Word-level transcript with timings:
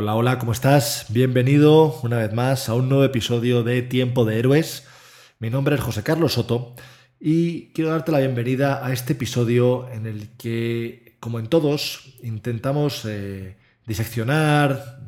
Hola, 0.00 0.14
hola, 0.14 0.38
¿cómo 0.38 0.52
estás? 0.52 1.06
Bienvenido 1.08 1.98
una 2.04 2.18
vez 2.18 2.32
más 2.32 2.68
a 2.68 2.74
un 2.74 2.88
nuevo 2.88 3.02
episodio 3.02 3.64
de 3.64 3.82
Tiempo 3.82 4.24
de 4.24 4.38
Héroes. 4.38 4.86
Mi 5.40 5.50
nombre 5.50 5.74
es 5.74 5.80
José 5.80 6.04
Carlos 6.04 6.34
Soto 6.34 6.76
y 7.18 7.72
quiero 7.72 7.90
darte 7.90 8.12
la 8.12 8.20
bienvenida 8.20 8.86
a 8.86 8.92
este 8.92 9.14
episodio 9.14 9.90
en 9.90 10.06
el 10.06 10.28
que, 10.36 11.16
como 11.18 11.40
en 11.40 11.48
todos, 11.48 12.14
intentamos 12.22 13.04
eh, 13.06 13.56
diseccionar, 13.88 15.00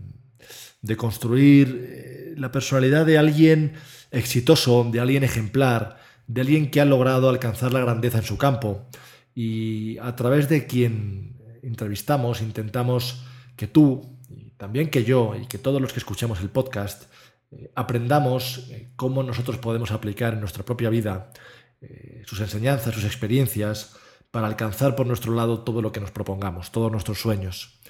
deconstruir 0.82 1.86
eh, 1.88 2.34
la 2.36 2.50
personalidad 2.50 3.06
de 3.06 3.16
alguien 3.16 3.74
exitoso, 4.10 4.82
de 4.90 4.98
alguien 4.98 5.22
ejemplar, 5.22 6.00
de 6.26 6.40
alguien 6.40 6.68
que 6.68 6.80
ha 6.80 6.84
logrado 6.84 7.28
alcanzar 7.28 7.72
la 7.72 7.78
grandeza 7.78 8.18
en 8.18 8.24
su 8.24 8.36
campo. 8.38 8.88
Y 9.36 9.98
a 9.98 10.16
través 10.16 10.48
de 10.48 10.66
quien 10.66 11.36
entrevistamos, 11.62 12.42
intentamos 12.42 13.22
que 13.54 13.68
tú, 13.68 14.18
también 14.60 14.90
que 14.90 15.04
yo 15.04 15.34
y 15.40 15.46
que 15.46 15.56
todos 15.56 15.80
los 15.80 15.94
que 15.94 16.00
escuchemos 16.00 16.38
el 16.42 16.50
podcast 16.50 17.10
eh, 17.50 17.72
aprendamos 17.74 18.68
eh, 18.70 18.90
cómo 18.94 19.22
nosotros 19.22 19.56
podemos 19.56 19.90
aplicar 19.90 20.34
en 20.34 20.40
nuestra 20.40 20.66
propia 20.66 20.90
vida 20.90 21.32
eh, 21.80 22.22
sus 22.26 22.40
enseñanzas, 22.40 22.94
sus 22.94 23.04
experiencias, 23.04 23.96
para 24.30 24.46
alcanzar 24.46 24.96
por 24.96 25.06
nuestro 25.06 25.34
lado 25.34 25.64
todo 25.64 25.80
lo 25.80 25.92
que 25.92 26.00
nos 26.00 26.10
propongamos, 26.10 26.72
todos 26.72 26.92
nuestros 26.92 27.18
sueños. 27.18 27.80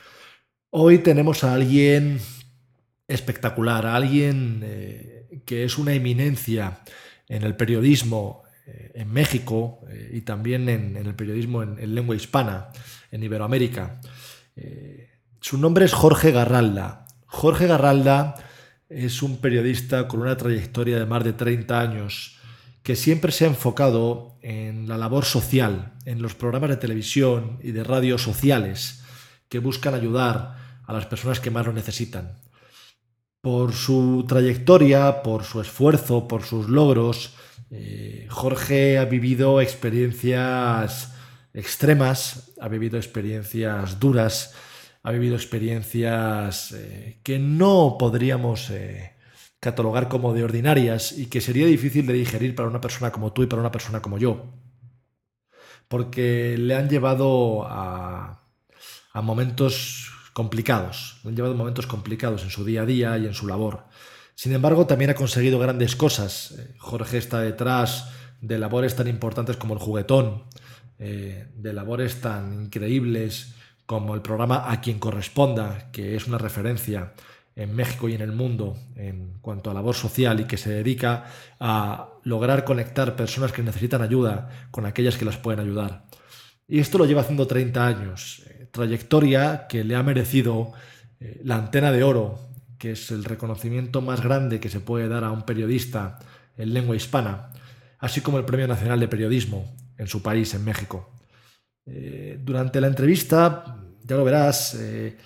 Hoy 0.70 0.98
tenemos 0.98 1.42
a 1.42 1.54
alguien 1.54 2.20
espectacular, 3.08 3.84
a 3.84 3.96
alguien 3.96 4.60
que 5.44 5.64
es 5.64 5.76
una 5.76 5.92
eminencia 5.92 6.82
en 7.28 7.42
el 7.42 7.56
periodismo 7.56 8.44
en 8.94 9.12
México 9.12 9.80
y 10.12 10.20
también 10.20 10.68
en, 10.68 10.96
el 10.96 11.14
periodismo 11.16 11.64
en, 11.64 11.80
en, 11.80 11.94
lengua 11.96 12.14
hispana, 12.14 12.68
en 13.10 13.24
Iberoamérica. 13.24 14.00
Su 15.42 15.56
nombre 15.56 15.86
es 15.86 15.94
Jorge 15.94 16.32
Garralda. 16.32 17.06
Jorge 17.24 17.66
Garralda 17.66 18.34
es 18.90 19.22
un 19.22 19.38
periodista 19.38 20.06
con 20.06 20.20
una 20.20 20.36
trayectoria 20.36 20.98
de 20.98 21.06
más 21.06 21.24
de 21.24 21.32
30 21.32 21.80
años 21.80 22.36
que 22.82 22.94
siempre 22.94 23.32
se 23.32 23.46
ha 23.46 23.48
enfocado 23.48 24.36
en 24.42 24.86
la 24.86 24.98
labor 24.98 25.24
social, 25.24 25.94
en 26.04 26.20
los 26.20 26.34
programas 26.34 26.68
de 26.68 26.76
televisión 26.76 27.58
y 27.62 27.72
de 27.72 27.84
radio 27.84 28.18
sociales 28.18 29.02
que 29.48 29.60
buscan 29.60 29.94
ayudar 29.94 30.56
a 30.86 30.92
las 30.92 31.06
personas 31.06 31.40
que 31.40 31.50
más 31.50 31.64
lo 31.64 31.72
necesitan. 31.72 32.38
Por 33.40 33.72
su 33.72 34.26
trayectoria, 34.28 35.22
por 35.22 35.44
su 35.44 35.62
esfuerzo, 35.62 36.28
por 36.28 36.42
sus 36.42 36.68
logros, 36.68 37.32
eh, 37.70 38.26
Jorge 38.28 38.98
ha 38.98 39.06
vivido 39.06 39.62
experiencias 39.62 41.14
extremas, 41.54 42.52
ha 42.60 42.68
vivido 42.68 42.98
experiencias 42.98 43.98
duras, 43.98 44.54
ha 45.02 45.12
vivido 45.12 45.34
experiencias 45.34 46.72
eh, 46.72 47.20
que 47.22 47.38
no 47.38 47.96
podríamos 47.98 48.70
eh, 48.70 49.14
catalogar 49.58 50.08
como 50.08 50.34
de 50.34 50.44
ordinarias 50.44 51.12
y 51.12 51.26
que 51.26 51.40
sería 51.40 51.66
difícil 51.66 52.06
de 52.06 52.14
digerir 52.14 52.54
para 52.54 52.68
una 52.68 52.80
persona 52.80 53.10
como 53.10 53.32
tú 53.32 53.42
y 53.42 53.46
para 53.46 53.60
una 53.60 53.72
persona 53.72 54.02
como 54.02 54.18
yo. 54.18 54.46
Porque 55.88 56.56
le 56.58 56.74
han 56.74 56.88
llevado 56.88 57.66
a, 57.66 58.44
momentos 59.14 60.12
complicados, 60.32 61.18
le 61.24 61.30
han 61.30 61.36
llevado 61.36 61.54
momentos 61.54 61.86
complicados 61.86 62.42
en 62.44 62.50
su 62.50 62.64
día 62.64 62.82
a 62.82 62.86
día 62.86 63.18
y 63.18 63.26
en 63.26 63.34
su 63.34 63.46
labor. 63.46 63.86
Sin 64.34 64.52
embargo, 64.52 64.86
también 64.86 65.10
ha 65.10 65.14
conseguido 65.14 65.58
grandes 65.58 65.96
cosas. 65.96 66.52
Eh, 66.52 66.74
Jorge 66.78 67.18
está 67.18 67.40
detrás 67.40 68.10
de 68.40 68.58
labores 68.58 68.96
tan 68.96 69.08
importantes 69.08 69.56
como 69.56 69.74
el 69.74 69.80
juguetón, 69.80 70.44
de 70.98 71.72
labores 71.72 72.20
tan 72.20 72.64
increíbles 72.64 73.54
como 73.90 74.14
el 74.14 74.22
programa 74.22 74.70
A 74.70 74.80
quien 74.80 75.00
corresponda, 75.00 75.90
que 75.90 76.14
es 76.14 76.28
una 76.28 76.38
referencia 76.38 77.12
en 77.56 77.74
México 77.74 78.08
y 78.08 78.14
en 78.14 78.20
el 78.20 78.30
mundo 78.30 78.76
en 78.94 79.38
cuanto 79.40 79.68
a 79.68 79.74
labor 79.74 79.96
social 79.96 80.38
y 80.38 80.44
que 80.44 80.56
se 80.56 80.70
dedica 80.70 81.24
a 81.58 82.10
lograr 82.22 82.64
conectar 82.64 83.16
personas 83.16 83.50
que 83.50 83.64
necesitan 83.64 84.00
ayuda 84.00 84.68
con 84.70 84.86
aquellas 84.86 85.16
que 85.16 85.24
las 85.24 85.38
pueden 85.38 85.58
ayudar. 85.58 86.04
Y 86.68 86.78
esto 86.78 86.98
lo 86.98 87.04
lleva 87.04 87.22
haciendo 87.22 87.48
30 87.48 87.84
años, 87.84 88.44
eh, 88.46 88.68
trayectoria 88.70 89.66
que 89.66 89.82
le 89.82 89.96
ha 89.96 90.04
merecido 90.04 90.70
eh, 91.18 91.40
la 91.42 91.56
antena 91.56 91.90
de 91.90 92.04
oro, 92.04 92.38
que 92.78 92.92
es 92.92 93.10
el 93.10 93.24
reconocimiento 93.24 94.02
más 94.02 94.22
grande 94.22 94.60
que 94.60 94.68
se 94.68 94.78
puede 94.78 95.08
dar 95.08 95.24
a 95.24 95.32
un 95.32 95.42
periodista 95.42 96.20
en 96.56 96.74
lengua 96.74 96.94
hispana, 96.94 97.50
así 97.98 98.20
como 98.20 98.38
el 98.38 98.44
Premio 98.44 98.68
Nacional 98.68 99.00
de 99.00 99.08
Periodismo 99.08 99.74
en 99.98 100.06
su 100.06 100.22
país, 100.22 100.54
en 100.54 100.64
México. 100.64 101.10
Eh, 101.86 102.38
durante 102.40 102.80
la 102.80 102.86
entrevista 102.86 103.79
ya 104.10 104.16
lo 104.16 104.24
verás, 104.24 104.74
eh, 104.74 105.16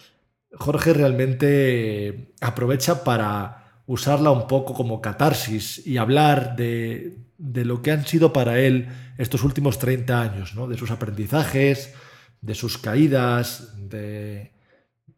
Jorge 0.53 0.93
realmente 0.93 2.35
aprovecha 2.43 3.03
para 3.03 3.81
usarla 3.87 4.31
un 4.31 4.47
poco 4.47 4.75
como 4.75 5.01
catarsis 5.01 5.87
y 5.87 5.97
hablar 5.97 6.55
de, 6.55 7.17
lo 7.39 7.81
que 7.81 7.93
han 7.93 8.07
sido 8.07 8.31
para 8.35 8.59
él 8.59 8.89
estos 9.17 9.43
últimos 9.43 9.79
30 9.79 10.21
años, 10.21 10.55
¿no? 10.55 10.69
de 10.69 10.77
sus 10.77 10.91
aprendizajes, 10.91 11.95
de 12.43 12.55
sus 12.55 12.77
caídas, 12.77 13.73
de, 13.89 14.53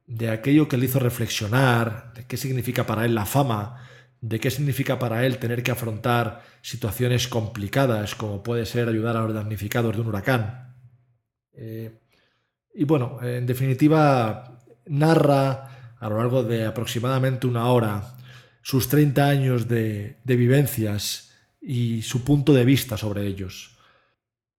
de 0.06 0.30
aquello 0.30 0.68
que 0.68 0.76
le 0.76 0.86
hizo 0.86 1.00
reflexionar, 1.00 2.12
de 2.14 2.24
qué 2.24 2.36
significa 2.36 2.86
para 2.86 3.04
él 3.04 3.16
la 3.16 3.26
fama, 3.26 3.84
de 4.20 4.38
qué 4.38 4.52
significa 4.52 5.00
para 5.00 5.26
él 5.26 5.38
tener 5.38 5.64
que 5.64 5.72
afrontar 5.72 6.44
situaciones 6.62 7.26
complicadas, 7.26 8.14
como 8.14 8.44
puede 8.44 8.64
ser 8.64 8.88
ayudar 8.88 9.16
a 9.16 9.22
los 9.22 9.34
damnificados 9.34 9.96
de 9.96 10.02
un 10.02 10.06
huracán. 10.06 10.76
Eh, 11.52 12.05
y 12.76 12.84
bueno, 12.84 13.18
en 13.22 13.46
definitiva, 13.46 14.60
narra 14.84 15.94
a 15.98 16.08
lo 16.10 16.18
largo 16.18 16.42
de 16.42 16.66
aproximadamente 16.66 17.46
una 17.46 17.70
hora 17.70 18.16
sus 18.60 18.88
30 18.88 19.26
años 19.26 19.66
de, 19.66 20.18
vivencias 20.24 21.30
y 21.60 22.02
su 22.02 22.22
punto 22.22 22.52
de 22.52 22.66
vista 22.66 22.98
sobre 22.98 23.26
ellos. 23.26 23.78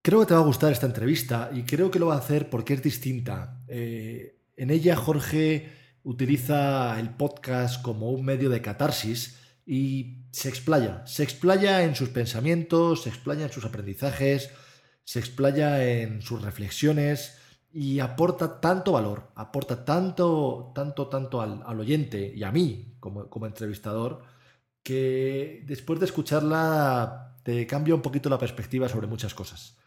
Creo 0.01 0.21
que 0.21 0.25
te 0.25 0.33
va 0.33 0.39
a 0.39 0.43
gustar 0.45 0.71
esta 0.71 0.87
entrevista 0.87 1.51
y 1.53 1.61
creo 1.63 1.91
que 1.91 1.99
lo 1.99 2.07
va 2.07 2.15
a 2.15 2.19
hacer 2.19 2.49
porque 2.49 2.73
es 2.73 2.81
distinta. 2.81 3.61
Eh, 3.67 4.39
en 4.55 4.71
ella 4.71 4.95
Jorge 4.95 5.69
utiliza 6.03 6.99
el 6.99 7.11
podcast 7.11 7.83
como 7.83 8.09
un 8.09 8.25
medio 8.25 8.49
de 8.49 8.61
catarsis 8.61 9.37
y 9.63 10.23
se 10.31 10.49
explaya. 10.49 11.05
Se 11.05 11.21
explaya 11.21 11.83
en 11.83 11.93
sus 11.93 12.09
pensamientos, 12.09 13.03
se 13.03 13.09
explaya 13.09 13.43
en 13.43 13.51
sus 13.51 13.65
aprendizajes, 13.65 14.49
se 15.03 15.19
explaya 15.19 15.85
en 15.85 16.21
sus 16.23 16.41
reflexiones 16.41 17.37
y 17.79 17.99
aporta 17.99 18.59
tanto 18.59 18.93
valor, 18.93 19.29
aporta 19.35 19.85
tanto, 19.85 20.71
tanto, 20.73 21.09
tanto 21.09 21.41
al, 21.41 21.79
oyente 21.79 22.33
y 22.35 22.43
a 22.43 22.51
mí 22.51 22.95
como, 22.99 23.29
como, 23.29 23.45
entrevistador, 23.45 24.23
que 24.81 25.63
después 25.67 25.99
de 25.99 26.07
escucharla 26.07 27.37
te 27.43 27.67
cambia 27.67 27.93
un 27.93 28.01
poquito 28.01 28.31
la 28.31 28.39
perspectiva 28.39 28.89
sobre 28.89 29.05
muchas 29.05 29.35
cosas. 29.35 29.77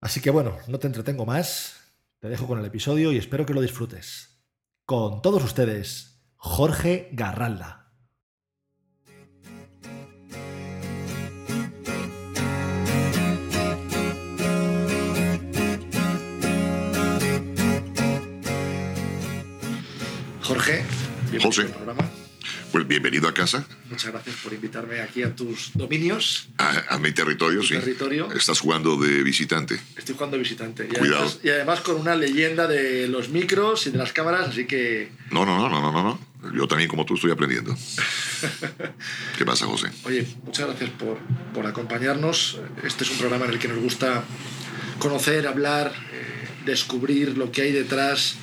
Así 0.00 0.22
que 0.22 0.30
bueno, 0.30 0.56
no 0.68 0.78
te 0.78 0.86
entretengo 0.86 1.26
más, 1.26 1.76
te 2.18 2.30
dejo 2.30 2.46
con 2.46 2.60
el 2.60 2.64
episodio 2.64 3.12
y 3.12 3.18
espero 3.18 3.44
que 3.44 3.52
lo 3.52 3.60
disfrutes. 3.60 4.40
Con 4.86 5.20
todos 5.20 5.44
ustedes, 5.44 6.22
Jorge 6.36 7.10
Garralda. 7.12 7.85
Bienvenido 21.38 21.50
José. 21.50 21.62
al 21.62 21.84
programa. 21.84 22.10
Pues 22.72 22.86
bienvenido 22.86 23.28
a 23.28 23.34
casa, 23.34 23.66
Muchas 23.90 24.12
gracias 24.12 24.36
por 24.42 24.52
invitarme 24.52 25.00
aquí 25.00 25.22
a 25.22 25.34
tus 25.34 25.70
dominios. 25.74 26.48
a, 26.58 26.94
a 26.94 26.98
mi 26.98 27.12
territorio, 27.12 27.60
Tu 27.60 27.66
sí. 27.68 27.74
territorio. 27.74 28.30
Estás 28.32 28.60
jugando 28.60 28.96
de 28.96 29.22
visitante. 29.22 29.80
Estoy 29.96 30.14
jugando 30.14 30.38
visitante. 30.38 30.84
Y 30.84 30.88
Cuidado. 30.94 31.16
además, 31.22 31.38
y 31.42 31.48
además 31.48 31.80
con 31.80 31.96
una 32.00 32.14
leyenda 32.14 32.66
de 32.66 33.08
los 33.08 33.28
micros 33.30 33.86
y 33.86 33.90
de 33.90 33.98
las 33.98 34.12
cámaras, 34.12 34.48
así 34.48 34.66
que, 34.66 35.10
No, 35.30 35.44
no, 35.46 35.56
no, 35.56 35.68
no, 35.68 35.80
no, 35.80 35.92
no, 35.92 36.02
no. 36.02 36.52
Yo 36.54 36.68
también, 36.68 36.88
como 36.88 37.04
tú, 37.04 37.14
estoy 37.14 37.30
aprendiendo. 37.32 37.74
¿Qué 39.38 39.44
pasa, 39.44 39.66
José? 39.66 39.88
oye, 40.04 40.26
muchas 40.44 40.66
gracias 40.68 40.90
por, 40.90 41.18
por 41.54 41.66
acompañarnos. 41.66 42.60
Este 42.84 43.04
es 43.04 43.10
un 43.10 43.18
programa 43.18 43.46
en 43.46 43.52
el 43.52 43.58
que 43.58 43.68
nos 43.68 43.78
gusta 43.78 44.22
conocer, 44.98 45.46
hablar, 45.46 45.92
eh, 46.12 46.48
descubrir 46.64 47.36
lo 47.36 47.50
que 47.50 47.62
hay 47.62 47.72
detrás 47.72 48.36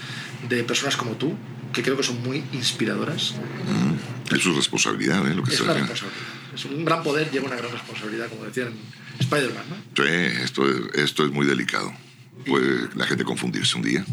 de 0.49 0.63
personas 0.63 0.97
como 0.97 1.11
tú, 1.13 1.35
que 1.73 1.81
creo 1.81 1.97
que 1.97 2.03
son 2.03 2.21
muy 2.21 2.43
inspiradoras. 2.53 3.33
Mm, 3.33 4.35
es 4.35 4.41
su 4.41 4.53
responsabilidad, 4.53 5.27
¿eh? 5.27 5.33
Lo 5.33 5.43
que 5.43 5.53
es 5.53 5.61
una 5.61 5.73
responsabilidad. 5.73 6.21
Es 6.53 6.65
un 6.65 6.85
gran 6.85 7.03
poder, 7.03 7.31
lleva 7.31 7.47
una 7.47 7.55
gran 7.55 7.71
responsabilidad, 7.71 8.29
como 8.29 8.45
decían 8.45 8.73
Spider-Man, 9.19 9.65
¿no? 9.69 10.03
Sí, 10.03 10.11
esto 10.43 10.69
es, 10.69 10.95
esto 10.95 11.25
es 11.25 11.31
muy 11.31 11.47
delicado. 11.47 11.91
Puede 12.45 12.89
la 12.95 13.05
gente 13.05 13.23
confundirse 13.23 13.75
un 13.75 13.83
día 13.83 14.05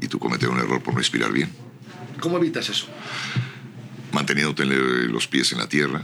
y 0.00 0.08
tú 0.08 0.18
cometer 0.18 0.48
un 0.48 0.58
error 0.58 0.82
por 0.82 0.94
no 0.94 1.00
inspirar 1.00 1.32
bien. 1.32 1.50
¿Cómo 2.20 2.38
evitas 2.38 2.68
eso? 2.68 2.86
Manteniéndote 4.12 4.64
los 4.64 5.28
pies 5.28 5.52
en 5.52 5.58
la 5.58 5.68
tierra, 5.68 6.02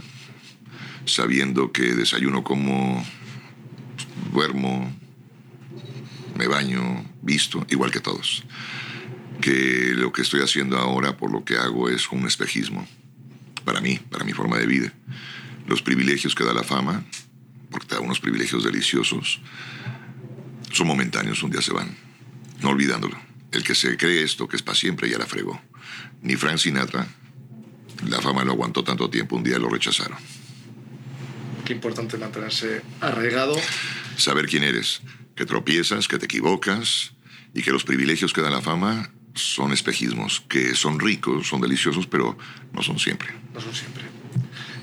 sabiendo 1.05 1.71
que 1.71 1.95
desayuno 1.95 2.43
como, 2.43 3.05
duermo, 4.31 4.93
me 6.37 6.47
baño, 6.47 7.05
visto, 7.21 7.65
igual 7.69 7.91
que 7.91 7.99
todos. 7.99 8.43
Que 9.41 9.93
lo 9.95 10.11
que 10.11 10.21
estoy 10.21 10.41
haciendo 10.41 10.77
ahora 10.77 11.17
por 11.17 11.31
lo 11.31 11.43
que 11.43 11.57
hago 11.57 11.89
es 11.89 12.09
un 12.11 12.25
espejismo 12.25 12.87
para 13.63 13.81
mí, 13.81 13.99
para 14.09 14.23
mi 14.23 14.33
forma 14.33 14.57
de 14.57 14.67
vida. 14.67 14.93
Los 15.67 15.81
privilegios 15.81 16.35
que 16.35 16.43
da 16.43 16.53
la 16.53 16.63
fama, 16.63 17.03
porque 17.71 17.87
te 17.87 17.95
da 17.95 18.01
unos 18.01 18.19
privilegios 18.19 18.63
deliciosos, 18.63 19.41
son 20.71 20.87
momentáneos, 20.87 21.43
un 21.43 21.51
día 21.51 21.61
se 21.61 21.73
van, 21.73 21.95
no 22.61 22.69
olvidándolo. 22.69 23.17
El 23.51 23.63
que 23.63 23.75
se 23.75 23.95
cree 23.97 24.23
esto, 24.23 24.47
que 24.47 24.55
es 24.55 24.63
para 24.63 24.75
siempre, 24.75 25.09
ya 25.09 25.17
la 25.17 25.25
fregó. 25.25 25.61
Ni 26.21 26.35
Frank 26.35 26.57
Sinatra, 26.57 27.07
la 28.07 28.21
fama 28.21 28.43
lo 28.43 28.53
aguantó 28.53 28.83
tanto 28.83 29.09
tiempo, 29.09 29.35
un 29.35 29.43
día 29.43 29.59
lo 29.59 29.69
rechazaron. 29.69 30.17
Qué 31.63 31.73
importante 31.73 32.17
mantenerse 32.17 32.81
arraigado. 32.99 33.55
Saber 34.17 34.47
quién 34.47 34.63
eres, 34.63 35.01
que 35.35 35.45
tropiezas, 35.45 36.07
que 36.07 36.17
te 36.17 36.25
equivocas 36.25 37.13
y 37.53 37.61
que 37.61 37.71
los 37.71 37.83
privilegios 37.83 38.33
que 38.33 38.41
da 38.41 38.49
la 38.49 38.61
fama 38.61 39.11
son 39.33 39.71
espejismos, 39.71 40.43
que 40.47 40.75
son 40.75 40.99
ricos, 40.99 41.47
son 41.47 41.61
deliciosos, 41.61 42.07
pero 42.07 42.37
no 42.71 42.81
son 42.81 42.99
siempre. 42.99 43.29
No 43.53 43.59
son 43.59 43.73
siempre. 43.73 44.03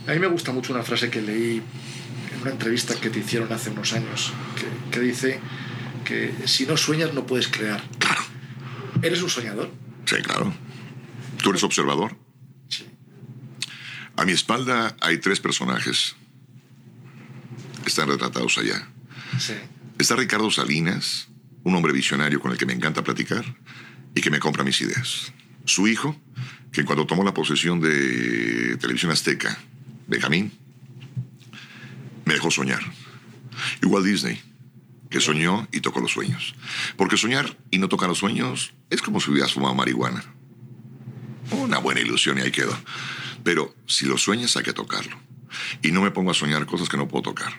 A 0.06 0.12
mí 0.12 0.19
me 0.19 0.26
gusta 0.26 0.52
mucho 0.52 0.73
una 0.73 0.82
frase 0.82 1.11
que 1.11 1.23
leí 1.23 1.62
en 2.35 2.41
una 2.43 2.50
entrevista 2.50 2.94
que 2.94 3.11
te 3.11 3.20
hicieron 3.20 3.52
hace 3.52 3.70
unos 3.70 3.93
años, 3.93 4.32
que, 4.56 4.91
que 4.91 5.00
dice 5.00 5.41
que 6.05 6.35
si 6.47 6.67
no 6.67 6.76
sueñas 6.76 7.14
no 7.14 7.26
puedes 7.26 7.49
crear. 7.49 7.82
Claro. 7.99 8.23
¿Eres 9.02 9.23
un 9.23 9.31
soñador? 9.31 9.70
Sí, 10.05 10.17
claro. 10.17 10.52
¿Tú 11.43 11.50
eres 11.50 11.62
observador? 11.62 12.17
Sí. 12.69 12.87
A 14.17 14.25
mi 14.25 14.32
espalda 14.32 14.97
hay 15.00 15.19
tres 15.19 15.41
personajes. 15.41 16.17
Están 17.87 18.08
retratados 18.08 18.58
allá. 18.58 18.88
Sí. 19.38 19.55
Está 19.99 20.17
Ricardo 20.17 20.50
Salinas, 20.50 21.29
un 21.62 21.75
hombre 21.76 21.93
visionario 21.93 22.41
con 22.41 22.50
el 22.50 22.58
que 22.58 22.67
me 22.67 22.73
encanta 22.73 23.05
platicar 23.05 23.44
y 24.14 24.20
que 24.20 24.30
me 24.30 24.40
compra 24.40 24.64
mis 24.64 24.80
ideas. 24.80 25.32
Su 25.64 25.88
hijo, 25.88 26.16
que 26.72 26.84
cuando 26.84 27.06
tomó 27.06 27.24
la 27.24 27.34
posesión 27.34 27.80
de 27.80 28.76
Televisión 28.78 29.12
Azteca, 29.12 29.58
Benjamín, 30.06 30.52
me 32.24 32.34
dejó 32.34 32.50
soñar. 32.50 32.80
Igual 33.82 34.04
Disney, 34.04 34.40
que 35.10 35.20
soñó 35.20 35.68
y 35.72 35.80
tocó 35.80 36.00
los 36.00 36.12
sueños. 36.12 36.54
Porque 36.96 37.16
soñar 37.16 37.56
y 37.70 37.78
no 37.78 37.88
tocar 37.88 38.08
los 38.08 38.18
sueños 38.18 38.72
es 38.90 39.02
como 39.02 39.20
si 39.20 39.30
hubieras 39.30 39.52
fumado 39.52 39.74
marihuana. 39.74 40.24
Una 41.50 41.78
buena 41.78 42.00
ilusión 42.00 42.38
y 42.38 42.42
ahí 42.42 42.50
quedó. 42.50 42.76
Pero 43.42 43.74
si 43.86 44.06
lo 44.06 44.18
sueñas 44.18 44.56
hay 44.56 44.62
que 44.62 44.72
tocarlo. 44.72 45.16
Y 45.82 45.90
no 45.90 46.02
me 46.02 46.10
pongo 46.10 46.30
a 46.30 46.34
soñar 46.34 46.66
cosas 46.66 46.88
que 46.88 46.96
no 46.96 47.08
puedo 47.08 47.22
tocar. 47.22 47.52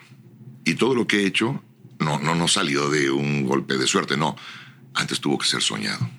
Y 0.63 0.75
todo 0.75 0.95
lo 0.95 1.07
que 1.07 1.21
he 1.21 1.25
hecho 1.25 1.61
no, 1.99 2.19
no, 2.19 2.35
no 2.35 2.47
salió 2.47 2.89
de 2.89 3.11
un 3.11 3.45
golpe 3.45 3.77
de 3.77 3.87
suerte, 3.87 4.17
no. 4.17 4.35
Antes 4.93 5.19
tuvo 5.19 5.37
que 5.37 5.47
ser 5.47 5.61
soñado. 5.61 6.09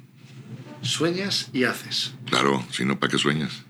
Sueñas 0.82 1.48
y 1.52 1.64
haces. 1.64 2.12
Claro, 2.26 2.64
si 2.70 2.84
no, 2.84 2.98
¿para 2.98 3.10
qué 3.10 3.18
sueñas? 3.18 3.62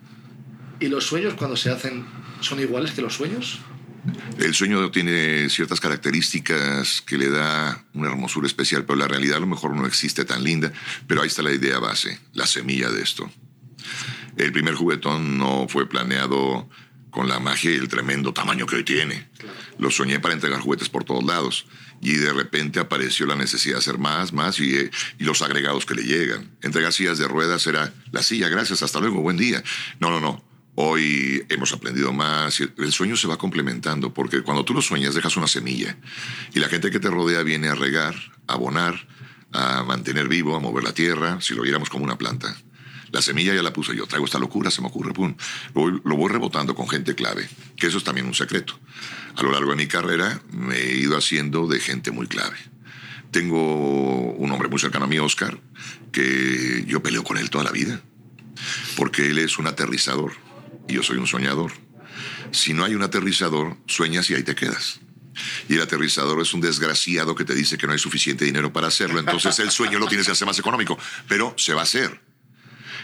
¿Y 0.81 0.89
los 0.89 1.05
sueños 1.05 1.35
cuando 1.35 1.57
se 1.57 1.71
hacen 1.71 2.05
son 2.41 2.61
iguales 2.61 2.93
que 2.93 3.03
los 3.03 3.15
sueños? 3.15 3.61
El 4.39 4.55
sueño 4.55 4.91
tiene 4.91 5.49
ciertas 5.49 5.79
características 5.79 7.03
que 7.03 7.19
le 7.19 7.31
da 7.31 7.85
una 7.93 8.09
hermosura 8.09 8.47
especial, 8.47 8.85
pero 8.85 8.99
la 8.99 9.07
realidad 9.07 9.37
a 9.37 9.41
lo 9.41 9.47
mejor 9.47 9.77
no 9.77 9.87
existe 9.87 10.25
tan 10.25 10.43
linda. 10.43 10.73
Pero 11.07 11.23
ahí 11.23 11.29
está 11.29 11.43
la 11.43 11.53
idea 11.53 11.79
base, 11.79 12.19
la 12.33 12.47
semilla 12.47 12.91
de 12.91 13.03
esto. 13.03 13.31
El 14.37 14.51
primer 14.53 14.75
juguetón 14.75 15.39
no 15.39 15.67
fue 15.69 15.89
planeado 15.89 16.69
con 17.11 17.29
la 17.29 17.39
magia 17.39 17.71
y 17.71 17.75
el 17.75 17.89
tremendo 17.89 18.33
tamaño 18.33 18.67
que 18.67 18.77
hoy 18.77 18.85
tiene. 18.85 19.29
Lo 19.79 19.91
soñé 19.91 20.19
para 20.19 20.35
entregar 20.35 20.61
juguetes 20.61 20.89
por 20.89 21.05
todos 21.05 21.23
lados. 21.23 21.67
Y 22.03 22.17
de 22.17 22.33
repente 22.33 22.81
apareció 22.81 23.25
la 23.25 23.37
necesidad 23.37 23.77
de 23.77 23.79
hacer 23.79 23.97
más, 23.97 24.35
más 24.35 24.61
y, 24.61 24.77
eh, 24.77 24.91
y 25.19 25.25
los 25.25 25.41
agregados 25.41 25.87
que 25.87 25.95
le 25.95 26.03
llegan. 26.03 26.51
Entregar 26.61 26.93
sillas 26.93 27.17
de 27.17 27.29
ruedas 27.29 27.67
era 27.67 27.95
la 28.11 28.23
silla, 28.23 28.49
gracias, 28.49 28.83
hasta 28.83 29.01
luego, 29.01 29.23
buen 29.23 29.39
día. 29.39 29.63
No, 30.01 30.11
no, 30.11 30.21
no. 30.21 30.45
Hoy 30.75 31.45
hemos 31.51 31.73
aprendido 31.73 32.13
más 32.13 32.59
y 32.61 32.69
el 32.79 32.93
sueño 32.93 33.15
se 33.15 33.29
va 33.29 33.37
complementando 33.37 34.15
porque 34.15 34.41
cuando 34.41 34.65
tú 34.65 34.73
lo 34.73 34.81
sueñas 34.81 35.15
dejas 35.15 35.37
una 35.37 35.47
semilla 35.47 35.97
y 36.55 36.61
la 36.61 36.69
gente 36.69 36.91
que 36.91 36.99
te 36.99 37.11
rodea 37.11 37.43
viene 37.43 37.69
a 37.69 37.75
regar, 37.75 38.15
a 38.47 38.55
abonar, 38.55 39.07
a 39.53 39.83
mantener 39.85 40.29
vivo, 40.29 40.57
a 40.57 40.61
mover 40.61 40.83
la 40.83 40.95
tierra, 40.95 41.41
si 41.43 41.55
lo 41.55 41.63
viéramos 41.63 41.91
como 41.91 42.05
una 42.05 42.17
planta. 42.17 42.57
La 43.13 43.21
semilla 43.21 43.55
ya 43.55 43.63
la 43.63 43.73
puse 43.73 43.95
yo, 43.95 44.07
traigo 44.07 44.25
esta 44.25 44.39
locura, 44.39 44.71
se 44.71 44.81
me 44.81 44.89
ocurre, 44.89 45.13
pum. 45.13 45.35
Lo 45.75 45.81
voy, 45.83 46.01
lo 46.03 46.17
voy 46.17 46.33
rebotando 46.33 46.75
con 46.75 46.89
gente 46.89 47.15
clave, 47.15 47.49
que 47.77 47.87
eso 47.87 47.99
es 47.99 48.05
también 48.05 48.27
un 48.27 48.35
secreto. 48.35 48.79
A 49.37 49.43
lo 49.43 49.53
largo 49.53 49.71
de 49.71 49.77
mi 49.77 49.87
carrera 49.87 50.41
me 50.51 50.77
he 50.79 50.97
ido 50.97 51.17
haciendo 51.17 51.67
de 51.67 51.79
gente 51.79 52.11
muy 52.11 52.27
clave. 52.27 52.57
Tengo 53.31 54.33
un 54.33 54.51
hombre 54.51 54.69
muy 54.69 54.79
cercano 54.79 55.05
a 55.05 55.09
mí, 55.09 55.19
Oscar, 55.19 55.59
que 56.11 56.85
yo 56.87 57.03
peleo 57.03 57.23
con 57.23 57.37
él 57.37 57.51
toda 57.51 57.65
la 57.65 57.71
vida, 57.71 58.01
porque 58.97 59.29
él 59.29 59.39
es 59.39 59.59
un 59.59 59.67
aterrizador 59.67 60.33
y 60.89 60.95
yo 60.95 61.03
soy 61.03 61.19
un 61.19 61.27
soñador. 61.27 61.73
Si 62.51 62.73
no 62.73 62.85
hay 62.85 62.95
un 62.95 63.03
aterrizador, 63.03 63.77
sueñas 63.87 64.29
y 64.31 64.35
ahí 64.35 64.43
te 64.43 64.55
quedas. 64.55 65.01
Y 65.69 65.75
el 65.75 65.83
aterrizador 65.83 66.41
es 66.41 66.53
un 66.53 66.61
desgraciado 66.61 67.35
que 67.35 67.45
te 67.45 67.55
dice 67.55 67.79
que 67.79 67.87
no 67.87 67.93
hay 67.93 67.99
suficiente 67.99 68.45
dinero 68.45 68.73
para 68.73 68.89
hacerlo, 68.89 69.19
entonces 69.19 69.59
el 69.59 69.71
sueño 69.71 69.99
lo 69.99 70.07
tienes 70.07 70.27
que 70.27 70.33
hacer 70.33 70.47
más 70.47 70.59
económico, 70.59 70.99
pero 71.29 71.55
se 71.57 71.73
va 71.75 71.81
a 71.81 71.85
hacer. 71.85 72.32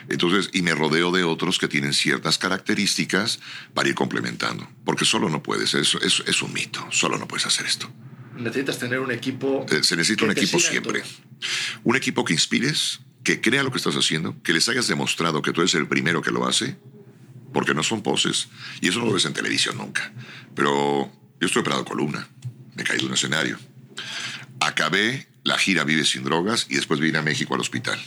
Entonces, 0.09 0.50
y 0.53 0.62
me 0.62 0.75
rodeo 0.75 1.11
de 1.11 1.25
otros 1.25 1.59
que 1.59 1.69
tienen 1.69 1.93
ciertas 1.93 2.39
características 2.39 3.41
para 3.75 3.89
ir 3.89 3.95
complementando, 3.95 4.69
porque 4.85 5.05
solo 5.05 5.29
no 5.29 5.43
puedes, 5.43 5.75
es, 5.75 5.95
es, 6.03 6.23
es 6.27 6.43
un 6.43 6.53
mito, 6.53 6.87
solo 6.91 7.19
no 7.19 7.27
puedes 7.29 7.47
hacer 7.47 7.67
esto. 7.67 7.91
Necesitas 8.37 8.79
tener 8.79 9.00
un 9.00 9.11
equipo. 9.11 9.67
Eh, 9.71 9.83
Se 9.83 9.97
necesita 9.97 10.25
un 10.25 10.31
equipo 10.31 10.59
siempre. 10.61 11.03
Un 11.83 11.97
equipo 11.97 12.25
que 12.25 12.33
inspires, 12.33 13.00
que 13.25 13.41
crea 13.41 13.62
lo 13.62 13.73
que 13.73 13.79
estás 13.79 13.97
haciendo, 13.97 14.41
que 14.43 14.53
les 14.53 14.69
hayas 14.69 14.87
demostrado 14.87 15.43
que 15.43 15.53
tú 15.53 15.61
eres 15.61 15.75
el 15.75 15.89
primero 15.89 16.23
que 16.23 16.31
lo 16.31 16.47
hace, 16.47 16.76
porque 17.52 17.75
no 17.75 17.83
son 17.83 18.02
poses, 18.02 18.49
y 18.81 18.88
eso 18.88 19.00
no 19.00 19.07
lo 19.07 19.12
ves 19.12 19.25
en 19.25 19.33
televisión 19.33 19.76
nunca. 19.76 20.12
Pero 20.55 21.11
yo 21.40 21.47
estoy 21.47 21.61
operado 21.61 21.85
columna, 21.85 22.28
me 22.76 22.85
caí 22.85 22.99
de 22.99 23.07
un 23.07 23.14
escenario. 23.14 23.59
Acabé 24.61 25.26
la 25.45 25.59
gira 25.59 25.85
Vive 25.85 26.05
sin 26.05 26.25
drogas 26.25 26.67
y 26.69 26.76
después 26.76 27.00
vine 27.00 27.19
a 27.19 27.23
México 27.23 27.55
al 27.55 27.61
hospital. 27.61 27.99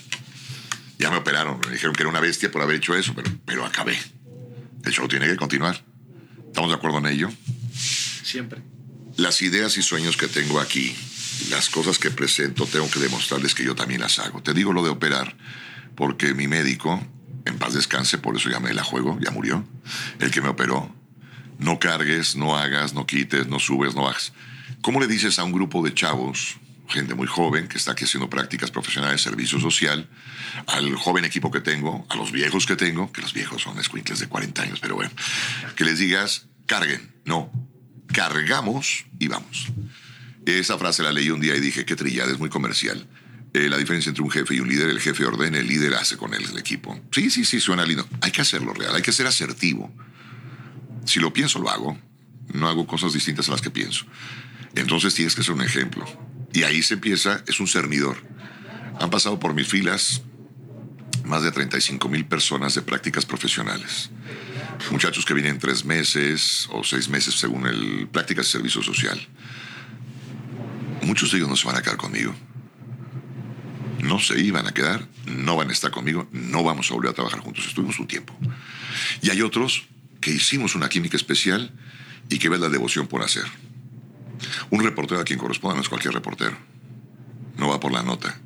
Ya 1.02 1.10
me 1.10 1.18
operaron, 1.18 1.60
me 1.66 1.74
dijeron 1.74 1.96
que 1.96 2.04
era 2.04 2.10
una 2.12 2.20
bestia 2.20 2.52
por 2.52 2.62
haber 2.62 2.76
hecho 2.76 2.96
eso, 2.96 3.16
pero, 3.16 3.32
pero 3.44 3.66
acabé. 3.66 3.98
El 4.86 4.94
show 4.94 5.08
tiene 5.08 5.26
que 5.26 5.36
continuar. 5.36 5.84
¿Estamos 6.46 6.70
de 6.70 6.76
acuerdo 6.76 7.00
en 7.00 7.08
ello? 7.08 7.32
Siempre. 7.74 8.62
Las 9.18 9.42
ideas 9.42 9.76
y 9.78 9.82
sueños 9.82 10.16
que 10.16 10.28
tengo 10.28 10.60
aquí, 10.60 10.96
las 11.50 11.72
cosas 11.72 11.98
que 11.98 12.12
presento, 12.12 12.68
tengo 12.68 12.88
que 12.88 13.00
demostrarles 13.00 13.56
que 13.56 13.64
yo 13.64 13.74
también 13.74 14.00
las 14.02 14.20
hago. 14.20 14.44
Te 14.44 14.54
digo 14.54 14.74
lo 14.74 14.84
de 14.84 14.92
operar, 14.92 15.36
porque 15.96 16.36
mi 16.36 16.48
médico, 16.48 17.04
en 17.46 17.58
paz 17.58 17.74
descanse, 17.74 18.20
por 18.20 18.38
eso 18.38 18.52
ya 18.52 18.60
me 18.60 18.72
la 18.72 18.84
juego, 18.84 19.18
ya 19.20 19.32
murió, 19.32 19.66
el 20.20 20.30
que 20.30 20.42
me 20.42 20.50
operó, 20.50 20.94
no 21.58 21.80
cargues, 21.80 22.36
no 22.36 22.56
hagas, 22.56 22.94
no 22.94 23.08
quites, 23.08 23.48
no 23.48 23.58
subes, 23.58 23.96
no 23.96 24.04
bajes. 24.04 24.34
¿Cómo 24.82 25.00
le 25.00 25.08
dices 25.08 25.40
a 25.40 25.46
un 25.46 25.52
grupo 25.52 25.82
de 25.84 25.96
chavos, 25.96 26.58
gente 26.92 27.16
muy 27.16 27.28
joven, 27.28 27.68
que 27.68 27.78
está 27.78 27.94
aquí 27.94 28.06
haciendo 28.06 28.30
prácticas 28.30 28.72
profesionales 28.72 29.24
de 29.24 29.30
servicio 29.30 29.60
social, 29.60 30.08
al 30.68 30.96
joven 30.96 31.26
equipo 31.26 31.50
que 31.52 31.62
tengo, 31.62 32.06
a 32.10 32.16
los 32.16 32.32
viejos 32.32 32.66
que 32.66 32.76
tengo, 32.76 33.12
que 33.12 33.22
los 33.22 33.34
viejos 33.34 33.62
son 33.62 33.80
escuincles 33.80 34.20
de 34.20 34.28
40 34.28 34.62
años, 34.62 34.80
pero 34.80 34.96
bueno, 34.96 35.12
que 35.76 35.86
les 35.86 36.00
digas, 36.00 36.48
carguen, 36.66 37.14
no, 37.26 37.52
cargamos 38.08 39.06
y 39.20 39.28
vamos. 39.28 39.68
Esa 40.46 40.78
frase 40.78 41.04
la 41.04 41.12
leí 41.12 41.30
un 41.30 41.40
día 41.40 41.56
y 41.56 41.60
dije, 41.60 41.86
qué 41.86 41.96
trillada, 41.96 42.32
es 42.32 42.40
muy 42.40 42.50
comercial. 42.50 43.08
Eh, 43.54 43.68
la 43.70 43.78
diferencia 43.78 44.10
entre 44.10 44.24
un 44.24 44.32
jefe 44.32 44.56
y 44.56 44.60
un 44.60 44.70
líder, 44.70 44.90
el 44.90 45.00
jefe 45.00 45.26
ordena, 45.26 45.58
el 45.58 45.68
líder 45.68 45.96
hace 45.96 46.18
con 46.18 46.34
él 46.34 46.46
el 46.50 46.58
equipo. 46.58 47.00
Sí, 47.12 47.30
sí, 47.30 47.44
sí, 47.44 47.60
suena 47.60 47.86
lindo. 47.86 48.08
Hay 48.22 48.32
que 48.32 48.42
hacerlo 48.42 48.74
real, 48.74 48.96
hay 48.96 49.02
que 49.02 49.12
ser 49.12 49.28
asertivo. 49.28 49.94
Si 51.06 51.20
lo 51.20 51.34
pienso, 51.34 51.60
lo 51.60 51.70
hago. 51.70 51.98
No 52.54 52.68
hago 52.68 52.88
cosas 52.88 53.14
distintas 53.14 53.50
a 53.50 53.52
las 53.52 53.62
que 53.62 53.70
pienso. 53.70 54.06
Entonces 54.76 55.14
tienes 55.14 55.36
que 55.36 55.44
ser 55.44 55.54
un 55.54 55.62
ejemplo. 55.62 56.06
Y 56.54 56.64
ahí 56.64 56.82
se 56.82 56.96
empieza, 56.96 57.44
es 57.48 57.60
un 57.60 57.68
cernidor. 57.68 58.18
Han 59.00 59.10
pasado 59.10 59.40
por 59.40 59.54
mis 59.54 59.68
filas 59.68 60.22
más 61.24 61.44
de 61.44 61.52
35 61.52 62.10
mil 62.10 62.26
personas 62.26 62.76
de 62.76 62.82
prácticas 62.82 63.26
profesionales. 63.26 64.10
Muchachos 64.90 65.26
que 65.26 65.34
vienen 65.34 65.60
tres 65.60 65.86
meses 65.86 66.68
o 66.72 66.84
seis 66.84 67.08
meses 67.08 67.36
según 67.36 67.68
el 67.68 68.08
prácticas 68.12 68.46
de 68.46 68.52
servicio 68.52 68.82
social. 68.82 69.20
Muchos 71.04 71.32
de 71.32 71.38
ellos 71.38 71.50
no 71.50 71.56
se 71.56 71.68
van 71.68 71.78
a 71.78 71.82
quedar 71.82 71.98
conmigo. 71.98 72.34
no 74.02 74.20
se 74.20 74.40
iban 74.42 74.68
a 74.68 74.74
quedar, 74.74 75.08
no 75.26 75.56
van 75.56 75.70
a 75.70 75.74
estar 75.74 75.92
conmigo, 75.92 76.28
no 76.32 76.64
vamos 76.64 76.90
a 76.90 76.96
volver 76.96 77.12
a 77.12 77.14
trabajar 77.14 77.40
juntos. 77.40 77.68
Estuvimos 77.68 78.00
un 78.00 78.08
tiempo. 78.08 78.36
Y 79.22 79.30
hay 79.30 79.42
otros 79.42 79.86
que 80.20 80.32
hicimos 80.32 80.76
una 80.76 80.90
química 80.90 81.16
especial 81.16 81.72
y 82.28 82.40
que 82.40 82.50
ves 82.50 82.60
la 82.60 82.70
devoción 82.70 83.08
por 83.08 83.22
hacer. 83.22 83.46
Un 84.70 84.84
reportero 84.84 85.20
a 85.22 85.24
quien 85.24 85.40
corresponda 85.40 85.76
no 85.76 85.82
es 85.82 85.90
cualquier 85.90 86.14
reportero. 86.14 86.58
No 87.58 87.70
va 87.70 87.80
por 87.80 87.92
la 87.92 88.04
nota. 88.04 88.40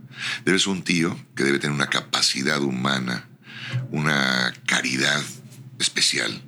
Debe 0.44 0.60
ser 0.60 0.70
un 0.70 0.84
tío 0.84 1.18
que 1.36 1.44
debe 1.44 1.60
tener 1.60 1.76
una 1.76 1.88
capacidad 1.88 2.62
humana, 2.62 3.28
una 3.92 4.54
caridad 4.66 5.22
especial. 5.80 6.42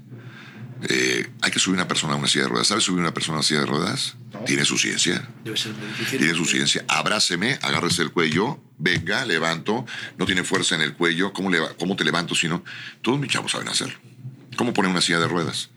Eh, 0.90 1.30
hay 1.42 1.52
que 1.52 1.60
subir 1.60 1.76
una 1.76 1.88
persona 1.88 2.14
a 2.14 2.18
una 2.18 2.28
silla 2.28 2.44
de 2.44 2.50
ruedas. 2.50 2.68
¿Sabes 2.68 2.84
subir 2.84 3.00
una 3.00 3.14
persona 3.14 3.38
a 3.38 3.40
una 3.40 3.48
silla 3.48 3.62
de 3.62 3.66
ruedas? 3.66 4.16
Tiene 4.46 4.64
su 4.64 4.78
ciencia. 4.78 5.28
Debe 5.44 5.58
ser 5.58 5.74
muy 5.74 5.88
difícil. 5.88 6.20
Tiene 6.20 6.34
su 6.36 6.46
ciencia. 6.46 6.86
Abráceme, 6.88 7.58
agárrese 7.62 8.04
el 8.04 8.12
cuello, 8.12 8.62
venga, 8.78 9.26
levanto. 9.26 9.86
No 10.18 10.26
tiene 10.26 10.44
fuerza 10.44 10.76
en 10.76 10.82
el 10.82 10.94
cuello. 10.94 11.34
¿Cómo, 11.34 11.50
cómo 11.80 11.96
te 11.96 12.04
levanto 12.04 12.36
si 12.36 12.48
no? 12.48 12.64
Todos 13.02 13.20
mis 13.20 13.32
chavos 13.32 13.52
saben 13.52 13.68
hacerlo. 13.68 13.98
¿Cómo 14.56 14.74
poner 14.74 14.92
una 14.92 15.02
silla 15.02 15.20
de 15.20 15.28
ruedas? 15.28 15.70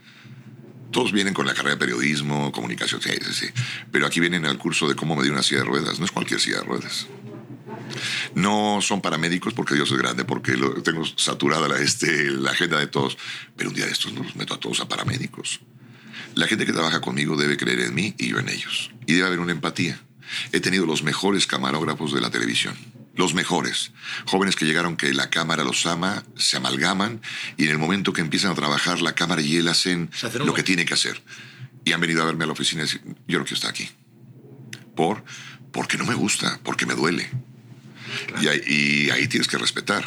Todos 0.90 1.12
vienen 1.12 1.34
con 1.34 1.46
la 1.46 1.54
carrera 1.54 1.74
de 1.74 1.78
periodismo, 1.78 2.50
comunicación, 2.52 3.00
sí, 3.00 3.10
sí, 3.22 3.32
sí. 3.32 3.46
Pero 3.92 4.06
aquí 4.06 4.20
vienen 4.20 4.44
al 4.44 4.58
curso 4.58 4.88
de 4.88 4.94
cómo 4.94 5.16
medir 5.16 5.32
una 5.32 5.42
silla 5.42 5.60
de 5.60 5.66
ruedas. 5.66 5.98
No 5.98 6.04
es 6.04 6.10
cualquier 6.10 6.40
silla 6.40 6.58
de 6.58 6.64
ruedas. 6.64 7.06
No 8.34 8.78
son 8.80 9.00
paramédicos 9.00 9.54
porque 9.54 9.74
Dios 9.74 9.90
es 9.90 9.98
grande, 9.98 10.24
porque 10.24 10.56
lo, 10.56 10.82
tengo 10.82 11.04
saturada 11.16 11.68
la, 11.68 11.78
este, 11.78 12.30
la 12.30 12.50
agenda 12.50 12.78
de 12.78 12.86
todos. 12.86 13.18
Pero 13.56 13.70
un 13.70 13.76
día 13.76 13.86
de 13.86 13.92
estos 13.92 14.12
no 14.12 14.22
los 14.22 14.36
meto 14.36 14.54
a 14.54 14.60
todos 14.60 14.80
a 14.80 14.88
paramédicos. 14.88 15.60
La 16.34 16.46
gente 16.46 16.66
que 16.66 16.72
trabaja 16.72 17.00
conmigo 17.00 17.36
debe 17.36 17.56
creer 17.56 17.80
en 17.80 17.94
mí 17.94 18.14
y 18.18 18.28
yo 18.28 18.38
en 18.38 18.48
ellos. 18.48 18.90
Y 19.06 19.14
debe 19.14 19.26
haber 19.26 19.40
una 19.40 19.52
empatía. 19.52 20.00
He 20.52 20.60
tenido 20.60 20.86
los 20.86 21.02
mejores 21.02 21.46
camarógrafos 21.46 22.12
de 22.12 22.20
la 22.20 22.30
televisión. 22.30 22.76
Los 23.14 23.34
mejores. 23.34 23.92
Jóvenes 24.26 24.56
que 24.56 24.64
llegaron 24.64 24.96
que 24.96 25.12
la 25.12 25.30
cámara 25.30 25.64
los 25.64 25.84
ama, 25.86 26.24
se 26.36 26.56
amalgaman 26.56 27.20
y 27.56 27.64
en 27.64 27.70
el 27.70 27.78
momento 27.78 28.12
que 28.12 28.20
empiezan 28.20 28.52
a 28.52 28.54
trabajar, 28.54 29.02
la 29.02 29.14
cámara 29.14 29.42
y 29.42 29.56
él 29.56 29.68
hacen 29.68 30.10
lo 30.44 30.54
que 30.54 30.62
tiene 30.62 30.84
que 30.84 30.94
hacer. 30.94 31.22
Y 31.84 31.92
han 31.92 32.00
venido 32.00 32.22
a 32.22 32.26
verme 32.26 32.44
a 32.44 32.46
la 32.46 32.52
oficina 32.52 32.82
y 32.82 32.84
decir, 32.84 33.02
yo 33.26 33.38
no 33.38 33.44
quiero 33.44 33.54
estar 33.54 33.70
aquí. 33.70 33.88
¿Por? 34.94 35.24
Porque 35.72 35.98
no 35.98 36.04
me 36.04 36.14
gusta, 36.14 36.60
porque 36.62 36.86
me 36.86 36.94
duele. 36.94 37.28
Y, 38.40 38.48
ahí, 38.48 38.60
y 38.66 39.10
ahí 39.10 39.28
tienes 39.28 39.48
que 39.48 39.58
respetar. 39.58 40.04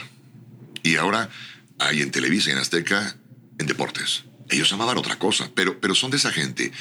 Y 0.83 0.95
ahora 0.95 1.29
hay 1.79 2.01
en 2.01 2.11
Televisa 2.11 2.49
y 2.49 2.53
en 2.53 2.59
Azteca, 2.59 3.15
en 3.57 3.67
deportes. 3.67 4.23
Ellos 4.49 4.71
amaban 4.73 4.97
otra 4.97 5.17
cosa, 5.17 5.49
pero, 5.55 5.79
pero 5.79 5.95
son 5.95 6.11
de 6.11 6.17
esa 6.17 6.31
gente. 6.31 6.71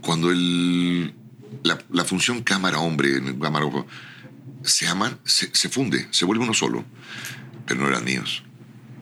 Cuando 0.00 0.30
el, 0.30 1.14
la, 1.62 1.78
la 1.90 2.04
función 2.04 2.42
cámara-hombre, 2.42 3.16
en 3.16 3.28
el 3.28 3.38
camarógrafo, 3.38 3.86
se 4.64 4.86
aman, 4.88 5.18
se, 5.24 5.54
se 5.54 5.68
funde, 5.68 6.08
se 6.10 6.24
vuelve 6.24 6.44
uno 6.44 6.54
solo. 6.54 6.84
Pero 7.66 7.80
no 7.80 7.88
eran 7.88 8.04
míos. 8.04 8.42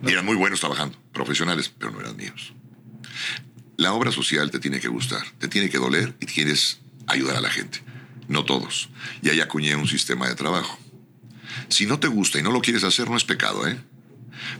Eran 0.06 0.24
muy 0.24 0.36
buenos 0.36 0.60
trabajando, 0.60 0.98
profesionales, 1.12 1.72
pero 1.78 1.90
no 1.92 2.00
eran 2.00 2.16
míos. 2.16 2.52
La 3.76 3.92
obra 3.92 4.12
social 4.12 4.50
te 4.50 4.58
tiene 4.58 4.80
que 4.80 4.88
gustar, 4.88 5.22
te 5.38 5.48
tiene 5.48 5.68
que 5.70 5.78
doler 5.78 6.14
y 6.20 6.26
quieres 6.26 6.80
ayudar 7.06 7.36
a 7.36 7.40
la 7.40 7.50
gente. 7.50 7.80
No 8.28 8.44
todos. 8.44 8.88
Y 9.22 9.28
ahí 9.30 9.40
acuñé 9.40 9.76
un 9.76 9.86
sistema 9.88 10.28
de 10.28 10.34
trabajo. 10.34 10.78
Si 11.68 11.86
no 11.86 11.98
te 12.00 12.08
gusta 12.08 12.38
y 12.38 12.42
no 12.42 12.50
lo 12.50 12.60
quieres 12.60 12.84
hacer, 12.84 13.08
no 13.08 13.16
es 13.16 13.24
pecado, 13.24 13.66
¿eh? 13.68 13.78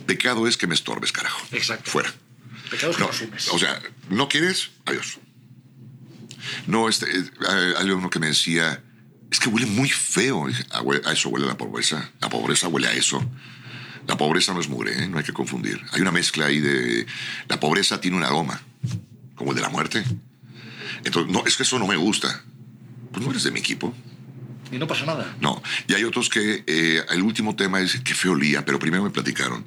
Pecado 0.06 0.46
es 0.46 0.56
que 0.56 0.66
me 0.66 0.74
estorbes, 0.74 1.12
carajo. 1.12 1.46
Exacto. 1.52 1.90
Fuera. 1.90 2.12
Pecados 2.70 2.96
que 2.96 3.02
No, 3.02 3.08
asumes. 3.10 3.48
o 3.52 3.58
sea, 3.58 3.80
no 4.08 4.28
quieres, 4.28 4.70
adiós. 4.86 5.18
No, 6.66 6.88
este, 6.88 7.06
eh, 7.18 7.74
hay 7.76 7.90
uno 7.90 8.08
que 8.10 8.18
me 8.18 8.28
decía, 8.28 8.82
es 9.36 9.40
que 9.40 9.50
huele 9.50 9.66
muy 9.66 9.90
feo. 9.90 10.46
"Ah, 10.70 10.82
a 11.04 11.12
eso 11.12 11.28
huele 11.28 11.46
la 11.46 11.58
pobreza. 11.58 12.10
La 12.22 12.30
pobreza 12.30 12.68
huele 12.68 12.88
a 12.88 12.92
eso. 12.94 13.22
La 14.06 14.16
pobreza 14.16 14.54
no 14.54 14.60
es 14.60 14.68
mugre, 14.68 15.02
¿eh? 15.02 15.08
no 15.08 15.18
hay 15.18 15.24
que 15.24 15.34
confundir. 15.34 15.78
Hay 15.92 16.00
una 16.00 16.10
mezcla 16.10 16.46
ahí 16.46 16.58
de... 16.58 17.06
La 17.46 17.60
pobreza 17.60 18.00
tiene 18.00 18.16
un 18.16 18.22
aroma, 18.22 18.62
como 19.34 19.50
el 19.50 19.56
de 19.56 19.62
la 19.62 19.68
muerte. 19.68 20.02
Entonces, 21.04 21.30
no, 21.30 21.44
es 21.44 21.54
que 21.56 21.64
eso 21.64 21.78
no 21.78 21.86
me 21.86 21.96
gusta. 21.96 22.42
Pues 23.12 23.22
no 23.22 23.30
eres 23.30 23.42
de 23.42 23.50
mi 23.50 23.60
equipo. 23.60 23.92
Y 24.72 24.78
no 24.78 24.86
pasa 24.86 25.04
nada. 25.04 25.36
No, 25.40 25.62
y 25.86 25.92
hay 25.92 26.04
otros 26.04 26.30
que 26.30 26.64
eh, 26.66 27.02
el 27.10 27.20
último 27.22 27.56
tema 27.56 27.80
es 27.80 28.00
que 28.00 28.14
feo 28.14 28.32
olía, 28.32 28.64
pero 28.64 28.78
primero 28.78 29.02
me 29.02 29.10
platicaron. 29.10 29.66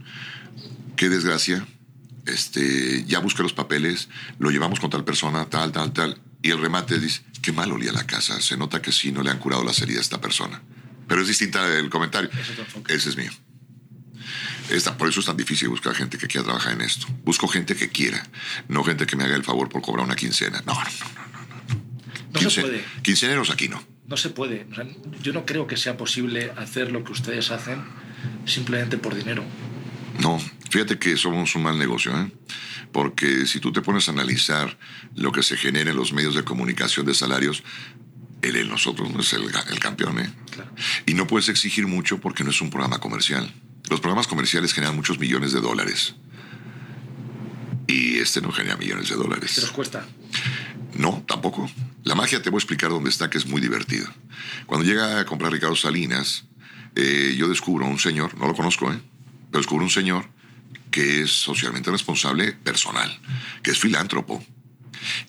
Qué 0.96 1.10
desgracia. 1.10 1.64
Este, 2.26 3.06
ya 3.06 3.20
busqué 3.20 3.44
los 3.44 3.54
papeles, 3.54 4.10
lo 4.40 4.50
llevamos 4.50 4.80
con 4.80 4.90
tal 4.90 5.04
persona, 5.04 5.46
tal, 5.46 5.72
tal, 5.72 5.94
tal. 5.94 6.18
Y 6.42 6.52
el 6.52 6.60
remate 6.62 7.00
dice, 7.00 7.22
qué 7.42 7.52
mal 7.52 7.72
olía 7.72 7.92
la 7.92 8.06
casa. 8.06 8.40
Se 8.42 8.56
nota 8.58 8.82
que 8.82 8.92
sí, 8.92 9.12
no 9.12 9.24
le 9.24 9.32
han 9.32 9.40
curado 9.40 9.64
las 9.64 9.82
heridas 9.82 10.00
a 10.00 10.04
esta 10.04 10.22
persona. 10.22 10.62
Pero 11.08 11.22
es 11.22 11.28
distinta 11.28 11.66
el 11.78 11.90
comentario. 11.90 12.30
Ese 12.88 13.10
es 13.10 13.18
mío. 13.18 13.32
Esta, 14.70 14.96
por 14.98 15.10
eso 15.10 15.20
es 15.20 15.26
tan 15.26 15.36
difícil 15.38 15.68
buscar 15.70 15.96
gente 15.96 16.18
que 16.18 16.28
quiera 16.28 16.46
trabajar 16.46 16.74
en 16.74 16.82
esto. 16.82 17.08
Busco 17.24 17.48
gente 17.48 17.76
que 17.76 17.90
quiera, 17.90 18.24
no 18.68 18.84
gente 18.84 19.06
que 19.08 19.16
me 19.16 19.24
haga 19.24 19.36
el 19.36 19.44
favor 19.44 19.68
por 19.70 19.82
cobrar 19.82 20.06
una 20.06 20.16
quincena. 20.16 20.62
No, 20.66 20.74
no, 20.76 20.80
no. 20.80 21.30
No 22.34 22.40
Quince- 22.40 22.50
se 22.52 22.62
puede. 22.62 22.86
Quinceneros 23.02 23.50
aquí 23.50 23.68
no. 23.68 23.84
No 24.06 24.18
se 24.18 24.30
puede. 24.30 24.68
O 24.72 24.76
sea, 24.76 24.86
yo 25.24 25.34
no 25.34 25.46
creo 25.46 25.66
que 25.68 25.78
sea 25.78 25.98
posible 25.98 26.52
hacer 26.58 26.92
lo 26.92 27.04
que 27.04 27.12
ustedes 27.12 27.50
hacen 27.52 27.84
simplemente 28.46 28.98
por 28.98 29.16
dinero. 29.16 29.44
No, 30.20 30.40
fíjate 30.70 31.00
que 31.00 31.18
somos 31.18 31.56
un 31.56 31.64
mal 31.64 31.78
negocio, 31.78 32.18
¿eh? 32.20 32.32
Porque 32.92 33.46
si 33.46 33.60
tú 33.60 33.72
te 33.72 33.82
pones 33.82 34.08
a 34.08 34.12
analizar 34.12 34.78
lo 35.16 35.32
que 35.32 35.44
se 35.44 35.58
genera 35.58 35.92
en 35.92 35.98
los 35.98 36.12
medios 36.12 36.36
de 36.36 36.44
comunicación 36.44 37.06
de 37.06 37.14
salarios, 37.14 37.64
él 38.42 38.56
en 38.56 38.70
nosotros 38.70 39.12
no 39.12 39.20
es 39.22 39.34
el, 39.34 39.52
campeón, 39.80 40.20
¿eh? 40.20 40.34
Claro. 40.52 40.72
Y 41.06 41.14
no 41.14 41.28
puedes 41.28 41.50
exigir 41.50 41.88
mucho 41.88 42.20
porque 42.20 42.44
no 42.44 42.50
es 42.50 42.62
un 42.62 42.70
programa 42.70 43.00
comercial. 43.00 43.54
Los 43.90 44.00
programas 44.00 44.28
comerciales 44.28 44.74
generan 44.74 44.96
muchos 44.96 45.20
millones 45.20 45.52
de 45.52 45.62
dólares. 45.62 46.16
Y 47.88 48.20
este 48.20 48.42
no 48.42 48.52
genera 48.52 48.78
millones 48.78 49.10
de 49.10 49.16
¿Qué 49.16 49.22
dólares. 49.22 49.58
nos 49.62 49.72
cuesta? 49.72 50.06
No, 50.96 51.24
tampoco. 51.28 51.70
La 52.04 52.16
magia 52.16 52.42
te 52.42 52.50
voy 52.50 52.58
a 52.58 52.60
explicar 52.60 52.90
dónde 52.90 53.10
está, 53.10 53.30
que 53.30 53.38
es 53.38 53.46
muy 53.46 53.62
divertido. 53.62 54.08
Cuando 54.66 54.86
llega 54.86 55.20
a 55.20 55.26
comprar 55.26 55.52
Ricardo 55.52 55.76
Salinas, 55.76 56.46
eh, 56.96 57.36
yo 57.38 57.48
descubro 57.50 57.86
a 57.86 57.90
un 57.90 58.00
señor, 58.00 58.38
no 58.38 58.48
lo 58.48 58.56
conozco, 58.56 58.92
¿eh? 58.92 59.00
Pero 59.52 59.62
descubro 59.62 59.84
un 59.84 59.90
señor 59.90 60.30
que 60.92 61.22
es 61.22 61.32
socialmente 61.32 61.92
responsable 61.92 62.54
personal, 62.54 63.20
que 63.64 63.72
es 63.72 63.80
filántropo, 63.80 64.44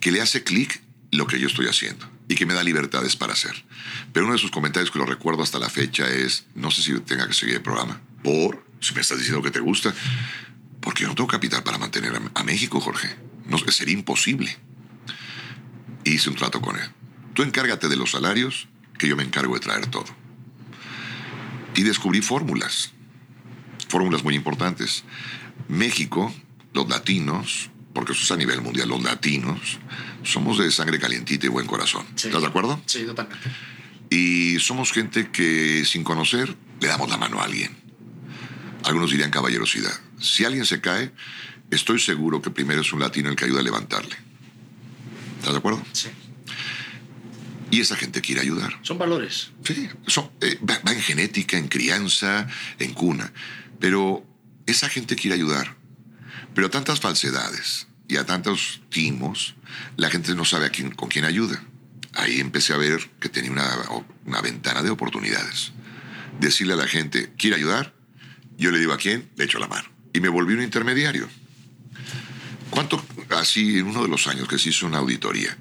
que 0.00 0.10
le 0.10 0.20
hace 0.20 0.42
clic 0.42 0.82
lo 1.12 1.26
que 1.26 1.38
yo 1.38 1.48
estoy 1.48 1.66
haciendo 1.66 2.08
y 2.28 2.34
que 2.34 2.46
me 2.46 2.54
da 2.54 2.62
libertades 2.62 3.16
para 3.16 3.32
hacer. 3.32 3.64
Pero 4.12 4.26
uno 4.26 4.34
de 4.34 4.40
sus 4.40 4.50
comentarios 4.50 4.90
que 4.90 4.98
lo 4.98 5.06
recuerdo 5.06 5.42
hasta 5.42 5.58
la 5.58 5.68
fecha 5.68 6.08
es, 6.08 6.46
no 6.54 6.70
sé 6.70 6.82
si 6.82 6.98
tenga 7.00 7.26
que 7.26 7.34
seguir 7.34 7.56
el 7.56 7.62
programa, 7.62 8.00
por, 8.22 8.64
si 8.80 8.94
me 8.94 9.00
estás 9.00 9.18
diciendo 9.18 9.42
que 9.42 9.50
te 9.50 9.60
gusta, 9.60 9.94
porque 10.80 11.02
yo 11.02 11.08
no 11.08 11.14
tengo 11.14 11.28
capital 11.28 11.62
para 11.62 11.78
mantener 11.78 12.14
a, 12.14 12.40
a 12.40 12.44
México, 12.44 12.80
Jorge. 12.80 13.16
No, 13.46 13.58
sería 13.58 13.94
imposible 13.94 14.56
hice 16.04 16.30
un 16.30 16.36
trato 16.36 16.60
con 16.60 16.76
él. 16.76 16.88
Tú 17.34 17.42
encárgate 17.42 17.88
de 17.88 17.96
los 17.96 18.10
salarios, 18.12 18.68
que 18.98 19.08
yo 19.08 19.16
me 19.16 19.22
encargo 19.22 19.54
de 19.54 19.60
traer 19.60 19.86
todo. 19.86 20.06
Y 21.74 21.82
descubrí 21.82 22.20
fórmulas, 22.20 22.92
fórmulas 23.90 24.24
muy 24.24 24.34
importantes. 24.34 25.04
México, 25.68 26.32
los 26.72 26.88
latinos, 26.88 27.70
porque 27.92 28.12
eso 28.12 28.22
es 28.22 28.30
a 28.30 28.36
nivel 28.36 28.62
mundial, 28.62 28.88
los 28.88 29.02
latinos, 29.02 29.78
somos 30.22 30.58
de 30.58 30.70
sangre 30.70 30.98
calientita 30.98 31.46
y 31.46 31.48
buen 31.48 31.66
corazón. 31.66 32.06
Sí. 32.14 32.28
¿Estás 32.28 32.42
de 32.42 32.48
acuerdo? 32.48 32.80
Sí, 32.86 33.04
totalmente. 33.04 33.50
Y 34.10 34.58
somos 34.58 34.92
gente 34.92 35.30
que 35.30 35.84
sin 35.84 36.02
conocer 36.02 36.56
le 36.80 36.88
damos 36.88 37.10
la 37.10 37.16
mano 37.16 37.40
a 37.40 37.44
alguien. 37.44 37.76
Algunos 38.84 39.10
dirían 39.10 39.30
caballerosidad. 39.30 39.92
Si 40.18 40.44
alguien 40.44 40.64
se 40.64 40.80
cae, 40.80 41.12
estoy 41.70 42.00
seguro 42.00 42.40
que 42.40 42.50
primero 42.50 42.80
es 42.80 42.92
un 42.92 43.00
latino 43.00 43.28
el 43.28 43.36
que 43.36 43.44
ayuda 43.44 43.60
a 43.60 43.62
levantarle. 43.62 44.16
¿Estás 45.38 45.52
de 45.52 45.58
acuerdo? 45.58 45.82
Sí. 45.92 46.08
Y 47.70 47.80
esa 47.80 47.94
gente 47.94 48.20
quiere 48.20 48.40
ayudar. 48.40 48.78
Son 48.82 48.98
valores. 48.98 49.52
Sí, 49.64 49.88
eh, 50.40 50.58
va, 50.68 50.80
va 50.86 50.92
en 50.92 51.00
genética, 51.00 51.56
en 51.56 51.68
crianza, 51.68 52.48
en 52.78 52.92
cuna. 52.94 53.32
Pero 53.80 54.24
esa 54.66 54.88
gente 54.88 55.16
quiere 55.16 55.34
ayudar. 55.34 55.76
Pero 56.54 56.68
a 56.68 56.70
tantas 56.70 57.00
falsedades 57.00 57.88
y 58.06 58.16
a 58.16 58.26
tantos 58.26 58.82
timos, 58.90 59.54
la 59.96 60.10
gente 60.10 60.34
no 60.34 60.44
sabe 60.44 60.66
a 60.66 60.70
quién, 60.70 60.90
con 60.92 61.08
quién 61.08 61.24
ayuda. 61.24 61.62
Ahí 62.14 62.40
empecé 62.40 62.72
a 62.72 62.76
ver 62.76 63.10
que 63.20 63.28
tenía 63.28 63.50
una, 63.50 63.68
una 64.26 64.40
ventana 64.40 64.82
de 64.82 64.90
oportunidades. 64.90 65.72
Decirle 66.40 66.74
a 66.74 66.76
la 66.76 66.86
gente, 66.86 67.32
¿quiere 67.36 67.56
ayudar? 67.56 67.94
Yo 68.56 68.70
le 68.70 68.78
digo 68.78 68.92
a 68.92 68.98
quién, 68.98 69.28
le 69.36 69.44
echo 69.44 69.58
la 69.58 69.68
mano. 69.68 69.88
Y 70.12 70.20
me 70.20 70.28
volví 70.28 70.54
un 70.54 70.62
intermediario. 70.62 71.28
¿Cuánto, 72.70 73.04
así 73.30 73.78
en 73.78 73.86
uno 73.86 74.02
de 74.02 74.08
los 74.08 74.26
años 74.26 74.48
que 74.48 74.58
se 74.58 74.68
hizo 74.68 74.86
una 74.86 74.98
auditoría, 74.98 75.56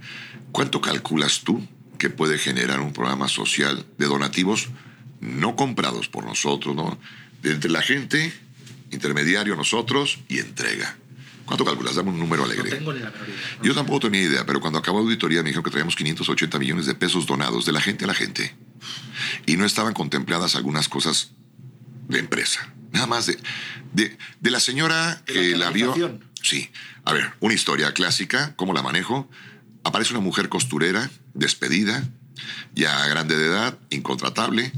cuánto 0.51 0.81
calculas 0.81 1.41
tú 1.41 1.65
que 1.97 2.09
puede 2.09 2.38
generar 2.38 2.79
un 2.79 2.93
programa 2.93 3.27
social 3.27 3.85
de 3.97 4.05
donativos 4.05 4.69
no 5.19 5.55
comprados 5.55 6.07
por 6.07 6.23
nosotros, 6.23 6.75
¿no? 6.75 6.97
De 7.41 7.51
entre 7.51 7.69
la 7.72 7.81
gente, 7.81 8.34
intermediario, 8.91 9.55
nosotros 9.55 10.19
y 10.27 10.39
entrega. 10.39 10.98
¿Cuánto 11.46 11.65
calculas? 11.65 11.96
Dame 11.96 12.10
un 12.12 12.19
número 12.19 12.46
No 12.46 12.51
alegre. 12.51 12.69
tengo 12.69 12.93
ni 12.93 13.00
la 13.00 13.10
menor 13.10 13.27
idea. 13.27 13.38
No 13.58 13.63
Yo 13.63 13.74
tampoco 13.74 14.01
tenía 14.01 14.22
idea, 14.22 14.46
pero 14.46 14.60
cuando 14.62 14.77
acabó 14.77 15.00
la 15.00 15.05
auditoría 15.05 15.41
me 15.41 15.50
dijeron 15.50 15.63
que 15.63 15.72
traíamos 15.72 15.96
580 15.96 16.60
millones 16.60 16.86
de 16.86 16.93
pesos 16.96 17.25
donados 17.25 17.65
de 17.65 17.72
la 17.72 17.81
gente 17.81 18.03
a 18.03 18.08
la 18.08 18.13
gente. 18.13 18.55
Y 19.48 19.58
no 19.58 19.65
estaban 19.65 19.93
contempladas 19.93 20.55
algunas 20.55 20.88
cosas 20.89 21.31
de 22.08 22.19
empresa. 22.19 22.72
Nada 22.91 23.08
más 23.08 23.25
de, 23.25 23.38
de, 23.93 24.17
de 24.39 24.51
la 24.51 24.60
señora 24.60 25.15
De 25.25 25.34
que 25.34 25.51
la 25.51 25.65
la 25.65 25.72
vio. 25.72 26.19
Sí. 26.43 26.69
A 27.05 27.13
ver, 27.13 27.31
una 27.39 27.53
historia 27.53 27.93
clásica, 27.93 28.53
¿cómo 28.55 28.74
la 28.74 28.84
manejo? 28.84 29.29
Aparece 29.84 30.13
una 30.13 30.22
mujer 30.22 30.50
costurera, 30.50 31.10
despedida, 31.34 32.03
ya 32.75 33.08
grande 33.08 33.36
de 33.38 33.48
edad, 33.48 33.77
incontratable, 33.89 34.72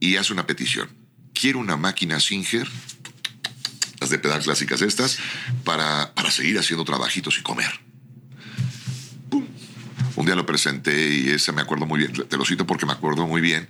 y 0.00 0.16
hace 0.16 0.32
una 0.32 0.46
petición. 0.46 0.88
Quiero 1.38 1.58
una 1.58 1.76
máquina 1.76 2.18
Singer, 2.18 2.66
las 4.00 4.10
de 4.10 4.18
pedal 4.18 4.42
clásicas 4.42 4.80
estas, 4.82 5.18
para, 5.64 6.14
para 6.14 6.30
seguir 6.30 6.58
haciendo 6.58 6.84
trabajitos 6.84 7.38
y 7.38 7.42
comer. 7.42 7.70
Pum. 9.30 9.44
Un 10.16 10.26
día 10.26 10.34
lo 10.34 10.46
presenté 10.46 11.14
y 11.14 11.28
ese 11.30 11.52
me 11.52 11.60
acuerdo 11.60 11.86
muy 11.86 11.98
bien, 11.98 12.12
te 12.12 12.36
lo 12.36 12.44
cito 12.44 12.66
porque 12.66 12.86
me 12.86 12.92
acuerdo 12.92 13.26
muy 13.26 13.40
bien, 13.40 13.68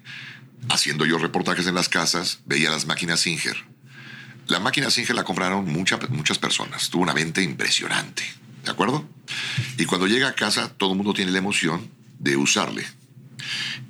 haciendo 0.69 1.05
yo 1.07 1.19
reportajes 1.19 1.67
en 1.67 1.75
las 1.75 1.89
casas, 1.89 2.41
veía 2.47 2.71
las 2.71 2.87
máquinas 2.87 3.21
Singer. 3.21 3.57
La 4.47 4.61
máquina 4.61 4.91
Singer 4.91 5.17
la 5.17 5.25
compraron 5.25 5.65
mucha- 5.67 5.99
muchas 6.11 6.39
personas, 6.39 6.89
tuvo 6.89 7.03
una 7.03 7.15
venta 7.15 7.43
impresionante, 7.43 8.23
¿de 8.65 8.71
acuerdo? 8.71 9.09
Y 9.77 9.87
cuando 9.87 10.07
llega 10.07 10.29
a 10.29 10.35
casa, 10.35 10.69
todo 10.69 10.93
el 10.93 10.97
mundo 10.97 11.15
tiene 11.15 11.33
la 11.33 11.39
emoción 11.39 11.91
de 12.21 12.37
usarle. 12.37 12.87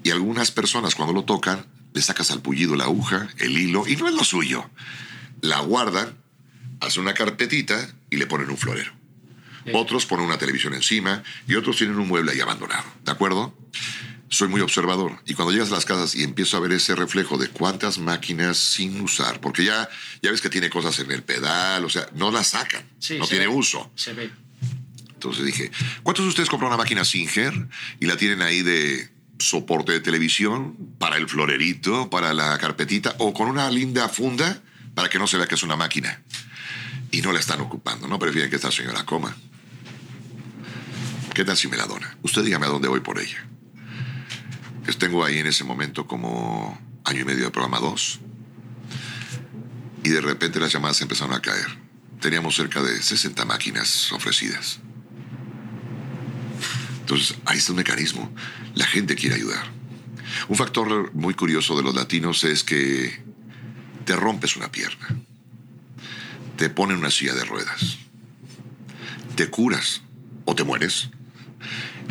Y 0.03 0.11
algunas 0.11 0.51
personas 0.51 0.95
cuando 0.95 1.13
lo 1.13 1.25
tocan, 1.25 1.67
le 1.97 2.03
sacas 2.03 2.31
al 2.31 2.43
pullido 2.43 2.77
la 2.77 2.85
aguja, 2.85 3.27
el 3.39 3.57
hilo, 3.57 3.89
y 3.89 3.97
no 3.97 4.07
es 4.07 4.13
lo 4.15 4.23
suyo. 4.23 4.69
La 5.41 5.61
guardan, 5.61 6.15
hacen 6.81 7.03
una 7.03 7.15
carpetita 7.15 7.89
y 8.11 8.17
le 8.19 8.27
ponen 8.27 8.51
un 8.51 8.59
florero. 8.59 8.93
Otros 9.73 10.05
ponen 10.05 10.27
una 10.27 10.37
televisión 10.37 10.75
encima 10.75 11.23
y 11.49 11.55
otros 11.55 11.79
tienen 11.79 11.97
un 11.99 12.07
mueble 12.07 12.33
ahí 12.33 12.41
abandonado. 12.41 12.85
¿De 13.03 13.11
acuerdo? 13.11 13.57
Soy 14.29 14.49
muy 14.49 14.61
observador 14.61 15.19
y 15.25 15.33
cuando 15.33 15.53
llegas 15.53 15.71
a 15.71 15.75
las 15.77 15.87
casas 15.87 16.15
y 16.15 16.23
empiezo 16.23 16.59
a 16.59 16.61
ver 16.61 16.73
ese 16.73 16.95
reflejo 16.95 17.39
de 17.39 17.49
cuántas 17.49 17.97
máquinas 17.99 18.59
sin 18.59 19.01
usar, 19.01 19.41
porque 19.41 19.65
ya, 19.65 19.89
ya 20.21 20.31
ves 20.31 20.43
que 20.43 20.51
tiene 20.51 20.69
cosas 20.69 20.99
en 20.99 21.11
el 21.11 21.23
pedal, 21.23 21.83
o 21.85 21.89
sea, 21.89 22.07
no 22.15 22.31
las 22.31 22.49
sacan, 22.49 22.85
Sí, 22.99 23.19
no 23.19 23.27
tiene 23.27 23.47
ve. 23.47 23.55
uso. 23.55 23.91
Se 23.95 24.13
ve. 24.13 24.31
Entonces 25.15 25.47
dije, 25.47 25.71
¿cuántos 26.03 26.27
de 26.27 26.29
ustedes 26.29 26.51
compran 26.51 26.69
una 26.69 26.77
máquina 26.77 27.05
Singer 27.05 27.69
y 28.01 28.05
la 28.07 28.17
tienen 28.19 28.43
ahí 28.43 28.61
de 28.63 29.09
soporte 29.39 29.93
de 29.93 30.01
televisión, 30.01 30.77
para 30.99 31.17
el 31.17 31.29
florerito, 31.29 32.11
para 32.11 32.33
la 32.33 32.57
carpetita 32.59 33.15
o 33.19 33.33
con 33.33 33.49
una 33.49 33.71
linda 33.71 34.09
funda 34.09 34.63
para 34.95 35.09
que 35.09 35.19
no 35.19 35.27
se 35.27 35.37
vea 35.37 35.47
que 35.47 35.55
es 35.55 35.63
una 35.63 35.77
máquina? 35.77 36.23
Y 37.11 37.23
no 37.23 37.33
la 37.33 37.41
están 37.41 37.61
ocupando, 37.61 38.09
¿no? 38.09 38.19
Prefieren 38.19 38.51
que 38.51 38.57
esta 38.57 38.73
señora 38.73 39.05
coma. 39.05 39.37
¿Qué 41.35 41.45
tal 41.45 41.57
si 41.57 41.69
me 41.69 41.77
la 41.77 41.87
dona? 41.87 42.17
Usted 42.23 42.43
dígame 42.43 42.67
a 42.67 42.71
dónde 42.71 42.89
voy 42.89 43.01
por 43.01 43.21
ella. 43.21 43.47
Tengo 44.99 45.25
ahí 45.25 45.39
en 45.39 45.47
ese 45.47 45.63
momento 45.63 46.07
como 46.07 46.81
año 47.05 47.21
y 47.21 47.25
medio 47.25 47.45
de 47.45 47.51
programa 47.51 47.79
2 47.79 48.21
y 50.03 50.09
de 50.09 50.21
repente 50.21 50.59
las 50.59 50.73
llamadas 50.73 51.01
empezaron 51.03 51.35
a 51.35 51.41
caer. 51.41 51.67
Teníamos 52.21 52.57
cerca 52.57 52.83
de 52.83 53.01
60 53.01 53.45
máquinas 53.45 54.11
ofrecidas. 54.13 54.81
Entonces, 57.07 57.37
ahí 57.45 57.59
está 57.59 57.71
un 57.71 57.77
mecanismo. 57.77 58.35
La 58.75 58.85
gente 58.85 59.15
quiere 59.15 59.37
ayudar. 59.37 59.65
Un 60.49 60.57
factor 60.57 61.15
muy 61.15 61.35
curioso 61.35 61.77
de 61.77 61.85
los 61.85 61.95
latinos 61.95 62.43
es 62.43 62.65
que 62.65 63.23
te 64.05 64.17
rompes 64.17 64.57
una 64.57 64.73
pierna, 64.73 65.07
te 66.57 66.69
ponen 66.69 66.97
una 66.97 67.13
silla 67.13 67.33
de 67.35 67.45
ruedas, 67.45 67.99
te 69.37 69.49
curas 69.49 70.03
o 70.47 70.57
te 70.57 70.65
mueres 70.65 71.11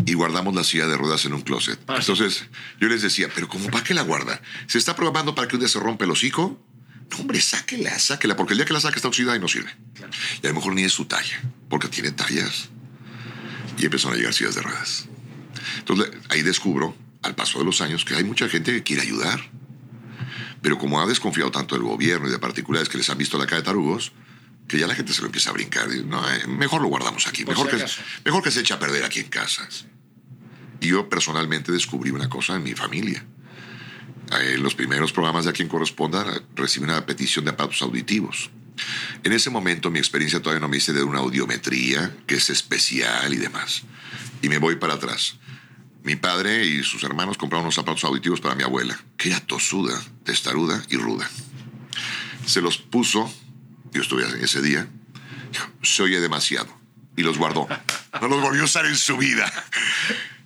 y 0.06 0.14
guardamos 0.14 0.56
la 0.56 0.64
silla 0.64 0.88
de 0.88 0.96
ruedas 0.96 1.25
en 1.25 1.34
un 1.34 1.42
closet. 1.42 1.78
Ah, 1.88 2.02
sí. 2.02 2.12
Entonces, 2.12 2.46
yo 2.80 2.88
les 2.88 3.02
decía, 3.02 3.28
pero 3.36 3.50
¿cómo 3.50 3.70
para 3.70 3.84
qué 3.84 3.94
la 3.94 4.04
guarda? 4.04 4.42
¿Se 4.68 4.78
está 4.78 4.96
programando 4.96 5.36
para 5.36 5.50
que 5.50 5.58
un 5.58 5.60
día 5.60 5.70
se 5.70 5.82
rompe 5.82 6.06
el 6.06 6.12
hocico? 6.12 6.58
No, 7.12 7.18
hombre, 7.18 7.42
sáquela, 7.42 8.00
sáquela, 8.00 8.38
porque 8.38 8.54
el 8.54 8.60
día 8.60 8.66
que 8.66 8.74
la 8.74 8.80
saque 8.80 8.96
está 8.96 9.10
oxidada 9.10 9.36
y 9.36 9.42
no 9.42 9.50
sirve. 9.50 9.75
Y 10.42 10.46
a 10.46 10.50
lo 10.52 10.56
mejor 10.56 10.74
ni 10.74 10.84
es 10.84 10.94
su 10.94 11.04
talla, 11.04 11.42
porque 11.68 11.90
tiene 11.90 12.12
tallas. 12.12 12.70
Y 13.78 13.86
empezaron 13.86 14.16
a 14.16 14.18
llegar 14.18 14.34
sillas 14.34 14.56
de 14.56 14.62
ruedas. 14.62 15.08
Entonces 15.80 16.12
ahí 16.30 16.42
descubro, 16.42 16.96
al 17.22 17.36
paso 17.36 17.60
de 17.60 17.66
los 17.66 17.82
años, 17.82 18.06
que 18.06 18.16
hay 18.16 18.24
mucha 18.24 18.48
gente 18.48 18.72
que 18.72 18.84
quiere 18.84 19.02
ayudar. 19.02 19.42
Pero 20.62 20.78
como 20.78 21.02
ha 21.02 21.06
desconfiado 21.06 21.52
tanto 21.52 21.76
del 21.76 21.84
gobierno 21.84 22.28
y 22.28 22.32
de 22.32 22.40
particulares 22.40 22.90
que 22.90 22.98
les 22.98 23.10
han 23.10 23.18
visto 23.18 23.38
la 23.38 23.46
cara 23.46 23.58
de 23.58 23.66
tarugos, 23.66 24.14
que 24.68 24.80
ya 24.80 24.88
la 24.88 24.96
gente 24.96 25.14
se 25.14 25.22
lo 25.22 25.28
empieza 25.28 25.50
a 25.50 25.54
brincar. 25.54 25.90
Dice, 25.90 26.04
no, 26.06 26.28
eh, 26.30 26.48
mejor 26.48 26.82
lo 26.82 26.88
guardamos 26.88 27.28
aquí, 27.28 27.46
mejor 27.46 27.70
si 27.70 27.78
que, 27.78 27.86
mejor 28.26 28.44
que 28.44 28.52
se 28.52 28.62
eche 28.62 28.74
a 28.74 28.80
perder 28.80 29.04
aquí 29.04 29.20
en 29.20 29.28
casa. 29.28 29.68
Y 30.82 30.88
yo 30.88 31.08
personalmente 31.10 31.72
descubrí 31.72 32.12
una 32.12 32.30
cosa 32.30 32.56
en 32.56 32.64
mi 32.64 32.74
familia. 32.74 33.24
En 34.32 34.64
los 34.64 34.74
primeros 34.74 35.12
programas 35.12 35.46
de 35.46 35.52
A 35.52 35.54
quien 35.54 35.68
corresponda 35.68 36.26
recibí 36.56 36.86
una 36.86 37.06
petición 37.06 37.46
de 37.46 37.52
aparatos 37.52 37.82
auditivos. 37.82 38.50
En 39.24 39.32
ese 39.32 39.50
momento 39.50 39.90
mi 39.90 40.00
experiencia 40.00 40.42
todavía 40.42 40.62
no 40.62 40.68
me 40.68 40.78
hice 40.78 40.94
de 40.94 41.04
una 41.04 41.20
audiometría, 41.20 42.16
que 42.28 42.36
es 42.36 42.50
especial 42.50 43.34
y 43.34 43.38
demás. 43.38 43.84
Y 44.42 44.50
me 44.50 44.58
voy 44.58 44.76
para 44.76 44.96
atrás. 44.96 45.38
Mi 46.04 46.16
padre 46.16 46.66
y 46.66 46.84
sus 46.84 47.04
hermanos 47.04 47.38
compraron 47.38 47.66
unos 47.66 47.78
aparatos 47.80 48.04
auditivos 48.04 48.40
para 48.40 48.54
mi 48.54 48.64
abuela, 48.64 49.00
que 49.18 49.30
era 49.30 49.40
tosuda, 49.40 50.00
testaruda 50.24 50.84
y 50.90 50.98
ruda. 50.98 51.28
Se 52.46 52.62
los 52.62 52.78
puso, 52.78 53.34
yo 53.92 54.02
estuve 54.02 54.24
ese 54.44 54.62
día, 54.62 54.88
se 55.82 56.04
oye 56.04 56.20
demasiado. 56.20 56.68
Y 57.18 57.24
los 57.24 57.38
guardó. 57.38 57.68
No 58.22 58.28
los 58.28 58.42
volvió 58.42 58.62
a 58.62 58.66
usar 58.66 58.86
en 58.86 58.98
su 58.98 59.18
vida. 59.18 59.52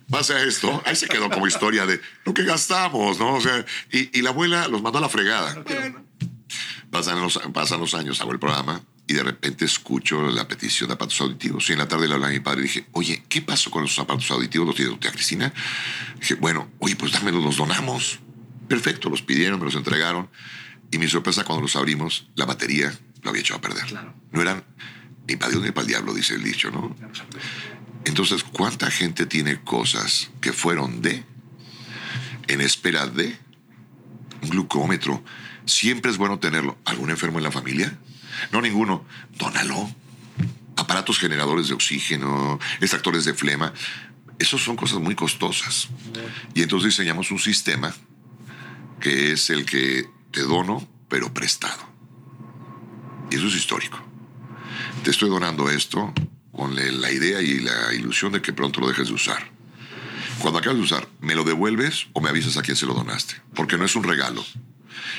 Pasa 0.08 0.40
esto, 0.42 0.82
ahí 0.86 0.96
se 0.96 1.08
quedó 1.08 1.28
como 1.30 1.46
historia 1.46 1.84
de 1.84 2.00
lo 2.24 2.32
que 2.32 2.44
gastamos, 2.44 3.18
¿no? 3.18 3.34
O 3.34 3.40
sea, 3.40 3.64
y, 3.92 4.18
y 4.18 4.22
la 4.22 4.30
abuela 4.30 4.66
los 4.66 4.82
mandó 4.82 4.98
a 4.98 5.02
la 5.02 5.08
fregada. 5.08 5.54
Bueno, 5.62 6.04
pasan 6.90 7.20
los, 7.20 7.38
pasan 7.52 7.80
los 7.80 7.94
años, 7.94 8.20
hago 8.20 8.32
el 8.32 8.38
programa 8.38 8.82
y 9.06 9.14
de 9.14 9.22
repente 9.24 9.64
escucho 9.64 10.22
la 10.30 10.46
petición 10.46 10.88
de 10.88 10.94
aparatos 10.94 11.20
auditivos. 11.20 11.68
Y 11.68 11.72
en 11.72 11.78
la 11.78 11.88
tarde 11.88 12.06
le 12.06 12.14
hablé 12.14 12.26
a 12.26 12.30
mi 12.30 12.40
padre 12.40 12.60
y 12.60 12.62
dije, 12.64 12.86
oye, 12.92 13.24
¿qué 13.28 13.42
pasó 13.42 13.70
con 13.70 13.84
esos 13.84 13.98
aparatos 13.98 14.30
auditivos? 14.30 14.68
¿Los 14.68 14.76
tiene 14.76 14.96
tía 14.98 15.10
Cristina? 15.10 15.52
Dije, 16.20 16.34
bueno, 16.34 16.70
oye, 16.78 16.94
pues 16.94 17.12
dámelos, 17.12 17.42
los 17.42 17.56
donamos. 17.56 18.20
Perfecto, 18.68 19.10
los 19.10 19.22
pidieron, 19.22 19.58
me 19.58 19.64
los 19.64 19.74
entregaron. 19.74 20.30
Y 20.92 20.98
mi 20.98 21.08
sorpresa 21.08 21.44
cuando 21.44 21.62
los 21.62 21.74
abrimos, 21.74 22.28
la 22.36 22.46
batería 22.46 22.96
lo 23.22 23.30
había 23.30 23.42
echado 23.42 23.58
a 23.58 23.60
perder. 23.60 23.84
Claro. 23.86 24.14
No 24.30 24.42
eran 24.42 24.64
ni 25.26 25.36
para 25.36 25.50
Dios 25.50 25.62
ni 25.62 25.70
para 25.70 25.82
el 25.82 25.88
diablo, 25.88 26.14
dice 26.14 26.34
el 26.34 26.44
dicho, 26.44 26.70
¿no? 26.70 26.94
Entonces, 28.04 28.44
¿cuánta 28.44 28.90
gente 28.90 29.26
tiene 29.26 29.60
cosas 29.60 30.30
que 30.40 30.52
fueron 30.52 31.02
de, 31.02 31.24
en 32.48 32.60
espera 32.60 33.06
de, 33.06 33.36
un 34.42 34.50
glucómetro? 34.50 35.22
Siempre 35.70 36.10
es 36.10 36.18
bueno 36.18 36.38
tenerlo. 36.38 36.76
¿Algún 36.84 37.10
enfermo 37.10 37.38
en 37.38 37.44
la 37.44 37.52
familia? 37.52 37.96
No, 38.52 38.60
ninguno. 38.60 39.04
Dónalo. 39.38 39.88
Aparatos 40.76 41.18
generadores 41.18 41.68
de 41.68 41.74
oxígeno, 41.74 42.58
extractores 42.80 43.24
de 43.24 43.34
flema. 43.34 43.72
Esos 44.38 44.62
son 44.62 44.76
cosas 44.76 44.98
muy 44.98 45.14
costosas. 45.14 45.88
Y 46.54 46.62
entonces 46.62 46.90
diseñamos 46.90 47.30
un 47.30 47.38
sistema 47.38 47.94
que 49.00 49.32
es 49.32 49.50
el 49.50 49.64
que 49.64 50.08
te 50.32 50.42
dono, 50.42 50.86
pero 51.08 51.32
prestado. 51.32 51.88
Y 53.30 53.36
eso 53.36 53.46
es 53.46 53.54
histórico. 53.54 53.98
Te 55.04 55.10
estoy 55.10 55.28
donando 55.28 55.70
esto 55.70 56.12
con 56.52 56.74
la 56.74 57.12
idea 57.12 57.40
y 57.40 57.60
la 57.60 57.94
ilusión 57.94 58.32
de 58.32 58.42
que 58.42 58.52
pronto 58.52 58.80
lo 58.80 58.88
dejes 58.88 59.08
de 59.08 59.14
usar. 59.14 59.50
Cuando 60.40 60.58
acabes 60.58 60.78
de 60.78 60.84
usar, 60.84 61.08
¿me 61.20 61.34
lo 61.34 61.44
devuelves 61.44 62.08
o 62.12 62.20
me 62.20 62.30
avisas 62.30 62.56
a 62.56 62.62
quién 62.62 62.76
se 62.76 62.86
lo 62.86 62.94
donaste? 62.94 63.34
Porque 63.54 63.76
no 63.76 63.84
es 63.84 63.94
un 63.94 64.04
regalo. 64.04 64.44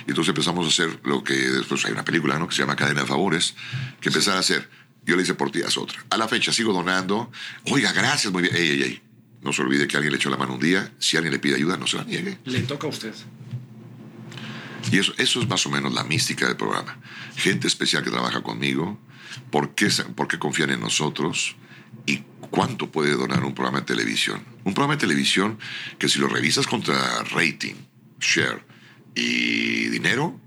Y 0.06 0.10
entonces 0.10 0.30
empezamos 0.30 0.66
a 0.66 0.70
hacer 0.70 1.00
lo 1.04 1.24
que 1.24 1.34
después 1.34 1.86
hay 1.86 1.92
una 1.92 2.06
película 2.06 2.38
¿no? 2.40 2.48
que 2.48 2.56
se 2.56 2.62
llama 2.62 2.76
Cadena 2.76 3.02
de 3.02 3.08
Favores, 3.08 3.56
que 4.00 4.10
empezar 4.10 4.38
a 4.38 4.40
hacer. 4.40 4.70
Yo 5.06 5.16
le 5.16 5.24
hice 5.24 5.34
por 5.34 5.52
ti, 5.52 5.62
haz 5.64 5.78
otra. 5.78 6.04
A 6.10 6.18
la 6.18 6.28
fecha 6.28 6.54
sigo 6.54 6.74
donando. 6.74 7.32
Oiga, 7.66 7.92
gracias, 7.92 8.32
muy 8.32 8.44
bien. 8.44 8.56
Ey, 8.56 8.70
ey, 8.70 8.84
ey. 8.84 9.02
No 9.42 9.52
se 9.52 9.64
olvide 9.64 9.88
que 9.88 9.98
alguien 9.98 10.12
le 10.12 10.18
echó 10.18 10.30
la 10.30 10.38
mano 10.38 10.54
un 10.54 10.60
día. 10.60 10.94
Si 11.00 11.18
alguien 11.18 11.34
le 11.34 11.40
pide 11.40 11.56
ayuda, 11.56 11.76
no 11.78 11.88
se 11.88 11.98
la 11.98 12.04
niegue. 12.04 12.38
Le 12.46 12.62
toca 12.62 12.86
a 12.86 12.90
usted. 12.92 13.14
Y 14.92 15.00
eso, 15.00 15.14
eso 15.18 15.42
es 15.42 15.48
más 15.48 15.66
o 15.66 15.70
menos 15.70 15.94
la 15.94 16.04
mística 16.04 16.48
del 16.48 16.56
programa. 16.56 17.00
Gente 17.36 17.68
especial 17.68 18.04
que 18.04 18.12
trabaja 18.12 18.44
conmigo, 18.44 19.00
por 19.50 19.74
qué, 19.74 19.90
por 20.16 20.28
qué 20.28 20.38
confían 20.38 20.70
en 20.70 20.80
nosotros 20.80 21.56
y 22.06 22.24
cuánto 22.52 22.92
puede 22.92 23.12
donar 23.14 23.44
un 23.44 23.56
programa 23.56 23.80
de 23.80 23.86
televisión. 23.86 24.44
Un 24.64 24.74
programa 24.74 24.96
de 24.96 25.02
televisión 25.02 25.58
que 25.98 26.08
si 26.08 26.20
lo 26.20 26.28
revisas 26.28 26.68
contra 26.68 27.24
rating, 27.32 27.76
share 28.20 28.64
y 29.16 29.88
dinero, 29.90 30.40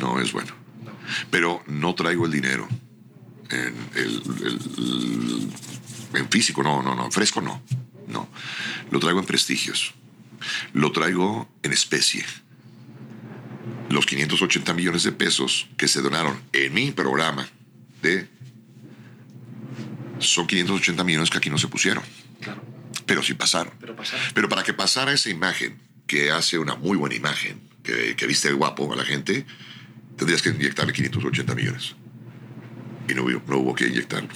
no 0.00 0.20
es 0.20 0.32
bueno. 0.32 0.52
Pero 1.30 1.62
no 1.66 1.94
traigo 1.94 2.26
el 2.26 2.32
dinero 2.32 2.68
en, 3.50 3.74
el- 3.94 4.22
el- 4.46 5.48
en 6.14 6.28
físico, 6.30 6.62
no, 6.62 6.82
no, 6.82 6.94
no, 6.94 7.04
en 7.06 7.12
fresco 7.12 7.40
no, 7.40 7.62
no. 8.08 8.28
Lo 8.90 8.98
traigo 9.00 9.20
en 9.20 9.26
prestigios. 9.26 9.94
Lo 10.72 10.90
traigo 10.92 11.48
en 11.62 11.72
especie 11.72 12.24
los 13.90 14.06
580 14.06 14.72
millones 14.74 15.02
de 15.04 15.12
pesos 15.12 15.68
que 15.76 15.86
se 15.86 16.00
donaron 16.00 16.40
en 16.52 16.72
mi 16.72 16.90
programa 16.92 17.46
de 18.00 18.26
son 20.18 20.46
580 20.46 21.04
millones 21.04 21.30
que 21.30 21.38
aquí 21.38 21.50
no 21.50 21.58
se 21.58 21.68
pusieron, 21.68 22.02
pero 23.06 23.22
sí 23.22 23.34
pasaron. 23.34 23.72
Pero 23.80 23.94
pasaron. 23.94 24.24
Pero 24.34 24.48
para 24.48 24.62
que 24.62 24.72
pasara 24.72 25.12
esa 25.12 25.28
imagen, 25.30 25.78
que 26.06 26.30
hace 26.30 26.58
una 26.58 26.74
muy 26.74 26.96
buena 26.96 27.14
imagen, 27.14 27.60
que, 27.82 28.14
que 28.16 28.26
viste 28.26 28.52
guapo 28.52 28.92
a 28.92 28.96
la 28.96 29.04
gente, 29.04 29.46
tendrías 30.16 30.42
que 30.42 30.50
inyectarle 30.50 30.92
580 30.92 31.54
millones. 31.54 31.94
Y 33.08 33.14
no 33.14 33.22
hubo, 33.22 33.42
no 33.46 33.58
hubo 33.58 33.74
que 33.74 33.86
inyectarlo. 33.86 34.28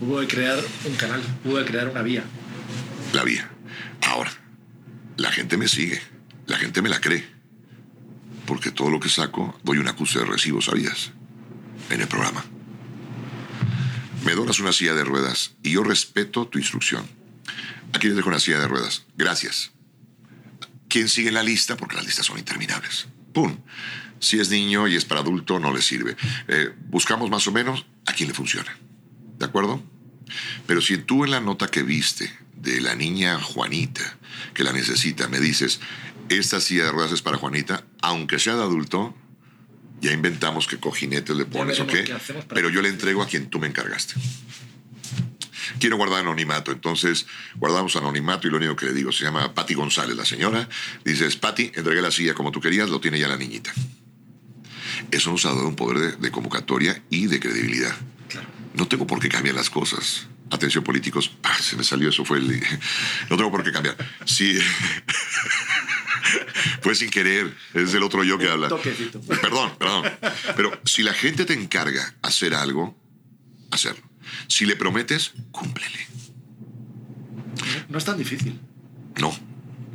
Hubo 0.00 0.20
que 0.20 0.26
crear 0.26 0.58
un 0.84 0.94
canal, 0.96 1.22
hubo 1.44 1.58
que 1.58 1.64
crear 1.64 1.88
una 1.88 2.02
vía. 2.02 2.24
La 3.12 3.24
vía. 3.24 3.48
Ahora, 4.02 4.32
la 5.16 5.30
gente 5.30 5.56
me 5.56 5.68
sigue, 5.68 6.00
la 6.46 6.56
gente 6.56 6.82
me 6.82 6.88
la 6.88 7.00
cree. 7.00 7.24
Porque 8.46 8.70
todo 8.70 8.90
lo 8.90 9.00
que 9.00 9.08
saco, 9.08 9.58
doy 9.62 9.78
un 9.78 9.88
acuse 9.88 10.18
de 10.18 10.24
recibo, 10.24 10.60
¿sabías? 10.60 11.12
En 11.90 12.00
el 12.00 12.08
programa. 12.08 12.44
Me 14.24 14.34
donas 14.34 14.60
una 14.60 14.72
silla 14.72 14.94
de 14.94 15.04
ruedas 15.04 15.54
y 15.62 15.72
yo 15.72 15.82
respeto 15.82 16.46
tu 16.46 16.58
instrucción. 16.58 17.04
Aquí 17.92 18.06
les 18.06 18.16
dejo 18.16 18.28
una 18.28 18.38
silla 18.38 18.60
de 18.60 18.68
ruedas. 18.68 19.04
Gracias. 19.16 19.71
¿Quién 20.92 21.08
sigue 21.08 21.28
en 21.28 21.34
la 21.34 21.42
lista? 21.42 21.74
Porque 21.74 21.96
las 21.96 22.04
listas 22.04 22.26
son 22.26 22.36
interminables. 22.36 23.06
¡Pum! 23.32 23.56
Si 24.20 24.38
es 24.38 24.50
niño 24.50 24.86
y 24.88 24.94
es 24.94 25.06
para 25.06 25.22
adulto, 25.22 25.58
no 25.58 25.72
le 25.72 25.80
sirve. 25.80 26.18
Eh, 26.48 26.68
buscamos 26.90 27.30
más 27.30 27.46
o 27.46 27.50
menos 27.50 27.86
a 28.04 28.12
quién 28.12 28.28
le 28.28 28.34
funciona. 28.34 28.76
¿De 29.38 29.46
acuerdo? 29.46 29.82
Pero 30.66 30.82
si 30.82 30.98
tú 30.98 31.24
en 31.24 31.30
la 31.30 31.40
nota 31.40 31.68
que 31.68 31.82
viste 31.82 32.30
de 32.56 32.82
la 32.82 32.94
niña 32.94 33.40
Juanita, 33.40 34.18
que 34.52 34.64
la 34.64 34.72
necesita, 34.72 35.28
me 35.28 35.40
dices, 35.40 35.80
esta 36.28 36.60
silla 36.60 36.84
de 36.84 36.90
ruedas 36.90 37.12
es 37.12 37.22
para 37.22 37.38
Juanita, 37.38 37.86
aunque 38.02 38.38
sea 38.38 38.56
de 38.56 38.62
adulto, 38.62 39.16
ya 40.02 40.12
inventamos 40.12 40.66
qué 40.66 40.78
cojinetes 40.78 41.34
le 41.34 41.46
pones 41.46 41.80
o 41.80 41.86
qué, 41.86 42.14
pero 42.50 42.68
yo 42.68 42.82
le 42.82 42.90
entrego 42.90 43.22
a 43.22 43.26
quien 43.26 43.48
tú 43.48 43.58
me 43.58 43.66
encargaste. 43.66 44.12
Quiero 45.78 45.96
guardar 45.96 46.20
anonimato, 46.20 46.72
entonces 46.72 47.26
guardamos 47.56 47.96
anonimato 47.96 48.46
y 48.46 48.50
lo 48.50 48.56
único 48.58 48.76
que 48.76 48.86
le 48.86 48.92
digo 48.92 49.12
se 49.12 49.24
llama 49.24 49.54
Patti 49.54 49.74
González, 49.74 50.16
la 50.16 50.24
señora. 50.24 50.68
Dices, 51.04 51.36
Patti, 51.36 51.72
entregué 51.74 52.02
la 52.02 52.10
silla 52.10 52.34
como 52.34 52.50
tú 52.50 52.60
querías, 52.60 52.90
lo 52.90 53.00
tiene 53.00 53.18
ya 53.18 53.28
la 53.28 53.36
niñita. 53.36 53.72
Eso 55.10 55.30
nos 55.30 55.44
ha 55.46 55.50
dado 55.50 55.68
un 55.68 55.76
poder 55.76 55.98
de, 55.98 56.16
de 56.16 56.30
convocatoria 56.30 57.02
y 57.10 57.26
de 57.26 57.40
credibilidad. 57.40 57.94
No 58.74 58.88
tengo 58.88 59.06
por 59.06 59.20
qué 59.20 59.28
cambiar 59.28 59.54
las 59.54 59.68
cosas. 59.68 60.26
Atención, 60.50 60.84
políticos. 60.84 61.32
Ah, 61.42 61.56
se 61.58 61.76
me 61.76 61.84
salió 61.84 62.10
eso, 62.10 62.24
fue 62.24 62.38
el. 62.38 62.62
No 63.30 63.36
tengo 63.36 63.50
por 63.50 63.64
qué 63.64 63.72
cambiar. 63.72 63.96
Sí. 64.26 64.58
fue 66.82 66.94
sin 66.94 67.10
querer. 67.10 67.54
Es 67.74 67.94
el 67.94 68.02
otro 68.02 68.22
yo 68.22 68.38
que 68.38 68.48
habla. 68.48 68.68
toquecito. 68.68 69.20
Perdón, 69.20 69.72
perdón. 69.78 70.10
Pero 70.56 70.78
si 70.84 71.02
la 71.02 71.14
gente 71.14 71.44
te 71.44 71.54
encarga 71.54 72.14
hacer 72.22 72.54
algo, 72.54 72.96
hacerlo. 73.70 74.02
Si 74.48 74.66
le 74.66 74.76
prometes, 74.76 75.32
cúmplele. 75.50 76.06
No 77.88 77.98
es 77.98 78.04
tan 78.04 78.18
difícil. 78.18 78.58
No, 79.20 79.32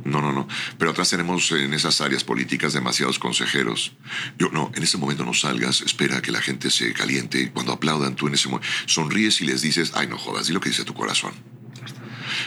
no, 0.04 0.22
no, 0.22 0.32
no. 0.32 0.48
Pero 0.78 0.90
atrás 0.90 1.10
tenemos 1.10 1.50
en 1.52 1.74
esas 1.74 2.00
áreas 2.00 2.24
políticas 2.24 2.72
demasiados 2.72 3.18
consejeros. 3.18 3.92
Yo, 4.38 4.48
no, 4.50 4.70
en 4.74 4.82
ese 4.82 4.96
momento 4.96 5.24
no 5.24 5.34
salgas, 5.34 5.80
espera 5.82 6.18
a 6.18 6.22
que 6.22 6.32
la 6.32 6.40
gente 6.40 6.70
se 6.70 6.92
caliente. 6.92 7.50
Cuando 7.52 7.72
aplaudan, 7.72 8.16
tú 8.16 8.28
en 8.28 8.34
ese 8.34 8.48
momento 8.48 8.68
sonríes 8.86 9.40
y 9.40 9.46
les 9.46 9.62
dices, 9.62 9.92
ay, 9.94 10.06
no 10.06 10.18
jodas, 10.18 10.46
di 10.46 10.52
lo 10.52 10.60
que 10.60 10.70
dice 10.70 10.84
tu 10.84 10.94
corazón. 10.94 11.32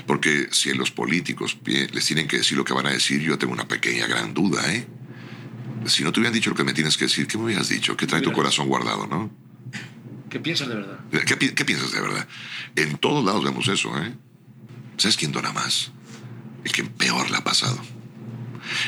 Porque 0.07 0.47
si 0.51 0.73
los 0.73 0.91
políticos 0.91 1.57
les 1.65 2.05
tienen 2.05 2.27
que 2.27 2.37
decir 2.37 2.57
lo 2.57 2.63
que 2.63 2.73
van 2.73 2.85
a 2.85 2.91
decir, 2.91 3.21
yo 3.21 3.37
tengo 3.37 3.53
una 3.53 3.67
pequeña 3.67 4.07
gran 4.07 4.33
duda, 4.33 4.61
¿eh? 4.73 4.87
Si 5.85 6.03
no 6.03 6.11
te 6.11 6.19
hubieran 6.19 6.33
dicho 6.33 6.51
lo 6.51 6.55
que 6.55 6.63
me 6.63 6.73
tienes 6.73 6.95
que 6.95 7.05
decir, 7.05 7.27
¿qué 7.27 7.37
me 7.37 7.45
hubieras 7.45 7.69
dicho? 7.69 7.97
¿Qué 7.97 8.05
trae 8.05 8.21
tu 8.21 8.31
corazón 8.31 8.67
guardado, 8.67 9.07
no? 9.07 9.31
¿Qué 10.31 10.39
piensas 10.39 10.69
de 10.69 10.75
verdad? 10.75 10.99
¿Qué, 11.25 11.35
pi- 11.37 11.51
qué 11.51 11.65
piensas 11.65 11.91
de 11.91 12.01
verdad? 12.01 12.27
En 12.75 12.97
todos 12.97 13.23
lados 13.23 13.43
vemos 13.43 13.67
eso, 13.67 13.95
¿eh? 14.01 14.15
¿Sabes 14.97 15.17
quién 15.17 15.31
dona 15.31 15.51
más? 15.51 15.91
El 16.63 16.71
que 16.71 16.83
peor 16.85 17.29
la 17.29 17.39
ha 17.39 17.43
pasado. 17.43 17.79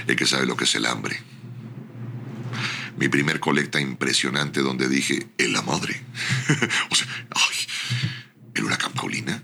El 0.07 0.15
que 0.15 0.25
sabe 0.25 0.45
lo 0.45 0.55
que 0.55 0.63
es 0.63 0.73
el 0.75 0.85
hambre. 0.85 1.19
Mi 2.97 3.09
primer 3.09 3.39
colecta 3.39 3.81
impresionante 3.81 4.61
donde 4.61 4.87
dije, 4.87 5.27
en 5.37 5.51
la 5.53 5.61
madre. 5.63 6.01
o 6.91 6.95
sea, 6.95 7.07
ay, 7.31 7.57
el 8.55 8.63
huracán 8.63 8.93
Paulina. 8.93 9.43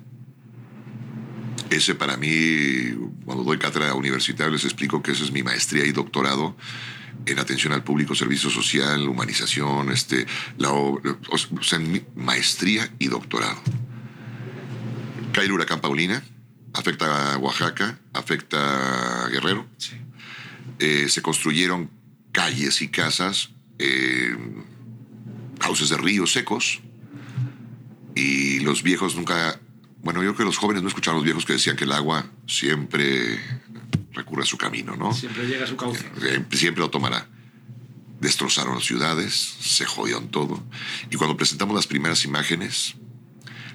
Ese 1.69 1.95
para 1.95 2.15
mí, 2.17 2.93
cuando 3.25 3.43
doy 3.43 3.57
cátedra 3.59 3.93
universitaria, 3.93 4.51
les 4.53 4.63
explico 4.63 5.03
que 5.03 5.11
esa 5.11 5.23
es 5.23 5.31
mi 5.31 5.43
maestría 5.43 5.85
y 5.85 5.91
doctorado 5.91 6.55
en 7.25 7.39
atención 7.39 7.73
al 7.73 7.83
público, 7.83 8.15
servicio 8.15 8.49
social, 8.49 9.07
humanización, 9.07 9.91
este, 9.91 10.25
la, 10.57 10.71
o 10.71 10.99
sea, 11.61 11.79
maestría 12.15 12.91
y 12.99 13.07
doctorado. 13.07 13.61
Cae 15.31 15.45
el 15.45 15.51
huracán 15.51 15.81
Paulina, 15.81 16.23
afecta 16.73 17.33
a 17.33 17.37
Oaxaca, 17.37 17.99
afecta 18.13 19.25
a 19.25 19.29
Guerrero. 19.29 19.67
Eh, 20.79 21.07
se 21.09 21.21
construyeron 21.21 21.89
calles 22.31 22.81
y 22.81 22.87
casas, 22.87 23.49
eh, 23.79 24.35
cauces 25.59 25.89
de 25.89 25.97
ríos 25.97 26.31
secos, 26.31 26.81
y 28.15 28.59
los 28.61 28.83
viejos 28.83 29.15
nunca, 29.15 29.59
bueno, 30.01 30.23
yo 30.23 30.33
creo 30.33 30.37
que 30.37 30.43
los 30.45 30.57
jóvenes 30.57 30.83
no 30.83 30.89
escucharon 30.89 31.17
a 31.17 31.19
los 31.19 31.25
viejos 31.25 31.45
que 31.45 31.53
decían 31.53 31.75
que 31.75 31.83
el 31.83 31.91
agua 31.91 32.25
siempre 32.47 33.39
recurre 34.13 34.43
a 34.43 34.45
su 34.45 34.57
camino, 34.57 34.95
¿no? 34.95 35.13
Siempre 35.13 35.45
llega 35.47 35.65
a 35.65 35.67
su 35.67 35.75
cauce. 35.75 36.05
Siempre 36.51 36.81
lo 36.81 36.89
tomará. 36.89 37.27
Destrozaron 38.19 38.75
las 38.75 38.83
ciudades, 38.83 39.33
se 39.33 39.85
jodieron 39.85 40.29
todo. 40.29 40.63
Y 41.09 41.15
cuando 41.15 41.37
presentamos 41.37 41.75
las 41.75 41.87
primeras 41.87 42.25
imágenes, 42.25 42.95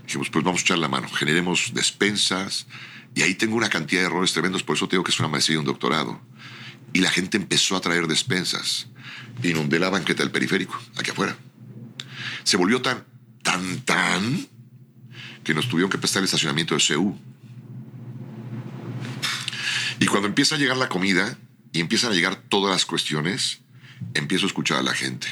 dijimos, 0.05 0.29
pues 0.31 0.45
vamos 0.45 0.61
a 0.61 0.65
echar 0.65 0.79
la 0.79 0.89
mano, 0.89 1.09
generemos 1.09 1.73
despensas. 1.73 2.67
Y 3.15 3.23
ahí 3.23 3.35
tengo 3.35 3.57
una 3.57 3.69
cantidad 3.69 4.03
de 4.03 4.07
errores 4.07 4.33
tremendos, 4.33 4.63
por 4.63 4.77
eso 4.77 4.89
te 4.89 4.97
digo 4.97 5.05
que 5.05 5.13
es 5.13 5.21
una 5.21 5.29
maestría 5.29 5.57
y 5.57 5.59
un 5.59 5.65
doctorado. 5.65 6.21
Y 6.93 7.01
la 7.01 7.11
gente 7.11 7.37
empezó 7.37 7.77
a 7.77 7.81
traer 7.81 8.07
despensas. 8.07 8.89
Inundé 9.43 9.79
la 9.79 9.89
banqueta 9.89 10.23
del 10.23 10.31
periférico, 10.31 10.79
aquí 10.97 11.11
afuera. 11.11 11.37
Se 12.43 12.57
volvió 12.57 12.83
tan, 12.83 13.05
tan, 13.43 13.81
tan, 13.81 14.47
que 15.43 15.55
nos 15.55 15.69
tuvieron 15.69 15.91
que 15.91 15.99
prestar 15.99 16.21
el 16.21 16.25
estacionamiento 16.25 16.75
de 16.75 16.81
CEU. 16.81 17.19
Y 20.05 20.07
cuando 20.07 20.29
empieza 20.29 20.57
a 20.57 20.59
llegar 20.59 20.77
la 20.77 20.91
comida 20.91 21.39
y 21.73 21.81
empiezan 21.81 22.13
a 22.13 22.15
llegar 22.15 22.37
todas 22.37 22.71
las 22.71 22.85
cuestiones, 22.85 23.61
empiezo 24.13 24.45
a 24.45 24.49
escuchar 24.49 24.79
a 24.79 24.83
la 24.83 24.93
gente. 24.93 25.27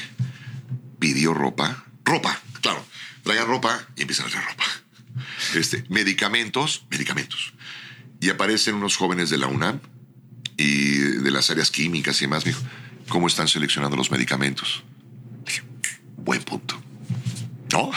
Pidió 0.97 1.35
ropa. 1.35 1.85
Ropa, 2.03 2.41
claro. 2.59 2.83
Traigan 3.23 3.45
ropa 3.45 3.87
y 3.95 4.01
empiezan 4.01 4.25
a 4.25 4.29
traer 4.29 4.47
ropa. 4.47 4.63
Este, 5.53 5.85
medicamentos, 5.89 6.85
medicamentos. 6.89 7.53
Y 8.19 8.31
aparecen 8.31 8.73
unos 8.73 8.97
jóvenes 8.97 9.29
de 9.29 9.37
la 9.37 9.45
UNAM 9.45 9.79
y 10.57 10.93
de 10.97 11.29
las 11.29 11.51
áreas 11.51 11.69
químicas 11.69 12.17
y 12.17 12.21
demás. 12.25 12.43
Me 12.43 12.51
dijo, 12.51 12.63
¿cómo 13.09 13.27
están 13.27 13.47
seleccionando 13.47 13.95
los 13.95 14.09
medicamentos? 14.09 14.83
Dije, 15.45 15.61
buen 16.17 16.41
punto. 16.41 16.81
¿No? 17.71 17.91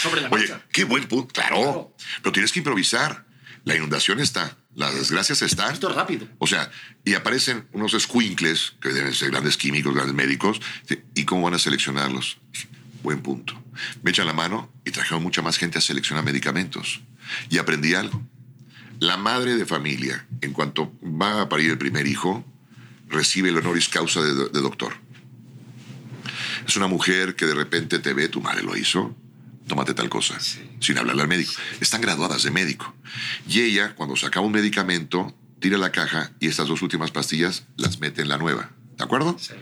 Sobre 0.00 0.20
la 0.20 0.28
Oye, 0.30 0.46
marcha. 0.48 0.64
qué 0.70 0.84
buen 0.84 1.08
punto. 1.08 1.32
Claro. 1.34 1.56
Claro. 1.56 1.96
Pero 2.22 2.32
tienes 2.32 2.52
que 2.52 2.60
improvisar. 2.60 3.26
La 3.64 3.74
inundación 3.74 4.20
está. 4.20 4.56
Las 4.74 4.94
desgracias 4.94 5.42
están. 5.42 5.72
Esto 5.72 5.90
es 5.90 5.94
rápido. 5.94 6.26
O 6.38 6.46
sea, 6.46 6.70
y 7.04 7.14
aparecen 7.14 7.66
unos 7.72 7.92
squinkles, 7.92 8.74
que 8.80 8.88
deben 8.88 9.12
ser 9.12 9.30
grandes 9.30 9.56
químicos, 9.56 9.94
grandes 9.94 10.14
médicos, 10.14 10.60
¿y 11.14 11.24
cómo 11.24 11.42
van 11.42 11.54
a 11.54 11.58
seleccionarlos? 11.58 12.38
Buen 13.02 13.20
punto. 13.20 13.62
Me 14.02 14.10
echan 14.10 14.26
la 14.26 14.32
mano 14.32 14.72
y 14.84 14.90
trajeron 14.90 15.22
mucha 15.22 15.42
más 15.42 15.58
gente 15.58 15.78
a 15.78 15.80
seleccionar 15.80 16.24
medicamentos. 16.24 17.02
Y 17.50 17.58
aprendí 17.58 17.94
algo. 17.94 18.22
La 18.98 19.16
madre 19.16 19.56
de 19.56 19.66
familia, 19.66 20.26
en 20.40 20.52
cuanto 20.52 20.92
va 21.02 21.42
a 21.42 21.48
parir 21.48 21.70
el 21.70 21.78
primer 21.78 22.06
hijo, 22.06 22.44
recibe 23.08 23.50
el 23.50 23.58
honoris 23.58 23.88
causa 23.88 24.22
de, 24.22 24.32
de 24.32 24.60
doctor. 24.60 24.94
Es 26.66 26.76
una 26.76 26.86
mujer 26.86 27.34
que 27.34 27.46
de 27.46 27.54
repente 27.54 27.98
te 27.98 28.14
ve, 28.14 28.28
tu 28.28 28.40
madre 28.40 28.62
lo 28.62 28.76
hizo, 28.76 29.14
tómate 29.66 29.94
tal 29.94 30.08
cosa, 30.08 30.38
sin 30.80 30.98
hablarle 30.98 31.22
al 31.22 31.28
médico. 31.28 31.52
Están 31.80 32.00
graduadas 32.00 32.42
de 32.42 32.50
médico. 32.50 32.94
Y 33.48 33.60
ella, 33.60 33.94
cuando 33.94 34.16
se 34.16 34.26
acaba 34.26 34.46
un 34.46 34.52
medicamento, 34.52 35.36
tira 35.60 35.78
la 35.78 35.92
caja 35.92 36.32
y 36.40 36.48
estas 36.48 36.68
dos 36.68 36.82
últimas 36.82 37.10
pastillas 37.10 37.64
las 37.76 38.00
mete 38.00 38.22
en 38.22 38.28
la 38.28 38.38
nueva. 38.38 38.70
¿De 38.96 39.04
acuerdo? 39.04 39.36
Sí. 39.38 39.54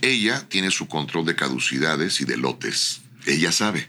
Ella 0.00 0.48
tiene 0.48 0.70
su 0.70 0.88
control 0.88 1.24
de 1.26 1.34
caducidades 1.36 2.20
y 2.20 2.24
de 2.24 2.36
lotes. 2.36 3.02
Ella 3.26 3.52
sabe. 3.52 3.88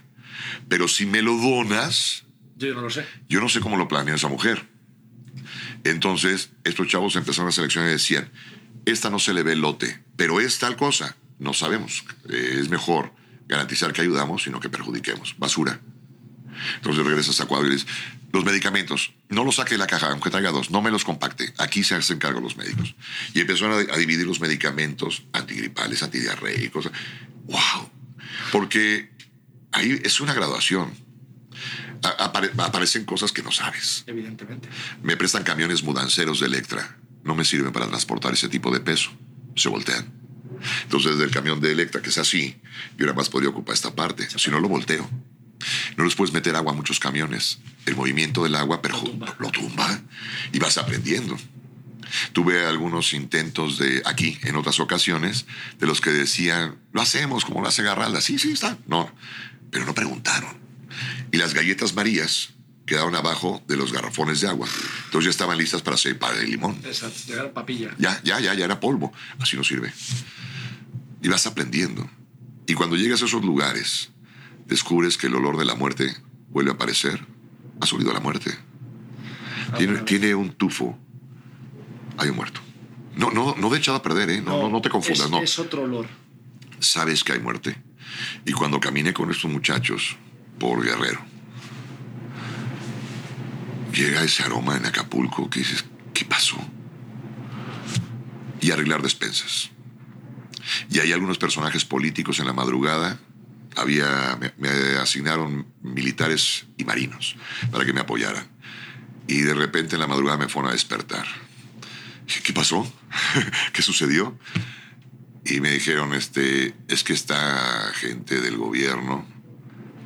Pero 0.69 0.87
si 0.87 1.05
me 1.05 1.21
lo 1.21 1.35
donas, 1.37 2.23
Yo 2.57 2.73
no 2.75 2.81
lo 2.81 2.89
sé. 2.89 3.05
yo 3.27 3.39
no 3.41 3.49
sé 3.49 3.59
cómo 3.59 3.77
lo 3.77 3.87
planeó 3.87 4.15
esa 4.15 4.27
mujer. 4.27 4.67
Entonces, 5.83 6.51
estos 6.63 6.87
chavos 6.87 7.15
empezaron 7.15 7.49
a 7.49 7.51
seleccionar 7.51 7.89
y 7.89 7.93
decían, 7.93 8.29
esta 8.85 9.09
no 9.09 9.19
se 9.19 9.33
le 9.33 9.43
ve 9.43 9.53
el 9.53 9.61
lote, 9.61 10.01
pero 10.15 10.39
es 10.39 10.59
tal 10.59 10.75
cosa. 10.75 11.15
No 11.39 11.53
sabemos. 11.53 12.03
Eh, 12.29 12.57
es 12.59 12.69
mejor 12.69 13.13
garantizar 13.47 13.91
que 13.93 14.01
ayudamos, 14.01 14.43
sino 14.43 14.59
que 14.59 14.69
perjudiquemos. 14.69 15.35
Basura. 15.37 15.79
Entonces 16.75 17.05
regresas 17.05 17.39
a 17.41 17.45
cuadro 17.45 17.67
y 17.67 17.71
dices, 17.71 17.87
los 18.31 18.45
medicamentos, 18.45 19.13
no 19.29 19.43
los 19.43 19.55
saque 19.55 19.71
de 19.75 19.77
la 19.79 19.87
caja, 19.87 20.07
aunque 20.11 20.29
traiga 20.29 20.51
dos, 20.51 20.71
no 20.71 20.81
me 20.81 20.91
los 20.91 21.03
compacte. 21.03 21.53
Aquí 21.57 21.83
se 21.83 21.95
hacen 21.95 22.19
cargo 22.19 22.39
los 22.39 22.55
médicos. 22.57 22.95
Y 23.33 23.41
empezaron 23.41 23.73
a, 23.89 23.93
a 23.93 23.97
dividir 23.97 24.25
los 24.25 24.39
medicamentos 24.39 25.23
antigripales, 25.33 26.01
antidiarreicos. 26.03 26.89
¡Wow! 27.45 27.89
Porque 28.51 29.11
ahí 29.71 29.99
es 30.03 30.19
una 30.21 30.33
graduación. 30.33 30.93
Apare- 32.01 32.51
aparecen 32.57 33.05
cosas 33.05 33.31
que 33.31 33.43
no 33.43 33.51
sabes. 33.51 34.03
Evidentemente. 34.07 34.67
Me 35.03 35.15
prestan 35.17 35.43
camiones 35.43 35.83
mudanceros 35.83 36.39
de 36.39 36.47
Electra. 36.47 36.97
No 37.23 37.35
me 37.35 37.45
sirven 37.45 37.71
para 37.71 37.87
transportar 37.87 38.33
ese 38.33 38.49
tipo 38.49 38.71
de 38.71 38.79
peso. 38.79 39.11
se 39.55 39.69
voltean. 39.69 40.11
Entonces, 40.83 41.17
del 41.17 41.31
camión 41.31 41.59
de 41.61 41.71
Electra, 41.71 42.01
que 42.01 42.09
es 42.09 42.17
así, 42.17 42.55
yo 42.97 43.05
nada 43.05 43.15
más 43.15 43.29
podía 43.29 43.49
ocupar 43.49 43.73
esta 43.75 43.93
parte, 43.93 44.27
si 44.37 44.51
no 44.51 44.59
lo 44.59 44.67
volteo. 44.69 45.09
No 45.97 46.03
les 46.03 46.15
puedes 46.15 46.33
meter 46.33 46.55
agua 46.55 46.73
a 46.73 46.75
muchos 46.75 46.99
camiones. 46.99 47.59
El 47.85 47.95
movimiento 47.95 48.43
del 48.43 48.55
agua 48.55 48.81
Lo 48.83 48.99
tumba. 48.99 49.35
lo 49.39 49.49
tumba 49.51 50.01
y 50.51 50.59
vas 50.59 50.77
aprendiendo. 50.77 51.37
Tuve 52.33 52.65
algunos 52.65 53.13
intentos 53.13 53.77
de 53.77 54.01
aquí, 54.05 54.37
en 54.43 54.55
otras 54.55 54.79
ocasiones, 54.79 55.45
de 55.79 55.87
los 55.87 56.01
que 56.01 56.11
decían, 56.11 56.77
lo 56.91 57.01
hacemos 57.01 57.45
como 57.45 57.61
lo 57.61 57.67
hace 57.67 57.81
Garralda. 57.81 58.21
Sí, 58.21 58.37
sí, 58.37 58.51
está. 58.51 58.77
No, 58.87 59.09
pero 59.71 59.85
no 59.85 59.95
preguntaron. 59.95 60.57
Y 61.31 61.37
las 61.37 61.53
galletas 61.53 61.93
Marías 61.95 62.49
quedaron 62.85 63.15
abajo 63.15 63.61
de 63.67 63.77
los 63.77 63.93
garrafones 63.93 64.41
de 64.41 64.47
agua. 64.47 64.67
Entonces 65.05 65.25
ya 65.25 65.29
estaban 65.29 65.57
listas 65.57 65.81
para 65.81 65.95
hacer 65.95 66.17
para 66.19 66.39
el 66.39 66.49
limón. 66.49 66.77
Exacto, 66.83 67.19
llegar 67.27 67.45
a 67.47 67.53
papilla. 67.53 67.95
Ya, 67.97 68.19
ya, 68.23 68.39
ya, 68.39 68.53
ya 68.53 68.65
era 68.65 68.79
polvo. 68.79 69.13
Así 69.39 69.55
no 69.55 69.63
sirve. 69.63 69.93
Y 71.21 71.27
vas 71.29 71.47
aprendiendo. 71.47 72.09
Y 72.67 72.73
cuando 72.73 72.95
llegas 72.95 73.21
a 73.21 73.25
esos 73.25 73.43
lugares, 73.43 74.11
descubres 74.65 75.17
que 75.17 75.27
el 75.27 75.35
olor 75.35 75.57
de 75.57 75.65
la 75.65 75.75
muerte 75.75 76.15
vuelve 76.49 76.71
a 76.71 76.73
aparecer. 76.73 77.25
Ha 77.81 77.85
subido 77.85 78.11
a 78.11 78.13
la 78.13 78.19
muerte. 78.19 78.51
Tiene, 79.77 79.93
bueno. 79.93 80.05
tiene 80.05 80.35
un 80.35 80.53
tufo. 80.53 80.97
Hay 82.17 82.29
un 82.29 82.35
muerto. 82.35 82.61
No, 83.15 83.31
no, 83.31 83.55
no 83.57 83.69
de 83.69 83.77
echado 83.77 83.97
a 83.97 84.01
perder, 84.01 84.29
¿eh? 84.29 84.41
No, 84.41 84.61
no, 84.63 84.69
no 84.69 84.81
te 84.81 84.89
confundas, 84.89 85.25
es, 85.25 85.31
no. 85.31 85.41
Es 85.41 85.59
otro 85.59 85.83
olor. 85.83 86.07
Sabes 86.79 87.23
que 87.23 87.33
hay 87.33 87.39
muerte. 87.39 87.81
Y 88.45 88.51
cuando 88.53 88.79
caminé 88.79 89.13
con 89.13 89.31
estos 89.31 89.49
muchachos 89.49 90.17
por 90.59 90.83
Guerrero, 90.83 91.32
llega 93.93 94.23
ese 94.23 94.43
aroma 94.43 94.75
en 94.75 94.85
Acapulco 94.85 95.49
que 95.49 95.59
dices, 95.59 95.85
¿qué 96.13 96.25
pasó? 96.25 96.57
Y 98.61 98.71
arreglar 98.71 99.01
despensas. 99.01 99.69
Y 100.89 100.99
hay 100.99 101.11
algunos 101.11 101.37
personajes 101.37 101.85
políticos 101.85 102.39
en 102.39 102.47
la 102.47 102.53
madrugada. 102.53 103.19
Había, 103.75 104.37
me, 104.39 104.53
me 104.57 104.97
asignaron 104.97 105.67
militares 105.81 106.65
y 106.77 106.83
marinos 106.83 107.35
para 107.71 107.85
que 107.85 107.93
me 107.93 108.01
apoyaran. 108.01 108.47
Y 109.27 109.41
de 109.41 109.53
repente 109.53 109.95
en 109.95 110.01
la 110.01 110.07
madrugada 110.07 110.37
me 110.37 110.47
fueron 110.47 110.69
a 110.69 110.73
despertar. 110.73 111.25
¿Qué 112.43 112.53
pasó? 112.53 112.91
¿Qué 113.73 113.81
sucedió? 113.81 114.37
Y 115.45 115.59
me 115.59 115.71
dijeron, 115.71 116.13
este, 116.13 116.73
es 116.87 117.03
que 117.03 117.13
está 117.13 117.91
gente 117.95 118.39
del 118.39 118.57
gobierno 118.57 119.27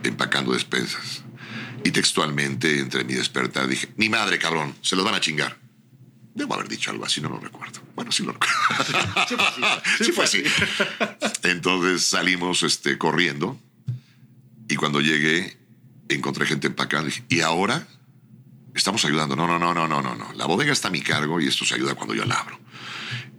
empacando 0.04 0.54
despensas. 0.54 1.24
Y 1.88 1.92
textualmente, 1.92 2.80
entre 2.80 3.06
mi 3.06 3.14
despertar, 3.14 3.66
dije, 3.66 3.88
ni 3.96 4.10
madre, 4.10 4.38
cabrón, 4.38 4.76
se 4.82 4.98
los 4.98 5.06
van 5.06 5.16
a 5.16 5.22
chingar. 5.22 5.58
Debo 6.36 6.56
haber 6.56 6.68
dicho 6.68 6.92
algo 6.92 7.06
así, 7.06 7.22
no 7.22 7.30
lo 7.30 7.40
recuerdo. 7.40 7.80
Bueno, 7.96 8.12
sí 8.12 8.24
lo 8.24 8.34
recuerdo. 8.34 8.56
Sí 9.26 9.36
fue 9.38 9.46
así. 9.48 10.04
Sí 10.04 10.12
fue 10.12 10.26
así. 10.26 10.44
Entonces 11.44 12.04
salimos 12.04 12.64
este, 12.64 12.98
corriendo 12.98 13.58
y 14.68 14.76
cuando 14.76 15.00
llegué 15.00 15.58
encontré 16.10 16.46
gente 16.46 16.68
empacando. 16.68 17.06
Dije, 17.06 17.24
¿y 17.30 17.40
ahora? 17.40 17.88
Estamos 18.76 19.06
ayudando. 19.06 19.38
No, 19.38 19.48
no, 19.48 19.58
no, 19.58 19.74
no, 19.74 19.88
no, 19.88 20.02
no, 20.02 20.14
no. 20.14 20.34
La 20.34 20.46
bodega 20.46 20.74
está 20.74 20.90
a 20.90 20.92
mi 20.92 21.02
cargo 21.02 21.40
y 21.40 21.48
esto 21.48 21.64
se 21.64 21.76
ayuda 21.76 21.96
cuando 21.96 22.16
yo 22.16 22.26
la 22.26 22.36
abro. 22.36 22.60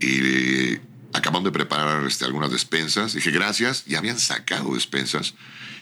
Y 0.00 0.78
acaban 1.12 1.44
de 1.44 1.51
preparar 1.51 2.05
este, 2.07 2.25
algunas 2.25 2.51
despensas. 2.51 3.14
Dije, 3.14 3.31
gracias. 3.31 3.85
Y 3.87 3.94
habían 3.94 4.18
sacado 4.18 4.75
despensas. 4.75 5.35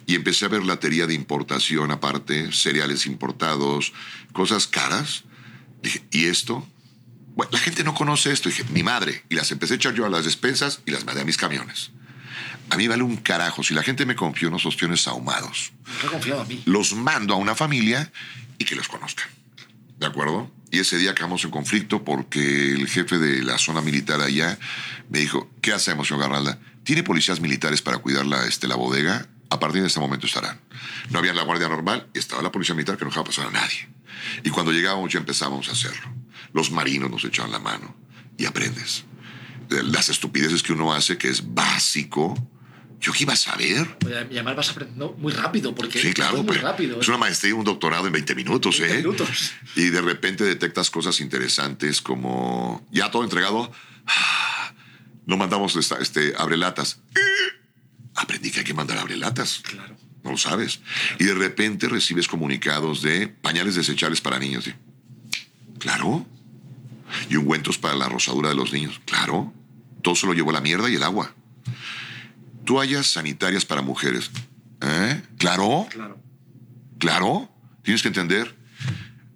Y 0.07 0.15
empecé 0.15 0.45
a 0.45 0.49
ver 0.49 0.65
latería 0.65 1.07
de 1.07 1.15
importación 1.15 1.91
aparte, 1.91 2.53
cereales 2.53 3.07
importados, 3.07 3.93
cosas 4.33 4.67
caras. 4.67 5.25
Dije, 5.83 6.03
¿y 6.11 6.27
esto? 6.27 6.67
Bueno, 7.35 7.51
la 7.53 7.59
gente 7.59 7.85
no 7.85 7.95
conoce 7.95 8.33
esto. 8.33 8.49
Dije, 8.49 8.65
mi 8.71 8.83
madre. 8.83 9.25
Y 9.29 9.35
las 9.35 9.51
empecé 9.51 9.75
a 9.75 9.77
echar 9.77 9.95
yo 9.95 10.07
a 10.07 10.09
las 10.09 10.25
despensas 10.25 10.81
y 10.87 10.91
las 10.93 11.05
mandé 11.05 11.23
a 11.23 11.25
mis 11.25 11.37
camiones. 11.37 11.91
A 12.71 12.77
mí 12.77 12.89
vale 12.89 13.03
un 13.03 13.17
carajo. 13.17 13.62
Si 13.62 13.75
la 13.75 13.83
gente 13.83 14.07
me 14.07 14.17
confió 14.17 14.49
unos 14.49 14.67
ostiones 14.67 15.07
ahumados, 15.07 15.73
ha 16.05 16.09
confiado 16.09 16.41
a 16.41 16.45
mí. 16.45 16.62
los 16.67 16.95
mando 16.95 17.35
a 17.35 17.37
una 17.37 17.55
familia 17.55 18.11
y 18.59 18.65
que 18.65 18.75
los 18.75 18.89
conozcan. 18.89 19.27
¿De 19.99 20.07
acuerdo? 20.07 20.51
Y 20.71 20.81
ese 20.81 20.99
día 20.99 21.13
acabamos 21.13 21.45
en 21.45 21.51
conflicto 21.51 22.05
porque 22.05 22.73
el 22.73 22.89
jefe 22.89 23.19
de 23.19 23.43
la 23.43 23.57
zona 23.59 23.81
militar 23.81 24.21
allá 24.21 24.59
me 25.09 25.21
dijo, 25.21 25.51
¿qué 25.63 25.73
hacemos, 25.73 26.09
señor 26.09 26.25
Garralda? 26.25 26.59
¿Tiene 26.85 27.03
policías 27.03 27.41
militares 27.41 27.83
para 27.83 27.99
cuidar 27.99 28.27
la, 28.27 28.45
este, 28.47 28.69
la 28.69 28.77
bodega? 28.77 29.27
A 29.49 29.61
partir 29.61 29.81
de 29.81 29.89
este 29.89 30.01
momento 30.01 30.27
estarán. 30.27 30.61
No 31.11 31.21
había 31.21 31.33
la 31.33 31.43
guardia 31.43 31.69
normal 31.69 32.09
estaba 32.15 32.43
la 32.43 32.51
policía 32.51 32.75
militar 32.75 32.97
que 32.97 33.05
no 33.05 33.11
dejaba 33.11 33.27
pasar 33.27 33.47
a 33.47 33.51
nadie. 33.51 33.89
Y 34.45 34.51
cuando 34.51 34.73
llegábamos 34.73 35.13
ya 35.13 35.19
empezábamos 35.19 35.69
a 35.69 35.73
hacerlo. 35.73 36.13
Los 36.53 36.71
marinos 36.71 37.11
nos 37.11 37.25
echaban 37.25 37.53
la 37.53 37.59
mano 37.59 37.95
y 38.37 38.47
aprendes. 38.47 39.05
De 39.69 39.83
Las 39.83 40.09
estupideces 40.09 40.63
que 40.63 40.73
uno 40.73 40.93
hace, 40.93 41.17
que 41.17 41.29
es 41.29 41.55
básico. 41.55 42.35
¿Yo 43.01 43.13
qué 43.13 43.25
iba 43.25 43.35
a 43.35 43.37
saber? 43.37 43.99
Y 44.31 44.35
además 44.35 44.57
vas 44.57 44.71
aprendiendo 44.71 45.15
muy 45.19 45.33
rápido, 45.33 45.75
porque 45.75 46.01
Sí, 46.01 46.13
claro. 46.13 46.39
es 46.39 46.45
muy 46.45 46.55
pero 46.57 46.67
rápido. 46.67 47.01
Es 47.01 47.09
una 47.09 47.19
maestría 47.19 47.51
y 47.51 47.53
un 47.53 47.65
doctorado 47.65 48.07
en 48.07 48.13
20 48.13 48.35
minutos, 48.35 48.79
20 48.81 48.95
¿eh? 48.95 48.99
minutos. 49.03 49.53
Y 49.77 49.91
de 49.91 50.01
repente 50.01 50.45
detectas 50.45 50.91
cosas 50.91 51.21
interesantes 51.21 52.01
como, 52.01 52.87
ya 52.91 53.11
todo 53.11 53.23
entregado, 53.23 53.71
Ah, 54.07 54.73
no 55.27 55.37
mandamos 55.37 55.75
esta, 55.77 55.97
este, 55.99 56.35
abrelatas. 56.39 57.01
Aprendí 58.15 58.51
que 58.51 58.61
hay 58.61 58.65
que 58.65 58.75
mandar 58.75 58.99
abrelatas. 58.99 59.61
Claro. 59.65 59.97
No 60.23 60.31
lo 60.33 60.39
sabes. 60.39 60.81
Y 61.19 61.25
de 61.25 61.35
repente 61.35 61.89
recibes 61.89 62.29
comunicados 62.29 63.03
de 63.03 63.29
pañales 63.29 63.75
desechables 63.75 64.21
para 64.21 64.39
niños. 64.39 64.65
¿sí? 64.65 64.75
Claro. 65.79 66.27
Y 67.29 67.37
ungüentos 67.37 67.79
para 67.79 67.95
la 67.95 68.09
rosadura 68.09 68.49
de 68.49 68.55
los 68.57 68.73
niños. 68.73 69.01
Claro. 69.05 69.53
Todo 70.03 70.15
se 70.15 70.27
lo 70.27 70.33
llevó 70.35 70.51
la 70.53 70.61
mierda 70.61 70.89
y 70.89 70.95
el 70.95 71.03
agua. 71.03 71.35
Toallas 72.66 73.07
sanitarias 73.07 73.64
para 73.64 73.81
mujeres. 73.81 74.31
¿Eh? 74.83 75.22
Claro. 75.38 75.87
Claro. 75.90 76.20
Claro, 76.98 77.50
tienes 77.83 78.02
que 78.02 78.09
entender. 78.09 78.55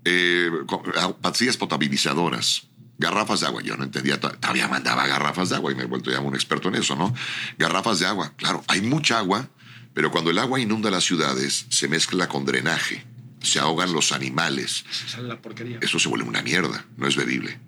Eh, 0.04 0.50
ah, 0.96 1.12
pastillas 1.20 1.56
potabilizadoras, 1.56 2.62
garrafas 2.98 3.40
de 3.40 3.46
agua. 3.46 3.62
Yo 3.62 3.76
no 3.76 3.84
entendía, 3.84 4.18
to- 4.20 4.30
todavía 4.32 4.66
mandaba 4.68 5.06
garrafas 5.06 5.50
de 5.50 5.56
agua 5.56 5.72
y 5.72 5.74
me 5.74 5.82
he 5.82 5.86
vuelto 5.86 6.10
ya 6.10 6.20
un 6.20 6.34
experto 6.34 6.68
en 6.68 6.74
eso, 6.76 6.96
¿no? 6.96 7.14
Garrafas 7.58 7.98
de 8.00 8.06
agua, 8.06 8.32
claro, 8.36 8.64
hay 8.66 8.80
mucha 8.80 9.18
agua, 9.18 9.48
pero 9.94 10.10
cuando 10.10 10.30
el 10.30 10.38
agua 10.38 10.58
inunda 10.60 10.90
las 10.90 11.04
ciudades, 11.04 11.66
se 11.68 11.86
mezcla 11.88 12.28
con 12.28 12.44
drenaje, 12.46 13.04
se 13.42 13.58
ahogan 13.58 13.92
los 13.92 14.12
animales. 14.12 14.84
Sale 15.06 15.28
la 15.28 15.40
porquería. 15.40 15.78
Eso 15.82 15.98
se 15.98 16.08
vuelve 16.08 16.26
una 16.28 16.42
mierda, 16.42 16.84
no 16.96 17.06
es 17.06 17.16
bebible. 17.16 17.58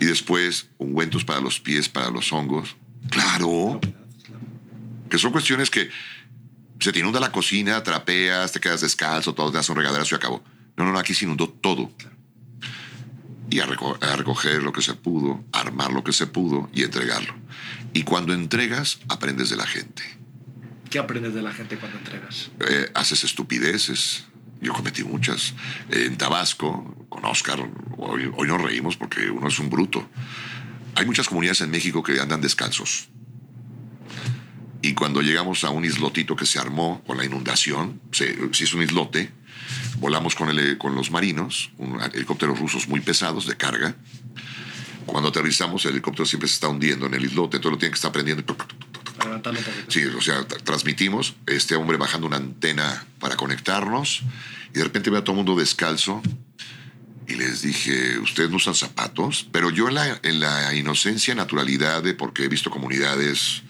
Y 0.00 0.04
después, 0.04 0.68
ungüentos 0.78 1.24
para 1.24 1.40
los 1.40 1.58
pies, 1.58 1.88
para 1.88 2.10
los 2.10 2.32
hongos. 2.32 2.76
Claro, 3.10 3.80
que 5.10 5.18
son 5.18 5.32
cuestiones 5.32 5.70
que 5.70 5.90
se 6.80 6.92
te 6.92 6.98
inunda 6.98 7.20
la 7.20 7.32
cocina, 7.32 7.82
trapeas, 7.82 8.52
te 8.52 8.60
quedas 8.60 8.80
descalzo, 8.82 9.34
todo 9.34 9.50
te 9.50 9.56
das 9.56 9.68
un 9.70 9.76
regaderazo 9.76 10.14
y 10.14 10.16
acabó. 10.16 10.42
No, 10.76 10.84
no, 10.84 10.92
no, 10.92 10.98
aquí 10.98 11.14
se 11.14 11.24
inundó 11.24 11.48
todo. 11.48 11.90
Y 13.48 13.60
a, 13.60 13.66
reco- 13.66 13.96
a 14.02 14.16
recoger 14.16 14.62
lo 14.62 14.72
que 14.72 14.82
se 14.82 14.94
pudo, 14.94 15.44
a 15.52 15.60
armar 15.60 15.92
lo 15.92 16.02
que 16.04 16.12
se 16.12 16.26
pudo 16.26 16.68
y 16.74 16.82
entregarlo. 16.82 17.34
Y 17.92 18.02
cuando 18.02 18.34
entregas, 18.34 18.98
aprendes 19.08 19.50
de 19.50 19.56
la 19.56 19.66
gente. 19.66 20.02
¿Qué 20.90 20.98
aprendes 20.98 21.32
de 21.34 21.42
la 21.42 21.52
gente 21.52 21.78
cuando 21.78 21.98
entregas? 21.98 22.50
Eh, 22.68 22.90
haces 22.94 23.24
estupideces. 23.24 24.24
Yo 24.60 24.72
cometí 24.72 25.04
muchas. 25.04 25.54
En 25.90 26.16
Tabasco, 26.18 27.06
con 27.08 27.24
Oscar, 27.24 27.58
hoy, 27.96 28.30
hoy 28.36 28.48
nos 28.48 28.60
reímos 28.60 28.96
porque 28.96 29.30
uno 29.30 29.48
es 29.48 29.58
un 29.58 29.70
bruto. 29.70 30.08
Hay 30.94 31.06
muchas 31.06 31.28
comunidades 31.28 31.60
en 31.60 31.70
México 31.70 32.02
que 32.02 32.20
andan 32.20 32.40
descalzos. 32.40 33.08
Y 34.82 34.94
cuando 34.94 35.22
llegamos 35.22 35.64
a 35.64 35.70
un 35.70 35.84
islotito 35.84 36.36
que 36.36 36.46
se 36.46 36.58
armó 36.58 37.02
con 37.06 37.16
la 37.16 37.24
inundación, 37.24 38.00
se, 38.12 38.36
se 38.52 38.64
hizo 38.64 38.76
un 38.76 38.82
islote, 38.84 39.32
volamos 39.98 40.34
con, 40.34 40.48
el, 40.48 40.78
con 40.78 40.94
los 40.94 41.10
marinos, 41.10 41.70
un, 41.78 42.00
helicópteros 42.14 42.58
rusos 42.58 42.86
muy 42.88 43.00
pesados 43.00 43.46
de 43.46 43.56
carga. 43.56 43.96
Cuando 45.06 45.30
aterrizamos, 45.30 45.84
el 45.84 45.92
helicóptero 45.92 46.26
siempre 46.26 46.48
se 46.48 46.54
está 46.54 46.68
hundiendo 46.68 47.06
en 47.06 47.14
el 47.14 47.24
islote, 47.24 47.56
entonces 47.56 47.72
lo 47.72 47.78
tienen 47.78 47.92
que 47.92 47.96
estar 47.96 48.12
prendiendo. 48.12 48.44
Sí, 49.88 50.04
o 50.04 50.20
sea, 50.20 50.40
tra- 50.46 50.62
transmitimos, 50.62 51.34
este 51.46 51.74
hombre 51.74 51.96
bajando 51.96 52.26
una 52.26 52.36
antena 52.36 53.06
para 53.18 53.36
conectarnos, 53.36 54.22
y 54.74 54.78
de 54.78 54.84
repente 54.84 55.10
veo 55.10 55.20
a 55.20 55.24
todo 55.24 55.32
el 55.32 55.44
mundo 55.44 55.58
descalzo, 55.58 56.22
y 57.26 57.34
les 57.34 57.62
dije, 57.62 58.18
¿ustedes 58.18 58.50
no 58.50 58.56
usan 58.56 58.74
zapatos? 58.74 59.48
Pero 59.50 59.70
yo 59.70 59.88
en 59.88 59.94
la, 59.94 60.20
en 60.22 60.38
la 60.38 60.74
inocencia, 60.74 61.34
naturalidad 61.34 62.02
de, 62.02 62.14
porque 62.14 62.44
he 62.44 62.48
visto 62.48 62.70
comunidades, 62.70 63.62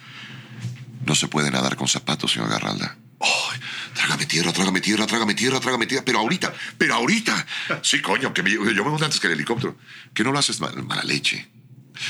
no 1.06 1.14
se 1.14 1.28
puede 1.28 1.50
nadar 1.50 1.76
con 1.76 1.88
zapatos, 1.88 2.32
señor 2.32 2.50
Garralda. 2.50 2.96
¡Ay! 3.20 3.60
trágame 3.94 4.26
tierra, 4.26 4.52
trágame 4.52 4.80
tierra, 4.82 5.06
trágame 5.06 5.34
tierra, 5.34 5.58
trágame 5.60 5.86
tierra, 5.86 6.04
pero 6.04 6.18
ahorita, 6.18 6.52
pero 6.76 6.94
ahorita. 6.94 7.46
Sí, 7.82 8.02
coño, 8.02 8.34
que 8.34 8.42
me- 8.42 8.50
yo 8.52 8.60
me 8.84 8.90
voy 8.90 9.02
antes 9.02 9.18
que 9.20 9.26
el 9.26 9.32
helicóptero. 9.32 9.76
Que 10.12 10.22
no 10.22 10.32
lo 10.32 10.38
haces 10.38 10.60
mal- 10.60 10.80
mala 10.84 11.02
leche. 11.02 11.48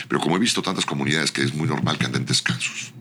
Pero 0.09 0.21
como 0.21 0.37
he 0.37 0.41
visto 0.41 0.63
tantas 0.63 0.85
comunidades 0.85 1.31
que 1.31 1.43
es 1.43 1.55
muy 1.55 1.69
normal 1.69 1.97
que 1.97 2.07
anden 2.07 2.27
descalzos. 2.27 2.93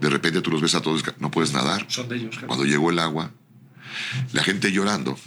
De 0.00 0.08
repente 0.08 0.40
tú 0.40 0.50
los 0.50 0.62
ves 0.62 0.74
a 0.74 0.80
todos, 0.80 1.04
no 1.18 1.30
puedes 1.30 1.52
nadar. 1.52 1.84
Son 1.88 2.08
de 2.08 2.16
ellos. 2.16 2.30
claro. 2.30 2.46
Cuando 2.46 2.64
llegó 2.64 2.90
el 2.90 2.98
agua, 2.98 3.30
la 4.32 4.42
gente 4.42 4.72
llorando 4.72 5.18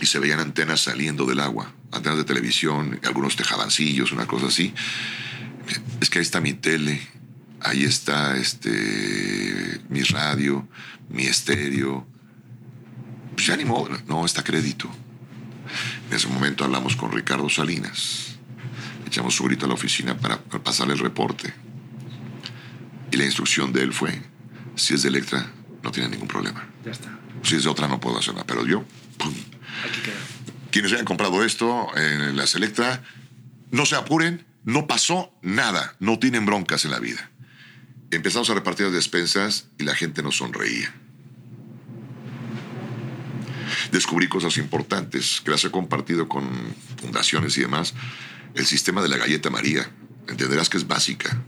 y 0.00 0.06
se 0.06 0.20
veían 0.20 0.38
antenas 0.38 0.80
saliendo 0.82 1.26
del 1.26 1.40
agua, 1.40 1.72
antenas 1.90 2.18
de 2.18 2.24
televisión, 2.24 3.00
algunos 3.04 3.34
tejabancillos, 3.34 4.12
una 4.12 4.26
cosa 4.26 4.46
así. 4.46 4.72
Es 6.00 6.08
que 6.08 6.20
ahí 6.20 6.22
está 6.22 6.40
mi 6.40 6.54
tele, 6.54 7.02
ahí 7.60 7.84
está 7.84 8.36
este, 8.36 9.80
mi 9.88 10.02
radio, 10.02 10.66
mi 11.08 11.24
estéreo. 11.24 12.06
Pues 13.34 13.46
ya 13.46 13.56
ni 13.56 13.64
modo, 13.64 13.88
no, 14.06 14.24
está 14.24 14.42
crédito. 14.42 14.90
En 16.08 16.16
ese 16.16 16.28
momento 16.28 16.64
hablamos 16.64 16.96
con 16.96 17.12
Ricardo 17.12 17.48
Salinas. 17.48 18.36
Echamos 19.06 19.34
su 19.34 19.44
grito 19.44 19.64
a 19.64 19.68
la 19.68 19.74
oficina 19.74 20.16
para, 20.16 20.38
pasarle 20.38 20.94
el 20.94 21.00
reporte. 21.00 21.52
Y 23.10 23.16
la 23.16 23.24
instrucción 23.24 23.72
de 23.72 23.82
él 23.82 23.92
fue, 23.92 24.22
si 24.76 24.94
es 24.94 25.02
de 25.02 25.08
Electra, 25.08 25.50
no 25.82 25.90
tiene 25.90 26.10
ningún 26.10 26.28
problema. 26.28 26.68
Ya 26.84 26.90
está. 26.90 27.18
Si 27.42 27.56
es 27.56 27.64
de 27.64 27.70
otra, 27.70 27.88
no 27.88 28.00
puedo 28.00 28.18
hacer 28.18 28.34
nada. 28.34 28.46
Pero 28.46 28.66
yo, 28.66 28.84
¡pum! 29.16 29.32
Aquí 29.88 30.00
queda. 30.02 30.16
Quienes 30.70 30.92
hayan 30.92 31.06
comprado 31.06 31.42
esto 31.44 31.88
en 31.96 32.36
la 32.36 32.46
Selectra, 32.46 33.02
no 33.70 33.86
se 33.86 33.96
apuren, 33.96 34.44
no 34.64 34.86
pasó 34.86 35.32
nada, 35.40 35.94
no 36.00 36.18
tienen 36.18 36.44
broncas 36.44 36.84
en 36.84 36.90
la 36.90 36.98
vida. 36.98 37.30
Empezamos 38.10 38.48
a 38.48 38.54
repartir 38.54 38.86
las 38.86 38.94
despensas 38.94 39.66
y 39.78 39.84
la 39.84 39.94
gente 39.94 40.22
nos 40.22 40.38
sonreía. 40.38 40.94
Descubrí 43.92 44.28
cosas 44.28 44.56
importantes 44.56 45.42
que 45.44 45.50
las 45.50 45.64
he 45.64 45.70
compartido 45.70 46.28
con 46.28 46.48
fundaciones 47.00 47.56
y 47.58 47.62
demás. 47.62 47.94
El 48.54 48.66
sistema 48.66 49.02
de 49.02 49.08
la 49.08 49.18
galleta 49.18 49.50
María, 49.50 49.90
entenderás 50.26 50.68
que 50.68 50.78
es 50.78 50.86
básica. 50.86 51.42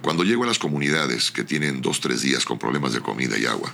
Cuando 0.00 0.24
llego 0.24 0.44
a 0.44 0.46
las 0.46 0.58
comunidades 0.58 1.30
que 1.30 1.44
tienen 1.44 1.80
dos, 1.80 2.00
tres 2.00 2.22
días 2.22 2.44
con 2.44 2.58
problemas 2.58 2.92
de 2.92 3.00
comida 3.00 3.38
y 3.38 3.46
agua, 3.46 3.72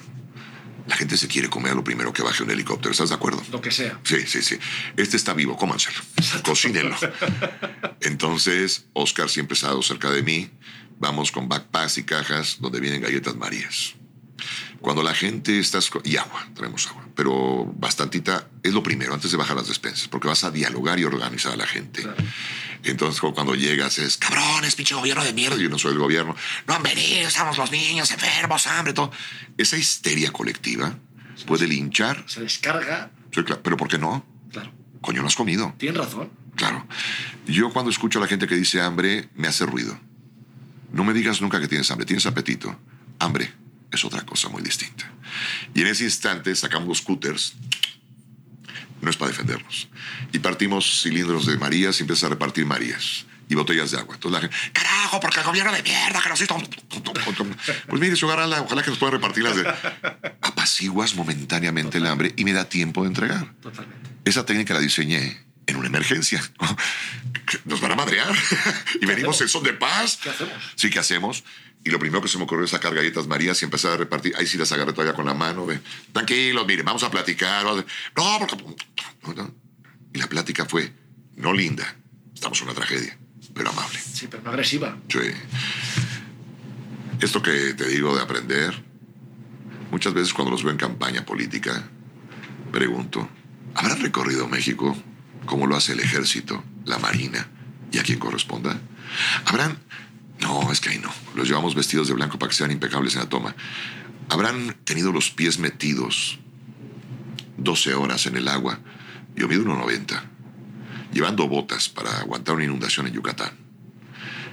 la 0.86 0.96
gente 0.96 1.16
se 1.16 1.28
quiere 1.28 1.48
comer 1.48 1.74
lo 1.74 1.84
primero 1.84 2.12
que 2.12 2.22
baje 2.22 2.42
un 2.42 2.50
helicóptero. 2.50 2.90
¿Estás 2.90 3.10
de 3.10 3.14
acuerdo? 3.14 3.42
Lo 3.52 3.60
que 3.60 3.70
sea. 3.70 4.00
Sí, 4.02 4.26
sí, 4.26 4.42
sí. 4.42 4.58
Este 4.96 5.16
está 5.16 5.34
vivo, 5.34 5.56
cómanselo. 5.56 5.98
Cocínenlo. 6.44 6.96
Entonces, 8.00 8.86
Oscar 8.92 9.28
siempre 9.28 9.54
ha 9.54 9.58
estado 9.58 9.82
cerca 9.82 10.10
de 10.10 10.22
mí. 10.22 10.50
Vamos 11.00 11.32
con 11.32 11.48
backpacks 11.48 11.98
y 11.98 12.04
cajas 12.04 12.58
donde 12.60 12.78
vienen 12.78 13.00
galletas 13.00 13.34
marías. 13.34 13.94
Cuando 14.80 15.02
la 15.02 15.14
gente 15.14 15.58
está... 15.58 15.80
Y 16.04 16.16
agua, 16.16 16.48
traemos 16.54 16.86
agua. 16.86 17.06
Pero 17.14 17.66
bastantita 17.76 18.48
es 18.62 18.72
lo 18.72 18.82
primero, 18.82 19.12
antes 19.12 19.30
de 19.30 19.36
bajar 19.36 19.56
las 19.56 19.68
despensas, 19.68 20.08
porque 20.08 20.28
vas 20.28 20.44
a 20.44 20.50
dialogar 20.50 20.98
y 20.98 21.04
organizar 21.04 21.52
a 21.52 21.56
la 21.56 21.66
gente. 21.66 22.06
Entonces, 22.84 23.20
cu- 23.20 23.34
cuando 23.34 23.54
llegas 23.54 23.98
es, 23.98 24.16
cabrones, 24.16 24.74
pinche 24.76 24.94
gobierno 24.94 25.22
de 25.24 25.34
mierda. 25.34 25.56
Yo 25.56 25.68
no 25.68 25.78
soy 25.78 25.92
el 25.92 25.98
gobierno. 25.98 26.34
No 26.66 26.74
han 26.74 26.82
venido, 26.82 27.28
estamos 27.28 27.58
los 27.58 27.70
niños 27.70 28.10
enfermos, 28.10 28.66
hambre, 28.66 28.94
todo. 28.94 29.10
Esa 29.58 29.76
histeria 29.76 30.32
colectiva 30.32 30.96
puede 31.46 31.66
linchar. 31.66 32.24
Se 32.26 32.40
descarga. 32.40 33.10
Sí, 33.34 33.42
claro, 33.42 33.62
pero 33.62 33.76
¿por 33.76 33.88
qué 33.88 33.98
no? 33.98 34.24
Claro. 34.50 34.72
Coño, 35.02 35.20
no 35.20 35.28
has 35.28 35.36
comido. 35.36 35.74
Tienes 35.78 35.98
razón. 35.98 36.30
Claro. 36.56 36.86
Yo 37.46 37.70
cuando 37.70 37.90
escucho 37.90 38.18
a 38.18 38.22
la 38.22 38.28
gente 38.28 38.46
que 38.46 38.54
dice 38.56 38.80
hambre, 38.80 39.28
me 39.34 39.46
hace 39.48 39.66
ruido. 39.66 39.98
No 40.92 41.04
me 41.04 41.12
digas 41.12 41.40
nunca 41.40 41.60
que 41.60 41.68
tienes 41.68 41.90
hambre, 41.90 42.06
tienes 42.06 42.26
apetito. 42.26 42.78
Hambre 43.18 43.52
es 43.92 44.04
otra 44.04 44.22
cosa 44.22 44.48
muy 44.48 44.62
distinta. 44.62 45.10
Y 45.74 45.82
en 45.82 45.88
ese 45.88 46.04
instante 46.04 46.54
sacamos 46.54 46.88
los 46.88 46.98
scooters. 46.98 47.54
No 49.00 49.10
es 49.10 49.16
para 49.16 49.30
defendernos. 49.30 49.88
Y 50.32 50.38
partimos 50.40 51.02
cilindros 51.02 51.46
de 51.46 51.56
Marías 51.56 51.98
y 51.98 52.02
empiezas 52.02 52.24
a 52.24 52.28
repartir 52.28 52.66
Marías. 52.66 53.26
Y 53.48 53.54
botellas 53.56 53.90
de 53.90 53.98
agua. 53.98 54.14
Entonces 54.14 54.42
la 54.42 54.48
gente, 54.48 54.72
carajo, 54.72 55.18
porque 55.18 55.40
el 55.40 55.46
gobierno 55.46 55.72
de 55.72 55.82
mierda, 55.82 56.20
que 56.22 56.28
nos 56.28 56.40
hizo... 56.40 56.56
Pues 57.88 58.00
mire, 58.00 58.14
ojalá, 58.22 58.62
ojalá 58.62 58.82
que 58.82 58.90
nos 58.90 58.98
pueda 58.98 59.12
repartir 59.12 59.42
las 59.42 59.56
de... 59.56 59.66
Apaciguas 60.40 61.16
momentáneamente 61.16 61.98
el 61.98 62.06
hambre 62.06 62.32
y 62.36 62.44
me 62.44 62.52
da 62.52 62.68
tiempo 62.68 63.02
de 63.02 63.08
entregar. 63.08 63.52
Totalmente. 63.60 64.10
Esa 64.24 64.46
técnica 64.46 64.74
la 64.74 64.80
diseñé 64.80 65.49
en 65.66 65.76
una 65.76 65.88
emergencia. 65.88 66.42
Nos 67.64 67.80
van 67.80 67.92
a 67.92 67.96
madrear. 67.96 68.32
y 69.00 69.06
venimos 69.06 69.40
en 69.40 69.48
son 69.48 69.62
de 69.62 69.72
paz. 69.72 70.18
¿Qué 70.22 70.30
hacemos? 70.30 70.54
Sí, 70.76 70.90
¿qué 70.90 70.98
hacemos? 70.98 71.44
Y 71.84 71.90
lo 71.90 71.98
primero 71.98 72.20
que 72.20 72.28
se 72.28 72.36
me 72.36 72.44
ocurrió 72.44 72.64
es 72.64 72.70
sacar 72.70 72.94
galletas 72.94 73.26
Marías 73.26 73.60
y 73.62 73.64
empezar 73.64 73.92
a 73.92 73.96
repartir. 73.96 74.34
Ahí 74.36 74.46
sí 74.46 74.58
las 74.58 74.70
agarré 74.72 74.92
todavía 74.92 75.14
con 75.14 75.24
la 75.24 75.34
mano. 75.34 75.66
De, 75.66 75.80
Tranquilos, 76.12 76.66
miren, 76.66 76.84
vamos 76.84 77.02
a 77.02 77.10
platicar. 77.10 77.64
No, 77.64 78.38
porque... 78.38 78.56
no, 79.26 79.34
no. 79.34 79.54
Y 80.12 80.18
la 80.18 80.28
plática 80.28 80.66
fue, 80.66 80.92
no 81.36 81.52
linda, 81.52 81.96
estamos 82.34 82.60
en 82.60 82.64
una 82.64 82.74
tragedia, 82.74 83.16
pero 83.54 83.70
amable. 83.70 83.98
Sí, 83.98 84.26
pero 84.28 84.42
no 84.42 84.50
agresiva. 84.50 84.98
Sí. 85.08 85.18
Esto 87.20 87.40
que 87.42 87.74
te 87.74 87.86
digo 87.88 88.14
de 88.14 88.22
aprender, 88.22 88.82
muchas 89.90 90.12
veces 90.12 90.34
cuando 90.34 90.50
los 90.50 90.64
veo 90.64 90.72
en 90.72 90.78
campaña 90.78 91.24
política, 91.24 91.88
pregunto, 92.72 93.28
¿habrán 93.74 94.00
recorrido 94.00 94.48
México 94.48 94.96
como 95.46 95.66
lo 95.66 95.76
hace 95.76 95.92
el 95.92 96.00
ejército, 96.00 96.62
la 96.84 96.98
marina 96.98 97.48
y 97.92 97.98
a 97.98 98.02
quien 98.02 98.18
corresponda? 98.18 98.80
¿Habrán... 99.46 99.78
No, 100.40 100.72
es 100.72 100.80
que 100.80 100.88
ahí 100.88 100.98
no. 100.98 101.10
Los 101.34 101.48
llevamos 101.48 101.74
vestidos 101.74 102.08
de 102.08 102.14
blanco 102.14 102.38
para 102.38 102.48
que 102.48 102.56
sean 102.56 102.70
impecables 102.70 103.14
en 103.14 103.20
la 103.20 103.28
toma. 103.28 103.54
¿Habrán 104.30 104.74
tenido 104.84 105.12
los 105.12 105.30
pies 105.30 105.58
metidos 105.58 106.38
12 107.58 107.94
horas 107.94 108.26
en 108.26 108.36
el 108.36 108.48
agua? 108.48 108.78
Yo 109.36 109.48
mido 109.48 109.64
1,90, 109.64 110.22
llevando 111.12 111.46
botas 111.48 111.88
para 111.88 112.20
aguantar 112.20 112.54
una 112.54 112.64
inundación 112.64 113.06
en 113.06 113.12
Yucatán. 113.12 113.52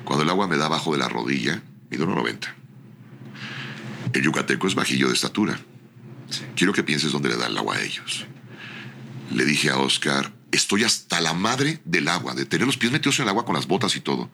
Cuando 0.04 0.24
el 0.24 0.30
agua 0.30 0.48
me 0.48 0.58
da 0.58 0.66
abajo 0.66 0.92
de 0.92 0.98
la 0.98 1.10
rodilla, 1.10 1.62
mido 1.90 2.08
1,90. 2.08 2.54
El 4.14 4.22
yucateco 4.24 4.68
es 4.68 4.76
bajillo 4.76 5.08
de 5.08 5.14
estatura. 5.14 5.60
Quiero 6.56 6.74
que 6.74 6.84
pienses 6.84 7.12
dónde 7.12 7.30
le 7.30 7.38
da 7.38 7.48
el 7.48 7.58
agua 7.58 7.76
a 7.76 7.82
ellos. 7.82 8.26
Le 9.32 9.46
dije 9.46 9.70
a 9.70 9.78
Oscar, 9.78 10.32
estoy 10.52 10.84
hasta 10.84 11.22
la 11.22 11.34
madre 11.34 11.80
del 11.86 12.08
agua, 12.08 12.34
de 12.34 12.46
tener 12.46 12.66
los 12.66 12.78
pies 12.78 12.92
metidos 12.92 13.20
en 13.20 13.24
el 13.24 13.30
agua 13.30 13.46
con 13.46 13.56
las 13.56 13.68
botas 13.68 13.96
y 13.96 14.02
todo. 14.02 14.30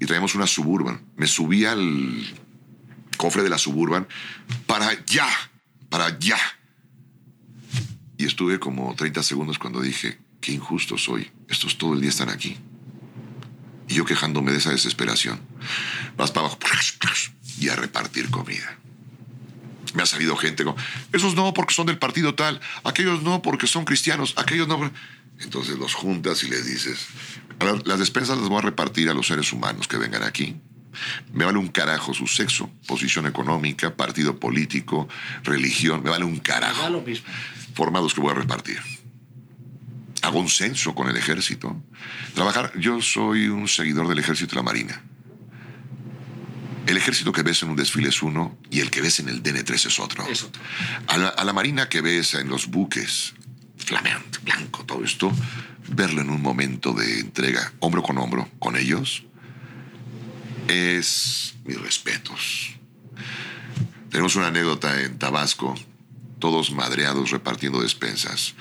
Y 0.00 0.06
traíamos 0.06 0.34
una 0.34 0.46
suburban. 0.46 1.02
Me 1.16 1.26
subí 1.26 1.64
al 1.64 2.24
cofre 3.16 3.42
de 3.42 3.50
la 3.50 3.58
suburban 3.58 4.06
para 4.66 5.04
ya, 5.06 5.28
para 5.88 6.18
ya. 6.18 6.38
Y 8.16 8.26
estuve 8.26 8.58
como 8.58 8.94
30 8.94 9.22
segundos 9.22 9.58
cuando 9.58 9.80
dije, 9.80 10.18
qué 10.40 10.52
injusto 10.52 10.98
soy. 10.98 11.30
Estos 11.48 11.78
todo 11.78 11.94
el 11.94 12.00
día 12.00 12.10
están 12.10 12.28
aquí. 12.28 12.56
Y 13.88 13.94
yo 13.94 14.04
quejándome 14.04 14.52
de 14.52 14.58
esa 14.58 14.70
desesperación. 14.70 15.40
Vas 16.16 16.30
para 16.30 16.46
abajo 16.46 16.58
y 17.58 17.68
a 17.68 17.76
repartir 17.76 18.30
comida. 18.30 18.78
Me 19.94 20.02
ha 20.02 20.06
salido 20.06 20.36
gente 20.36 20.64
con, 20.64 20.74
esos 21.12 21.34
no 21.34 21.54
porque 21.54 21.72
son 21.72 21.86
del 21.86 21.98
partido 21.98 22.34
tal, 22.34 22.60
aquellos 22.82 23.22
no 23.22 23.42
porque 23.42 23.66
son 23.66 23.84
cristianos, 23.84 24.34
aquellos 24.36 24.66
no. 24.66 24.90
Entonces 25.40 25.78
los 25.78 25.94
juntas 25.94 26.42
y 26.44 26.48
les 26.48 26.66
dices, 26.66 27.06
a 27.58 27.64
ver, 27.64 27.86
las 27.86 27.98
despensas 27.98 28.38
las 28.38 28.48
voy 28.48 28.58
a 28.58 28.62
repartir 28.62 29.08
a 29.08 29.14
los 29.14 29.26
seres 29.26 29.52
humanos 29.52 29.88
que 29.88 29.96
vengan 29.96 30.22
aquí. 30.22 30.56
Me 31.32 31.44
vale 31.44 31.58
un 31.58 31.68
carajo 31.68 32.14
su 32.14 32.26
sexo, 32.26 32.70
posición 32.86 33.26
económica, 33.26 33.96
partido 33.96 34.38
político, 34.38 35.08
religión, 35.42 36.02
me 36.02 36.10
vale 36.10 36.24
un 36.24 36.38
carajo. 36.38 36.88
lo 36.88 37.00
mismo. 37.02 37.26
Formados 37.74 38.14
que 38.14 38.20
voy 38.20 38.30
a 38.30 38.34
repartir. 38.34 38.78
Hago 40.22 40.38
un 40.38 40.48
censo 40.48 40.94
con 40.94 41.08
el 41.08 41.16
ejército. 41.16 41.76
Trabajar, 42.34 42.72
yo 42.78 43.02
soy 43.02 43.48
un 43.48 43.68
seguidor 43.68 44.08
del 44.08 44.20
ejército 44.20 44.54
y 44.54 44.56
la 44.56 44.62
marina. 44.62 45.02
El 46.86 46.96
ejército 46.96 47.32
que 47.32 47.42
ves 47.42 47.62
en 47.62 47.70
un 47.70 47.76
desfile 47.76 48.10
es 48.10 48.22
uno 48.22 48.58
y 48.70 48.80
el 48.80 48.90
que 48.90 49.00
ves 49.00 49.18
en 49.18 49.28
el 49.28 49.42
DN3 49.42 49.86
es 49.86 49.98
otro. 49.98 50.26
Es 50.28 50.44
otro. 50.44 50.62
A 51.08 51.18
la, 51.18 51.28
a 51.28 51.44
la 51.44 51.52
marina 51.52 51.88
que 51.88 52.00
ves 52.00 52.34
en 52.34 52.48
los 52.48 52.66
buques, 52.68 53.34
flameante, 53.84 54.38
blanco, 54.42 54.84
todo 54.84 55.04
esto, 55.04 55.30
verlo 55.88 56.22
en 56.22 56.30
un 56.30 56.42
momento 56.42 56.92
de 56.92 57.20
entrega, 57.20 57.72
hombro 57.80 58.02
con 58.02 58.18
hombro, 58.18 58.48
con 58.58 58.76
ellos, 58.76 59.24
es 60.68 61.54
mis 61.64 61.80
respetos. 61.80 62.74
Tenemos 64.10 64.36
una 64.36 64.48
anécdota 64.48 65.02
en 65.02 65.18
Tabasco, 65.18 65.74
todos 66.38 66.70
madreados 66.72 67.30
repartiendo 67.30 67.82
despensas. 67.82 68.54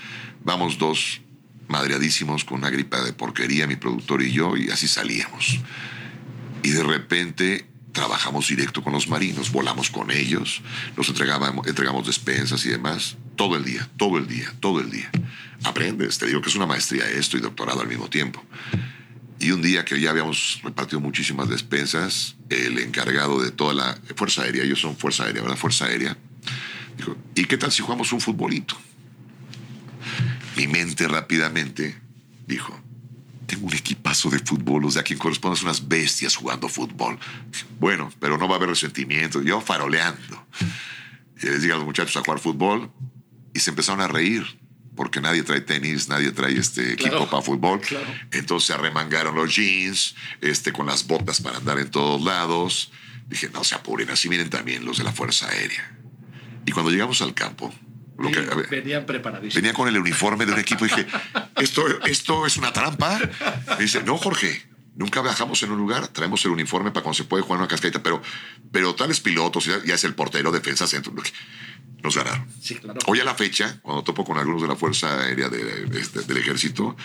Vamos 0.43 0.77
dos 0.77 1.21
madreadísimos 1.67 2.43
con 2.43 2.59
una 2.59 2.69
gripa 2.69 3.01
de 3.01 3.13
porquería, 3.13 3.67
mi 3.67 3.75
productor 3.75 4.21
y 4.21 4.31
yo, 4.31 4.57
y 4.57 4.69
así 4.69 4.87
salíamos. 4.87 5.59
Y 6.63 6.71
de 6.71 6.83
repente 6.83 7.67
trabajamos 7.93 8.47
directo 8.47 8.83
con 8.83 8.91
los 8.91 9.07
marinos, 9.07 9.51
volamos 9.51 9.89
con 9.89 10.11
ellos, 10.11 10.61
nos 10.97 11.07
entregábamos, 11.07 11.65
entregamos 11.67 12.05
despensas 12.05 12.65
y 12.65 12.69
demás, 12.69 13.15
todo 13.35 13.55
el 13.55 13.63
día, 13.63 13.87
todo 13.97 14.17
el 14.17 14.27
día, 14.27 14.51
todo 14.59 14.81
el 14.81 14.89
día. 14.89 15.09
Aprendes, 15.63 16.17
te 16.17 16.25
digo 16.25 16.41
que 16.41 16.49
es 16.49 16.55
una 16.55 16.65
maestría 16.65 17.09
esto 17.09 17.37
y 17.37 17.39
doctorado 17.39 17.81
al 17.81 17.87
mismo 17.87 18.09
tiempo. 18.09 18.43
Y 19.39 19.51
un 19.51 19.61
día 19.61 19.85
que 19.85 19.99
ya 19.99 20.09
habíamos 20.09 20.59
repartido 20.63 20.99
muchísimas 21.01 21.49
despensas, 21.49 22.35
el 22.49 22.79
encargado 22.79 23.41
de 23.41 23.51
toda 23.51 23.73
la 23.73 23.97
Fuerza 24.15 24.41
Aérea, 24.41 24.63
ellos 24.63 24.79
son 24.79 24.97
Fuerza 24.97 25.25
Aérea, 25.25 25.43
¿verdad? 25.43 25.57
Fuerza 25.57 25.85
Aérea, 25.85 26.17
dijo, 26.97 27.15
¿y 27.35 27.45
qué 27.45 27.57
tal 27.57 27.71
si 27.71 27.83
jugamos 27.83 28.11
un 28.11 28.21
futbolito? 28.21 28.75
Mi 30.57 30.67
mente 30.67 31.07
rápidamente 31.07 31.95
dijo, 32.47 32.79
tengo 33.53 33.67
un 33.67 33.73
equipazo 33.73 34.29
de 34.29 34.39
fútbol, 34.39 34.81
los 34.83 34.93
de 34.95 34.99
a 35.01 35.03
quien 35.03 35.19
corresponde 35.19 35.57
son 35.57 35.67
unas 35.67 35.87
bestias 35.87 36.35
jugando 36.35 36.67
fútbol. 36.69 37.17
Bueno, 37.79 38.11
pero 38.19 38.37
no 38.37 38.47
va 38.47 38.55
a 38.55 38.57
haber 38.57 38.69
resentimiento, 38.69 39.41
yo 39.41 39.61
faroleando. 39.61 40.45
Y 41.41 41.45
les 41.47 41.61
dije 41.61 41.73
a 41.73 41.77
los 41.77 41.85
muchachos 41.85 42.15
a 42.17 42.21
jugar 42.21 42.39
fútbol 42.39 42.89
y 43.53 43.59
se 43.59 43.69
empezaron 43.69 44.01
a 44.01 44.07
reír. 44.07 44.43
porque 44.95 45.19
nadie 45.21 45.41
trae 45.41 45.59
tenis, 45.61 46.07
nadie 46.07 46.31
trae 46.31 46.53
este 46.55 46.93
equipo 46.93 47.09
Claro, 47.09 47.29
para 47.29 47.41
fútbol. 47.41 47.81
claro. 47.81 48.05
Entonces 48.31 48.67
se 48.67 48.73
arremangaron 48.73 49.33
los 49.33 49.55
jeans, 49.55 50.13
este, 50.39 50.71
con 50.71 50.85
las 50.85 51.07
botas 51.07 51.41
para 51.41 51.57
andar 51.57 51.79
en 51.79 51.89
todos 51.89 52.21
lados. 52.21 52.91
Dije, 53.27 53.49
no 53.51 53.63
se 53.63 53.73
apuren, 53.73 54.09
así 54.11 54.29
vienen 54.29 54.51
también 54.51 54.85
los 54.85 54.99
de 54.99 55.03
la 55.03 55.11
Fuerza 55.11 55.49
Aérea. 55.49 55.97
Y 56.67 56.71
cuando 56.71 56.91
llegamos 56.91 57.21
al 57.23 57.33
campo, 57.33 57.73
lo 58.19 58.29
que, 58.29 58.41
Venían 58.69 59.07
preparadísimos. 59.07 59.55
venía 59.55 59.73
con 59.73 59.87
el 59.87 59.97
uniforme 59.97 60.45
de 60.45 60.53
un 60.53 60.59
equipo 60.59 60.85
y 60.85 60.89
dije, 60.89 61.07
¿esto, 61.63 61.85
esto 62.05 62.45
es 62.45 62.57
una 62.57 62.71
trampa? 62.73 63.19
Me 63.77 63.83
dice, 63.83 64.03
no, 64.03 64.17
Jorge, 64.17 64.63
nunca 64.95 65.21
viajamos 65.21 65.61
en 65.63 65.71
un 65.71 65.77
lugar, 65.77 66.07
traemos 66.09 66.43
el 66.45 66.51
uniforme 66.51 66.91
para 66.91 67.03
cuando 67.03 67.15
se 67.17 67.23
puede 67.23 67.43
jugar 67.43 67.59
una 67.59 67.67
cascadita, 67.67 68.01
pero, 68.03 68.21
pero 68.71 68.95
tales 68.95 69.19
pilotos, 69.19 69.65
ya, 69.65 69.83
ya 69.85 69.95
es 69.95 70.03
el 70.03 70.13
portero, 70.15 70.51
defensa, 70.51 70.85
centro, 70.87 71.13
nos 72.03 72.15
ganaron. 72.17 72.45
Sí, 72.61 72.75
claro. 72.75 72.99
Hoy 73.07 73.19
a 73.21 73.23
la 73.23 73.33
fecha, 73.35 73.79
cuando 73.81 74.03
topo 74.03 74.25
con 74.25 74.37
algunos 74.37 74.61
de 74.61 74.67
la 74.67 74.75
Fuerza 74.75 75.21
Aérea 75.21 75.47
de- 75.49 75.63
de- 75.63 75.85
de- 76.05 76.21
del 76.23 76.37
Ejército, 76.37 76.95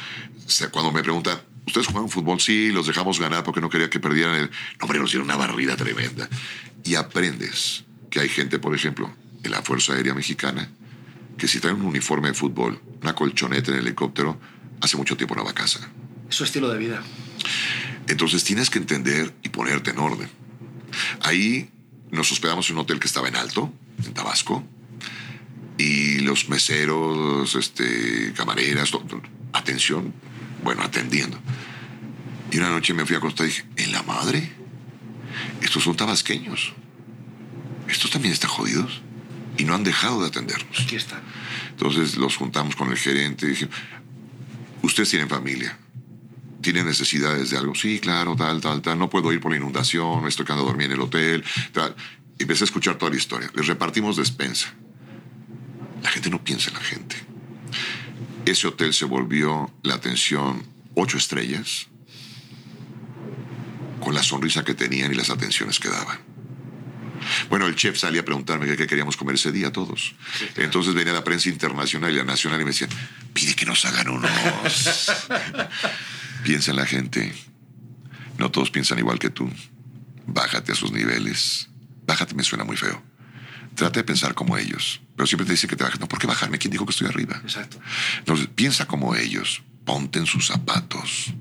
cuando 0.72 0.90
me 0.92 1.02
preguntan, 1.02 1.40
¿ustedes 1.66 1.86
jugaron 1.86 2.10
fútbol? 2.10 2.40
Sí, 2.40 2.70
los 2.72 2.86
dejamos 2.88 3.20
ganar 3.20 3.44
porque 3.44 3.60
no 3.60 3.70
quería 3.70 3.88
que 3.88 4.00
perdieran 4.00 4.34
el... 4.34 4.50
No, 4.50 4.50
hombre, 4.82 4.98
nos 4.98 5.10
dieron 5.12 5.26
una 5.28 5.36
barrida 5.36 5.76
tremenda. 5.76 6.28
Y 6.84 6.96
aprendes 6.96 7.84
que 8.10 8.18
hay 8.20 8.28
gente, 8.28 8.58
por 8.58 8.74
ejemplo, 8.74 9.14
en 9.44 9.50
la 9.52 9.62
Fuerza 9.62 9.92
Aérea 9.92 10.14
Mexicana, 10.14 10.68
que 11.38 11.48
si 11.48 11.60
traen 11.60 11.76
un 11.76 11.86
uniforme 11.86 12.28
de 12.28 12.34
fútbol, 12.34 12.80
una 13.00 13.14
colchoneta 13.14 13.70
en 13.70 13.78
el 13.78 13.86
helicóptero, 13.86 14.38
hace 14.80 14.96
mucho 14.96 15.16
tiempo 15.16 15.34
no 15.34 15.44
va 15.44 15.52
a 15.52 15.54
casa. 15.54 15.88
Es 16.28 16.36
su 16.36 16.44
estilo 16.44 16.68
de 16.68 16.78
vida. 16.78 17.02
Entonces 18.08 18.44
tienes 18.44 18.68
que 18.68 18.78
entender 18.78 19.34
y 19.42 19.48
ponerte 19.48 19.90
en 19.90 19.98
orden. 19.98 20.28
Ahí 21.22 21.70
nos 22.10 22.30
hospedamos 22.32 22.68
en 22.68 22.76
un 22.76 22.82
hotel 22.82 22.98
que 22.98 23.06
estaba 23.06 23.28
en 23.28 23.36
alto, 23.36 23.72
en 24.04 24.12
Tabasco, 24.14 24.64
y 25.78 26.18
los 26.20 26.48
meseros, 26.48 27.54
este, 27.54 28.32
camareras, 28.34 28.90
atención, 29.52 30.12
bueno, 30.64 30.82
atendiendo. 30.82 31.38
Y 32.50 32.58
una 32.58 32.70
noche 32.70 32.94
me 32.94 33.06
fui 33.06 33.14
a 33.14 33.18
acostar 33.18 33.46
y 33.46 33.50
dije, 33.50 33.64
¿en 33.76 33.92
la 33.92 34.02
madre? 34.02 34.50
Estos 35.62 35.84
son 35.84 35.94
tabasqueños. 35.96 36.72
Estos 37.88 38.10
también 38.10 38.32
están 38.32 38.50
jodidos. 38.50 39.02
Y 39.58 39.64
no 39.64 39.74
han 39.74 39.84
dejado 39.84 40.22
de 40.22 40.28
atendernos. 40.28 40.80
Aquí 40.80 40.96
están. 40.96 41.20
Entonces 41.70 42.16
los 42.16 42.36
juntamos 42.36 42.76
con 42.76 42.90
el 42.90 42.96
gerente 42.96 43.46
y 43.46 43.50
dije, 43.50 43.68
ustedes 44.82 45.10
tienen 45.10 45.28
familia, 45.28 45.76
tienen 46.60 46.86
necesidades 46.86 47.50
de 47.50 47.58
algo. 47.58 47.74
Sí, 47.74 47.98
claro, 47.98 48.36
tal, 48.36 48.60
tal, 48.60 48.80
tal. 48.80 48.98
No 48.98 49.10
puedo 49.10 49.32
ir 49.32 49.40
por 49.40 49.50
la 49.50 49.58
inundación, 49.58 50.22
me 50.22 50.28
estoy 50.28 50.46
quedando 50.46 50.64
a 50.64 50.68
dormir 50.68 50.86
en 50.86 50.92
el 50.92 51.00
hotel. 51.00 51.44
Tal. 51.72 51.94
Y 52.38 52.42
empecé 52.42 52.64
a 52.64 52.66
escuchar 52.66 52.96
toda 52.96 53.10
la 53.10 53.16
historia. 53.16 53.50
Les 53.54 53.66
repartimos 53.66 54.16
despensa. 54.16 54.72
La 56.02 56.10
gente 56.10 56.30
no 56.30 56.42
piensa 56.42 56.70
en 56.70 56.74
la 56.74 56.82
gente. 56.82 57.16
Ese 58.46 58.68
hotel 58.68 58.94
se 58.94 59.04
volvió 59.04 59.72
la 59.82 59.94
atención 59.94 60.64
ocho 60.94 61.18
estrellas 61.18 61.88
con 64.00 64.14
la 64.14 64.22
sonrisa 64.22 64.64
que 64.64 64.74
tenían 64.74 65.12
y 65.12 65.16
las 65.16 65.30
atenciones 65.30 65.78
que 65.78 65.88
daban. 65.88 66.27
Bueno, 67.48 67.66
el 67.66 67.74
chef 67.76 67.98
salía 67.98 68.20
a 68.20 68.24
preguntarme 68.24 68.66
qué- 68.76 68.86
queríamos 68.86 69.16
comer 69.16 69.36
ese 69.36 69.52
día 69.52 69.72
todos. 69.72 70.14
Entonces 70.56 70.94
venía 70.94 71.12
la 71.12 71.24
prensa 71.24 71.48
internacional 71.48 72.12
y 72.12 72.16
la 72.16 72.24
nacional 72.24 72.60
y 72.60 72.64
me 72.64 72.70
decían, 72.70 72.90
pide 73.32 73.54
que 73.54 73.66
nos 73.66 73.84
hagan 73.84 74.08
unos. 74.08 74.30
Piensa 76.44 76.70
en 76.70 76.76
la 76.76 76.86
gente. 76.86 77.32
No 78.38 78.50
todos 78.50 78.70
piensan 78.70 78.98
igual 78.98 79.18
que 79.18 79.30
tú. 79.30 79.50
Bájate 80.26 80.72
a 80.72 80.74
sus 80.74 80.92
niveles. 80.92 81.68
Bájate 82.06 82.34
me 82.34 82.44
suena 82.44 82.64
muy 82.64 82.76
feo. 82.76 83.02
Trata 83.74 84.00
de 84.00 84.04
pensar 84.04 84.34
como 84.34 84.56
ellos. 84.56 85.00
Pero 85.16 85.26
siempre 85.26 85.46
te 85.46 85.52
dice 85.52 85.66
que 85.68 85.76
te 85.76 85.84
bajes. 85.84 86.00
No, 86.00 86.08
¿por 86.08 86.18
qué 86.18 86.26
bajarme? 86.26 86.58
¿Quién 86.58 86.72
dijo 86.72 86.84
que 86.86 86.90
estoy 86.90 87.08
arriba? 87.08 87.40
Exacto. 87.42 87.80
Entonces, 88.18 88.48
piensa 88.54 88.86
como 88.86 89.14
ellos. 89.14 89.62
Ponte 89.84 90.18
en 90.18 90.26
sus 90.26 90.46
zapatos. 90.46 91.32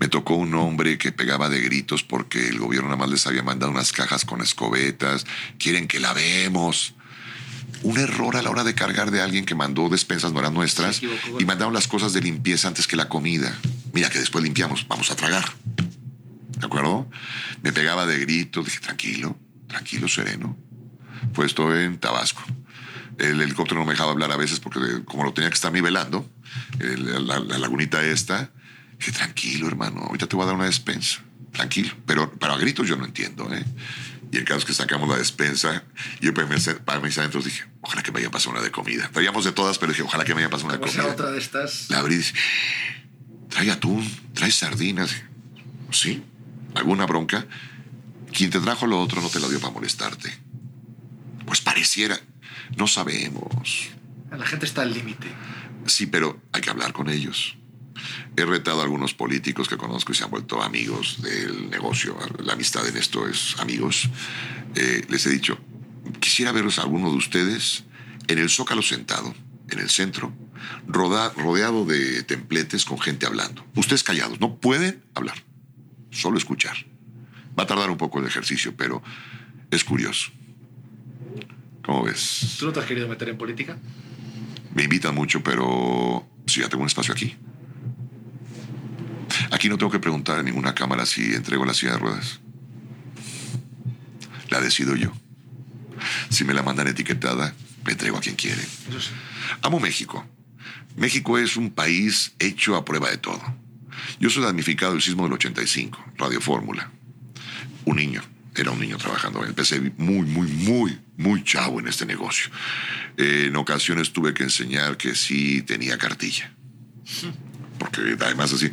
Me 0.00 0.08
tocó 0.08 0.34
un 0.34 0.54
hombre 0.54 0.98
que 0.98 1.12
pegaba 1.12 1.48
de 1.48 1.60
gritos 1.60 2.02
porque 2.02 2.48
el 2.48 2.58
gobierno 2.58 2.88
nada 2.88 2.98
más 2.98 3.10
les 3.10 3.26
había 3.26 3.42
mandado 3.42 3.70
unas 3.72 3.92
cajas 3.92 4.24
con 4.24 4.40
escobetas. 4.42 5.26
Quieren 5.58 5.86
que 5.88 6.00
la 6.00 6.12
vemos. 6.12 6.94
Un 7.82 7.98
error 7.98 8.36
a 8.36 8.42
la 8.42 8.50
hora 8.50 8.64
de 8.64 8.74
cargar 8.74 9.10
de 9.10 9.20
alguien 9.20 9.44
que 9.44 9.54
mandó 9.54 9.88
despensas 9.88 10.32
no 10.32 10.38
eran 10.40 10.54
nuestras 10.54 10.98
equivocó. 10.98 11.40
y 11.40 11.44
mandaron 11.44 11.74
las 11.74 11.88
cosas 11.88 12.12
de 12.12 12.20
limpieza 12.20 12.68
antes 12.68 12.86
que 12.86 12.96
la 12.96 13.08
comida. 13.08 13.56
Mira 13.92 14.08
que 14.08 14.18
después 14.20 14.44
limpiamos, 14.44 14.86
vamos 14.86 15.10
a 15.10 15.16
tragar. 15.16 15.44
¿De 16.58 16.66
acuerdo? 16.66 17.08
Me 17.62 17.72
pegaba 17.72 18.06
de 18.06 18.18
gritos, 18.20 18.64
dije, 18.64 18.78
tranquilo, 18.78 19.36
tranquilo, 19.66 20.06
sereno. 20.06 20.56
Fue 21.32 21.46
esto 21.46 21.76
en 21.76 21.98
Tabasco. 21.98 22.42
El 23.18 23.40
helicóptero 23.42 23.80
no 23.80 23.86
me 23.86 23.92
dejaba 23.92 24.12
hablar 24.12 24.30
a 24.32 24.36
veces 24.36 24.60
porque 24.60 25.04
como 25.04 25.24
lo 25.24 25.32
tenía 25.32 25.50
que 25.50 25.54
estar 25.54 25.72
nivelando, 25.72 26.28
el- 26.78 27.26
la, 27.26 27.40
la 27.40 27.58
lagunita 27.58 28.02
esta, 28.04 28.50
dije, 29.02 29.12
tranquilo, 29.12 29.66
hermano, 29.66 30.00
ahorita 30.02 30.26
te 30.26 30.36
voy 30.36 30.44
a 30.44 30.46
dar 30.46 30.54
una 30.54 30.66
despensa. 30.66 31.22
Tranquilo. 31.52 31.94
Pero, 32.06 32.32
pero 32.38 32.54
a 32.54 32.58
gritos 32.58 32.86
yo 32.88 32.96
no 32.96 33.04
entiendo, 33.04 33.52
¿eh? 33.52 33.64
Y 34.30 34.38
el 34.38 34.44
caso 34.44 34.60
es 34.60 34.64
que 34.64 34.72
sacamos 34.72 35.08
la 35.08 35.16
despensa, 35.16 35.84
y 36.20 36.26
yo 36.26 36.32
para 36.32 36.46
mis, 36.46 36.66
para 36.86 37.00
mis 37.00 37.18
adentros 37.18 37.44
dije, 37.44 37.64
ojalá 37.82 38.02
que 38.02 38.12
me 38.12 38.20
haya 38.20 38.30
pasado 38.30 38.52
una 38.52 38.62
de 38.62 38.70
comida. 38.70 39.10
Traíamos 39.12 39.44
de 39.44 39.52
todas, 39.52 39.76
pero 39.78 39.92
dije, 39.92 40.02
ojalá 40.02 40.24
que 40.24 40.34
me 40.34 40.40
haya 40.40 40.48
pasado 40.48 40.68
una 40.68 40.78
de 40.78 40.80
comida. 40.80 41.06
otra 41.06 41.30
de 41.30 41.38
estas. 41.38 41.90
La 41.90 41.98
abrí 41.98 42.14
y 42.14 42.18
dice, 42.18 42.32
trae 43.50 43.70
atún, 43.70 44.08
trae 44.32 44.50
sardinas. 44.50 45.14
Sí, 45.90 46.22
alguna 46.74 47.04
bronca. 47.04 47.46
Quien 48.32 48.48
te 48.48 48.60
trajo 48.60 48.86
lo 48.86 48.98
otro 48.98 49.20
no 49.20 49.28
te 49.28 49.38
lo 49.38 49.50
dio 49.50 49.60
para 49.60 49.74
molestarte. 49.74 50.32
Pues 51.44 51.60
pareciera. 51.60 52.18
No 52.78 52.86
sabemos. 52.86 53.90
La 54.30 54.46
gente 54.46 54.64
está 54.64 54.80
al 54.80 54.94
límite. 54.94 55.26
Sí, 55.86 56.06
pero 56.06 56.40
hay 56.52 56.62
que 56.62 56.70
hablar 56.70 56.94
con 56.94 57.10
ellos. 57.10 57.58
He 58.36 58.44
retado 58.44 58.80
a 58.80 58.84
algunos 58.84 59.14
políticos 59.14 59.68
que 59.68 59.76
conozco 59.76 60.12
y 60.12 60.14
se 60.14 60.24
han 60.24 60.30
vuelto 60.30 60.62
amigos 60.62 61.20
del 61.22 61.70
negocio. 61.70 62.16
La 62.44 62.54
amistad 62.54 62.86
en 62.86 62.96
esto 62.96 63.26
es 63.28 63.56
amigos. 63.58 64.08
Eh, 64.74 65.04
les 65.08 65.26
he 65.26 65.30
dicho, 65.30 65.58
quisiera 66.20 66.52
veros 66.52 66.78
a 66.78 66.82
alguno 66.82 67.10
de 67.10 67.16
ustedes 67.16 67.84
en 68.28 68.38
el 68.38 68.48
zócalo 68.48 68.82
sentado, 68.82 69.34
en 69.70 69.78
el 69.78 69.90
centro, 69.90 70.32
roda- 70.86 71.32
rodeado 71.36 71.84
de 71.84 72.22
templetes 72.22 72.84
con 72.84 72.98
gente 73.00 73.26
hablando. 73.26 73.64
Ustedes 73.74 74.02
callados, 74.02 74.40
no 74.40 74.56
pueden 74.56 75.02
hablar, 75.14 75.36
solo 76.10 76.38
escuchar. 76.38 76.76
Va 77.58 77.64
a 77.64 77.66
tardar 77.66 77.90
un 77.90 77.98
poco 77.98 78.18
el 78.20 78.26
ejercicio, 78.26 78.74
pero 78.76 79.02
es 79.70 79.84
curioso. 79.84 80.30
¿Cómo 81.84 82.04
ves? 82.04 82.56
¿Tú 82.58 82.66
no 82.66 82.72
te 82.72 82.80
has 82.80 82.86
querido 82.86 83.08
meter 83.08 83.28
en 83.28 83.36
política? 83.36 83.76
Me 84.74 84.84
invitan 84.84 85.14
mucho, 85.14 85.42
pero 85.42 86.26
sí, 86.46 86.60
ya 86.60 86.68
tengo 86.68 86.82
un 86.82 86.86
espacio 86.86 87.12
aquí. 87.12 87.36
Aquí 89.52 89.68
no 89.68 89.76
tengo 89.76 89.92
que 89.92 90.00
preguntar 90.00 90.38
a 90.38 90.42
ninguna 90.42 90.74
cámara 90.74 91.04
si 91.04 91.34
entrego 91.34 91.66
la 91.66 91.74
silla 91.74 91.92
de 91.92 91.98
ruedas. 91.98 92.40
La 94.48 94.60
decido 94.60 94.96
yo. 94.96 95.12
Si 96.30 96.44
me 96.44 96.54
la 96.54 96.62
mandan 96.62 96.88
etiquetada, 96.88 97.54
me 97.84 97.92
entrego 97.92 98.16
a 98.16 98.20
quien 98.20 98.34
quiere. 98.34 98.62
Amo 99.60 99.78
México. 99.78 100.26
México 100.96 101.38
es 101.38 101.56
un 101.56 101.70
país 101.70 102.32
hecho 102.38 102.76
a 102.76 102.84
prueba 102.84 103.10
de 103.10 103.18
todo. 103.18 103.42
Yo 104.18 104.30
soy 104.30 104.42
damnificado 104.42 104.92
del 104.92 105.02
sismo 105.02 105.24
del 105.24 105.34
85, 105.34 106.12
Radio 106.16 106.40
Fórmula. 106.40 106.90
Un 107.84 107.96
niño, 107.96 108.22
era 108.54 108.70
un 108.70 108.80
niño 108.80 108.96
trabajando. 108.96 109.44
Empecé 109.44 109.80
muy, 109.98 110.26
muy, 110.26 110.48
muy, 110.48 110.98
muy 111.18 111.44
chavo 111.44 111.78
en 111.78 111.88
este 111.88 112.06
negocio. 112.06 112.50
Eh, 113.18 113.46
en 113.48 113.56
ocasiones 113.56 114.12
tuve 114.12 114.32
que 114.32 114.44
enseñar 114.44 114.96
que 114.96 115.14
sí 115.14 115.60
tenía 115.60 115.98
cartilla. 115.98 116.52
Porque 117.78 118.16
además 118.20 118.52
así, 118.52 118.70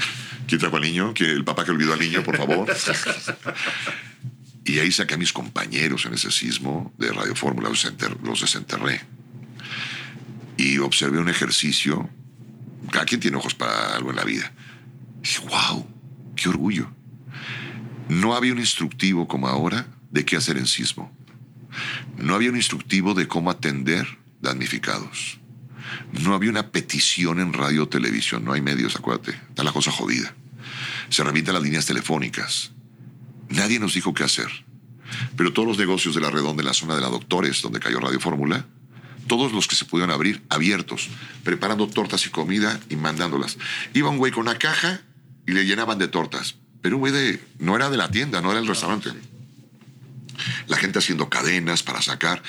¿quién 0.50 0.60
trajo 0.60 0.76
al 0.78 0.82
niño? 0.84 1.14
¿Quién- 1.14 1.30
El 1.30 1.46
papá 1.46 1.64
que 1.64 1.72
olvidó 1.72 1.94
al 1.94 2.00
niño, 2.00 2.24
por 2.24 2.36
favor. 2.38 2.68
y 4.66 4.80
ahí 4.80 4.92
saqué 4.92 5.14
a 5.14 5.18
mis 5.18 5.32
compañeros 5.32 6.06
en 6.06 6.14
ese 6.16 6.32
sismo 6.32 6.94
de 6.98 7.12
Radio 7.12 7.36
Fórmula, 7.36 7.70
los 7.70 8.42
desenterré 8.42 9.02
y 10.58 10.78
observé 10.80 11.20
un 11.20 11.30
ejercicio. 11.30 12.10
Cada 12.92 13.06
quien 13.06 13.22
tiene 13.22 13.38
ojos 13.38 13.54
para 13.54 13.96
algo 13.96 14.10
en 14.10 14.16
la 14.16 14.24
vida. 14.24 14.52
Y 15.20 15.28
dije, 15.28 15.40
wow, 15.48 15.88
qué 16.36 16.50
orgullo. 16.50 16.90
No 18.10 18.36
había 18.36 18.52
un 18.54 18.60
instructivo 18.60 19.28
como 19.28 19.48
ahora 19.48 19.88
de 20.10 20.26
qué 20.26 20.36
hacer 20.36 20.58
en 20.58 20.66
sismo. 20.66 21.16
No 22.18 22.34
había 22.36 22.50
un 22.50 22.56
instructivo 22.56 23.14
de 23.14 23.28
cómo 23.28 23.52
atender 23.52 24.08
damnificados. 24.42 25.40
No 26.24 26.34
había 26.34 26.50
una 26.50 26.72
petición 26.72 27.40
en 27.40 27.54
radio 27.54 27.84
o 27.84 27.88
televisión. 27.90 28.44
No 28.44 28.54
hay 28.54 28.62
medios, 28.62 28.96
acuérdate. 28.96 29.32
Está 29.50 29.64
la 29.64 29.72
cosa 29.72 29.92
jodida. 29.92 30.34
Se 31.10 31.24
revientan 31.24 31.56
las 31.56 31.64
líneas 31.64 31.86
telefónicas. 31.86 32.72
Nadie 33.50 33.80
nos 33.80 33.94
dijo 33.94 34.14
qué 34.14 34.24
hacer. 34.24 34.48
Pero 35.36 35.54
todos 35.54 35.68
los 35.68 35.78
negocios 35.78 36.16
de 36.16 36.22
la 36.22 36.30
redonda 36.30 36.62
en 36.62 36.68
la 36.68 36.74
zona 36.74 36.96
de 36.96 37.02
la 37.02 37.10
Doctores, 37.10 37.62
donde 37.62 37.80
cayó 37.80 38.00
Radio 38.00 38.20
Fórmula, 38.20 38.66
todos 39.28 39.54
los 39.54 39.68
que 39.68 39.76
se 39.76 39.86
pudieron 39.86 40.14
abrir, 40.14 40.44
abiertos, 40.50 41.10
preparando 41.44 41.88
tortas 41.88 42.26
y 42.26 42.30
comida 42.30 42.80
y 42.90 42.96
mandándolas. 42.96 43.58
Iba 43.94 44.10
un 44.10 44.18
güey 44.18 44.32
con 44.32 44.42
una 44.42 44.58
caja 44.58 45.02
y 45.48 45.52
le 45.52 45.66
llenaban 45.66 45.98
de 45.98 46.08
tortas. 46.08 46.56
Pero 46.82 46.98
un 46.98 47.02
güey 47.02 47.14
de, 47.14 47.44
no 47.60 47.76
era 47.76 47.90
de 47.90 47.98
la 47.98 48.10
tienda, 48.12 48.42
no 48.42 48.52
era 48.52 48.60
el 48.60 48.68
restaurante. 48.68 49.10
La 50.68 50.78
gente 50.78 51.00
haciendo 51.00 51.30
cadenas 51.30 51.84
para 51.84 52.02
sacar. 52.02 52.42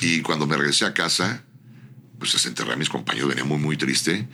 Y 0.00 0.22
cuando 0.22 0.46
me 0.46 0.56
regresé 0.56 0.84
a 0.84 0.94
casa, 0.94 1.42
pues 2.18 2.32
desenterré 2.32 2.72
a 2.72 2.76
mis 2.76 2.88
compañeros, 2.88 3.28
venía 3.28 3.44
muy, 3.44 3.58
muy 3.58 3.76
triste. 3.76 4.28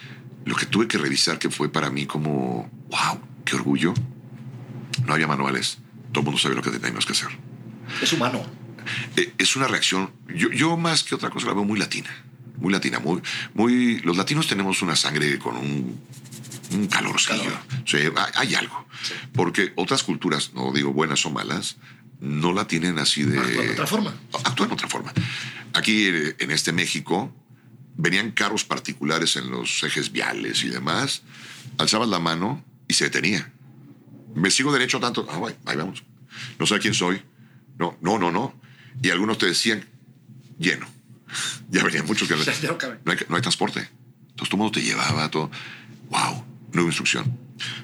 Lo 0.44 0.56
que 0.56 0.66
tuve 0.66 0.88
que 0.88 0.98
revisar 0.98 1.38
que 1.38 1.50
fue 1.50 1.70
para 1.70 1.90
mí 1.90 2.06
como, 2.06 2.70
wow, 2.90 3.20
qué 3.44 3.56
orgullo. 3.56 3.94
No 5.06 5.14
había 5.14 5.26
manuales. 5.26 5.78
Todo 6.12 6.20
el 6.20 6.24
mundo 6.26 6.40
sabía 6.40 6.56
lo 6.56 6.62
que 6.62 6.70
teníamos 6.70 7.06
que 7.06 7.12
hacer. 7.12 7.28
Es 8.02 8.12
humano. 8.12 8.44
Eh, 9.16 9.32
es 9.38 9.56
una 9.56 9.66
reacción, 9.66 10.10
yo, 10.28 10.50
yo 10.50 10.76
más 10.76 11.02
que 11.04 11.14
otra 11.14 11.30
cosa 11.30 11.46
la 11.46 11.54
veo 11.54 11.64
muy 11.64 11.78
latina. 11.78 12.10
Muy 12.56 12.72
latina, 12.72 13.00
muy, 13.00 13.20
muy... 13.54 13.98
Los 14.00 14.16
latinos 14.16 14.46
tenemos 14.46 14.80
una 14.82 14.94
sangre 14.94 15.38
con 15.38 15.56
un, 15.56 16.00
un 16.72 16.86
calorcillo. 16.86 17.42
Calor. 17.42 17.58
Sí, 17.84 17.96
hay, 17.96 18.32
hay 18.34 18.54
algo. 18.54 18.86
Porque 19.32 19.72
otras 19.76 20.02
culturas, 20.02 20.52
no 20.54 20.72
digo 20.72 20.92
buenas 20.92 21.26
o 21.26 21.30
malas, 21.30 21.76
no 22.20 22.52
la 22.52 22.66
tienen 22.66 22.98
así 22.98 23.24
de... 23.24 23.38
Actúan 23.38 23.66
de 23.66 23.72
otra 23.72 23.86
forma. 23.86 24.14
Actúan 24.44 24.68
de 24.68 24.74
otra 24.74 24.88
forma. 24.88 25.12
Aquí 25.74 26.06
eh, 26.06 26.36
en 26.38 26.50
este 26.52 26.72
México 26.72 27.34
venían 27.96 28.30
carros 28.30 28.64
particulares 28.64 29.36
en 29.36 29.50
los 29.50 29.82
ejes 29.82 30.12
viales 30.12 30.64
y 30.64 30.68
demás, 30.68 31.22
alzabas 31.78 32.08
la 32.08 32.18
mano 32.18 32.64
y 32.88 32.94
se 32.94 33.04
detenía. 33.04 33.52
Me 34.34 34.50
sigo 34.50 34.72
derecho 34.72 35.00
tanto, 35.00 35.26
ah, 35.30 35.38
bueno, 35.38 35.56
ahí 35.64 35.76
vamos. 35.76 36.02
No 36.58 36.66
sé 36.66 36.78
quién 36.78 36.94
soy. 36.94 37.22
No, 37.78 37.96
no, 38.00 38.18
no, 38.18 38.30
no. 38.30 38.60
Y 39.02 39.10
algunos 39.10 39.38
te 39.38 39.46
decían, 39.46 39.84
lleno. 40.58 40.86
Ya 41.70 41.82
venían 41.82 42.06
muchos 42.06 42.28
que... 42.28 42.34
No 43.04 43.12
hay, 43.12 43.18
no 43.28 43.36
hay 43.36 43.42
transporte. 43.42 43.80
Entonces 43.80 44.48
todo 44.48 44.56
el 44.56 44.58
mundo 44.58 44.72
te 44.72 44.82
llevaba, 44.82 45.30
todo. 45.30 45.50
¡Wow! 46.10 46.44
Nueva 46.72 46.88
instrucción. 46.88 47.38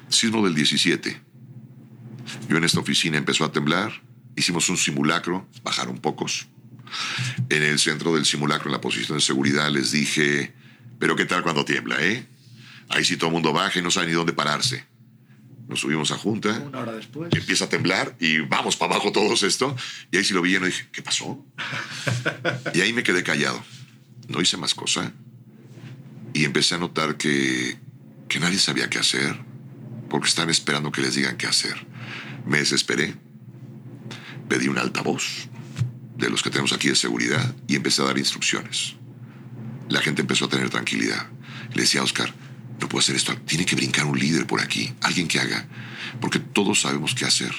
Sismo 0.09 0.43
del 0.43 0.55
17. 0.55 1.21
Yo 2.49 2.57
en 2.57 2.63
esta 2.63 2.79
oficina 2.79 3.17
empezó 3.17 3.45
a 3.45 3.51
temblar. 3.51 4.01
Hicimos 4.35 4.69
un 4.69 4.77
simulacro. 4.77 5.47
Bajaron 5.63 5.97
pocos. 5.97 6.47
En 7.49 7.63
el 7.63 7.79
centro 7.79 8.15
del 8.15 8.25
simulacro, 8.25 8.67
en 8.67 8.73
la 8.73 8.81
posición 8.81 9.17
de 9.17 9.23
seguridad, 9.23 9.69
les 9.71 9.91
dije, 9.91 10.53
pero 10.99 11.15
¿qué 11.15 11.25
tal 11.25 11.41
cuando 11.41 11.63
tiembla, 11.63 11.95
eh? 12.01 12.25
Ahí 12.89 13.05
sí 13.05 13.15
todo 13.15 13.27
el 13.27 13.33
mundo 13.33 13.53
baja 13.53 13.79
y 13.79 13.81
no 13.81 13.91
sabe 13.91 14.07
ni 14.07 14.13
dónde 14.13 14.33
pararse. 14.33 14.85
Nos 15.71 15.79
subimos 15.79 16.11
a 16.11 16.17
junta. 16.17 16.49
Una 16.49 16.79
hora 16.79 16.91
después. 16.91 17.31
Empieza 17.33 17.63
a 17.63 17.69
temblar 17.69 18.17
y 18.19 18.41
vamos 18.41 18.75
para 18.75 18.93
abajo 18.93 19.13
todos 19.13 19.41
esto. 19.43 19.73
Y 20.11 20.17
ahí 20.17 20.23
sí 20.25 20.33
lo 20.33 20.41
vi 20.41 20.51
lleno 20.51 20.67
y 20.67 20.71
dije, 20.71 20.89
¿qué 20.91 21.01
pasó? 21.01 21.45
y 22.73 22.81
ahí 22.81 22.91
me 22.91 23.03
quedé 23.03 23.23
callado. 23.23 23.63
No 24.27 24.41
hice 24.41 24.57
más 24.57 24.75
cosa. 24.75 25.13
Y 26.33 26.43
empecé 26.43 26.75
a 26.75 26.77
notar 26.77 27.15
que, 27.15 27.79
que 28.27 28.41
nadie 28.41 28.59
sabía 28.59 28.89
qué 28.89 28.99
hacer, 28.99 29.39
porque 30.09 30.27
están 30.27 30.49
esperando 30.49 30.91
que 30.91 31.01
les 31.01 31.15
digan 31.15 31.37
qué 31.37 31.47
hacer. 31.47 31.87
Me 32.45 32.57
desesperé. 32.57 33.15
Pedí 34.49 34.67
un 34.67 34.77
altavoz 34.77 35.47
de 36.17 36.29
los 36.29 36.43
que 36.43 36.49
tenemos 36.49 36.73
aquí 36.73 36.89
de 36.89 36.97
seguridad 36.97 37.55
y 37.69 37.77
empecé 37.77 38.01
a 38.01 38.05
dar 38.05 38.17
instrucciones. 38.17 38.95
La 39.87 40.01
gente 40.01 40.21
empezó 40.21 40.45
a 40.45 40.49
tener 40.49 40.69
tranquilidad. 40.69 41.29
Le 41.73 41.83
decía 41.83 42.01
a 42.01 42.03
Oscar, 42.03 42.33
no 42.81 42.89
puedo 42.89 43.01
hacer 43.01 43.15
esto, 43.15 43.37
tiene 43.45 43.65
que 43.65 43.75
brincar 43.75 44.05
un 44.05 44.19
líder 44.19 44.45
por 44.47 44.59
aquí, 44.59 44.93
alguien 45.01 45.27
que 45.27 45.39
haga, 45.39 45.65
porque 46.19 46.39
todos 46.39 46.81
sabemos 46.81 47.15
qué 47.15 47.25
hacer. 47.25 47.53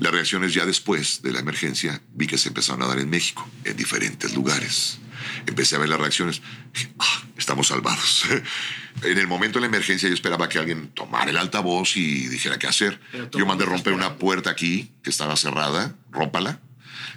Las 0.00 0.12
reacciones 0.12 0.54
ya 0.54 0.64
después 0.64 1.22
de 1.22 1.32
la 1.32 1.40
emergencia 1.40 2.00
vi 2.14 2.26
que 2.26 2.38
se 2.38 2.48
empezaron 2.48 2.82
a 2.82 2.86
dar 2.86 2.98
en 2.98 3.10
México, 3.10 3.48
en 3.64 3.76
diferentes 3.76 4.34
lugares. 4.34 4.98
Empecé 5.46 5.76
a 5.76 5.78
ver 5.78 5.88
las 5.88 6.00
reacciones. 6.00 6.40
Dije, 6.72 6.92
"Ah, 6.98 7.22
estamos 7.36 7.68
salvados. 7.68 8.24
en 9.02 9.18
el 9.18 9.26
momento 9.26 9.58
de 9.58 9.62
la 9.62 9.66
emergencia 9.66 10.08
yo 10.08 10.14
esperaba 10.14 10.48
que 10.48 10.58
alguien 10.58 10.88
tomara 10.88 11.30
el 11.30 11.36
altavoz 11.36 11.96
y 11.96 12.28
dijera 12.28 12.58
qué 12.58 12.66
hacer. 12.66 13.00
Yo 13.32 13.46
mandé 13.46 13.64
romper 13.64 13.92
una 13.92 14.16
puerta 14.16 14.50
aquí 14.50 14.92
que 15.02 15.10
estaba 15.10 15.36
cerrada, 15.36 15.94
rómpala. 16.10 16.60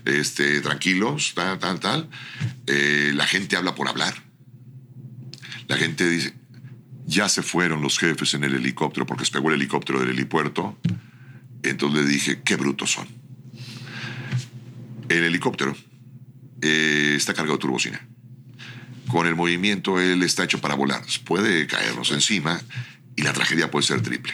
Este, 0.05 0.61
tranquilos, 0.61 1.33
tal, 1.35 1.59
tal, 1.59 1.79
tal. 1.79 2.09
Eh, 2.67 3.11
la 3.13 3.27
gente 3.27 3.55
habla 3.55 3.75
por 3.75 3.87
hablar. 3.87 4.23
La 5.67 5.77
gente 5.77 6.07
dice, 6.09 6.33
ya 7.11 7.27
se 7.27 7.43
fueron 7.43 7.81
los 7.81 7.99
jefes 7.99 8.33
en 8.35 8.45
el 8.45 8.55
helicóptero 8.55 9.05
porque 9.05 9.25
se 9.25 9.31
pegó 9.31 9.49
el 9.49 9.55
helicóptero 9.55 9.99
del 9.99 10.09
helipuerto. 10.11 10.77
Entonces 11.61 12.01
le 12.01 12.09
dije, 12.09 12.41
qué 12.43 12.55
brutos 12.55 12.91
son. 12.91 13.07
El 15.09 15.25
helicóptero 15.25 15.75
eh, 16.61 17.13
está 17.17 17.33
cargado 17.33 17.57
de 17.57 17.61
turbocina. 17.61 18.07
Con 19.09 19.27
el 19.27 19.35
movimiento 19.35 19.99
él 19.99 20.23
está 20.23 20.45
hecho 20.45 20.61
para 20.61 20.75
volar. 20.75 21.03
Puede 21.25 21.67
caernos 21.67 22.11
encima 22.11 22.61
y 23.17 23.23
la 23.23 23.33
tragedia 23.33 23.69
puede 23.69 23.85
ser 23.85 24.01
triple. 24.01 24.33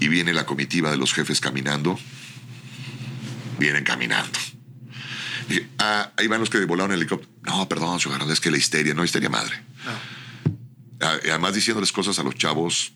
Y 0.00 0.08
viene 0.08 0.32
la 0.32 0.46
comitiva 0.46 0.90
de 0.90 0.96
los 0.96 1.12
jefes 1.12 1.42
caminando. 1.42 1.98
Vienen 3.58 3.84
caminando. 3.84 4.38
Dije, 5.46 5.68
ah, 5.78 6.10
ahí 6.16 6.26
van 6.26 6.40
los 6.40 6.48
que 6.48 6.64
volaron 6.64 6.92
el 6.92 7.00
helicóptero. 7.00 7.30
No, 7.42 7.68
perdón, 7.68 8.00
señor 8.00 8.22
es 8.30 8.40
que 8.40 8.50
la 8.50 8.56
histeria, 8.56 8.94
no 8.94 9.04
histeria 9.04 9.28
madre. 9.28 9.60
Ah, 9.86 9.98
y 9.98 10.21
Además 11.02 11.54
diciéndoles 11.54 11.92
cosas 11.92 12.18
a 12.18 12.22
los 12.22 12.34
chavos 12.36 12.92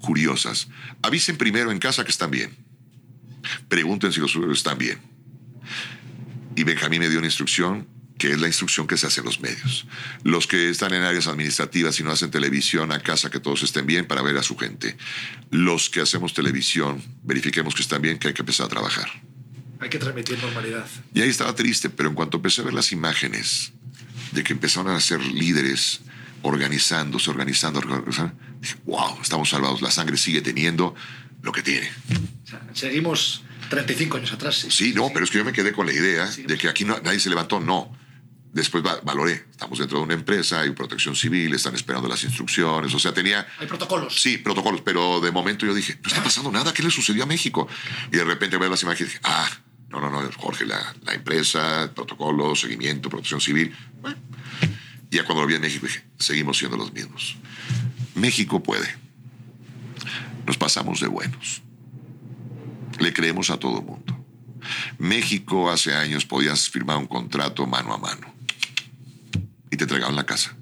curiosas. 0.00 0.68
Avisen 1.02 1.36
primero 1.36 1.70
en 1.70 1.78
casa 1.78 2.04
que 2.04 2.10
están 2.10 2.30
bien. 2.30 2.56
Pregunten 3.68 4.12
si 4.12 4.20
los 4.20 4.32
suyos 4.32 4.58
están 4.58 4.78
bien. 4.78 4.98
Y 6.56 6.64
Benjamín 6.64 7.00
me 7.00 7.08
dio 7.08 7.18
una 7.18 7.28
instrucción 7.28 7.86
que 8.20 8.32
es 8.32 8.40
la 8.40 8.48
instrucción 8.48 8.86
que 8.86 8.98
se 8.98 9.06
hace 9.06 9.20
en 9.20 9.26
los 9.26 9.40
medios. 9.40 9.86
Los 10.24 10.46
que 10.46 10.68
están 10.68 10.92
en 10.92 11.02
áreas 11.02 11.26
administrativas 11.26 11.98
y 11.98 12.02
no 12.02 12.10
hacen 12.10 12.30
televisión 12.30 12.92
a 12.92 13.00
casa, 13.00 13.30
que 13.30 13.40
todos 13.40 13.62
estén 13.62 13.86
bien 13.86 14.06
para 14.06 14.20
ver 14.20 14.36
a 14.36 14.42
su 14.42 14.58
gente. 14.58 14.96
Los 15.50 15.88
que 15.88 16.02
hacemos 16.02 16.34
televisión, 16.34 17.02
verifiquemos 17.22 17.74
que 17.74 17.80
están 17.80 18.02
bien, 18.02 18.18
que 18.18 18.28
hay 18.28 18.34
que 18.34 18.42
empezar 18.42 18.66
a 18.66 18.68
trabajar. 18.68 19.10
Hay 19.80 19.88
que 19.88 19.98
transmitir 19.98 20.38
normalidad. 20.38 20.86
Y 21.14 21.22
ahí 21.22 21.30
estaba 21.30 21.54
triste, 21.54 21.88
pero 21.88 22.10
en 22.10 22.14
cuanto 22.14 22.36
empecé 22.36 22.60
a 22.60 22.64
ver 22.64 22.74
las 22.74 22.92
imágenes 22.92 23.72
de 24.32 24.44
que 24.44 24.52
empezaron 24.52 24.94
a 24.94 25.00
ser 25.00 25.24
líderes, 25.24 26.02
organizándose, 26.42 27.30
organizando, 27.30 27.78
organizando, 27.80 28.34
dije, 28.60 28.76
wow, 28.84 29.18
estamos 29.22 29.48
salvados. 29.50 29.82
La 29.82 29.90
sangre 29.90 30.16
sigue 30.16 30.40
teniendo 30.40 30.94
lo 31.42 31.52
que 31.52 31.62
tiene. 31.62 31.90
O 32.44 32.46
sea, 32.46 32.60
seguimos 32.74 33.42
35 33.68 34.16
años 34.16 34.32
atrás. 34.32 34.56
Sí, 34.56 34.70
Sí, 34.70 34.92
no, 34.94 35.10
pero 35.12 35.24
es 35.24 35.30
que 35.30 35.38
yo 35.38 35.44
me 35.44 35.52
quedé 35.52 35.72
con 35.72 35.86
la 35.86 35.92
idea 35.92 36.26
de 36.26 36.58
que 36.58 36.68
aquí 36.68 36.84
no- 36.84 36.98
nadie 37.00 37.20
se 37.20 37.28
levantó. 37.30 37.60
No. 37.60 37.96
Después 38.52 38.84
va- 38.84 39.00
valoré. 39.04 39.46
Estamos 39.50 39.78
dentro 39.78 39.98
de 39.98 40.04
una 40.04 40.14
empresa, 40.14 40.60
hay 40.62 40.70
protección 40.72 41.14
civil, 41.14 41.54
están 41.54 41.74
esperando 41.76 42.08
las 42.08 42.24
instrucciones. 42.24 42.92
O 42.92 42.98
sea, 42.98 43.14
tenía 43.14 43.46
Hay 43.60 43.68
protocolos. 43.68 44.20
Sí, 44.20 44.38
protocolos, 44.38 44.80
pero 44.80 45.20
de 45.20 45.30
momento 45.30 45.66
yo 45.66 45.72
dije, 45.74 45.96
no 46.02 46.08
está 46.08 46.20
pasando 46.24 46.50
nada, 46.50 46.72
¿qué 46.74 46.82
le 46.82 46.90
sucedió 46.90 47.22
a 47.22 47.26
México? 47.26 47.68
Y 48.12 48.16
de 48.16 48.24
repente 48.24 48.56
veo 48.56 48.68
las 48.68 48.82
imágenes 48.82 49.02
y 49.02 49.04
dije, 49.14 49.20
ah, 49.22 49.48
no, 49.88 50.00
no, 50.00 50.10
no, 50.10 50.28
Jorge, 50.36 50.66
la, 50.66 50.94
la 51.04 51.14
empresa, 51.14 51.92
protocolo, 51.94 52.56
seguimiento, 52.56 53.08
protección 53.08 53.40
civil. 53.40 53.72
Bueno, 54.00 54.16
y 55.10 55.16
ya 55.16 55.24
cuando 55.24 55.42
lo 55.42 55.48
vi 55.48 55.54
en 55.54 55.60
México 55.60 55.86
dije, 55.86 56.04
seguimos 56.18 56.58
siendo 56.58 56.76
los 56.76 56.92
mismos. 56.92 57.36
México 58.14 58.62
puede. 58.62 58.88
Nos 60.46 60.56
pasamos 60.56 61.00
de 61.00 61.08
buenos. 61.08 61.62
Le 62.98 63.12
creemos 63.12 63.50
a 63.50 63.58
todo 63.58 63.82
mundo. 63.82 64.24
México 64.98 65.70
hace 65.70 65.94
años 65.94 66.24
podías 66.26 66.68
firmar 66.68 66.96
un 66.98 67.06
contrato 67.06 67.66
mano 67.66 67.94
a 67.94 67.98
mano 67.98 68.32
y 69.70 69.76
te 69.76 69.84
entregaban 69.84 70.16
la 70.16 70.26
casa. 70.26 70.54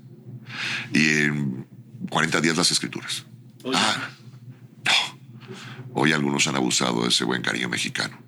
Y 0.93 1.09
en 1.09 1.67
40 2.11 2.41
días 2.41 2.57
las 2.57 2.71
escrituras. 2.71 3.25
Oye, 3.65 3.79
Ah, 3.79 4.11
no. 4.85 5.19
Hoy 5.95 6.13
algunos 6.13 6.47
han 6.47 6.57
abusado 6.57 7.03
de 7.03 7.09
ese 7.09 7.25
buen 7.25 7.43
cariño 7.43 7.69
mexicano. 7.69 8.19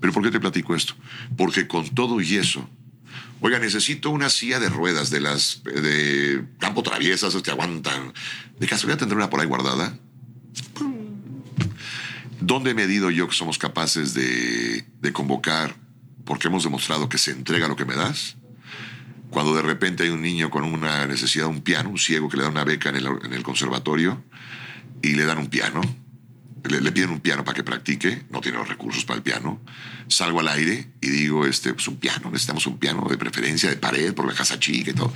¿Pero 0.00 0.12
por 0.12 0.22
qué 0.22 0.30
te 0.30 0.40
platico 0.40 0.74
esto? 0.76 0.94
Porque 1.36 1.66
con 1.66 1.88
todo 1.88 2.20
y 2.20 2.36
eso, 2.36 2.68
oiga, 3.44 3.58
necesito 3.58 4.08
una 4.08 4.30
silla 4.30 4.58
de 4.58 4.70
ruedas 4.70 5.10
de 5.10 5.20
las 5.20 5.62
de 5.64 6.42
campo 6.58 6.82
traviesas 6.82 7.28
esas 7.28 7.42
que 7.42 7.50
aguantan. 7.50 8.14
¿De 8.58 8.66
casualidad 8.66 8.98
tendré 8.98 9.16
una 9.16 9.28
por 9.28 9.38
ahí 9.38 9.46
guardada? 9.46 9.98
¿Dónde 12.40 12.70
he 12.70 12.74
medido 12.74 13.10
yo 13.10 13.28
que 13.28 13.34
somos 13.34 13.58
capaces 13.58 14.14
de, 14.14 14.86
convocar 15.12 15.76
porque 16.24 16.48
hemos 16.48 16.64
demostrado 16.64 17.10
que 17.10 17.18
se 17.18 17.32
entrega 17.32 17.68
lo 17.68 17.76
que 17.76 17.84
me 17.84 17.94
das? 17.94 18.36
Cuando 19.28 19.54
de 19.54 19.60
repente 19.60 20.04
hay 20.04 20.08
un 20.08 20.22
niño 20.22 20.48
con 20.48 20.64
una 20.64 21.06
necesidad 21.06 21.44
de 21.44 21.50
un 21.50 21.60
piano, 21.60 21.90
un 21.90 21.98
ciego 21.98 22.30
que 22.30 22.38
le 22.38 22.44
da 22.44 22.48
una 22.48 22.64
beca 22.64 22.88
en 22.88 23.32
el 23.34 23.42
conservatorio 23.42 24.24
y 25.02 25.16
le 25.16 25.26
dan 25.26 25.36
un 25.36 25.48
piano, 25.48 25.82
le, 26.64 26.80
le 26.80 26.92
piden 26.92 27.10
un 27.10 27.20
piano 27.20 27.44
para 27.44 27.54
que 27.54 27.62
practique, 27.62 28.24
no 28.30 28.40
tiene 28.40 28.58
los 28.58 28.68
recursos 28.68 29.04
para 29.04 29.18
el 29.18 29.22
piano, 29.22 29.60
salgo 30.08 30.40
al 30.40 30.48
aire 30.48 30.92
y 31.00 31.08
digo, 31.08 31.46
este, 31.46 31.74
pues 31.74 31.88
un 31.88 31.96
piano, 31.96 32.30
necesitamos 32.30 32.66
un 32.66 32.78
piano 32.78 33.06
de 33.08 33.16
preferencia 33.16 33.68
de 33.68 33.76
pared 33.76 34.14
por 34.14 34.26
la 34.26 34.34
casa 34.34 34.58
chica 34.58 34.90
y 34.90 34.94
todo. 34.94 35.12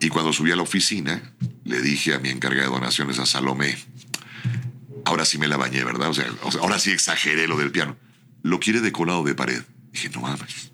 Y 0.00 0.08
cuando 0.08 0.32
subí 0.32 0.52
a 0.52 0.56
la 0.56 0.62
oficina, 0.62 1.20
le 1.64 1.80
dije 1.80 2.14
a 2.14 2.18
mi 2.18 2.28
encargada 2.28 2.66
de 2.68 2.72
donaciones, 2.72 3.18
a 3.18 3.26
Salomé, 3.26 3.76
ahora 5.04 5.24
sí 5.24 5.38
me 5.38 5.48
la 5.48 5.56
bañé, 5.56 5.82
¿verdad? 5.82 6.10
O 6.10 6.14
sea, 6.14 6.26
ahora 6.60 6.78
sí 6.78 6.92
exageré 6.92 7.48
lo 7.48 7.56
del 7.56 7.72
piano. 7.72 7.96
Lo 8.42 8.60
quiere 8.60 8.80
decorado 8.80 9.24
de 9.24 9.34
pared. 9.34 9.62
Dije, 9.90 10.10
no 10.10 10.20
mames. 10.20 10.70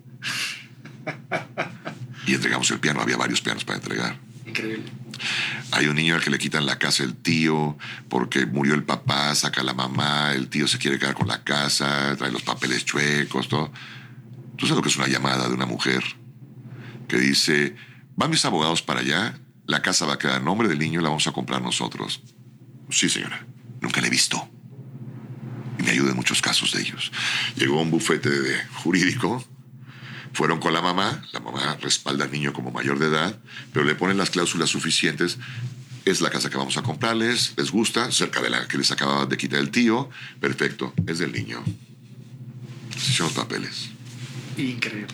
Y 2.27 2.33
entregamos 2.33 2.69
el 2.71 2.79
piano, 2.79 3.01
había 3.01 3.17
varios 3.17 3.41
pianos 3.41 3.65
para 3.65 3.77
entregar. 3.77 4.19
Increíble. 4.45 4.83
Hay 5.75 5.87
un 5.87 5.95
niño 5.95 6.15
al 6.15 6.23
que 6.23 6.29
le 6.29 6.37
quitan 6.37 6.65
la 6.65 6.79
casa 6.79 7.03
el 7.03 7.15
tío 7.15 7.77
porque 8.09 8.45
murió 8.45 8.73
el 8.73 8.83
papá, 8.83 9.35
saca 9.35 9.61
a 9.61 9.63
la 9.63 9.73
mamá, 9.73 10.33
el 10.33 10.47
tío 10.47 10.67
se 10.67 10.77
quiere 10.77 10.97
quedar 10.97 11.13
con 11.13 11.27
la 11.27 11.43
casa, 11.43 12.15
trae 12.17 12.31
los 12.31 12.43
papeles 12.43 12.85
chuecos, 12.85 13.47
todo. 13.47 13.71
¿Tú 14.55 14.65
sabes 14.65 14.77
lo 14.77 14.81
que 14.81 14.89
es 14.89 14.97
una 14.97 15.07
llamada 15.07 15.47
de 15.47 15.53
una 15.53 15.65
mujer 15.65 16.03
que 17.07 17.17
dice, 17.17 17.75
van 18.15 18.29
mis 18.29 18.45
abogados 18.45 18.81
para 18.81 19.01
allá 19.01 19.37
la 19.67 19.81
casa 19.81 20.05
va 20.05 20.13
a 20.13 20.19
quedar 20.19 20.37
a 20.37 20.39
nombre 20.39 20.67
del 20.67 20.79
niño 20.79 20.99
y 20.99 21.03
la 21.03 21.09
vamos 21.09 21.27
a 21.27 21.31
comprar 21.31 21.61
nosotros. 21.61 22.21
Sí, 22.89 23.09
señora. 23.09 23.45
Nunca 23.81 24.01
la 24.01 24.07
he 24.07 24.09
visto. 24.09 24.47
Y 25.79 25.83
me 25.83 25.91
ayuda 25.91 26.11
en 26.11 26.15
muchos 26.15 26.41
casos 26.41 26.71
de 26.73 26.81
ellos. 26.81 27.11
Llegó 27.55 27.81
un 27.81 27.91
bufete 27.91 28.29
de 28.29 28.63
jurídico. 28.83 29.43
Fueron 30.35 30.59
con 30.59 30.73
la 30.73 30.81
mamá. 30.81 31.23
La 31.31 31.39
mamá 31.39 31.77
respalda 31.81 32.25
al 32.25 32.31
niño 32.31 32.51
como 32.51 32.69
mayor 32.69 32.99
de 32.99 33.07
edad, 33.07 33.39
pero 33.71 33.85
le 33.85 33.95
ponen 33.95 34.17
las 34.17 34.29
cláusulas 34.29 34.69
suficientes. 34.69 35.37
Es 36.03 36.19
la 36.19 36.29
casa 36.29 36.49
que 36.49 36.57
vamos 36.57 36.75
a 36.75 36.83
comprarles. 36.83 37.53
Les 37.55 37.71
gusta. 37.71 38.11
Cerca 38.11 38.41
de 38.41 38.49
la 38.49 38.67
que 38.67 38.77
les 38.77 38.91
acababa 38.91 39.25
de 39.25 39.37
quitar 39.37 39.59
el 39.59 39.71
tío. 39.71 40.09
Perfecto. 40.41 40.93
Es 41.07 41.19
del 41.19 41.31
niño. 41.31 41.63
Son 42.97 43.27
los 43.27 43.33
papeles. 43.33 43.91
Increíble. 44.57 45.07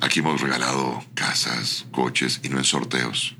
Aquí 0.00 0.18
hemos 0.18 0.40
regalado 0.40 1.04
casas, 1.14 1.86
coches 1.92 2.40
y 2.42 2.48
no 2.48 2.58
en 2.58 2.64
sorteos. 2.64 3.36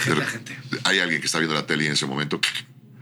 Gente 0.00 0.26
gente. 0.26 0.58
Hay 0.82 0.98
alguien 0.98 1.20
que 1.20 1.26
está 1.26 1.38
viendo 1.38 1.54
la 1.54 1.66
tele 1.66 1.86
en 1.86 1.92
ese 1.92 2.06
momento. 2.06 2.40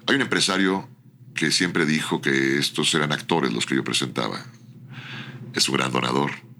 Hay 0.06 0.16
un 0.16 0.20
empresario 0.20 0.90
que 1.34 1.50
siempre 1.50 1.86
dijo 1.86 2.20
que 2.20 2.58
estos 2.58 2.92
eran 2.94 3.12
actores 3.12 3.50
los 3.50 3.64
que 3.64 3.76
yo 3.76 3.82
presentaba. 3.82 4.44
Es 5.54 5.70
un 5.70 5.76
gran 5.76 5.90
donador. 5.90 6.51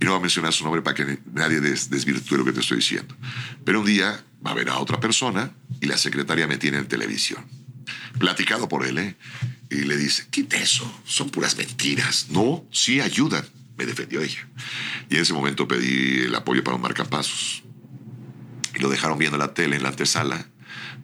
Y 0.00 0.04
no 0.04 0.12
voy 0.12 0.18
a 0.18 0.22
mencionar 0.22 0.52
su 0.52 0.64
nombre 0.64 0.82
para 0.82 0.94
que 0.96 1.18
nadie 1.32 1.60
des- 1.60 1.90
desvirtúe 1.90 2.36
lo 2.38 2.44
que 2.44 2.52
te 2.52 2.60
estoy 2.60 2.78
diciendo. 2.78 3.14
Pero 3.64 3.80
un 3.80 3.86
día 3.86 4.24
va 4.44 4.52
a 4.52 4.54
ver 4.54 4.70
a 4.70 4.78
otra 4.78 4.98
persona 4.98 5.52
y 5.80 5.86
la 5.86 5.98
secretaria 5.98 6.46
me 6.46 6.56
tiene 6.56 6.78
en 6.78 6.86
televisión. 6.88 7.44
Platicado 8.18 8.68
por 8.68 8.86
él, 8.86 8.98
¿eh? 8.98 9.16
Y 9.70 9.82
le 9.82 9.96
dice, 9.96 10.26
quite 10.30 10.60
eso, 10.62 10.90
son 11.04 11.30
puras 11.30 11.56
mentiras. 11.56 12.26
No, 12.30 12.64
sí 12.72 13.00
ayudan. 13.00 13.44
Me 13.76 13.86
defendió 13.86 14.20
ella. 14.20 14.46
Y 15.08 15.16
en 15.16 15.22
ese 15.22 15.32
momento 15.32 15.66
pedí 15.68 16.20
el 16.26 16.34
apoyo 16.34 16.62
para 16.64 16.76
un 16.76 16.82
marcapasos. 16.82 17.62
Y 18.74 18.78
lo 18.80 18.88
dejaron 18.90 19.18
viendo 19.18 19.38
la 19.38 19.54
tele 19.54 19.76
en 19.76 19.82
la 19.82 19.90
antesala. 19.90 20.46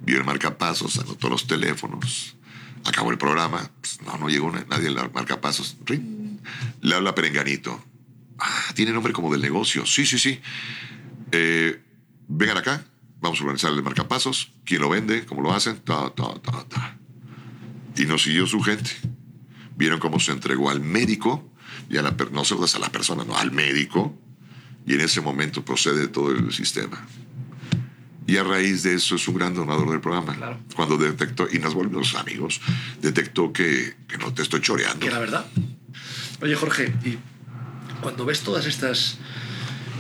Vio 0.03 0.19
el 0.19 0.25
marcapasos, 0.25 0.99
anotó 0.99 1.29
los 1.29 1.47
teléfonos. 1.47 2.37
Acabó 2.85 3.11
el 3.11 3.19
programa. 3.19 3.71
Pues, 3.81 4.01
no, 4.03 4.17
no 4.19 4.29
llegó 4.29 4.51
na- 4.53 4.65
nadie 4.69 4.89
al 4.89 5.13
marcapasos. 5.13 5.77
Ring. 5.87 6.39
Le 6.83 6.95
habla 6.95 7.15
Perenganito. 7.15 7.83
Ah, 8.39 8.73
tiene 8.75 8.93
nombre 8.93 9.13
como 9.13 9.33
del 9.33 9.43
negocio. 9.43 9.87
Sí, 9.87 10.07
sí, 10.07 10.19
sí. 10.19 10.41
Eh, 11.33 11.81
vengan 12.29 12.59
acá. 12.59 12.85
Vamos 13.21 13.41
a 13.41 13.43
organizar 13.45 13.73
el 13.73 13.83
marcapasos. 13.83 14.53
¿Quién 14.65 14.83
lo 14.83 14.91
vende? 14.91 15.25
¿Cómo 15.25 15.41
lo 15.43 15.53
hacen? 15.53 15.79
Ta, 15.81 16.15
ta, 16.15 16.35
ta, 16.41 16.65
ta. 16.69 16.99
Y 17.97 18.05
nos 18.05 18.23
siguió 18.23 18.47
su 18.47 18.61
gente. 18.61 18.91
Vieron 19.77 19.99
cómo 19.99 20.21
se 20.21 20.33
entregó 20.33 20.71
al 20.71 20.81
médico. 20.81 21.51
Y 21.89 21.97
a 21.97 22.03
la, 22.03 22.17
no 22.33 22.45
solo 22.45 22.67
a 22.67 22.79
la 22.79 22.91
persona, 22.91 23.25
no, 23.25 23.37
al 23.37 23.53
médico. 23.53 24.19
Y 24.87 24.95
en 24.95 25.01
ese 25.01 25.21
momento 25.21 25.65
procede 25.65 26.09
todo 26.09 26.31
el 26.31 26.53
sistema. 26.53 27.07
Y 28.27 28.37
a 28.39 28.45
raíz 28.45 28.83
de 28.83 28.95
eso 28.95 29.15
es 29.15 29.29
un 29.29 29.37
gran 29.37 29.55
donador 29.55 29.91
del 29.91 30.01
programa. 30.01 30.35
Claro. 30.35 30.59
Cuando 30.75 30.97
detectó, 30.97 31.47
y 31.51 31.59
nos 31.59 31.75
volvimos 31.75 32.15
amigos, 32.17 32.61
detectó 33.01 33.53
que, 33.53 33.97
que 34.09 34.19
no 34.19 34.35
te 34.35 34.43
estoy 34.43 34.61
choreando. 34.61 35.01
Que 35.01 35.07
era 35.07 35.21
verdad. 35.21 35.47
Oye, 36.43 36.55
Jorge, 36.57 36.93
y 37.05 37.19
cuando 38.01 38.25
ves 38.25 38.41
todas 38.41 38.67
estas 38.67 39.17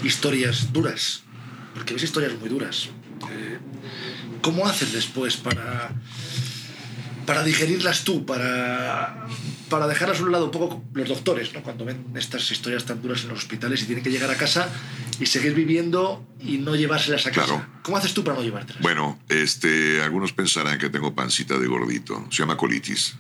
historias 0.03 0.72
duras, 0.72 1.22
porque 1.74 1.94
ves 1.94 2.03
historias 2.03 2.38
muy 2.38 2.49
duras, 2.49 2.88
eh, 3.30 3.59
¿cómo 4.42 4.66
haces 4.66 4.92
después 4.92 5.36
para, 5.36 5.90
para 7.26 7.42
digerirlas 7.42 8.05
tú, 8.05 8.24
para, 8.24 9.26
para 9.68 9.88
dejarlas 9.88 10.20
a 10.20 10.22
un 10.22 10.32
lado 10.32 10.47
un 10.47 10.51
poco 10.51 10.84
los 10.94 11.09
doctores, 11.09 11.53
¿no? 11.53 11.62
cuando 11.62 11.84
ven 11.84 12.05
estas 12.14 12.51
historias 12.51 12.84
tan 12.84 13.03
duras 13.03 13.22
en 13.22 13.30
los 13.30 13.38
hospitales 13.38 13.82
y 13.82 13.86
tienen 13.86 14.05
que 14.05 14.11
llegar 14.11 14.30
a 14.30 14.36
casa 14.36 14.68
y 15.18 15.26
seguir 15.26 15.55
viviendo 15.55 16.24
y 16.40 16.59
no 16.59 16.76
llevárselas 16.76 17.26
a 17.26 17.30
casa? 17.30 17.47
Claro. 17.47 17.66
¿Cómo 17.82 17.97
haces 17.97 18.14
tú 18.14 18.22
para 18.22 18.36
no 18.36 18.44
llevártelas? 18.44 18.82
Bueno, 18.82 19.18
este, 19.28 20.03
algunos 20.03 20.32
pensarán 20.32 20.78
que 20.78 20.88
tengo 20.88 21.14
pancita 21.14 21.59
de 21.59 21.66
gordito. 21.66 22.26
Se 22.30 22.38
llama 22.38 22.57
colitis. 22.57 23.16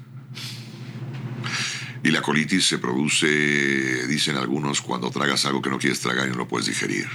Y 2.02 2.10
la 2.10 2.22
colitis 2.22 2.66
se 2.66 2.78
produce, 2.78 4.06
dicen 4.06 4.36
algunos, 4.36 4.80
cuando 4.80 5.10
tragas 5.10 5.44
algo 5.46 5.62
que 5.62 5.70
no 5.70 5.78
quieres 5.78 6.00
tragar 6.00 6.26
y 6.26 6.30
no 6.30 6.36
lo 6.36 6.48
puedes 6.48 6.66
digerir. 6.66 7.08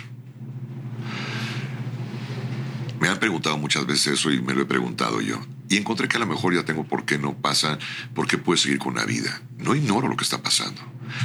Me 3.00 3.08
han 3.08 3.20
preguntado 3.20 3.58
muchas 3.58 3.86
veces 3.86 4.20
eso 4.20 4.32
y 4.32 4.42
me 4.42 4.54
lo 4.54 4.62
he 4.62 4.66
preguntado 4.66 5.22
yo. 5.22 5.42
Y 5.70 5.78
encontré 5.78 6.08
que 6.08 6.18
a 6.18 6.20
lo 6.20 6.28
mejor 6.28 6.54
ya 6.54 6.66
tengo 6.66 6.84
por 6.84 7.06
qué 7.06 7.18
no 7.18 7.36
pasa, 7.36 7.80
por 8.14 8.28
qué 8.28 8.38
puedes 8.38 8.62
seguir 8.62 8.78
con 8.78 8.96
la 8.96 9.06
vida. 9.06 9.42
No 9.58 9.76
ignoro 9.76 10.08
lo 10.08 10.16
que 10.16 10.24
está 10.24 10.44
pasando. 10.44 10.82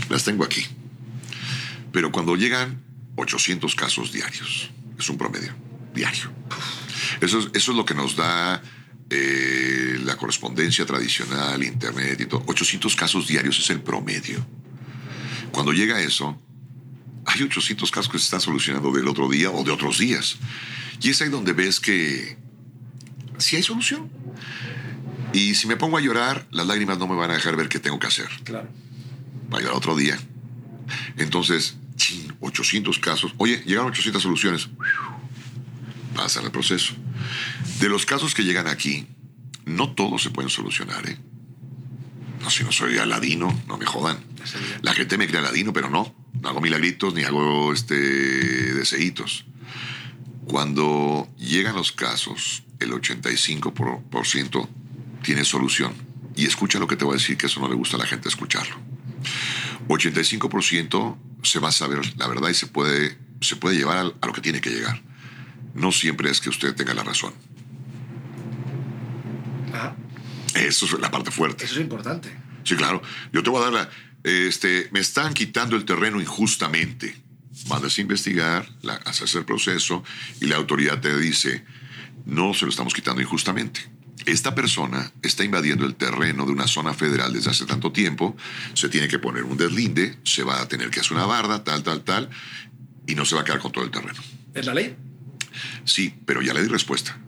Las 0.08 0.24
tengo 0.24 0.44
aquí. 0.44 0.64
Pero 1.92 2.12
cuando 2.12 2.36
llegan 2.36 2.82
800 3.16 3.74
casos 3.74 4.12
diarios, 4.12 4.70
es 4.98 5.08
un 5.10 5.18
promedio, 5.18 5.52
diario. 5.94 6.30
Eso 7.20 7.40
es, 7.40 7.50
eso 7.54 7.70
es 7.72 7.76
lo 7.76 7.84
que 7.84 7.94
nos 7.94 8.16
da 8.16 8.62
eh, 9.08 9.98
la 10.04 10.16
correspondencia 10.16 10.84
tradicional, 10.84 11.62
internet 11.62 12.20
y 12.20 12.26
todo. 12.26 12.42
800 12.46 12.94
casos 12.96 13.28
diarios 13.28 13.58
es 13.58 13.70
el 13.70 13.80
promedio. 13.80 14.44
Cuando 15.52 15.72
llega 15.72 16.00
eso, 16.00 16.40
hay 17.24 17.42
800 17.42 17.90
casos 17.90 18.10
que 18.10 18.18
se 18.18 18.24
están 18.24 18.40
solucionando 18.40 18.92
del 18.92 19.08
otro 19.08 19.28
día 19.28 19.50
o 19.50 19.62
de 19.64 19.70
otros 19.70 19.98
días. 19.98 20.36
Y 21.00 21.10
es 21.10 21.20
ahí 21.22 21.28
donde 21.28 21.52
ves 21.52 21.80
que 21.80 22.36
sí 23.38 23.56
hay 23.56 23.62
solución. 23.62 24.10
Y 25.32 25.54
si 25.54 25.66
me 25.66 25.76
pongo 25.76 25.98
a 25.98 26.00
llorar, 26.00 26.46
las 26.50 26.66
lágrimas 26.66 26.98
no 26.98 27.06
me 27.06 27.14
van 27.14 27.30
a 27.30 27.34
dejar 27.34 27.56
ver 27.56 27.68
qué 27.68 27.78
tengo 27.78 27.98
que 27.98 28.06
hacer. 28.06 28.28
Claro. 28.44 28.68
Va 29.52 29.58
a 29.58 29.60
llorar 29.60 29.76
otro 29.76 29.96
día. 29.96 30.18
Entonces, 31.16 31.76
chin, 31.96 32.34
800 32.40 32.98
casos. 32.98 33.34
Oye, 33.38 33.62
llegaron 33.66 33.90
800 33.90 34.22
soluciones. 34.22 34.68
Pasan 36.14 36.44
el 36.44 36.50
proceso. 36.50 36.94
De 37.80 37.88
los 37.88 38.06
casos 38.06 38.34
que 38.34 38.44
llegan 38.44 38.66
aquí, 38.68 39.06
no 39.64 39.92
todos 39.94 40.22
se 40.22 40.30
pueden 40.30 40.50
solucionar, 40.50 41.08
¿eh? 41.08 41.18
No, 42.40 42.50
si 42.50 42.62
no 42.64 42.70
soy 42.72 42.98
aladino, 42.98 43.58
no 43.66 43.76
me 43.78 43.86
jodan. 43.86 44.18
La 44.82 44.94
gente 44.94 45.18
me 45.18 45.26
cree 45.26 45.40
aladino, 45.40 45.72
pero 45.72 45.90
no. 45.90 46.14
No 46.40 46.48
hago 46.48 46.60
milagritos 46.60 47.14
ni 47.14 47.22
hago 47.24 47.72
este, 47.72 47.94
deseitos. 48.74 49.46
Cuando 50.46 51.28
llegan 51.38 51.74
los 51.74 51.90
casos, 51.92 52.62
el 52.78 52.92
85% 52.92 53.72
por- 53.72 54.02
por 54.04 54.26
ciento 54.26 54.68
tiene 55.22 55.44
solución. 55.44 55.92
Y 56.36 56.44
escucha 56.46 56.78
lo 56.78 56.86
que 56.86 56.96
te 56.96 57.04
voy 57.04 57.14
a 57.14 57.18
decir, 57.18 57.36
que 57.36 57.46
eso 57.46 57.58
no 57.60 57.68
le 57.68 57.74
gusta 57.74 57.96
a 57.96 58.00
la 58.00 58.06
gente 58.06 58.28
escucharlo. 58.28 58.76
85% 59.88 61.16
se 61.42 61.58
va 61.58 61.68
a 61.68 61.72
saber 61.72 62.00
la 62.16 62.28
verdad 62.28 62.48
y 62.50 62.54
se 62.54 62.66
puede, 62.66 63.16
se 63.40 63.56
puede 63.56 63.76
llevar 63.76 64.14
a 64.20 64.26
lo 64.26 64.32
que 64.32 64.40
tiene 64.40 64.60
que 64.60 64.70
llegar. 64.70 65.02
No 65.76 65.92
siempre 65.92 66.30
es 66.30 66.40
que 66.40 66.48
usted 66.48 66.74
tenga 66.74 66.94
la 66.94 67.04
razón. 67.04 67.34
Ajá. 69.72 69.94
Eso 70.54 70.86
es 70.86 70.92
la 70.98 71.10
parte 71.10 71.30
fuerte. 71.30 71.64
Eso 71.64 71.74
es 71.74 71.80
importante. 71.80 72.34
Sí, 72.64 72.74
claro. 72.76 73.02
Yo 73.32 73.42
te 73.42 73.50
voy 73.50 73.60
a 73.60 73.64
dar 73.64 73.72
la... 73.72 73.90
Este, 74.24 74.88
me 74.90 75.00
están 75.00 75.34
quitando 75.34 75.76
el 75.76 75.84
terreno 75.84 76.20
injustamente. 76.20 77.14
Mandas 77.68 77.96
a 77.98 78.00
investigar, 78.00 78.68
la, 78.82 78.94
haces 78.94 79.34
el 79.34 79.44
proceso 79.44 80.02
y 80.40 80.46
la 80.46 80.56
autoridad 80.56 81.00
te 81.00 81.16
dice, 81.18 81.64
no 82.24 82.54
se 82.54 82.64
lo 82.64 82.70
estamos 82.70 82.92
quitando 82.92 83.20
injustamente. 83.22 83.88
Esta 84.24 84.54
persona 84.54 85.12
está 85.22 85.44
invadiendo 85.44 85.86
el 85.86 85.94
terreno 85.94 86.44
de 86.44 86.52
una 86.52 86.66
zona 86.66 86.92
federal 86.92 87.32
desde 87.32 87.50
hace 87.50 87.66
tanto 87.66 87.92
tiempo, 87.92 88.36
se 88.74 88.88
tiene 88.88 89.06
que 89.06 89.20
poner 89.20 89.44
un 89.44 89.56
deslinde, 89.56 90.16
se 90.24 90.42
va 90.42 90.60
a 90.60 90.68
tener 90.68 90.90
que 90.90 91.00
hacer 91.00 91.12
una 91.12 91.26
barda, 91.26 91.62
tal, 91.62 91.82
tal, 91.84 92.02
tal, 92.02 92.28
y 93.06 93.14
no 93.14 93.24
se 93.24 93.36
va 93.36 93.42
a 93.42 93.44
quedar 93.44 93.60
con 93.60 93.70
todo 93.70 93.84
el 93.84 93.90
terreno. 93.90 94.20
¿Es 94.52 94.66
la 94.66 94.74
ley? 94.74 94.96
Sí, 95.84 96.14
pero 96.24 96.42
ya 96.42 96.54
le 96.54 96.62
di 96.62 96.68
respuesta. 96.68 97.18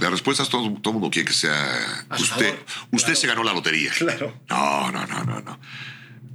La 0.00 0.10
respuesta 0.10 0.42
es 0.42 0.48
todo, 0.48 0.72
todo 0.82 0.94
mundo 0.94 1.10
quiere 1.10 1.28
que 1.28 1.34
sea... 1.34 2.06
Usted, 2.18 2.50
favor, 2.50 2.64
usted 2.92 3.06
claro. 3.06 3.20
se 3.20 3.26
ganó 3.26 3.44
la 3.44 3.52
lotería. 3.52 3.92
Claro. 3.92 4.36
No, 4.48 4.90
no, 4.90 5.06
no, 5.06 5.24
no, 5.24 5.40
no. 5.40 5.58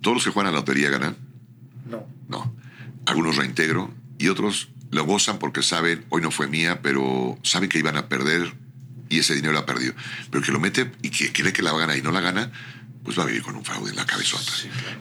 Todos 0.02 0.16
los 0.16 0.24
que 0.24 0.32
juegan 0.32 0.50
a 0.50 0.52
la 0.54 0.60
lotería 0.60 0.90
ganan. 0.90 1.18
No. 1.86 2.08
No. 2.28 2.56
Algunos 3.06 3.36
reintegro 3.36 3.94
y 4.18 4.30
otros 4.30 4.70
lo 4.92 5.04
gozan 5.04 5.40
porque 5.40 5.62
saben, 5.62 6.06
hoy 6.10 6.22
no 6.22 6.32
fue 6.32 6.48
mía, 6.48 6.82
pero 6.82 7.38
saben 7.44 7.70
que 7.70 7.80
iban 7.80 7.98
a 7.98 8.08
perder 8.08 8.54
y 9.10 9.20
ese 9.20 9.36
dinero 9.36 9.54
lo 9.54 9.60
ha 9.60 9.66
perdido. 9.66 9.94
Pero 10.32 10.44
que 10.44 10.52
lo 10.52 10.60
mete 10.60 10.92
y 11.02 11.10
que 11.10 11.32
cree 11.34 11.54
que 11.54 11.62
la 11.62 11.72
va 11.72 11.80
a 11.80 11.82
ganar 11.82 11.98
y 11.98 12.02
no 12.02 12.12
la 12.12 12.22
gana, 12.22 12.52
pues 13.04 13.18
va 13.18 13.24
a 13.24 13.26
vivir 13.26 13.42
con 13.42 13.56
un 13.56 13.66
fraude 13.66 13.90
en 13.90 13.96
la 13.96 14.06
cabezota. 14.06 14.52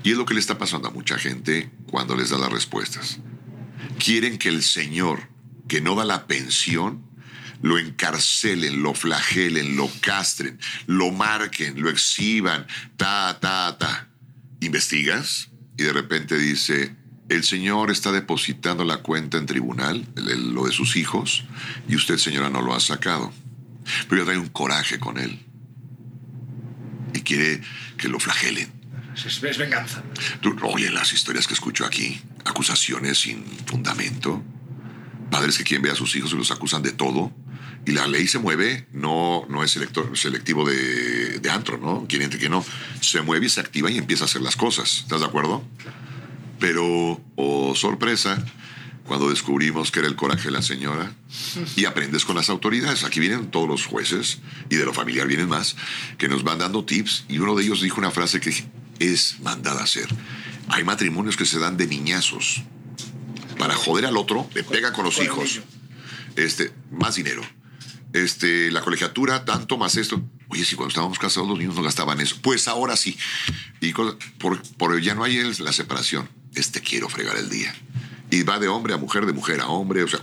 Y 0.02 0.12
es 0.12 0.16
lo 0.16 0.24
que 0.24 0.34
le 0.34 0.40
está 0.40 0.58
pasando 0.58 0.88
a 0.88 0.90
mucha 0.90 1.18
gente 1.18 1.70
cuando 1.90 2.16
les 2.16 2.30
da 2.30 2.38
las 2.38 2.50
respuestas. 2.50 3.18
Quieren 3.98 4.38
que 4.38 4.48
el 4.48 4.62
señor 4.62 5.28
que 5.68 5.80
no 5.80 5.94
da 5.94 6.04
la 6.04 6.26
pensión 6.26 7.08
lo 7.62 7.78
encarcelen, 7.78 8.82
lo 8.82 8.94
flagelen, 8.94 9.76
lo 9.76 9.90
castren, 10.00 10.58
lo 10.86 11.10
marquen, 11.10 11.80
lo 11.80 11.90
exhiban, 11.90 12.66
ta, 12.96 13.38
ta, 13.40 13.76
ta. 13.78 14.08
Investigas 14.60 15.50
y 15.76 15.84
de 15.84 15.92
repente 15.92 16.38
dice, 16.38 16.94
el 17.28 17.44
señor 17.44 17.90
está 17.90 18.12
depositando 18.12 18.84
la 18.84 18.98
cuenta 18.98 19.38
en 19.38 19.46
tribunal, 19.46 20.06
lo 20.16 20.66
de 20.66 20.72
sus 20.72 20.96
hijos, 20.96 21.44
y 21.88 21.96
usted, 21.96 22.18
señora, 22.18 22.50
no 22.50 22.62
lo 22.62 22.74
ha 22.74 22.80
sacado. 22.80 23.32
Pero 24.08 24.22
ya 24.22 24.26
trae 24.26 24.38
un 24.38 24.48
coraje 24.48 24.98
con 24.98 25.18
él. 25.18 25.38
Y 27.14 27.20
quiere 27.20 27.60
que 27.96 28.08
lo 28.08 28.20
flagelen. 28.20 28.72
Es, 29.14 29.42
es 29.42 29.58
venganza. 29.58 30.02
Tú, 30.40 30.56
oye, 30.62 30.90
las 30.90 31.12
historias 31.12 31.46
que 31.46 31.54
escucho 31.54 31.84
aquí, 31.84 32.20
acusaciones 32.44 33.18
sin 33.18 33.44
fundamento. 33.66 34.42
Padres 35.30 35.58
que 35.58 35.64
quieren 35.64 35.82
ver 35.82 35.92
a 35.92 35.96
sus 35.96 36.14
hijos 36.16 36.32
y 36.32 36.36
los 36.36 36.50
acusan 36.50 36.82
de 36.82 36.92
todo. 36.92 37.32
Y 37.86 37.92
la 37.92 38.06
ley 38.06 38.26
se 38.26 38.38
mueve, 38.38 38.86
no, 38.92 39.46
no 39.48 39.62
es 39.64 39.76
selector- 39.76 40.14
selectivo 40.16 40.68
de, 40.68 41.38
de 41.38 41.50
antro, 41.50 41.78
¿no? 41.78 42.06
Quien 42.08 42.22
entre, 42.22 42.38
quien 42.38 42.50
no. 42.52 42.64
Se 43.00 43.22
mueve 43.22 43.46
y 43.46 43.48
se 43.48 43.60
activa 43.60 43.90
y 43.90 43.96
empieza 43.98 44.24
a 44.24 44.26
hacer 44.26 44.42
las 44.42 44.56
cosas. 44.56 44.98
¿Estás 45.00 45.20
de 45.20 45.26
acuerdo? 45.26 45.64
Pero, 46.58 47.20
oh 47.36 47.74
sorpresa, 47.74 48.44
cuando 49.04 49.30
descubrimos 49.30 49.90
que 49.90 50.00
era 50.00 50.08
el 50.08 50.16
coraje 50.16 50.44
de 50.44 50.50
la 50.50 50.60
señora 50.62 51.12
y 51.76 51.84
aprendes 51.86 52.24
con 52.24 52.36
las 52.36 52.50
autoridades. 52.50 53.04
Aquí 53.04 53.20
vienen 53.20 53.50
todos 53.50 53.68
los 53.68 53.86
jueces 53.86 54.40
y 54.68 54.76
de 54.76 54.84
lo 54.84 54.92
familiar 54.92 55.26
vienen 55.26 55.48
más, 55.48 55.76
que 56.18 56.28
nos 56.28 56.42
van 56.42 56.58
dando 56.58 56.84
tips 56.84 57.24
y 57.28 57.38
uno 57.38 57.54
de 57.54 57.64
ellos 57.64 57.80
dijo 57.80 57.98
una 58.00 58.10
frase 58.10 58.40
que 58.40 58.52
es 58.98 59.36
mandada 59.40 59.80
a 59.80 59.84
hacer. 59.84 60.08
Hay 60.68 60.84
matrimonios 60.84 61.36
que 61.36 61.46
se 61.46 61.58
dan 61.58 61.76
de 61.78 61.86
niñazos. 61.86 62.62
Para 63.58 63.74
joder 63.74 64.06
al 64.06 64.16
otro, 64.16 64.48
le 64.54 64.62
pegan 64.64 64.92
con 64.92 65.04
los 65.04 65.20
hijos. 65.22 65.60
Este, 66.36 66.72
más 66.90 67.16
dinero. 67.16 67.42
Este, 68.12 68.70
la 68.70 68.80
colegiatura, 68.80 69.44
tanto 69.44 69.76
más 69.76 69.96
esto. 69.96 70.22
Oye, 70.48 70.64
si 70.64 70.76
cuando 70.76 70.88
estábamos 70.90 71.18
casados 71.18 71.48
los 71.48 71.58
niños 71.58 71.74
no 71.74 71.82
gastaban 71.82 72.20
eso. 72.20 72.36
Pues 72.40 72.68
ahora 72.68 72.96
sí. 72.96 73.18
Y 73.80 73.92
cosas- 73.92 74.16
por, 74.38 74.62
por 74.78 74.98
ya 75.00 75.14
no 75.14 75.24
hay 75.24 75.36
el- 75.38 75.54
la 75.58 75.72
separación. 75.72 76.28
Este 76.54 76.80
quiero 76.80 77.08
fregar 77.08 77.36
el 77.36 77.50
día. 77.50 77.74
Y 78.30 78.42
va 78.44 78.58
de 78.58 78.68
hombre 78.68 78.94
a 78.94 78.96
mujer, 78.96 79.26
de 79.26 79.32
mujer 79.32 79.60
a 79.60 79.66
hombre, 79.68 80.02
o 80.02 80.08
sea. 80.08 80.20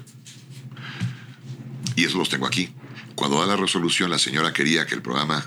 Y 1.96 2.06
eso 2.06 2.18
los 2.18 2.30
tengo 2.30 2.48
aquí. 2.48 2.74
Cuando 3.16 3.40
da 3.40 3.46
la 3.46 3.56
resolución, 3.56 4.10
la 4.10 4.20
señora 4.20 4.52
quería 4.54 4.86
que 4.86 4.96
el 4.96 5.02
programa. 5.02 5.46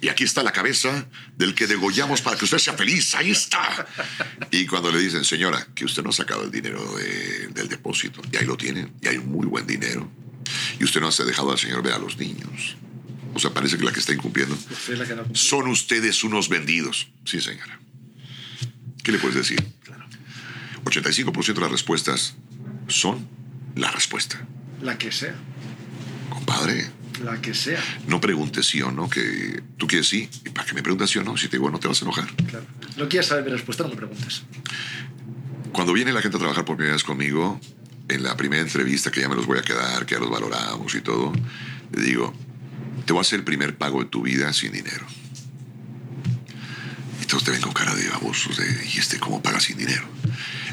Y 0.00 0.08
aquí 0.08 0.24
está 0.24 0.42
la 0.42 0.52
cabeza 0.52 1.06
del 1.36 1.54
que 1.54 1.66
degollamos 1.66 2.20
para 2.20 2.36
que 2.36 2.44
usted 2.44 2.58
sea 2.58 2.74
feliz. 2.74 3.14
Ahí 3.14 3.30
está. 3.30 3.86
Y 4.50 4.66
cuando 4.66 4.90
le 4.90 4.98
dicen, 5.00 5.24
señora, 5.24 5.66
que 5.74 5.84
usted 5.84 6.02
no 6.02 6.10
ha 6.10 6.12
sacado 6.12 6.44
el 6.44 6.50
dinero 6.50 6.96
de- 6.96 7.48
del 7.48 7.68
depósito, 7.68 8.20
y 8.32 8.36
ahí 8.36 8.44
lo 8.44 8.56
tienen, 8.56 8.92
y 9.00 9.08
hay 9.08 9.16
un 9.18 9.30
muy 9.30 9.46
buen 9.46 9.66
dinero, 9.66 10.10
y 10.80 10.84
usted 10.84 11.00
no 11.00 11.08
ha 11.08 11.24
dejado 11.24 11.52
al 11.52 11.58
señor 11.58 11.82
ver 11.82 11.94
a 11.94 11.98
los 11.98 12.16
niños. 12.18 12.76
O 13.34 13.38
sea, 13.38 13.50
parece 13.54 13.78
que 13.78 13.84
la 13.84 13.92
que 13.92 14.00
está 14.00 14.12
incumpliendo. 14.12 14.54
Usted 14.54 14.92
es 14.94 14.98
la 14.98 15.06
que 15.06 15.14
no- 15.14 15.24
Son 15.34 15.66
ustedes 15.68 16.22
unos 16.24 16.48
vendidos. 16.48 17.08
Sí, 17.24 17.40
señora. 17.40 17.78
¿Qué 19.02 19.10
le 19.12 19.18
puedes 19.18 19.36
decir? 19.36 19.62
85% 20.84 21.54
de 21.54 21.60
las 21.60 21.70
respuestas 21.70 22.34
son 22.88 23.26
la 23.76 23.90
respuesta. 23.90 24.44
La 24.82 24.98
que 24.98 25.12
sea. 25.12 25.34
Compadre, 26.28 26.90
La 27.22 27.40
que 27.40 27.54
sea. 27.54 27.82
no 28.06 28.20
preguntes 28.20 28.66
sí 28.66 28.82
o 28.82 28.90
no, 28.90 29.08
que 29.08 29.62
tú 29.76 29.86
quieres 29.86 30.08
sí. 30.08 30.28
¿Y 30.44 30.50
para 30.50 30.66
qué 30.66 30.74
me 30.74 30.82
preguntas 30.82 31.10
sí 31.10 31.18
o 31.18 31.24
no? 31.24 31.36
Si 31.36 31.48
te 31.48 31.56
digo 31.56 31.70
no, 31.70 31.78
te 31.78 31.88
vas 31.88 32.00
a 32.02 32.04
enojar. 32.04 32.28
Claro. 32.46 32.66
No 32.96 33.08
quieres 33.08 33.28
saber 33.28 33.44
mi 33.44 33.50
respuesta, 33.50 33.84
no 33.84 33.90
me 33.90 33.96
preguntes. 33.96 34.42
Cuando 35.72 35.92
viene 35.92 36.12
la 36.12 36.20
gente 36.20 36.36
a 36.36 36.40
trabajar 36.40 36.64
por 36.64 36.76
primera 36.76 36.94
vez 36.94 37.04
conmigo, 37.04 37.60
en 38.08 38.22
la 38.22 38.36
primera 38.36 38.62
entrevista 38.62 39.10
que 39.10 39.20
ya 39.20 39.28
me 39.28 39.36
los 39.36 39.46
voy 39.46 39.58
a 39.58 39.62
quedar, 39.62 40.04
que 40.06 40.14
ya 40.14 40.20
los 40.20 40.30
valoramos 40.30 40.94
y 40.94 41.00
todo, 41.00 41.32
le 41.92 42.02
digo, 42.02 42.34
te 43.06 43.12
voy 43.12 43.20
a 43.20 43.22
hacer 43.22 43.40
el 43.40 43.44
primer 43.44 43.76
pago 43.76 44.00
de 44.00 44.06
tu 44.06 44.22
vida 44.22 44.52
sin 44.52 44.72
dinero. 44.72 45.06
Y 47.22 47.26
todos 47.26 47.44
te 47.44 47.50
ven 47.50 47.60
con 47.60 47.72
cara 47.72 47.94
de 47.94 48.08
babosos, 48.08 48.56
de, 48.56 48.66
¿y 48.94 48.98
este 48.98 49.18
cómo 49.18 49.42
paga 49.42 49.60
sin 49.60 49.78
dinero? 49.78 50.04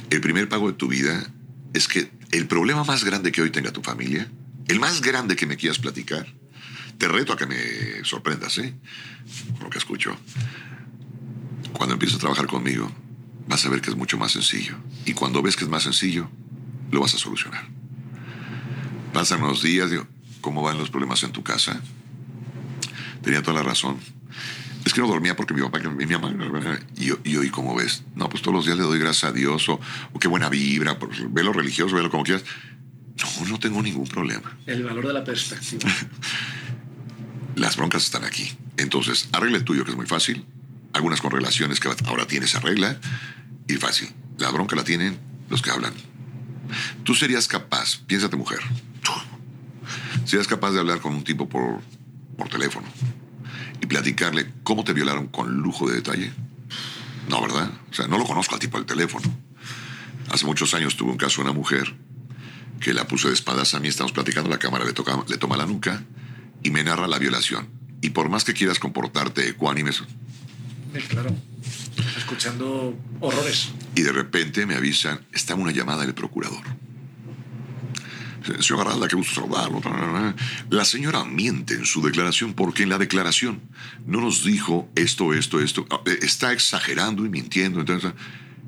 El 0.10 0.22
primer 0.22 0.50
pago 0.50 0.68
de 0.68 0.78
tu 0.78 0.88
vida 0.88 1.30
es 1.74 1.88
que 1.88 2.12
el 2.32 2.48
problema 2.48 2.84
más 2.84 3.04
grande 3.04 3.32
que 3.32 3.42
hoy 3.42 3.52
tenga 3.52 3.72
tu 3.72 3.82
familia, 3.82 4.28
el 4.70 4.80
más 4.80 5.02
grande 5.02 5.36
que 5.36 5.48
me 5.48 5.58
quieras 5.58 5.80
platicar, 5.80 6.28
te 7.00 7.08
reto 7.08 7.34
a 7.34 7.38
que 7.38 7.48
me 7.48 8.06
sorprendas, 8.06 8.58
¿eh? 8.60 8.74
Con 9.54 9.64
lo 9.64 9.70
que 9.70 9.80
escucho. 9.80 10.16
Cuando 11.74 11.94
empieces 11.94 12.18
a 12.18 12.20
trabajar 12.20 12.46
conmigo, 12.46 12.92
vas 13.48 13.66
a 13.66 13.70
ver 13.70 13.82
que 13.82 13.90
es 13.90 13.96
mucho 13.96 14.18
más 14.20 14.32
sencillo. 14.32 14.76
Y 15.06 15.14
cuando 15.14 15.42
ves 15.42 15.56
que 15.56 15.64
es 15.64 15.70
más 15.70 15.84
sencillo, 15.84 16.30
lo 16.92 17.02
vas 17.02 17.16
a 17.16 17.18
solucionar. 17.18 17.68
Pasan 19.12 19.42
unos 19.42 19.64
días, 19.64 19.90
digo, 19.90 20.08
¿cómo 20.40 20.62
van 20.62 20.78
los 20.78 20.92
problemas 20.92 21.24
en 21.24 21.32
tu 21.32 21.42
casa? 21.42 21.82
Tenía 23.24 23.42
toda 23.42 23.58
la 23.58 23.64
razón. 23.64 23.98
Es 24.86 24.94
que 24.94 25.02
no 25.02 25.08
dormía 25.08 25.36
porque 25.36 25.56
mi 25.56 25.62
papá, 25.62 25.80
mi 25.80 26.06
mamá, 26.06 26.80
y, 26.96 27.10
y 27.28 27.38
hoy, 27.38 27.50
¿cómo 27.50 27.74
ves? 27.76 28.04
No, 28.16 28.30
pues 28.30 28.44
todos 28.44 28.56
los 28.56 28.66
días 28.66 28.78
le 28.78 28.84
doy 28.84 29.00
gracias 29.00 29.32
a 29.32 29.34
Dios, 29.34 29.68
o, 29.68 29.80
o 30.14 30.20
qué 30.20 30.28
buena 30.28 30.48
vibra, 30.48 31.00
pues, 31.00 31.34
velo 31.34 31.54
religioso, 31.54 31.96
velo 31.96 32.12
como 32.12 32.24
quieras. 32.24 32.46
No, 33.22 33.46
no 33.48 33.60
tengo 33.60 33.82
ningún 33.82 34.08
problema. 34.08 34.58
El 34.66 34.84
valor 34.84 35.08
de 35.08 35.14
la 35.14 35.24
perspectiva. 35.24 35.90
Las 37.56 37.76
broncas 37.76 38.04
están 38.04 38.24
aquí. 38.24 38.52
Entonces, 38.78 39.30
arregla 39.34 39.58
el 39.58 39.66
tuyo, 39.66 39.84
que 39.84 39.92
es 39.92 39.98
muy 39.98 40.06
fácil. 40.06 40.46
Algunas 40.94 41.22
con 41.22 41.32
relaciones 41.32 41.80
que 41.80 41.90
ahora 42.06 42.26
tienes 42.26 42.56
arregla. 42.56 43.00
Y 43.68 43.74
fácil. 43.76 44.10
La 44.38 44.50
bronca 44.52 44.76
la 44.76 44.84
tienen 44.84 45.20
los 45.50 45.62
que 45.62 45.72
hablan. 45.72 45.94
Tú 47.04 47.16
serías 47.16 47.48
capaz, 47.48 48.00
piénsate 48.06 48.36
mujer, 48.36 48.60
tú, 49.02 49.12
serías 50.26 50.48
capaz 50.48 50.72
de 50.72 50.80
hablar 50.80 51.00
con 51.00 51.14
un 51.14 51.24
tipo 51.24 51.50
por, 51.50 51.82
por 52.38 52.50
teléfono 52.50 52.88
y 53.82 53.86
platicarle 53.86 54.52
cómo 54.64 54.84
te 54.84 54.94
violaron 54.94 55.28
con 55.28 55.58
lujo 55.58 55.90
de 55.90 55.96
detalle. 55.96 56.32
No, 57.28 57.42
¿verdad? 57.42 57.72
O 57.92 57.94
sea, 57.94 58.08
no 58.08 58.18
lo 58.18 58.26
conozco 58.26 58.56
al 58.56 58.60
tipo 58.60 58.78
del 58.78 58.86
teléfono. 58.86 59.26
Hace 60.32 60.46
muchos 60.46 60.74
años 60.74 60.96
tuve 60.96 61.12
un 61.12 61.18
caso 61.18 61.42
de 61.42 61.50
una 61.50 61.58
mujer 61.58 61.96
que 62.80 62.94
la 62.94 63.08
puso 63.08 63.28
de 63.28 63.34
espaldas 63.34 63.74
a 63.74 63.80
mí, 63.80 63.88
estamos 63.88 64.12
platicando, 64.12 64.50
la 64.50 64.60
cámara 64.60 64.86
le, 64.86 64.94
toca, 64.94 65.24
le 65.28 65.38
toma 65.38 65.58
la 65.58 65.66
nuca 65.66 66.04
y 66.64 66.72
me 66.72 66.84
narra 66.84 67.08
la 67.08 67.20
violación. 67.20 67.70
Y 68.02 68.12
por 68.12 68.30
más 68.30 68.44
que 68.44 68.54
quieras 68.54 68.80
comportarte 68.80 69.48
ecuánime, 69.50 69.92
claro. 71.10 71.36
Escuchando 72.18 72.98
horrores. 73.20 73.70
y 73.96 74.02
de 74.02 74.12
repente 74.12 74.66
me 74.66 74.76
avisan, 74.76 75.20
está 75.34 75.56
una 75.56 75.72
llamada 75.72 76.06
del 76.06 76.14
procurador. 76.14 76.64
Señor 78.60 78.88
Aralda, 78.88 79.08
qué 79.08 79.16
gusto 79.16 79.42
saludarlo. 79.42 79.82
La 80.70 80.86
señora 80.86 81.24
miente 81.26 81.76
en 81.76 81.86
su 81.86 82.02
declaración 82.02 82.54
porque 82.54 82.84
en 82.84 82.90
la 82.90 82.98
declaración 82.98 83.62
no 84.06 84.22
nos 84.22 84.44
dijo 84.44 84.90
esto, 84.96 85.34
esto, 85.34 85.60
esto. 85.60 85.86
Eh, 86.06 86.20
Está 86.22 86.54
exagerando 86.54 87.26
y 87.26 87.30
mintiendo. 87.30 87.82
Entonces, 87.82 88.14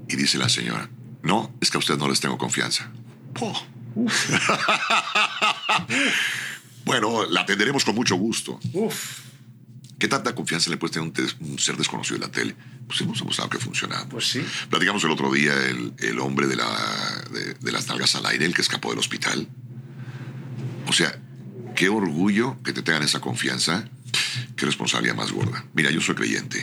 y 0.08 0.16
dice 0.18 0.38
la 0.38 0.50
señora, 0.50 0.90
no, 1.24 1.56
es 1.62 1.72
que 1.72 1.78
a 1.78 1.80
usted 1.80 1.98
no 1.98 2.10
les 2.10 2.20
tengo 2.20 2.38
confianza. 2.38 2.92
Bueno, 6.84 7.26
la 7.30 7.42
atenderemos 7.42 7.86
con 7.86 7.96
mucho 7.96 8.16
gusto. 8.16 8.60
Uf. 8.74 9.20
¿Qué 10.00 10.08
tanta 10.08 10.34
confianza 10.34 10.70
le 10.70 10.78
puede 10.78 10.94
tener 10.94 11.12
un, 11.40 11.60
ser 11.60 11.78
desconocido 11.78 12.16
en 12.16 12.24
la 12.24 12.32
tele? 12.32 12.56
Pues 12.88 13.00
hemos 13.02 13.20
demostrado 13.20 13.50
que 13.50 13.60
funciona. 13.60 14.08
Pues 14.10 14.30
sí. 14.30 14.44
Platicamos 14.70 15.04
el 15.04 15.12
otro 15.12 15.32
día 15.32 15.54
el, 15.54 15.94
el 16.00 16.20
hombre 16.20 16.48
de, 16.48 16.56
la, 16.56 17.24
de, 17.32 17.54
de 17.54 17.72
las 17.72 17.88
nalgas 17.88 18.16
al 18.16 18.26
aire, 18.26 18.46
el 18.46 18.56
que 18.56 18.64
escapó 18.64 18.90
del 18.90 19.00
hospital. 19.00 19.48
O 20.88 20.94
sea, 20.94 21.22
qué 21.76 21.88
orgullo 21.88 22.58
que 22.64 22.74
te 22.74 22.82
tengan 22.82 23.04
esa 23.04 23.22
confianza. 23.22 23.88
Qué 24.56 24.66
responsabilidad 24.66 25.16
más 25.16 25.32
gorda. 25.32 25.64
Mira, 25.74 25.92
yo 25.92 26.02
soy 26.02 26.16
creyente. 26.16 26.60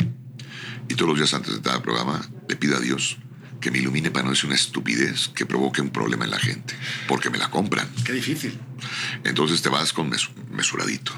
Y 0.88 0.94
todos 0.94 1.10
los 1.10 1.18
días 1.18 1.32
antes 1.32 1.62
de 1.62 1.70
al 1.70 1.80
programa 1.80 2.20
le 2.48 2.56
pido 2.56 2.76
a 2.76 2.80
Dios 2.80 3.18
que 3.60 3.70
me 3.70 3.78
ilumine 3.78 4.10
para 4.10 4.24
no 4.24 4.30
decir 4.30 4.46
una 4.46 4.54
estupidez 4.54 5.28
que 5.28 5.44
provoque 5.46 5.80
un 5.82 5.90
problema 5.90 6.24
en 6.24 6.30
la 6.30 6.38
gente. 6.38 6.74
Porque 7.08 7.30
me 7.30 7.38
la 7.38 7.50
compran. 7.50 7.88
Qué 8.04 8.12
difícil. 8.12 8.58
Entonces 9.24 9.62
te 9.62 9.68
vas 9.68 9.92
con 9.92 10.08
mes- 10.08 10.30
mesuradito. 10.50 11.12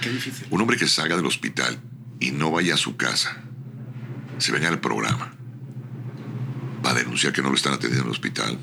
Qué 0.00 0.10
difícil. 0.10 0.46
Un 0.50 0.60
hombre 0.60 0.76
que 0.76 0.86
salga 0.88 1.16
del 1.16 1.26
hospital 1.26 1.78
y 2.20 2.30
no 2.32 2.50
vaya 2.50 2.74
a 2.74 2.76
su 2.76 2.96
casa, 2.96 3.42
se 4.38 4.52
venga 4.52 4.68
al 4.68 4.80
programa, 4.80 5.34
va 6.84 6.90
a 6.90 6.94
denunciar 6.94 7.32
que 7.32 7.40
no 7.42 7.48
lo 7.48 7.54
están 7.56 7.72
atendiendo 7.72 8.02
en 8.02 8.06
el 8.08 8.12
hospital. 8.12 8.58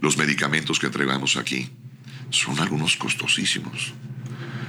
Los 0.00 0.16
medicamentos 0.16 0.78
que 0.78 0.86
entregamos 0.86 1.36
aquí 1.36 1.68
son 2.30 2.58
algunos 2.60 2.96
costosísimos. 2.96 3.92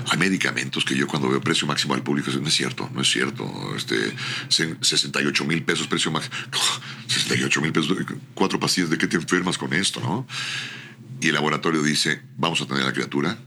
Hay 0.09 0.17
medicamentos 0.17 0.83
que 0.85 0.95
yo 0.95 1.07
cuando 1.07 1.29
veo 1.29 1.41
precio 1.41 1.67
máximo 1.67 1.93
al 1.93 2.03
público, 2.03 2.31
no 2.31 2.47
es 2.47 2.53
cierto, 2.53 2.89
no 2.93 3.01
es 3.01 3.09
cierto. 3.11 3.75
Este, 3.75 4.13
se- 4.49 4.75
68 4.81 5.45
mil 5.45 5.63
pesos 5.63 5.87
precio 5.87 6.11
máximo. 6.11 6.35
68 7.07 7.61
mil 7.61 7.71
pesos, 7.71 7.95
cuatro 8.33 8.59
pastillas, 8.59 8.89
¿de 8.89 8.97
qué 8.97 9.07
te 9.07 9.17
enfermas 9.17 9.57
con 9.57 9.73
esto, 9.73 9.99
no? 10.01 10.27
Y 11.21 11.27
el 11.27 11.33
laboratorio 11.33 11.83
dice, 11.83 12.21
vamos 12.37 12.61
a 12.61 12.63
atender 12.63 12.83
a 12.83 12.87
la 12.87 12.93
criatura, 12.93 13.37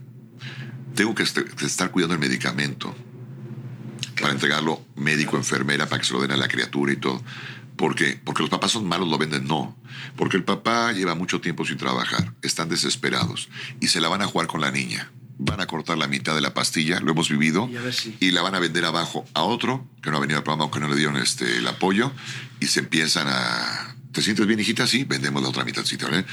tengo 0.95 1.13
que, 1.13 1.23
est- 1.23 1.37
que 1.39 1.65
estar 1.65 1.91
cuidando 1.91 2.13
el 2.15 2.19
medicamento 2.21 2.95
para 4.21 4.31
entregarlo 4.33 4.85
médico, 4.95 5.35
enfermera, 5.37 5.87
para 5.89 6.01
que 6.01 6.07
se 6.07 6.13
lo 6.13 6.21
den 6.21 6.31
a 6.31 6.37
la 6.37 6.47
criatura 6.47 6.93
y 6.93 6.95
todo. 6.97 7.21
¿Por 7.75 7.95
qué? 7.95 8.17
Porque 8.23 8.41
los 8.41 8.49
papás 8.49 8.71
son 8.71 8.87
malos, 8.87 9.09
lo 9.09 9.17
venden. 9.17 9.45
No. 9.45 9.77
Porque 10.15 10.37
el 10.37 10.45
papá 10.45 10.93
lleva 10.93 11.13
mucho 11.15 11.41
tiempo 11.41 11.65
sin 11.65 11.75
trabajar. 11.75 12.33
Están 12.41 12.69
desesperados. 12.69 13.49
Y 13.81 13.87
se 13.89 13.99
la 13.99 14.07
van 14.07 14.21
a 14.21 14.25
jugar 14.27 14.47
con 14.47 14.61
la 14.61 14.71
niña. 14.71 15.11
Van 15.37 15.59
a 15.59 15.67
cortar 15.67 15.97
la 15.97 16.07
mitad 16.07 16.33
de 16.33 16.41
la 16.41 16.53
pastilla, 16.53 16.99
lo 17.01 17.11
hemos 17.11 17.29
vivido, 17.29 17.69
Y 17.69 17.91
si- 17.91 18.31
la 18.31 18.41
van 18.41 18.55
a 18.55 18.59
vender 18.59 18.85
abajo 18.85 19.25
a 19.33 19.43
otro 19.43 19.85
que 20.01 20.09
no 20.09 20.17
ha 20.17 20.19
venido 20.21 20.37
al 20.37 20.43
programa, 20.43 20.63
aunque 20.63 20.79
no 20.79 20.87
le 20.87 20.95
dieron 20.95 21.17
este, 21.17 21.57
el 21.57 21.67
apoyo, 21.67 22.11
y 22.59 22.67
se 22.67 22.79
empiezan 22.79 23.27
a... 23.29 23.95
¿Te 24.13 24.21
sientes 24.21 24.47
bien, 24.47 24.59
hijita? 24.61 24.87
Sí, 24.87 25.03
vendemos 25.03 25.43
la 25.43 25.49
otra 25.49 25.65
mitadcita. 25.65 26.05
¿vale? 26.07 26.25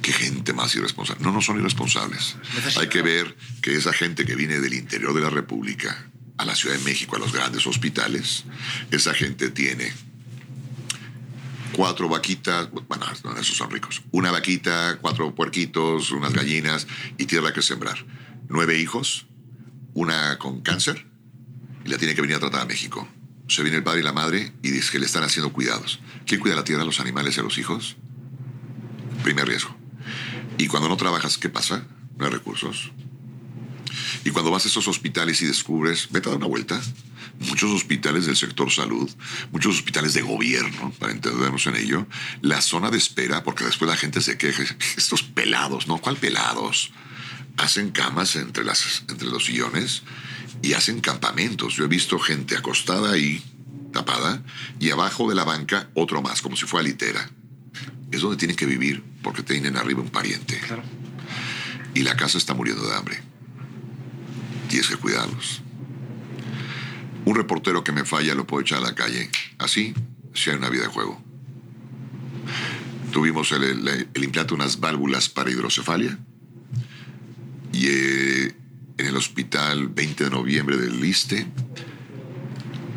Qué 0.00 0.12
gente 0.12 0.52
más 0.54 0.74
irresponsable. 0.74 1.22
No, 1.22 1.32
no 1.32 1.42
son 1.42 1.58
irresponsables. 1.58 2.36
Hay 2.78 2.88
que 2.88 3.02
ver 3.02 3.36
que 3.60 3.74
esa 3.76 3.92
gente 3.92 4.24
que 4.24 4.34
viene 4.36 4.58
del 4.60 4.72
interior 4.72 5.12
de 5.12 5.20
la 5.20 5.30
República 5.30 6.06
a 6.38 6.44
la 6.44 6.54
Ciudad 6.54 6.76
de 6.76 6.84
México, 6.84 7.16
a 7.16 7.18
los 7.18 7.32
grandes 7.32 7.66
hospitales, 7.66 8.44
esa 8.90 9.12
gente 9.14 9.50
tiene 9.50 9.92
cuatro 11.72 12.08
vaquitas, 12.08 12.70
bueno, 12.70 13.06
no, 13.24 13.36
esos 13.36 13.56
son 13.56 13.70
ricos, 13.70 14.02
una 14.10 14.30
vaquita, 14.30 14.98
cuatro 15.00 15.34
puerquitos, 15.34 16.10
unas 16.10 16.32
gallinas 16.32 16.86
y 17.18 17.26
tierra 17.26 17.52
que 17.52 17.62
sembrar. 17.62 18.04
Nueve 18.48 18.78
hijos, 18.78 19.26
una 19.94 20.38
con 20.38 20.60
cáncer 20.60 21.06
y 21.84 21.88
la 21.88 21.98
tiene 21.98 22.14
que 22.14 22.20
venir 22.20 22.36
a 22.36 22.40
tratar 22.40 22.62
a 22.62 22.66
México. 22.66 23.08
Se 23.48 23.62
viene 23.62 23.78
el 23.78 23.84
padre 23.84 24.00
y 24.00 24.02
la 24.02 24.12
madre 24.12 24.52
y 24.62 24.70
dice 24.70 24.92
que 24.92 24.98
le 24.98 25.06
están 25.06 25.22
haciendo 25.22 25.52
cuidados. 25.52 26.00
¿Quién 26.26 26.40
cuida 26.40 26.56
la 26.56 26.64
tierra, 26.64 26.84
los 26.84 27.00
animales 27.00 27.36
y 27.36 27.40
a 27.40 27.42
los 27.42 27.58
hijos? 27.58 27.96
Primer 29.22 29.46
riesgo. 29.46 29.76
Y 30.58 30.66
cuando 30.66 30.88
no 30.88 30.96
trabajas, 30.96 31.38
¿qué 31.38 31.48
pasa? 31.48 31.86
No 32.18 32.26
hay 32.26 32.32
recursos. 32.32 32.90
Y 34.24 34.30
cuando 34.30 34.50
vas 34.50 34.64
a 34.64 34.68
esos 34.68 34.88
hospitales 34.88 35.40
y 35.42 35.46
descubres, 35.46 36.08
vete 36.10 36.28
a 36.28 36.32
dar 36.32 36.38
una 36.38 36.48
vuelta. 36.48 36.80
Muchos 37.40 37.70
hospitales 37.70 38.26
del 38.26 38.36
sector 38.36 38.70
salud, 38.70 39.10
muchos 39.52 39.76
hospitales 39.76 40.14
de 40.14 40.22
gobierno, 40.22 40.92
para 40.98 41.12
entendernos 41.12 41.66
en 41.66 41.76
ello, 41.76 42.06
la 42.40 42.62
zona 42.62 42.90
de 42.90 42.96
espera, 42.96 43.44
porque 43.44 43.64
después 43.64 43.90
la 43.90 43.96
gente 43.96 44.20
se 44.20 44.38
queja, 44.38 44.62
estos 44.96 45.22
pelados, 45.22 45.86
¿no? 45.86 45.98
¿Cuál 45.98 46.16
pelados? 46.16 46.92
Hacen 47.58 47.90
camas 47.90 48.36
entre, 48.36 48.64
las, 48.64 49.04
entre 49.08 49.28
los 49.28 49.44
sillones 49.44 50.02
y 50.62 50.72
hacen 50.72 51.00
campamentos. 51.00 51.74
Yo 51.74 51.84
he 51.84 51.88
visto 51.88 52.18
gente 52.18 52.56
acostada 52.56 53.12
ahí, 53.12 53.42
tapada, 53.92 54.42
y 54.78 54.90
abajo 54.90 55.28
de 55.28 55.34
la 55.34 55.44
banca 55.44 55.90
otro 55.94 56.22
más, 56.22 56.42
como 56.42 56.56
si 56.56 56.66
fuera 56.66 56.86
litera. 56.86 57.30
Es 58.10 58.20
donde 58.20 58.36
tienen 58.36 58.56
que 58.56 58.66
vivir 58.66 59.02
porque 59.22 59.42
tienen 59.42 59.76
arriba 59.76 60.00
un 60.00 60.10
pariente. 60.10 60.60
Y 61.94 62.02
la 62.02 62.16
casa 62.16 62.38
está 62.38 62.54
muriendo 62.54 62.86
de 62.86 62.94
hambre. 62.94 63.20
Tienes 64.68 64.88
que 64.88 64.96
cuidarlos. 64.96 65.62
Un 67.26 67.34
reportero 67.34 67.82
que 67.82 67.90
me 67.90 68.04
falla 68.04 68.36
lo 68.36 68.46
puedo 68.46 68.62
echar 68.62 68.78
a 68.78 68.82
la 68.82 68.94
calle. 68.94 69.28
Así, 69.58 69.94
si 70.32 70.50
hay 70.50 70.56
una 70.56 70.70
vida 70.70 70.82
de 70.82 70.88
juego. 70.88 71.20
Tuvimos 73.12 73.50
el, 73.50 74.08
implante 74.14 74.50
de 74.50 74.54
unas 74.54 74.78
válvulas 74.78 75.28
para 75.28 75.50
hidrocefalia. 75.50 76.16
Y 77.72 77.86
eh, 77.88 78.54
en 78.98 79.06
el 79.06 79.16
hospital 79.16 79.88
20 79.88 80.24
de 80.24 80.30
noviembre 80.30 80.76
del 80.76 81.00
Liste 81.00 81.48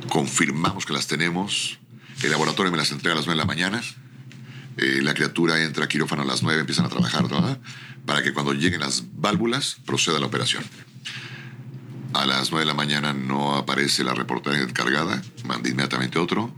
confirmamos 0.10 0.86
que 0.86 0.94
las 0.94 1.08
tenemos. 1.08 1.80
El 2.22 2.30
laboratorio 2.30 2.72
me 2.72 2.78
las 2.78 2.92
entrega 2.92 3.14
a 3.14 3.18
las 3.18 3.26
9 3.26 3.36
de 3.36 3.44
la 3.44 3.48
mañana. 3.48 3.82
Eh, 4.78 5.00
la 5.02 5.16
criatura 5.16 5.64
entra 5.64 5.86
a 5.86 5.88
quirófano 5.88 6.22
a 6.22 6.26
las 6.26 6.44
9, 6.44 6.62
empiezan 6.62 6.86
a 6.86 6.90
trabajar, 6.90 7.26
para 8.06 8.22
que 8.22 8.32
cuando 8.32 8.54
lleguen 8.54 8.82
las 8.82 9.04
válvulas 9.14 9.78
proceda 9.86 10.20
la 10.20 10.28
operación. 10.28 10.64
A 12.14 12.26
las 12.26 12.52
9 12.52 12.66
de 12.66 12.66
la 12.66 12.74
mañana 12.74 13.14
no 13.14 13.56
aparece 13.56 14.04
la 14.04 14.16
reportera 14.16 14.60
encargada, 14.60 15.22
mandé 15.46 15.70
inmediatamente 15.70 16.18
otro, 16.18 16.52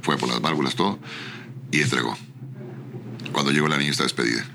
fue 0.00 0.16
por 0.16 0.28
las 0.28 0.40
válvulas, 0.40 0.76
todo, 0.76 0.98
y 1.72 1.80
entregó. 1.80 2.16
Cuando 3.32 3.50
llegó 3.50 3.66
la 3.66 3.78
niña 3.78 3.90
está 3.90 4.04
despedida. 4.04 4.46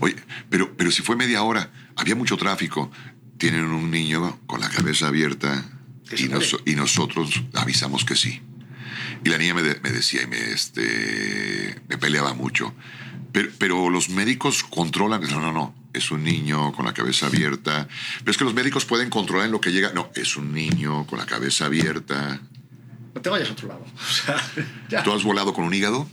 Oye, 0.00 0.16
pero, 0.50 0.76
pero 0.76 0.90
si 0.90 1.02
fue 1.02 1.14
media 1.14 1.42
hora, 1.42 1.70
había 1.96 2.16
mucho 2.16 2.36
tráfico, 2.36 2.90
tienen 3.36 3.66
un 3.66 3.90
niño 3.90 4.40
con 4.46 4.60
la 4.60 4.68
cabeza 4.68 5.08
abierta 5.08 5.64
y, 6.16 6.24
y, 6.70 6.74
nosotros 6.74 7.42
avisamos 7.54 8.04
que 8.04 8.16
sí. 8.16 8.42
Y 9.24 9.28
la 9.28 9.38
niña 9.38 9.54
me, 9.54 9.62
me 9.62 9.90
decía 9.90 10.22
y 10.22 10.26
me, 10.26 10.38
este, 10.50 11.80
me 11.88 11.98
peleaba 11.98 12.34
mucho. 12.34 12.74
Pero, 13.30 13.50
pero, 13.58 13.90
los 13.90 14.08
médicos 14.08 14.64
controlan. 14.64 15.20
No, 15.22 15.40
no, 15.40 15.52
no 15.52 15.77
es 15.92 16.10
un 16.10 16.22
niño 16.24 16.72
con 16.72 16.84
la 16.84 16.94
cabeza 16.94 17.26
abierta. 17.26 17.88
Pero 18.18 18.30
es 18.30 18.36
que 18.36 18.44
los 18.44 18.54
médicos 18.54 18.84
pueden 18.84 19.10
controlar 19.10 19.46
en 19.46 19.52
lo 19.52 19.60
que 19.60 19.72
llega. 19.72 19.92
No, 19.92 20.10
es 20.14 20.36
un 20.36 20.52
niño 20.52 21.06
con 21.06 21.18
la 21.18 21.26
cabeza 21.26 21.66
abierta. 21.66 22.40
No 23.14 23.20
te 23.20 23.30
vayas 23.30 23.48
a 23.48 23.52
otro 23.52 23.68
lado. 23.68 23.84
¿Tú 25.04 25.12
has 25.12 25.22
volado 25.22 25.52
con 25.52 25.64
un 25.64 25.74
hígado? 25.74 26.08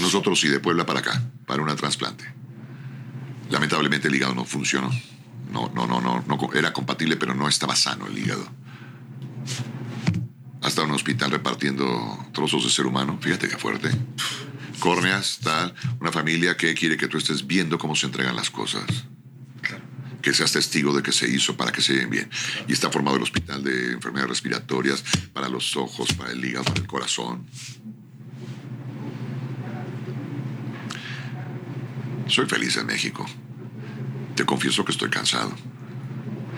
Nosotros 0.00 0.40
sí, 0.40 0.48
de 0.48 0.60
Puebla 0.60 0.86
para 0.86 1.00
acá, 1.00 1.22
para 1.46 1.62
una 1.62 1.76
trasplante. 1.76 2.24
Lamentablemente 3.50 4.08
el 4.08 4.14
hígado 4.14 4.34
no 4.34 4.44
funcionó. 4.44 4.90
No, 5.50 5.70
no, 5.74 5.86
no, 5.86 6.00
no, 6.00 6.24
no 6.26 6.50
era 6.54 6.72
compatible, 6.72 7.16
pero 7.16 7.34
no 7.34 7.48
estaba 7.48 7.74
sano 7.74 8.06
el 8.06 8.18
hígado. 8.18 8.48
Hasta 10.62 10.82
un 10.82 10.90
hospital 10.90 11.30
repartiendo 11.30 12.26
trozos 12.32 12.64
de 12.64 12.70
ser 12.70 12.86
humano. 12.86 13.18
Fíjate 13.20 13.48
qué 13.48 13.56
fuerte 13.56 13.90
córneas, 14.78 15.38
tal, 15.42 15.74
una 16.00 16.12
familia 16.12 16.56
que 16.56 16.74
quiere 16.74 16.96
que 16.96 17.08
tú 17.08 17.18
estés 17.18 17.46
viendo 17.46 17.78
cómo 17.78 17.94
se 17.94 18.06
entregan 18.06 18.36
las 18.36 18.50
cosas. 18.50 18.84
Que 20.22 20.34
seas 20.34 20.52
testigo 20.52 20.92
de 20.92 21.02
que 21.02 21.12
se 21.12 21.28
hizo 21.28 21.56
para 21.56 21.70
que 21.70 21.80
se 21.80 21.92
lleven 21.92 22.10
bien. 22.10 22.30
Y 22.66 22.72
está 22.72 22.90
formado 22.90 23.16
el 23.16 23.22
hospital 23.22 23.62
de 23.62 23.92
enfermedades 23.92 24.30
respiratorias 24.30 25.02
para 25.32 25.48
los 25.48 25.76
ojos, 25.76 26.12
para 26.12 26.32
el 26.32 26.44
hígado, 26.44 26.64
para 26.64 26.80
el 26.80 26.86
corazón. 26.86 27.46
Soy 32.26 32.46
feliz 32.46 32.76
en 32.76 32.86
México. 32.86 33.26
Te 34.34 34.44
confieso 34.44 34.84
que 34.84 34.92
estoy 34.92 35.08
cansado. 35.08 35.54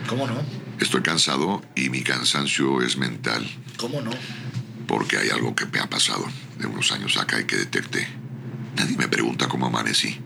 ¿Cómo 0.08 0.26
no? 0.26 0.42
Estoy 0.80 1.02
cansado 1.02 1.62
y 1.76 1.90
mi 1.90 2.02
cansancio 2.02 2.82
es 2.82 2.96
mental. 2.96 3.46
¿Cómo 3.76 4.00
no? 4.00 4.10
Porque 4.86 5.18
hay 5.18 5.28
algo 5.28 5.54
que 5.54 5.66
me 5.66 5.78
ha 5.78 5.88
pasado 5.88 6.26
de 6.60 6.66
unos 6.66 6.92
años 6.92 7.16
acá 7.16 7.40
y 7.40 7.44
que 7.44 7.56
detecté. 7.56 8.06
Nadie 8.76 8.96
me 8.96 9.08
pregunta 9.08 9.48
cómo 9.48 9.66
amanecí. 9.66 10.18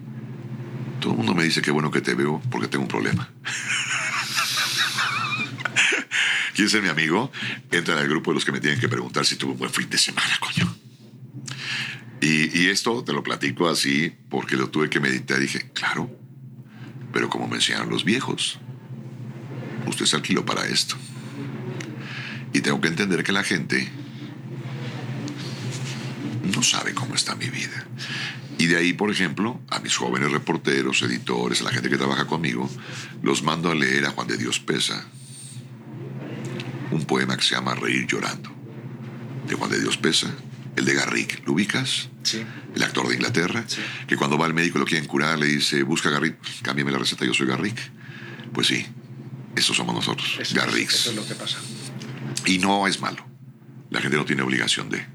Todo 1.00 1.12
el 1.12 1.18
mundo 1.18 1.34
me 1.34 1.44
dice 1.44 1.62
que 1.62 1.70
bueno 1.70 1.90
que 1.90 2.00
te 2.00 2.14
veo 2.14 2.42
porque 2.50 2.68
tengo 2.68 2.82
un 2.82 2.88
problema. 2.88 3.30
¿Quién 6.54 6.68
es 6.68 6.82
mi 6.82 6.88
amigo? 6.88 7.32
Entra 7.70 7.94
en 7.94 8.00
el 8.00 8.08
grupo 8.08 8.30
de 8.30 8.36
los 8.36 8.44
que 8.44 8.52
me 8.52 8.60
tienen 8.60 8.78
que 8.78 8.88
preguntar 8.88 9.26
si 9.26 9.36
tuve 9.36 9.52
un 9.52 9.58
buen 9.58 9.70
fin 9.70 9.88
de 9.90 9.98
semana, 9.98 10.38
coño. 10.40 10.74
Y, 12.20 12.58
y 12.58 12.68
esto 12.68 13.02
te 13.02 13.12
lo 13.12 13.22
platico 13.22 13.68
así 13.68 14.12
porque 14.30 14.56
lo 14.56 14.70
tuve 14.70 14.88
que 14.88 15.00
meditar. 15.00 15.40
Dije, 15.40 15.70
claro, 15.72 16.10
pero 17.12 17.28
como 17.28 17.48
me 17.48 17.56
enseñaron 17.56 17.90
los 17.90 18.04
viejos, 18.04 18.58
usted 19.86 20.06
se 20.06 20.16
alquiló 20.16 20.44
para 20.44 20.66
esto. 20.66 20.96
Y 22.52 22.60
tengo 22.60 22.80
que 22.80 22.88
entender 22.88 23.24
que 23.24 23.32
la 23.32 23.42
gente 23.42 23.90
no 26.52 26.62
sabe 26.62 26.94
cómo 26.94 27.14
está 27.14 27.34
mi 27.34 27.48
vida. 27.48 27.86
Y 28.58 28.66
de 28.66 28.76
ahí, 28.76 28.92
por 28.92 29.10
ejemplo, 29.10 29.60
a 29.68 29.80
mis 29.80 29.96
jóvenes 29.96 30.30
reporteros, 30.30 31.02
editores, 31.02 31.60
a 31.60 31.64
la 31.64 31.70
gente 31.70 31.90
que 31.90 31.96
trabaja 31.96 32.26
conmigo, 32.26 32.70
los 33.22 33.42
mando 33.42 33.70
a 33.70 33.74
leer 33.74 34.06
a 34.06 34.10
Juan 34.10 34.28
de 34.28 34.36
Dios 34.36 34.60
Pesa, 34.60 35.06
un 36.90 37.04
poema 37.04 37.36
que 37.36 37.42
se 37.42 37.54
llama 37.54 37.74
Reír 37.74 38.06
llorando, 38.06 38.50
de 39.48 39.54
Juan 39.54 39.70
de 39.70 39.80
Dios 39.80 39.96
Pesa, 39.96 40.32
el 40.76 40.84
de 40.84 40.94
Garrick, 40.94 41.46
¿lo 41.46 41.52
ubicas? 41.52 42.08
Sí. 42.22 42.44
El 42.74 42.82
actor 42.82 43.08
de 43.08 43.14
Inglaterra, 43.14 43.64
que 44.06 44.16
cuando 44.16 44.38
va 44.38 44.46
al 44.46 44.54
médico 44.54 44.78
lo 44.78 44.84
quieren 44.84 45.06
curar, 45.06 45.38
le 45.38 45.46
dice, 45.46 45.82
busca 45.82 46.10
Garrick, 46.10 46.36
cámbiame 46.62 46.92
la 46.92 46.98
receta, 46.98 47.24
yo 47.24 47.34
soy 47.34 47.46
Garrick. 47.46 47.78
Pues 48.52 48.68
sí, 48.68 48.86
eso 49.56 49.74
somos 49.74 49.94
nosotros, 49.94 50.38
Garrick. 50.52 50.90
Eso 50.90 51.10
es 51.10 51.16
lo 51.16 51.26
que 51.26 51.34
pasa. 51.34 51.58
Y 52.46 52.58
no 52.58 52.86
es 52.86 53.00
malo. 53.00 53.24
La 53.90 54.00
gente 54.00 54.16
no 54.16 54.24
tiene 54.24 54.42
obligación 54.42 54.90
de. 54.90 55.06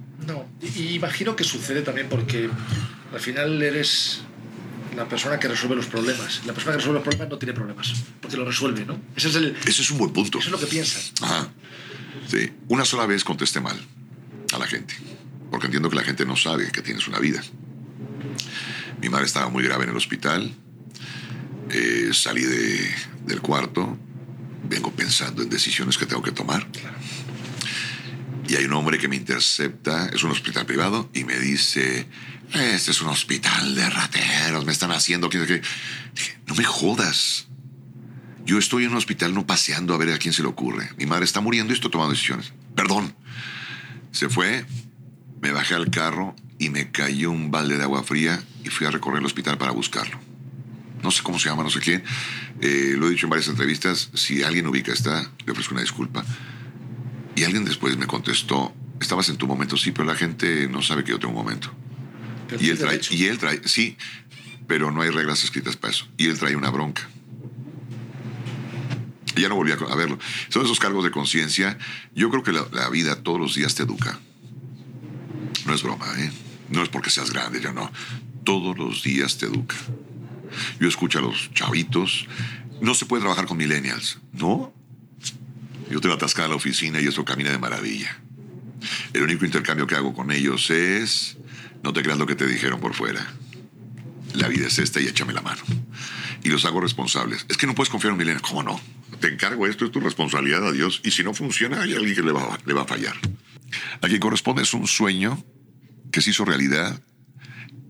Y 0.61 0.95
imagino 0.95 1.35
que 1.35 1.43
sucede 1.43 1.81
también 1.81 2.07
porque 2.09 2.49
al 3.13 3.19
final 3.19 3.61
eres 3.61 4.21
la 4.95 5.07
persona 5.07 5.39
que 5.39 5.47
resuelve 5.47 5.75
los 5.75 5.85
problemas. 5.85 6.41
La 6.45 6.53
persona 6.53 6.73
que 6.73 6.79
resuelve 6.79 6.99
los 6.99 7.03
problemas 7.03 7.29
no 7.29 7.37
tiene 7.37 7.53
problemas, 7.53 7.93
porque 8.21 8.37
lo 8.37 8.45
resuelve, 8.45 8.85
¿no? 8.85 8.99
Ese 9.15 9.29
es, 9.29 9.35
el, 9.35 9.55
Ese 9.65 9.81
es 9.81 9.91
un 9.91 9.97
buen 9.97 10.11
punto. 10.11 10.39
Eso 10.39 10.47
es 10.47 10.51
lo 10.51 10.59
que 10.59 10.65
piensas. 10.65 11.13
Ajá. 11.21 11.49
Sí. 12.27 12.51
Una 12.67 12.85
sola 12.85 13.05
vez 13.05 13.23
contesté 13.23 13.61
mal 13.61 13.79
a 14.53 14.57
la 14.57 14.67
gente, 14.67 14.95
porque 15.51 15.67
entiendo 15.67 15.89
que 15.89 15.95
la 15.95 16.03
gente 16.03 16.25
no 16.25 16.35
sabe 16.35 16.71
que 16.71 16.81
tienes 16.81 17.07
una 17.07 17.19
vida. 17.19 17.41
Mi 19.01 19.09
madre 19.09 19.25
estaba 19.25 19.49
muy 19.49 19.63
grave 19.63 19.85
en 19.85 19.91
el 19.91 19.97
hospital. 19.97 20.51
Eh, 21.71 22.09
salí 22.13 22.43
de, 22.43 22.93
del 23.25 23.41
cuarto. 23.41 23.97
Vengo 24.67 24.91
pensando 24.91 25.41
en 25.41 25.49
decisiones 25.49 25.97
que 25.97 26.05
tengo 26.05 26.21
que 26.21 26.31
tomar. 26.31 26.67
Y 28.49 28.55
hay 28.55 28.65
un 28.65 28.73
hombre 28.73 28.97
que 28.97 29.07
me 29.07 29.15
intercepta, 29.15 30.09
es 30.11 30.23
un 30.23 30.31
hospital 30.31 30.65
privado, 30.65 31.07
y 31.13 31.23
me 31.23 31.37
dice, 31.37 32.07
este 32.51 32.89
es 32.89 32.99
un 32.99 33.09
hospital 33.09 33.75
de 33.75 33.87
rateros, 33.87 34.65
me 34.65 34.71
están 34.71 34.91
haciendo... 34.91 35.29
que 35.29 35.61
no 36.47 36.55
me 36.55 36.63
jodas. 36.63 37.45
Yo 38.45 38.57
estoy 38.57 38.85
en 38.85 38.91
un 38.91 38.97
hospital 38.97 39.35
no 39.35 39.45
paseando 39.45 39.93
a 39.93 39.97
ver 39.97 40.11
a 40.11 40.17
quién 40.17 40.33
se 40.33 40.41
le 40.41 40.47
ocurre. 40.47 40.89
Mi 40.97 41.05
madre 41.05 41.25
está 41.25 41.41
muriendo 41.41 41.71
y 41.71 41.75
estoy 41.75 41.91
tomando 41.91 42.13
decisiones. 42.13 42.51
Perdón. 42.75 43.13
Se 44.11 44.29
fue, 44.29 44.65
me 45.39 45.51
bajé 45.51 45.75
al 45.75 45.91
carro 45.91 46.35
y 46.57 46.69
me 46.69 46.89
cayó 46.89 47.29
un 47.29 47.51
balde 47.51 47.77
de 47.77 47.83
agua 47.83 48.01
fría 48.01 48.41
y 48.63 48.69
fui 48.69 48.87
a 48.87 48.91
recorrer 48.91 49.19
el 49.19 49.27
hospital 49.27 49.59
para 49.59 49.71
buscarlo. 49.71 50.19
No 51.03 51.11
sé 51.11 51.21
cómo 51.21 51.37
se 51.37 51.49
llama, 51.49 51.61
no 51.61 51.69
sé 51.69 51.81
quién. 51.81 52.03
Eh, 52.61 52.95
lo 52.97 53.05
he 53.05 53.11
dicho 53.11 53.27
en 53.27 53.29
varias 53.29 53.47
entrevistas. 53.47 54.09
Si 54.15 54.41
alguien 54.41 54.65
ubica 54.65 54.91
esta, 54.91 55.29
le 55.45 55.51
ofrezco 55.51 55.75
una 55.75 55.81
disculpa. 55.81 56.25
Y 57.39 57.45
alguien 57.45 57.63
después 57.63 57.95
me 57.95 58.05
contestó, 58.05 58.73
estabas 58.99 59.29
en 59.29 59.37
tu 59.37 59.47
momento, 59.47 59.77
sí, 59.77 59.93
pero 59.93 60.03
la 60.03 60.15
gente 60.15 60.67
no 60.67 60.81
sabe 60.81 61.05
que 61.05 61.11
yo 61.11 61.19
tengo 61.19 61.31
un 61.31 61.45
momento. 61.45 61.71
Y 62.59 62.69
él, 62.69 62.77
trae, 62.77 62.99
y 63.11 63.27
él 63.27 63.37
trae, 63.37 63.61
sí, 63.63 63.95
pero 64.67 64.91
no 64.91 65.01
hay 65.03 65.09
reglas 65.09 65.41
escritas 65.45 65.77
para 65.77 65.93
eso. 65.93 66.05
Y 66.17 66.27
él 66.27 66.37
trae 66.37 66.57
una 66.57 66.69
bronca. 66.69 67.07
Y 69.37 69.41
ya 69.41 69.47
no 69.47 69.55
volví 69.55 69.71
a 69.71 69.95
verlo. 69.95 70.19
Son 70.49 70.65
esos 70.65 70.81
cargos 70.81 71.05
de 71.05 71.11
conciencia. 71.11 71.77
Yo 72.13 72.29
creo 72.29 72.43
que 72.43 72.51
la, 72.51 72.67
la, 72.73 72.89
vida 72.89 73.23
todos 73.23 73.39
los 73.39 73.55
días 73.55 73.73
te 73.73 73.83
educa. 73.83 74.19
No 75.65 75.73
es 75.73 75.81
broma, 75.81 76.07
¿eh? 76.17 76.33
No 76.67 76.83
es 76.83 76.89
porque 76.89 77.09
seas 77.09 77.31
grande, 77.31 77.61
ya 77.61 77.71
no. 77.71 77.89
Todos 78.43 78.77
los 78.77 79.01
días 79.01 79.37
te 79.37 79.45
educa. 79.45 79.77
Yo 80.81 80.89
escucho 80.89 81.19
a 81.19 81.21
los 81.21 81.53
chavitos. 81.53 82.27
No 82.81 82.93
se 82.95 83.05
puede 83.05 83.21
trabajar 83.21 83.45
con 83.45 83.55
millennials, 83.55 84.19
¿no? 84.33 84.73
Yo 85.89 86.01
tengo 86.01 86.15
atascada 86.15 86.47
la 86.47 86.55
oficina 86.55 87.01
y 87.01 87.07
eso 87.07 87.25
camina 87.25 87.51
de 87.51 87.57
maravilla. 87.57 88.21
El 89.13 89.23
único 89.23 89.45
intercambio 89.45 89.87
que 89.87 89.95
hago 89.95 90.13
con 90.13 90.31
ellos 90.31 90.69
es... 90.69 91.37
No 91.83 91.93
te 91.93 92.03
creas 92.03 92.17
lo 92.17 92.27
que 92.27 92.35
te 92.35 92.45
dijeron 92.45 92.79
por 92.79 92.93
fuera. 92.93 93.25
La 94.33 94.47
vida 94.47 94.67
es 94.67 94.79
esta 94.79 94.99
y 95.01 95.07
échame 95.07 95.33
la 95.33 95.41
mano. 95.41 95.61
Y 96.43 96.49
los 96.49 96.65
hago 96.65 96.81
responsables. 96.81 97.45
Es 97.49 97.57
que 97.57 97.67
no 97.67 97.75
puedes 97.75 97.89
confiar 97.89 98.09
en 98.09 98.13
un 98.13 98.19
milenio. 98.19 98.41
¿Cómo 98.41 98.63
no? 98.63 98.79
Te 99.19 99.27
encargo 99.27 99.65
esto, 99.65 99.85
es 99.85 99.91
tu 99.91 99.99
responsabilidad 99.99 100.67
a 100.67 100.71
Dios. 100.71 101.01
Y 101.03 101.11
si 101.11 101.23
no 101.23 101.33
funciona, 101.33 101.81
hay 101.81 101.93
alguien 101.93 102.15
que 102.15 102.21
le 102.21 102.31
va 102.31 102.81
a 102.81 102.85
fallar. 102.85 103.15
A 104.01 104.07
quien 104.07 104.19
corresponde 104.19 104.63
es 104.63 104.73
un 104.73 104.87
sueño 104.87 105.43
que 106.11 106.21
se 106.21 106.31
hizo 106.31 106.45
realidad 106.45 107.01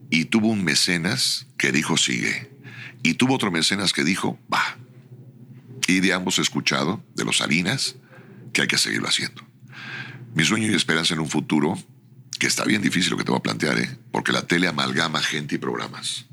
y 0.10 0.26
tuvo 0.26 0.47
un 0.47 0.64
mecenas 0.64 1.47
que 1.58 1.72
dijo 1.72 1.97
sigue. 1.97 2.52
Y 3.04 3.16
tuvo 3.16 3.36
otro 3.36 3.52
mecenas 3.52 3.93
que 3.93 4.04
dijo 4.04 4.39
va. 4.54 4.78
Y 5.89 6.01
de 6.01 6.13
ambos 6.13 6.37
he 6.37 6.43
escuchado, 6.43 7.03
de 7.15 7.25
los 7.25 7.37
Salinas, 7.37 7.95
que 8.53 8.61
hay 8.61 8.67
que 8.67 8.77
seguirlo 8.77 9.07
haciendo. 9.07 9.41
Mi 10.35 10.45
sueño 10.45 10.71
y 10.71 10.75
esperanza 10.75 11.15
en 11.15 11.19
un 11.19 11.27
futuro, 11.27 11.79
que 12.37 12.45
está 12.45 12.63
bien 12.63 12.83
difícil 12.83 13.09
lo 13.09 13.17
que 13.17 13.23
te 13.23 13.31
voy 13.31 13.39
a 13.39 13.41
plantear, 13.41 13.79
¿eh? 13.79 13.97
porque 14.11 14.31
la 14.31 14.45
tele 14.45 14.67
amalgama 14.67 15.19
gente 15.19 15.55
y 15.55 15.57
programas. 15.57 16.27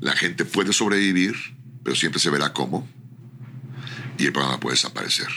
La 0.00 0.12
gente 0.12 0.46
puede 0.46 0.72
sobrevivir, 0.72 1.34
pero 1.84 1.94
siempre 1.94 2.20
se 2.20 2.30
verá 2.30 2.54
cómo, 2.54 2.88
y 4.16 4.24
el 4.24 4.32
programa 4.32 4.58
puede 4.58 4.76
desaparecer. 4.76 5.28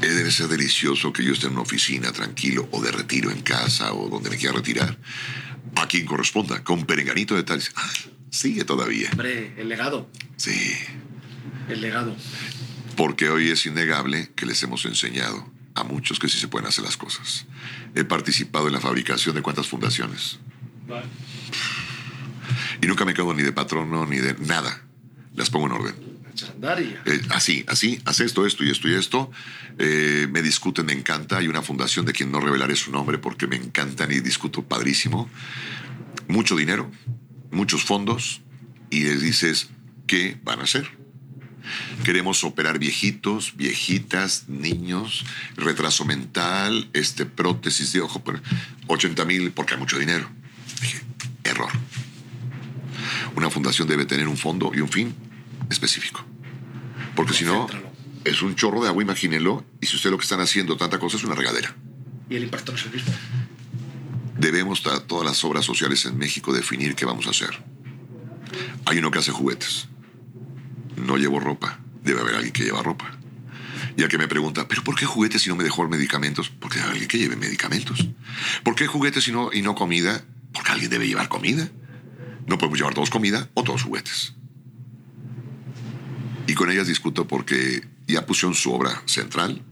Eh, 0.00 0.06
Debe 0.06 0.30
ser 0.30 0.46
delicioso 0.46 1.12
que 1.12 1.24
yo 1.24 1.32
esté 1.32 1.48
en 1.48 1.54
una 1.54 1.62
oficina 1.62 2.12
tranquilo 2.12 2.68
o 2.70 2.80
de 2.80 2.92
retiro 2.92 3.32
en 3.32 3.42
casa 3.42 3.94
o 3.94 4.08
donde 4.08 4.30
me 4.30 4.36
quiera 4.36 4.54
retirar. 4.54 4.96
A 5.74 5.88
quien 5.88 6.06
corresponda, 6.06 6.62
con 6.62 6.86
perenganito 6.86 7.34
de 7.34 7.42
tal. 7.42 7.60
Ah, 7.74 7.90
sigue 8.30 8.64
todavía. 8.64 9.08
Hombre, 9.10 9.54
el 9.56 9.68
legado. 9.68 10.08
Sí, 10.36 10.76
El 11.72 11.80
legado. 11.80 12.14
porque 12.96 13.30
hoy 13.30 13.48
es 13.50 13.64
innegable 13.66 14.30
que 14.36 14.46
les 14.46 14.62
hemos 14.62 14.84
enseñado 14.84 15.50
a 15.74 15.84
muchos 15.84 16.18
que 16.18 16.28
sí 16.28 16.38
se 16.38 16.48
pueden 16.48 16.68
hacer 16.68 16.84
las 16.84 16.96
cosas. 16.96 17.46
He 17.94 18.04
participado 18.04 18.66
en 18.66 18.74
la 18.74 18.80
fabricación 18.80 19.34
de 19.34 19.42
cuántas 19.42 19.66
fundaciones. 19.66 20.38
Y 22.82 22.86
nunca 22.86 23.04
me 23.04 23.14
quedo 23.14 23.32
ni 23.32 23.42
de 23.42 23.52
patrono 23.52 24.04
ni 24.06 24.18
de 24.18 24.34
nada. 24.34 24.82
Las 25.34 25.48
pongo 25.48 25.66
en 25.66 25.72
orden. 25.72 25.94
Eh, 27.06 27.20
así, 27.30 27.64
así, 27.68 28.00
hace 28.04 28.24
esto, 28.24 28.46
esto 28.46 28.64
y 28.64 28.70
esto 28.70 28.88
y 28.88 28.94
esto. 28.94 29.30
Eh, 29.78 30.28
me 30.30 30.42
discuten, 30.42 30.86
me 30.86 30.92
encanta. 30.92 31.38
Hay 31.38 31.48
una 31.48 31.62
fundación 31.62 32.04
de 32.04 32.12
quien 32.12 32.30
no 32.30 32.40
revelaré 32.40 32.76
su 32.76 32.92
nombre 32.92 33.18
porque 33.18 33.46
me 33.46 33.56
encantan 33.56 34.12
y 34.12 34.20
discuto 34.20 34.62
padrísimo. 34.62 35.30
Mucho 36.28 36.56
dinero, 36.56 36.90
muchos 37.50 37.84
fondos 37.84 38.42
y 38.90 39.04
les 39.04 39.22
dices, 39.22 39.70
¿qué 40.06 40.38
van 40.44 40.60
a 40.60 40.64
hacer? 40.64 41.01
Queremos 42.04 42.44
operar 42.44 42.78
viejitos, 42.78 43.56
viejitas, 43.56 44.48
niños, 44.48 45.24
retraso 45.56 46.04
mental, 46.04 46.88
este, 46.92 47.26
prótesis 47.26 47.92
de 47.92 48.00
ojo, 48.00 48.22
pero 48.24 48.40
80 48.88 49.24
mil 49.24 49.52
porque 49.52 49.74
hay 49.74 49.80
mucho 49.80 49.98
dinero. 49.98 50.28
Dije, 50.80 51.00
error. 51.44 51.70
Una 53.36 53.50
fundación 53.50 53.88
debe 53.88 54.04
tener 54.04 54.28
un 54.28 54.36
fondo 54.36 54.72
y 54.74 54.80
un 54.80 54.88
fin 54.88 55.14
específico. 55.70 56.24
Porque 57.14 57.34
si 57.34 57.44
no, 57.44 57.66
es 58.24 58.42
un 58.42 58.54
chorro 58.54 58.82
de 58.82 58.88
agua, 58.88 59.02
imagínelo, 59.02 59.64
y 59.80 59.86
si 59.86 59.96
usted 59.96 60.10
lo 60.10 60.18
que 60.18 60.24
están 60.24 60.40
haciendo 60.40 60.76
tanta 60.76 60.98
cosa 60.98 61.16
es 61.16 61.24
una 61.24 61.34
regadera. 61.34 61.74
Y 62.30 62.36
el 62.36 62.44
impacto 62.44 62.72
no 62.72 62.78
es 62.78 62.84
el 62.84 62.92
mismo. 62.92 63.12
Debemos 64.38 64.86
a 64.86 65.00
todas 65.06 65.26
las 65.26 65.44
obras 65.44 65.64
sociales 65.64 66.04
en 66.06 66.16
México 66.16 66.52
definir 66.52 66.94
qué 66.94 67.04
vamos 67.04 67.26
a 67.26 67.30
hacer. 67.30 67.62
Hay 68.86 68.98
uno 68.98 69.10
que 69.10 69.18
hace 69.18 69.30
juguetes. 69.30 69.88
No 70.96 71.16
llevo 71.16 71.40
ropa. 71.40 71.78
Debe 72.02 72.20
haber 72.20 72.34
alguien 72.36 72.52
que 72.52 72.64
lleva 72.64 72.82
ropa. 72.82 73.10
Y 73.96 74.02
al 74.02 74.08
que 74.08 74.18
me 74.18 74.28
pregunta, 74.28 74.68
¿pero 74.68 74.82
por 74.84 74.96
qué 74.96 75.06
juguetes 75.06 75.42
si 75.42 75.48
no 75.48 75.56
me 75.56 75.64
dejó 75.64 75.86
medicamentos? 75.88 76.48
Porque 76.48 76.80
hay 76.80 76.90
alguien 76.90 77.08
que 77.08 77.18
lleve 77.18 77.36
medicamentos. 77.36 78.06
¿Por 78.62 78.74
qué 78.74 78.86
juguetes 78.86 79.28
y 79.28 79.32
no, 79.32 79.50
y 79.52 79.62
no 79.62 79.74
comida? 79.74 80.24
Porque 80.52 80.72
alguien 80.72 80.90
debe 80.90 81.06
llevar 81.06 81.28
comida. 81.28 81.68
No 82.46 82.58
podemos 82.58 82.78
llevar 82.78 82.94
todos 82.94 83.10
comida 83.10 83.48
o 83.54 83.62
todos 83.62 83.82
juguetes. 83.82 84.34
Y 86.46 86.54
con 86.54 86.70
ellas 86.70 86.86
discuto 86.86 87.26
porque 87.26 87.82
ya 88.06 88.26
pusieron 88.26 88.54
su 88.54 88.72
obra 88.72 89.02
central 89.06 89.62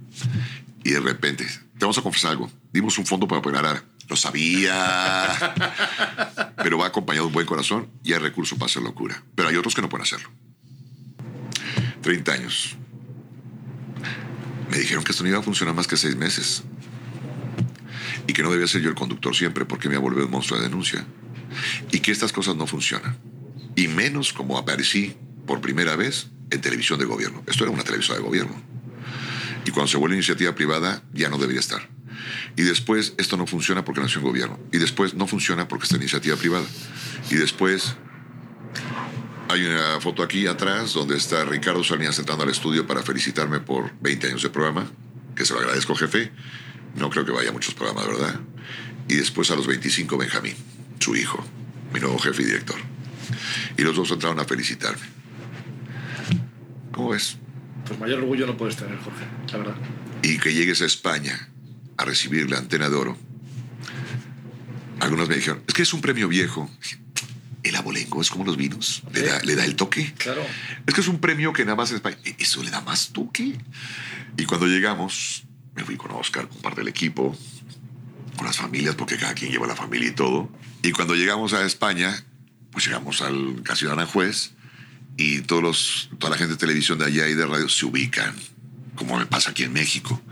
y 0.83 0.91
de 0.91 1.01
repente, 1.01 1.45
te 1.45 1.81
vamos 1.81 1.99
a 1.99 2.03
confesar 2.03 2.33
algo, 2.33 2.51
dimos 2.73 2.97
un 2.99 3.07
fondo 3.07 3.29
para 3.29 3.41
operar. 3.41 3.85
Lo 4.09 4.17
sabía. 4.17 5.37
Pero 6.57 6.79
va 6.79 6.87
acompañado 6.87 7.27
de 7.27 7.29
un 7.29 7.33
buen 7.33 7.47
corazón 7.47 7.89
y 8.03 8.13
hay 8.13 8.19
recursos 8.19 8.59
para 8.59 8.67
hacer 8.67 8.83
locura. 8.83 9.23
Pero 9.37 9.49
hay 9.49 9.57
otros 9.57 9.75
que 9.75 9.83
no 9.83 9.89
pueden 9.89 10.03
hacerlo. 10.03 10.29
30 12.03 12.33
años. 12.33 12.77
Me 14.71 14.79
dijeron 14.79 15.03
que 15.05 15.13
esto 15.13 15.25
no 15.25 15.31
iba 15.31 15.39
a 15.39 15.43
funcionar 15.43 15.75
más 15.75 15.87
que 15.87 15.97
seis 15.97 16.17
meses. 16.17 16.63
Y 18.27 18.33
que 18.33 18.43
no 18.43 18.51
debía 18.51 18.67
ser 18.67 18.83
yo 18.83 18.89
el 18.89 18.95
conductor 18.95 19.35
siempre 19.35 19.65
porque 19.65 19.89
me 19.89 19.95
iba 19.95 20.01
a 20.01 20.03
volver 20.03 20.25
un 20.25 20.31
monstruo 20.31 20.59
de 20.59 20.69
denuncia. 20.69 21.05
Y 21.91 22.01
que 22.01 22.13
estas 22.13 22.33
cosas 22.33 22.57
no 22.57 22.67
funcionan. 22.67 23.19
Y 23.75 23.89
menos 23.89 24.33
como 24.33 24.59
aparecí 24.59 25.17
por 25.47 25.61
primera 25.61 25.97
vez 25.97 26.29
en 26.51 26.61
televisión 26.61 26.99
de 26.99 27.05
gobierno. 27.05 27.43
Esto 27.47 27.65
era 27.65 27.73
una 27.73 27.83
televisión 27.83 28.17
de 28.17 28.23
gobierno. 28.23 28.55
Y 29.65 29.71
cuando 29.73 29.89
se 29.89 29.97
vuelve 29.97 30.17
iniciativa 30.17 30.55
privada, 30.55 31.03
ya 31.13 31.29
no 31.29 31.39
debería 31.39 31.61
estar. 31.61 31.89
Y 32.57 32.63
después, 32.63 33.15
esto 33.19 33.37
no 33.37 33.47
funciona 33.47 33.85
porque 33.85 34.01
nació 34.01 34.21
en 34.21 34.27
gobierno. 34.27 34.59
Y 34.73 34.79
después, 34.79 35.15
no 35.15 35.27
funciona 35.27 35.69
porque 35.69 35.85
está 35.85 35.97
en 35.97 36.03
iniciativa 36.03 36.37
privada. 36.37 36.67
Y 37.31 37.35
después, 37.35 37.97
hay 39.51 39.65
una 39.65 40.01
foto 40.01 40.23
aquí 40.23 40.47
atrás 40.47 40.95
donde 40.95 41.17
está 41.17 41.45
Ricardo 41.45 41.83
Salinas 41.83 42.19
entrando 42.19 42.45
al 42.45 42.51
estudio 42.51 42.87
para 42.87 43.03
felicitarme 43.03 43.59
por 43.59 43.93
20 44.01 44.29
años 44.29 44.43
de 44.43 44.51
programa, 44.51 44.89
que 45.35 45.45
se 45.45 45.55
lo 45.55 45.61
agradezco, 45.61 45.95
jefe. 45.97 46.31
No 46.97 47.11
creo 47.11 47.25
que 47.25 47.33
vaya 47.33 47.51
a 47.51 47.53
muchos 47.53 47.75
programas, 47.75 48.07
¿verdad? 48.07 48.41
Y 49.09 49.17
después 49.17 49.51
a 49.51 49.57
los 49.57 49.67
25, 49.67 50.17
Benjamín, 50.17 50.55
su 51.01 51.17
hijo, 51.17 51.45
mi 51.93 51.99
nuevo 51.99 52.19
jefe 52.19 52.43
y 52.43 52.47
director. 52.47 52.77
Y 53.77 53.83
los 53.83 53.97
dos 53.97 54.11
entraron 54.13 54.39
a 54.39 54.45
felicitarme. 54.45 55.03
¿Cómo 56.93 57.11
ves? 57.11 57.37
Pues 57.87 57.99
mayor 57.99 58.21
orgullo 58.21 58.47
no 58.47 58.57
puedes 58.57 58.77
tener, 58.77 58.99
Jorge, 58.99 59.25
la 59.51 59.59
verdad. 59.59 59.77
y 60.23 60.39
que 60.39 60.55
llegues 60.55 60.81
a 60.83 60.87
España 60.87 61.49
a 61.97 62.05
recibir 62.05 62.49
la 62.49 62.59
antena 62.59 62.89
de 62.89 62.97
oro. 62.97 63.17
Algunos 65.01 65.29
me 65.29 65.35
dijeron, 65.37 65.63
es 65.67 65.75
que 65.75 65.83
es 65.83 65.93
un 65.93 66.01
premio 66.01 66.29
viejo. 66.29 66.71
El 67.63 67.77
abolengo 67.77 68.23
es 68.23 68.31
como 68.31 68.45
los 68.45 68.57
vinos, 68.57 69.03
le 69.13 69.23
da, 69.23 69.41
le 69.43 69.55
da 69.55 69.65
el 69.65 69.77
toque. 69.77 70.15
Claro. 70.17 70.43
Es 70.87 70.95
que 70.95 71.01
es 71.03 71.09
un 71.09 71.19
premio 71.21 71.53
que 71.53 71.65
nada 71.65 71.77
más 71.77 71.91
en 71.91 71.97
España, 71.97 72.17
"¿E- 72.25 72.37
eso 72.39 72.63
le 72.63 72.71
da 72.71 72.81
más 72.81 73.11
toque. 73.11 73.59
Y 74.39 74.45
cuando 74.47 74.67
llegamos, 74.67 75.45
me 75.75 75.85
fui 75.85 75.97
con 75.97 76.11
Oscar, 76.13 76.49
con 76.49 76.59
parte 76.63 76.81
del 76.81 76.89
equipo, 76.89 77.37
con 78.37 78.47
las 78.47 78.57
familias, 78.57 78.95
porque 78.95 79.17
cada 79.19 79.35
quien 79.35 79.51
lleva 79.53 79.67
la 79.67 79.77
familia 79.77 80.09
y 80.09 80.13
todo. 80.15 80.51
Y 80.83 80.93
cuando 80.93 81.15
llegamos 81.15 81.53
a 81.53 81.65
España, 81.67 82.25
pues 82.73 82.87
llegamos 82.87 83.21
al 83.21 83.63
Casino 83.63 83.91
de 83.91 83.97
Aranjuez 83.97 84.53
y 85.19 85.41
todos 85.43 85.63
los, 85.63 86.11
toda 86.19 86.31
la 86.31 86.39
gente 86.39 86.55
de 86.55 86.59
televisión 86.59 86.99
de 86.99 87.05
allá 87.07 87.29
y 87.29 87.35
de 87.35 87.45
radio 87.47 87.69
se 87.69 87.85
ubican, 87.85 88.35
como 88.95 89.19
me 89.19 89.27
pasa 89.27 89.51
aquí 89.51 89.65
en 89.65 89.73
México. 89.75 90.23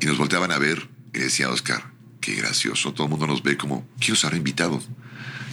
Y 0.00 0.06
nos 0.06 0.18
volteaban 0.18 0.52
a 0.52 0.58
ver 0.58 0.88
y 1.14 1.20
decía 1.20 1.48
Oscar, 1.48 1.90
qué 2.20 2.34
gracioso, 2.34 2.92
todo 2.92 3.04
el 3.06 3.10
mundo 3.10 3.26
nos 3.26 3.42
ve 3.42 3.56
como, 3.56 3.88
¿quién 3.98 4.10
los 4.12 4.24
habrá 4.26 4.36
invitado? 4.36 4.82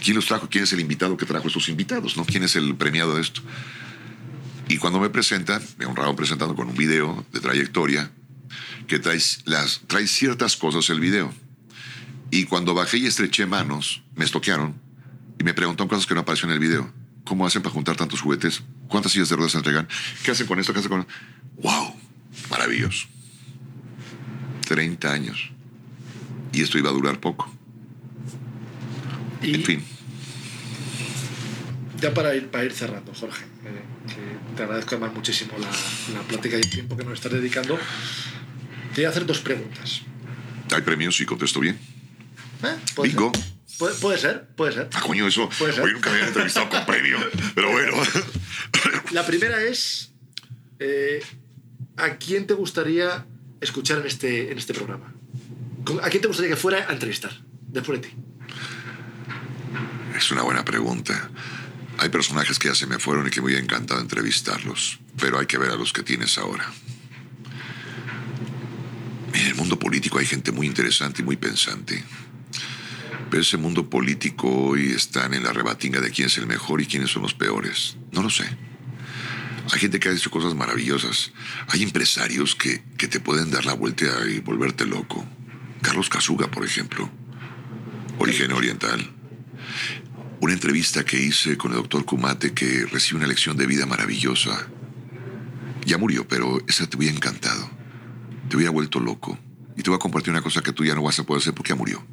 ¿Quién 0.03 0.15
los 0.15 0.25
trajo? 0.25 0.47
¿Quién 0.49 0.63
es 0.63 0.73
el 0.73 0.79
invitado 0.79 1.17
que 1.17 1.25
trajo 1.25 1.47
estos 1.47 1.69
invitados? 1.69 2.17
¿no? 2.17 2.25
¿Quién 2.25 2.43
es 2.43 2.55
el 2.55 2.75
premiado 2.75 3.15
de 3.15 3.21
esto? 3.21 3.41
Y 4.69 4.77
cuando 4.77 4.99
me 4.99 5.09
presentan, 5.09 5.61
me 5.77 5.85
honraron 5.85 6.15
presentando 6.15 6.55
con 6.55 6.67
un 6.67 6.75
video 6.75 7.25
de 7.31 7.39
trayectoria 7.39 8.11
que 8.87 8.99
trae, 8.99 9.19
las, 9.45 9.81
trae 9.87 10.07
ciertas 10.07 10.57
cosas 10.57 10.89
el 10.89 10.99
video. 10.99 11.33
Y 12.31 12.45
cuando 12.45 12.73
bajé 12.73 12.97
y 12.97 13.05
estreché 13.05 13.45
manos, 13.45 14.01
me 14.15 14.25
estoquearon 14.25 14.75
y 15.39 15.43
me 15.43 15.53
preguntaron 15.53 15.87
cosas 15.87 16.05
que 16.05 16.13
no 16.13 16.21
aparecieron 16.21 16.51
en 16.51 16.61
el 16.61 16.67
video. 16.67 16.93
¿Cómo 17.23 17.45
hacen 17.45 17.61
para 17.61 17.73
juntar 17.73 17.95
tantos 17.95 18.21
juguetes? 18.21 18.63
¿Cuántas 18.87 19.11
sillas 19.11 19.29
de 19.29 19.35
ruedas 19.35 19.53
se 19.53 19.57
entregan? 19.57 19.87
¿Qué 20.23 20.31
hacen 20.31 20.47
con 20.47 20.59
esto? 20.59 20.73
¿Qué 20.73 20.79
hacen 20.79 20.89
con...? 20.89 21.07
¡Wow! 21.61 21.93
Maravilloso. 22.49 23.07
30 24.67 25.11
años. 25.11 25.51
Y 26.53 26.61
esto 26.61 26.77
iba 26.77 26.89
a 26.89 26.93
durar 26.93 27.19
poco. 27.19 27.53
Y 29.41 29.55
En 29.55 29.63
fin. 29.63 29.83
ya 32.01 32.13
para 32.13 32.35
ir, 32.35 32.47
para 32.49 32.63
ir 32.65 32.71
cerrando, 32.73 33.13
Jorge, 33.13 33.43
eh, 33.65 33.81
que 34.07 34.55
te 34.55 34.63
agradezco 34.63 34.95
además 34.95 35.13
muchísimo 35.15 35.53
la, 35.57 35.67
la 36.13 36.21
plática 36.27 36.57
y 36.57 36.59
el 36.61 36.69
tiempo 36.69 36.95
que 36.97 37.03
nos 37.03 37.13
estás 37.13 37.31
dedicando. 37.31 37.77
Te 38.93 39.01
voy 39.01 39.05
a 39.05 39.09
hacer 39.09 39.25
dos 39.25 39.39
preguntas. 39.39 40.01
¿Hay 40.73 40.81
premios 40.81 41.15
si 41.15 41.25
contesto 41.25 41.59
bien? 41.59 41.77
¿Eh? 42.63 42.75
¿Puede 42.95 43.09
Bingo. 43.09 43.31
ser? 43.33 43.43
Puede, 43.77 43.95
puede 43.95 44.17
ser, 44.17 44.47
puede 44.55 44.71
ser. 44.73 44.89
Ah, 44.93 45.01
coño, 45.01 45.27
eso. 45.27 45.49
Puede 45.57 45.73
ser. 45.73 45.83
Hoy 45.83 45.93
nunca 45.93 46.09
me 46.09 46.15
habían 46.15 46.27
entrevistado 46.29 46.67
con 46.69 46.85
premio. 46.85 47.17
Pero 47.53 47.71
bueno. 47.71 47.93
La 49.11 49.25
primera 49.25 49.61
es, 49.63 50.11
eh, 50.79 51.21
¿a 51.95 52.15
quién 52.17 52.47
te 52.47 52.53
gustaría 52.55 53.25
escuchar 53.61 53.99
en 53.99 54.07
este, 54.07 54.51
en 54.51 54.57
este 54.57 54.73
programa? 54.73 55.13
¿Con- 55.85 55.99
¿A 56.03 56.09
quién 56.09 56.21
te 56.21 56.27
gustaría 56.27 56.49
que 56.51 56.57
fuera 56.59 56.87
a 56.89 56.93
entrevistar 56.93 57.31
después 57.67 58.01
de 58.01 58.07
ti? 58.09 58.15
Es 60.17 60.31
una 60.31 60.41
buena 60.41 60.65
pregunta. 60.65 61.29
Hay 61.99 62.09
personajes 62.09 62.57
que 62.57 62.69
ya 62.69 62.75
se 62.75 62.87
me 62.87 62.97
fueron 62.97 63.27
y 63.27 63.29
que 63.29 63.39
me 63.39 63.45
hubiera 63.45 63.61
encantado 63.61 64.01
entrevistarlos, 64.01 64.99
pero 65.19 65.39
hay 65.39 65.45
que 65.45 65.59
ver 65.59 65.69
a 65.69 65.75
los 65.75 65.93
que 65.93 66.01
tienes 66.01 66.39
ahora. 66.39 66.65
En 69.33 69.45
el 69.45 69.53
mundo 69.53 69.77
político 69.77 70.17
hay 70.17 70.25
gente 70.25 70.51
muy 70.51 70.65
interesante 70.65 71.21
y 71.21 71.25
muy 71.25 71.37
pensante. 71.37 72.03
Pero 73.29 73.41
ese 73.41 73.57
mundo 73.57 73.89
político 73.91 74.49
hoy 74.49 74.91
están 74.91 75.35
en 75.35 75.43
la 75.43 75.53
rebatinga 75.53 76.01
de 76.01 76.09
quién 76.09 76.27
es 76.27 76.37
el 76.39 76.47
mejor 76.47 76.81
y 76.81 76.87
quiénes 76.87 77.11
son 77.11 77.21
los 77.21 77.35
peores. 77.35 77.97
No 78.11 78.23
lo 78.23 78.31
sé. 78.31 78.45
Hay 79.71 79.79
gente 79.79 79.99
que 79.99 80.09
ha 80.09 80.13
hecho 80.13 80.31
cosas 80.31 80.55
maravillosas. 80.55 81.31
Hay 81.67 81.83
empresarios 81.83 82.55
que, 82.55 82.83
que 82.97 83.07
te 83.07 83.19
pueden 83.19 83.51
dar 83.51 83.65
la 83.65 83.73
vuelta 83.73 84.05
y 84.27 84.39
volverte 84.39 84.85
loco. 84.87 85.23
Carlos 85.83 86.09
Casuga, 86.09 86.49
por 86.49 86.65
ejemplo. 86.65 87.07
Origen 88.17 88.51
oriental. 88.53 89.16
Una 90.39 90.53
entrevista 90.53 91.03
que 91.03 91.19
hice 91.19 91.57
con 91.57 91.71
el 91.71 91.77
doctor 91.77 92.05
Kumate 92.05 92.53
que 92.53 92.85
recibe 92.85 93.17
una 93.17 93.27
lección 93.27 93.57
de 93.57 93.65
vida 93.65 93.87
maravillosa. 93.87 94.67
Ya 95.85 95.97
murió, 95.97 96.27
pero 96.27 96.61
esa 96.67 96.85
te 96.87 96.95
hubiera 96.95 97.15
encantado. 97.15 97.69
Te 98.47 98.55
hubiera 98.55 98.71
vuelto 98.71 98.99
loco. 98.99 99.39
Y 99.75 99.81
te 99.81 99.89
voy 99.89 99.97
a 99.97 99.99
compartir 99.99 100.31
una 100.31 100.41
cosa 100.43 100.61
que 100.61 100.71
tú 100.71 100.85
ya 100.85 100.93
no 100.93 101.01
vas 101.01 101.17
a 101.19 101.23
poder 101.23 101.41
hacer 101.41 101.53
porque 101.53 101.69
ya 101.69 101.75
murió. 101.75 102.05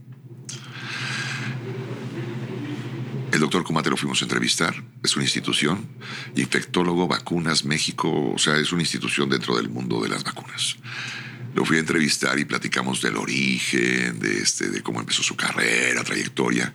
El 3.31 3.41
doctor 3.41 3.63
Kumate 3.63 3.91
lo 3.91 3.97
fuimos 3.99 4.23
a 4.23 4.25
entrevistar. 4.25 4.75
Es 5.03 5.17
una 5.17 5.25
institución. 5.25 5.87
Infectólogo, 6.35 7.07
vacunas, 7.07 7.65
México. 7.65 8.33
O 8.33 8.39
sea, 8.39 8.57
es 8.57 8.73
una 8.73 8.83
institución 8.83 9.29
dentro 9.29 9.57
del 9.57 9.69
mundo 9.69 10.01
de 10.01 10.09
las 10.09 10.25
vacunas. 10.25 10.77
Lo 11.55 11.65
fui 11.67 11.77
a 11.77 11.81
entrevistar 11.81 12.39
y 12.39 12.47
platicamos 12.47 13.03
del 13.03 13.17
origen, 13.17 14.19
de, 14.19 14.39
este, 14.39 14.71
de 14.71 14.83
cómo 14.83 15.01
empezó 15.01 15.23
su 15.23 15.37
carrera, 15.37 16.03
trayectoria. 16.05 16.75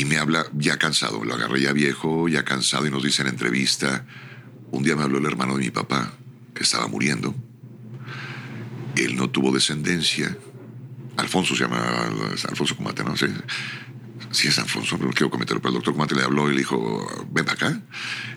Y 0.00 0.06
me 0.06 0.16
habla 0.16 0.46
ya 0.54 0.78
cansado, 0.78 1.22
lo 1.26 1.34
agarré 1.34 1.60
ya 1.60 1.74
viejo, 1.74 2.26
ya 2.26 2.42
cansado 2.42 2.86
y 2.86 2.90
nos 2.90 3.02
dice 3.02 3.20
en 3.20 3.28
entrevista, 3.28 4.06
un 4.70 4.82
día 4.82 4.96
me 4.96 5.02
habló 5.02 5.18
el 5.18 5.26
hermano 5.26 5.58
de 5.58 5.64
mi 5.64 5.70
papá, 5.70 6.14
que 6.54 6.62
estaba 6.62 6.86
muriendo. 6.86 7.34
Él 8.96 9.14
no 9.14 9.28
tuvo 9.28 9.52
descendencia. 9.52 10.34
Alfonso 11.18 11.54
se 11.54 11.64
llama, 11.64 11.82
Alfonso 12.48 12.74
Comate, 12.78 13.04
¿no? 13.04 13.14
Sí, 13.14 13.26
sí 14.30 14.48
es 14.48 14.58
Alfonso, 14.58 14.96
no 14.96 15.10
quiero 15.10 15.28
cometerlo, 15.28 15.60
pero 15.60 15.68
el 15.68 15.74
doctor 15.74 15.92
Comate 15.92 16.14
le 16.14 16.22
habló 16.22 16.48
y 16.48 16.54
le 16.54 16.60
dijo, 16.60 17.06
ven 17.30 17.44
para 17.44 17.56
acá. 17.56 17.82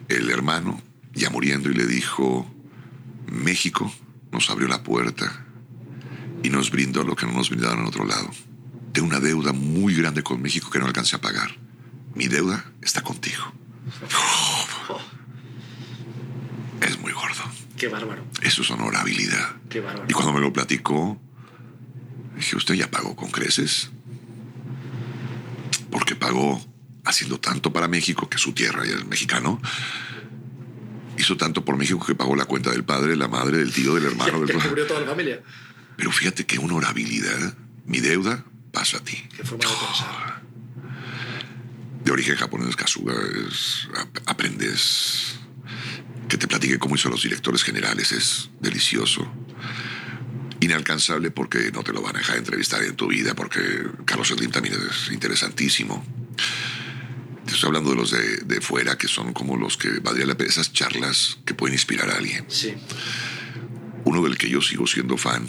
El 0.09 0.29
hermano, 0.31 0.81
ya 1.13 1.29
muriendo, 1.29 1.71
y 1.71 1.75
le 1.75 1.87
dijo, 1.87 2.45
México 3.31 3.89
nos 4.33 4.49
abrió 4.49 4.67
la 4.67 4.83
puerta 4.83 5.45
y 6.43 6.49
nos 6.49 6.71
brindó 6.71 7.03
lo 7.03 7.15
que 7.15 7.25
no 7.25 7.31
nos 7.31 7.49
brindaron 7.49 7.79
en 7.79 7.85
otro 7.85 8.03
lado. 8.03 8.29
Tengo 8.93 9.07
una 9.07 9.19
deuda 9.19 9.51
muy 9.53 9.95
grande 9.95 10.21
con 10.23 10.41
México 10.41 10.69
que 10.69 10.79
no 10.79 10.85
alcancé 10.85 11.15
a 11.15 11.21
pagar. 11.21 11.57
Mi 12.13 12.27
deuda 12.27 12.63
está 12.81 13.01
contigo. 13.01 13.43
Es 16.81 16.99
muy 16.99 17.13
gordo. 17.13 17.41
Qué 17.77 17.87
bárbaro. 17.87 18.25
Eso 18.41 18.61
es 18.61 18.69
honorabilidad. 18.69 19.55
Qué 19.69 19.79
bárbaro. 19.79 20.05
Y 20.09 20.13
cuando 20.13 20.33
me 20.33 20.41
lo 20.41 20.51
platicó, 20.51 21.17
dije, 22.35 22.57
¿usted 22.57 22.75
ya 22.75 22.91
pagó 22.91 23.15
con 23.15 23.31
creces? 23.31 23.89
Porque 25.89 26.13
pagó 26.15 26.61
haciendo 27.05 27.39
tanto 27.39 27.71
para 27.71 27.87
México, 27.87 28.27
que 28.27 28.35
es 28.35 28.41
su 28.41 28.51
tierra 28.51 28.85
y 28.85 28.89
es 28.89 29.05
mexicano. 29.05 29.61
Hizo 31.17 31.37
tanto 31.37 31.63
por 31.63 31.77
México 31.77 32.05
que 32.05 32.15
pagó 32.15 32.35
la 32.35 32.45
cuenta 32.45 32.69
del 32.69 32.83
padre, 32.83 33.15
la 33.15 33.29
madre, 33.29 33.59
del 33.59 33.71
tío, 33.71 33.95
del 33.95 34.03
hermano. 34.03 34.41
Que 34.45 34.51
del... 34.51 34.61
cubrió 34.61 34.85
toda 34.85 34.99
la 34.99 35.07
familia. 35.07 35.41
Pero 35.95 36.11
fíjate 36.11 36.45
qué 36.45 36.59
honorabilidad. 36.59 37.55
Mi 37.85 38.01
deuda 38.01 38.43
pasa 38.73 38.97
a 38.97 38.99
ti. 39.03 39.15
Qué 39.37 39.43
forma 39.43 39.63
de 39.69 39.75
pensar. 39.75 40.41
De 42.03 42.11
origen 42.11 42.35
japonés, 42.35 42.75
es, 43.47 43.87
ap- 43.95 44.19
aprendes 44.25 45.35
que 46.27 46.37
te 46.37 46.47
platique 46.47 46.77
cómo 46.79 46.95
hizo 46.95 47.07
a 47.07 47.11
los 47.11 47.23
directores 47.23 47.63
generales, 47.63 48.11
es 48.11 48.49
delicioso. 48.59 49.31
Inalcanzable 50.59 51.29
porque 51.31 51.71
no 51.71 51.83
te 51.83 51.93
lo 51.93 52.01
van 52.01 52.15
a 52.15 52.19
dejar 52.19 52.37
entrevistar 52.37 52.83
en 52.83 52.95
tu 52.95 53.07
vida, 53.07 53.33
porque 53.35 53.59
Carlos 54.05 54.29
Slim 54.29 54.49
también 54.51 54.75
es 54.89 55.11
interesantísimo. 55.11 56.03
Te 57.45 57.53
estoy 57.53 57.67
hablando 57.67 57.91
de 57.91 57.95
los 57.97 58.11
de, 58.11 58.37
de 58.37 58.61
fuera, 58.61 58.97
que 58.97 59.07
son 59.07 59.33
como 59.33 59.55
los 59.57 59.77
que 59.77 59.99
valdría 59.99 60.25
la 60.25 60.35
pena, 60.35 60.49
esas 60.49 60.71
charlas 60.73 61.37
que 61.45 61.53
pueden 61.53 61.75
inspirar 61.75 62.09
a 62.09 62.15
alguien. 62.15 62.45
Sí. 62.49 62.73
Uno 64.05 64.23
del 64.23 64.37
que 64.37 64.49
yo 64.49 64.61
sigo 64.61 64.87
siendo 64.87 65.17
fan, 65.17 65.45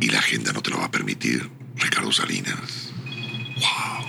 y 0.00 0.08
la 0.08 0.18
agenda 0.18 0.52
no 0.52 0.62
te 0.62 0.70
lo 0.70 0.78
va 0.78 0.86
a 0.86 0.90
permitir, 0.90 1.48
Ricardo 1.76 2.12
Salinas. 2.12 2.92
¡Wow! 3.56 4.06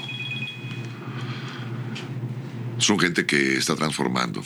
Son 2.78 3.00
gente 3.00 3.26
que 3.26 3.58
está 3.58 3.76
transformando. 3.76 4.44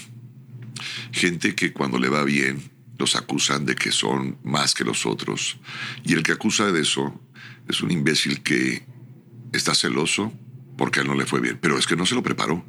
Gente 1.12 1.56
que 1.56 1.72
cuando 1.72 2.00
le 2.00 2.10
va 2.10 2.24
bien 2.24 2.72
los 2.98 3.16
acusan 3.16 3.66
de 3.66 3.76
que 3.76 3.92
son 3.92 4.38
más 4.44 4.74
que 4.74 4.84
los 4.84 5.06
otros. 5.06 5.60
Y 6.04 6.14
el 6.14 6.24
que 6.24 6.32
acusa 6.32 6.72
de 6.72 6.82
eso 6.82 7.20
es 7.68 7.82
un 7.82 7.92
imbécil 7.92 8.42
que 8.42 8.86
está 9.52 9.76
celoso 9.76 10.34
porque 10.78 11.00
a 11.00 11.04
él 11.04 11.10
no 11.10 11.16
le 11.16 11.26
fue 11.26 11.42
bien. 11.42 11.60
Pero 11.62 11.78
es 11.78 11.86
que 11.86 11.96
no 11.96 12.06
se 12.06 12.16
lo 12.16 12.24
preparó. 12.24 12.66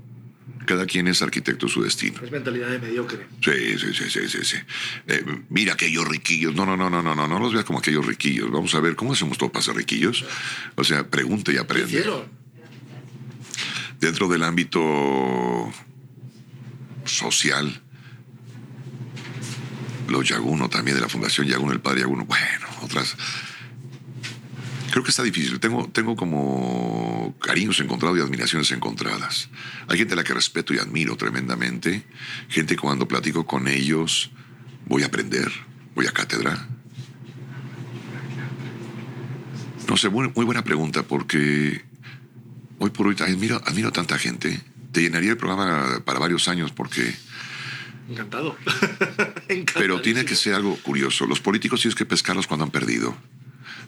Cada 0.66 0.86
quien 0.86 1.08
es 1.08 1.20
arquitecto 1.22 1.66
de 1.66 1.72
su 1.72 1.82
destino. 1.82 2.20
Es 2.22 2.30
mentalidad 2.30 2.68
de 2.68 2.78
mediocre. 2.78 3.26
Sí, 3.42 3.78
sí, 3.78 3.94
sí, 3.94 4.10
sí, 4.10 4.28
sí. 4.28 4.38
sí. 4.44 4.56
Eh, 5.06 5.24
mira 5.50 5.74
aquellos 5.74 6.06
riquillos. 6.08 6.54
No, 6.54 6.64
no, 6.64 6.76
no, 6.76 6.88
no, 6.88 7.02
no, 7.02 7.14
no, 7.14 7.28
no 7.28 7.38
los 7.38 7.52
veas 7.52 7.64
como 7.64 7.78
aquellos 7.78 8.06
riquillos. 8.06 8.50
Vamos 8.50 8.74
a 8.74 8.80
ver 8.80 8.96
cómo 8.96 9.12
hacemos 9.12 9.36
todo 9.38 9.50
para 9.52 9.64
ser 9.64 9.76
riquillos. 9.76 10.24
O 10.74 10.84
sea, 10.84 11.08
pregunta 11.08 11.50
y 11.50 11.54
¿Qué 11.54 11.60
aprende. 11.60 11.88
hicieron? 11.88 12.24
Dentro 14.00 14.28
del 14.28 14.42
ámbito 14.42 15.72
social, 17.04 17.80
los 20.08 20.28
Yaguno 20.28 20.68
también, 20.68 20.96
de 20.96 21.02
la 21.02 21.08
Fundación 21.08 21.46
Yaguno, 21.46 21.72
el 21.72 21.80
padre 21.80 22.00
Yaguno, 22.00 22.24
bueno, 22.24 22.66
otras. 22.82 23.16
Creo 24.94 25.02
que 25.02 25.10
está 25.10 25.24
difícil. 25.24 25.58
Tengo, 25.58 25.88
tengo 25.88 26.14
como 26.14 27.34
cariños 27.40 27.80
encontrados 27.80 28.16
y 28.16 28.20
admiraciones 28.20 28.70
encontradas. 28.70 29.48
Hay 29.88 29.98
gente 29.98 30.12
a 30.12 30.16
la 30.16 30.22
que 30.22 30.32
respeto 30.32 30.72
y 30.72 30.78
admiro 30.78 31.16
tremendamente. 31.16 32.04
Gente 32.48 32.76
que 32.76 32.80
cuando 32.80 33.08
platico 33.08 33.44
con 33.44 33.66
ellos 33.66 34.30
voy 34.86 35.02
a 35.02 35.06
aprender, 35.06 35.50
voy 35.96 36.06
a 36.06 36.12
cátedra. 36.12 36.68
No 39.88 39.96
sé, 39.96 40.10
muy, 40.10 40.30
muy 40.32 40.44
buena 40.44 40.62
pregunta 40.62 41.02
porque 41.02 41.84
hoy 42.78 42.90
por 42.90 43.08
hoy 43.08 43.16
admiro, 43.18 43.60
admiro 43.66 43.88
a 43.88 43.92
tanta 43.92 44.16
gente. 44.16 44.60
Te 44.92 45.00
llenaría 45.00 45.32
el 45.32 45.36
programa 45.36 46.02
para 46.04 46.20
varios 46.20 46.46
años 46.46 46.70
porque... 46.70 47.16
Encantado. 48.08 48.56
Pero 49.74 50.00
tiene 50.02 50.24
que 50.24 50.36
ser 50.36 50.54
algo 50.54 50.76
curioso. 50.84 51.26
Los 51.26 51.40
políticos 51.40 51.80
tienes 51.80 51.96
que 51.96 52.06
pescarlos 52.06 52.46
cuando 52.46 52.62
han 52.62 52.70
perdido. 52.70 53.16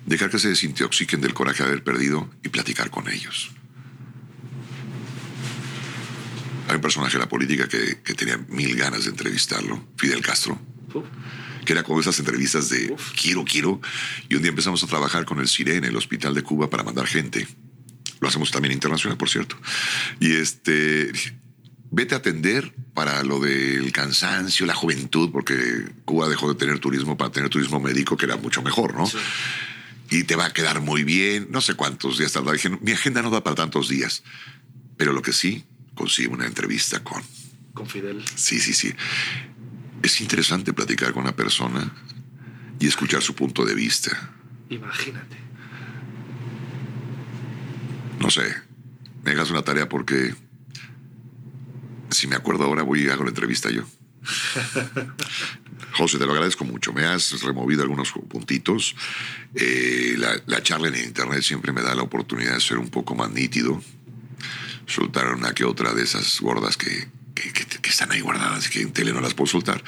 Dejar 0.06 0.30
que 0.30 0.38
se 0.38 0.48
desintoxiquen 0.48 1.20
del 1.20 1.34
coraje 1.34 1.62
de 1.64 1.68
haber 1.68 1.84
perdido 1.84 2.30
y 2.44 2.48
platicar 2.48 2.90
con 2.90 3.08
ellos. 3.10 3.50
Hay 6.68 6.76
un 6.76 6.80
personaje 6.80 7.14
de 7.14 7.18
la 7.20 7.28
política 7.28 7.68
que, 7.68 8.00
que 8.02 8.14
tenía 8.14 8.38
mil 8.48 8.74
ganas 8.76 9.04
de 9.04 9.10
entrevistarlo, 9.10 9.84
Fidel 9.96 10.22
Castro, 10.22 10.58
que 11.64 11.72
era 11.72 11.82
como 11.82 12.00
esas 12.00 12.18
entrevistas 12.18 12.68
de 12.68 12.94
quiero, 13.20 13.44
quiero. 13.44 13.80
Y 14.28 14.36
un 14.36 14.42
día 14.42 14.50
empezamos 14.50 14.82
a 14.82 14.86
trabajar 14.86 15.24
con 15.24 15.40
el 15.40 15.48
CIRE 15.48 15.76
en 15.76 15.84
el 15.84 15.96
Hospital 15.96 16.34
de 16.34 16.42
Cuba 16.42 16.70
para 16.70 16.82
mandar 16.82 17.06
gente. 17.06 17.46
Lo 18.20 18.28
hacemos 18.28 18.50
también 18.50 18.72
internacional, 18.72 19.18
por 19.18 19.28
cierto. 19.28 19.56
Y 20.20 20.32
este, 20.32 21.12
vete 21.90 22.14
a 22.14 22.18
atender 22.18 22.72
para 22.94 23.22
lo 23.22 23.40
del 23.40 23.92
cansancio, 23.92 24.66
la 24.66 24.74
juventud, 24.74 25.30
porque 25.30 25.84
Cuba 26.04 26.28
dejó 26.28 26.48
de 26.48 26.58
tener 26.58 26.78
turismo 26.78 27.16
para 27.16 27.30
tener 27.30 27.50
turismo 27.50 27.78
médico, 27.78 28.16
que 28.16 28.24
era 28.24 28.36
mucho 28.36 28.62
mejor, 28.62 28.94
¿no? 28.94 29.06
Sí. 29.06 29.18
Y 30.10 30.24
te 30.24 30.36
va 30.36 30.46
a 30.46 30.52
quedar 30.52 30.80
muy 30.80 31.04
bien. 31.04 31.48
No 31.50 31.60
sé 31.60 31.74
cuántos 31.74 32.18
días 32.18 32.32
tardó. 32.32 32.52
Dije, 32.52 32.70
mi 32.70 32.92
agenda 32.92 33.22
no 33.22 33.30
da 33.30 33.42
para 33.42 33.56
tantos 33.56 33.88
días. 33.88 34.22
Pero 34.96 35.12
lo 35.12 35.22
que 35.22 35.32
sí, 35.32 35.64
consigo 35.94 36.32
una 36.32 36.46
entrevista 36.46 37.02
con 37.02 37.22
con 37.76 37.86
Fidel. 37.86 38.24
Sí, 38.34 38.58
sí, 38.58 38.72
sí. 38.72 38.92
Es 40.02 40.20
interesante 40.20 40.72
platicar 40.72 41.12
con 41.12 41.22
una 41.22 41.36
persona 41.36 41.92
y 42.80 42.88
escuchar 42.88 43.22
su 43.22 43.34
punto 43.34 43.64
de 43.64 43.74
vista. 43.74 44.32
Imagínate. 44.70 45.36
No 48.18 48.30
sé, 48.30 48.42
me 49.22 49.32
dejas 49.32 49.50
una 49.50 49.62
tarea 49.62 49.88
porque 49.88 50.34
si 52.10 52.26
me 52.26 52.34
acuerdo 52.34 52.64
ahora 52.64 52.82
voy 52.82 53.04
y 53.04 53.08
hago 53.10 53.24
la 53.24 53.28
entrevista 53.30 53.70
yo. 53.70 53.84
José, 55.92 56.18
te 56.18 56.26
lo 56.26 56.32
agradezco 56.32 56.64
mucho. 56.64 56.92
Me 56.92 57.04
has 57.04 57.40
removido 57.42 57.82
algunos 57.82 58.12
puntitos. 58.28 58.94
Eh, 59.54 60.14
la, 60.18 60.40
la 60.46 60.62
charla 60.62 60.88
en 60.88 60.96
internet 60.96 61.42
siempre 61.42 61.72
me 61.72 61.82
da 61.82 61.94
la 61.94 62.02
oportunidad 62.02 62.54
de 62.54 62.60
ser 62.60 62.78
un 62.78 62.88
poco 62.90 63.14
más 63.14 63.30
nítido. 63.30 63.82
Soltar 64.86 65.32
una 65.34 65.52
que 65.52 65.64
otra 65.64 65.92
de 65.94 66.02
esas 66.04 66.40
gordas 66.40 66.76
que, 66.76 67.08
que, 67.34 67.52
que- 67.52 67.66
que 67.66 67.90
están 67.90 68.10
ahí 68.12 68.20
guardadas 68.20 68.68
que 68.68 68.80
en 68.82 68.92
tele 68.92 69.12
no 69.12 69.20
las 69.20 69.34
puedo 69.34 69.46
soltar. 69.50 69.82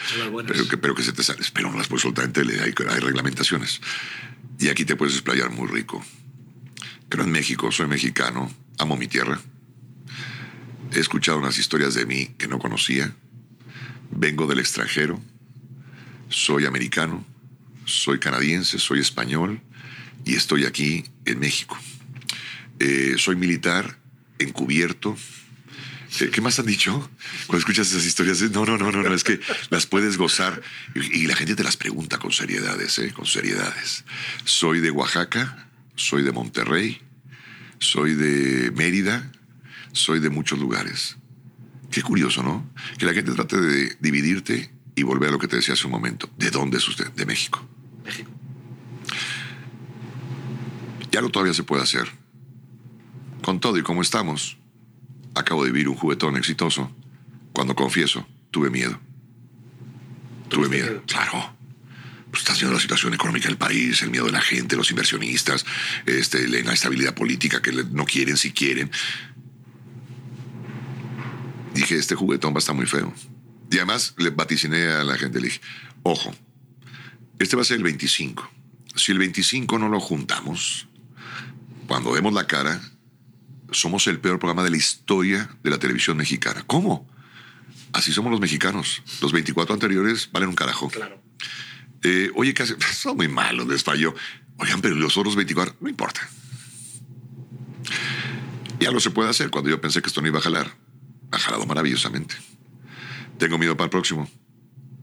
Pero 0.46 0.68
que, 0.68 0.76
pero 0.78 0.94
que 0.94 1.02
se 1.02 1.12
te 1.12 1.22
salen. 1.22 1.44
Pero 1.52 1.70
no 1.70 1.78
las 1.78 1.88
puedes 1.88 2.02
soltar 2.02 2.24
en 2.24 2.32
tele. 2.32 2.60
Hay, 2.62 2.72
hay 2.90 3.00
reglamentaciones. 3.00 3.80
Y 4.58 4.68
aquí 4.68 4.84
te 4.84 4.96
puedes 4.96 5.14
explayar 5.14 5.50
muy 5.50 5.68
rico. 5.68 6.04
Creo 7.08 7.24
en 7.24 7.30
México, 7.32 7.70
soy 7.72 7.86
mexicano, 7.86 8.52
amo 8.78 8.96
mi 8.96 9.08
tierra. 9.08 9.40
He 10.92 11.00
escuchado 11.00 11.38
unas 11.38 11.58
historias 11.58 11.94
de 11.94 12.06
mí 12.06 12.34
que 12.38 12.48
no 12.48 12.58
conocía. 12.58 13.14
Vengo 14.10 14.46
del 14.46 14.58
extranjero, 14.58 15.20
soy 16.28 16.66
americano, 16.66 17.24
soy 17.84 18.18
canadiense, 18.18 18.78
soy 18.78 19.00
español 19.00 19.60
y 20.24 20.34
estoy 20.34 20.64
aquí 20.64 21.04
en 21.24 21.38
México. 21.38 21.78
Eh, 22.78 23.16
soy 23.18 23.36
militar, 23.36 23.98
encubierto. 24.38 25.16
Eh, 26.20 26.30
¿Qué 26.30 26.40
más 26.40 26.58
han 26.58 26.66
dicho? 26.66 27.10
Cuando 27.46 27.58
escuchas 27.58 27.90
esas 27.90 28.06
historias, 28.06 28.40
no, 28.50 28.64
no, 28.64 28.78
no, 28.78 28.90
no, 28.90 29.02
no 29.02 29.14
es 29.14 29.24
que 29.24 29.40
las 29.70 29.86
puedes 29.86 30.16
gozar 30.16 30.62
y, 30.94 31.22
y 31.22 31.26
la 31.26 31.36
gente 31.36 31.54
te 31.54 31.64
las 31.64 31.76
pregunta 31.76 32.18
con 32.18 32.32
seriedades, 32.32 32.98
¿eh? 32.98 33.12
con 33.12 33.26
seriedades. 33.26 34.04
Soy 34.44 34.80
de 34.80 34.90
Oaxaca, 34.90 35.68
soy 35.96 36.22
de 36.22 36.32
Monterrey, 36.32 37.00
soy 37.78 38.14
de 38.14 38.70
Mérida, 38.70 39.30
soy 39.92 40.20
de 40.20 40.30
muchos 40.30 40.58
lugares. 40.58 41.17
Qué 41.90 42.02
curioso, 42.02 42.42
¿no? 42.42 42.70
Que 42.98 43.06
la 43.06 43.14
gente 43.14 43.32
trate 43.32 43.60
de 43.60 43.96
dividirte 44.00 44.70
y 44.94 45.02
volver 45.02 45.30
a 45.30 45.32
lo 45.32 45.38
que 45.38 45.48
te 45.48 45.56
decía 45.56 45.74
hace 45.74 45.86
un 45.86 45.92
momento. 45.92 46.28
¿De 46.36 46.50
dónde 46.50 46.78
es 46.78 46.88
usted? 46.88 47.10
De 47.12 47.24
México. 47.24 47.66
México. 48.04 48.30
Ya 51.10 51.20
lo 51.20 51.30
todavía 51.30 51.54
se 51.54 51.62
puede 51.62 51.82
hacer. 51.82 52.08
Con 53.42 53.60
todo 53.60 53.78
y 53.78 53.82
como 53.82 54.02
estamos, 54.02 54.58
acabo 55.34 55.64
de 55.64 55.70
vivir 55.72 55.88
un 55.88 55.94
juguetón 55.94 56.36
exitoso. 56.36 56.90
Cuando 57.52 57.74
confieso, 57.74 58.26
tuve 58.50 58.70
miedo. 58.70 59.00
Tuve 60.48 60.66
¿Tuviste 60.66 60.76
miedo, 60.76 60.90
miedo? 60.90 61.02
claro. 61.06 61.54
Pues 62.30 62.42
estás 62.42 62.58
viendo 62.58 62.74
la 62.74 62.80
situación 62.80 63.14
económica 63.14 63.48
del 63.48 63.56
país, 63.56 64.02
el 64.02 64.10
miedo 64.10 64.26
de 64.26 64.32
la 64.32 64.42
gente, 64.42 64.76
los 64.76 64.90
inversionistas, 64.90 65.64
este, 66.04 66.46
la 66.46 66.58
inestabilidad 66.58 67.14
política 67.14 67.62
que 67.62 67.72
no 67.72 68.04
quieren 68.04 68.36
si 68.36 68.52
quieren. 68.52 68.90
Dije, 71.78 71.96
este 71.96 72.16
juguetón 72.16 72.52
va 72.52 72.56
a 72.56 72.58
estar 72.58 72.74
muy 72.74 72.86
feo. 72.86 73.14
Y 73.70 73.76
además 73.76 74.14
le 74.18 74.30
vaticiné 74.30 74.88
a 74.88 75.04
la 75.04 75.16
gente, 75.16 75.40
le 75.40 75.46
dije, 75.46 75.60
ojo, 76.02 76.34
este 77.38 77.54
va 77.54 77.62
a 77.62 77.64
ser 77.64 77.76
el 77.76 77.84
25. 77.84 78.50
Si 78.96 79.12
el 79.12 79.18
25 79.18 79.78
no 79.78 79.88
lo 79.88 80.00
juntamos, 80.00 80.88
cuando 81.86 82.12
demos 82.14 82.32
la 82.32 82.48
cara, 82.48 82.80
somos 83.70 84.08
el 84.08 84.18
peor 84.18 84.40
programa 84.40 84.64
de 84.64 84.70
la 84.70 84.76
historia 84.76 85.48
de 85.62 85.70
la 85.70 85.78
televisión 85.78 86.16
mexicana. 86.16 86.64
¿Cómo? 86.66 87.08
Así 87.92 88.12
somos 88.12 88.32
los 88.32 88.40
mexicanos. 88.40 89.02
Los 89.20 89.30
24 89.30 89.74
anteriores 89.74 90.30
valen 90.32 90.48
un 90.48 90.56
carajo. 90.56 90.88
Claro. 90.88 91.22
Eh, 92.02 92.32
oye, 92.34 92.54
¿qué 92.54 92.64
hace? 92.64 92.76
Son 92.92 93.16
muy 93.16 93.28
malos, 93.28 93.68
les 93.68 93.84
falló. 93.84 94.16
Oigan, 94.56 94.80
pero 94.80 94.96
los 94.96 95.16
otros 95.16 95.36
24, 95.36 95.76
no 95.80 95.88
importa. 95.88 96.28
Ya 98.80 98.90
lo 98.90 98.98
se 98.98 99.10
puede 99.10 99.30
hacer 99.30 99.50
cuando 99.50 99.70
yo 99.70 99.80
pensé 99.80 100.02
que 100.02 100.08
esto 100.08 100.20
no 100.20 100.26
iba 100.26 100.40
a 100.40 100.42
jalar. 100.42 100.87
Ha 101.30 101.38
jalado 101.38 101.66
maravillosamente. 101.66 102.34
Tengo 103.38 103.58
miedo 103.58 103.76
para 103.76 103.84
el 103.86 103.90
próximo. 103.90 104.28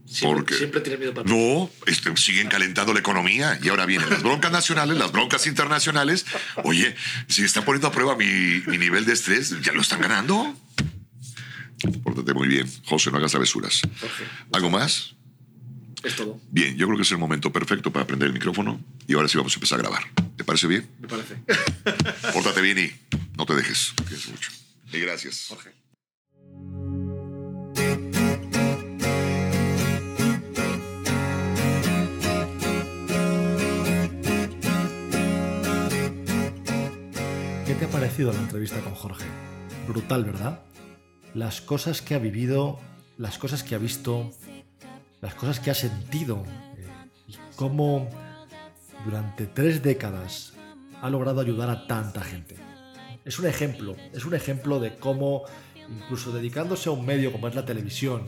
Siempre, 0.06 0.36
Porque- 0.40 0.54
siempre 0.54 0.80
tienes 0.82 1.00
miedo 1.00 1.14
para 1.14 1.28
No, 1.28 1.68
este, 1.86 2.16
siguen 2.16 2.48
calentando 2.48 2.92
la 2.92 3.00
economía 3.00 3.58
y 3.62 3.68
ahora 3.70 3.86
vienen 3.86 4.08
las 4.08 4.22
broncas 4.22 4.52
nacionales, 4.52 4.96
las 4.96 5.10
broncas 5.10 5.46
internacionales. 5.48 6.24
Oye, 6.62 6.94
si 7.28 7.42
están 7.44 7.64
poniendo 7.64 7.88
a 7.88 7.92
prueba 7.92 8.14
mi, 8.16 8.62
mi 8.66 8.78
nivel 8.78 9.04
de 9.04 9.12
estrés, 9.14 9.60
ya 9.62 9.72
lo 9.72 9.80
están 9.80 10.00
ganando. 10.00 10.56
Pórtate 12.04 12.34
muy 12.34 12.48
bien. 12.48 12.70
José, 12.84 13.10
no 13.10 13.18
hagas 13.18 13.32
travesuras. 13.32 13.82
¿Algo 14.52 14.70
más? 14.70 15.14
Es 16.02 16.14
todo, 16.14 16.40
Bien, 16.50 16.76
yo 16.76 16.86
creo 16.86 16.96
que 16.98 17.02
es 17.02 17.10
el 17.10 17.18
momento 17.18 17.52
perfecto 17.52 17.92
para 17.92 18.06
prender 18.06 18.28
el 18.28 18.32
micrófono 18.34 18.80
y 19.08 19.14
ahora 19.14 19.26
sí 19.28 19.36
vamos 19.38 19.52
a 19.54 19.56
empezar 19.56 19.80
a 19.80 19.82
grabar. 19.82 20.04
¿Te 20.36 20.44
parece 20.44 20.68
bien? 20.68 20.88
me 21.00 21.08
parece. 21.08 21.34
Pórtate 22.32 22.60
bien 22.60 22.78
y 22.78 23.16
no 23.36 23.44
te 23.44 23.54
dejes. 23.56 23.92
Mucho. 24.30 24.50
Y 24.92 25.00
gracias. 25.00 25.46
Jorge. 25.48 25.70
Parecido 38.16 38.32
la 38.32 38.46
entrevista 38.46 38.80
con 38.80 38.94
Jorge? 38.94 39.26
Brutal, 39.86 40.24
¿verdad? 40.24 40.62
Las 41.34 41.60
cosas 41.60 42.00
que 42.00 42.14
ha 42.14 42.18
vivido, 42.18 42.80
las 43.18 43.36
cosas 43.36 43.62
que 43.62 43.74
ha 43.74 43.78
visto, 43.78 44.30
las 45.20 45.34
cosas 45.34 45.60
que 45.60 45.70
ha 45.70 45.74
sentido 45.74 46.42
eh, 46.78 46.86
y 47.28 47.34
cómo 47.56 48.08
durante 49.04 49.46
tres 49.46 49.82
décadas 49.82 50.54
ha 51.02 51.10
logrado 51.10 51.42
ayudar 51.42 51.68
a 51.68 51.86
tanta 51.86 52.22
gente. 52.22 52.56
Es 53.26 53.38
un 53.38 53.44
ejemplo, 53.44 53.94
es 54.14 54.24
un 54.24 54.32
ejemplo 54.32 54.80
de 54.80 54.94
cómo, 54.94 55.42
incluso 55.86 56.32
dedicándose 56.32 56.88
a 56.88 56.92
un 56.92 57.04
medio 57.04 57.32
como 57.32 57.48
es 57.48 57.54
la 57.54 57.66
televisión, 57.66 58.22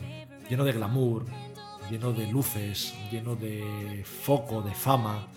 lleno 0.47 0.65
de 0.65 0.73
glamour, 0.73 1.25
lleno 1.89 2.13
de 2.13 2.27
luces, 2.27 2.93
lleno 3.11 3.35
de 3.35 4.03
foco, 4.05 4.61
de 4.61 4.75
fama, 4.75 5.29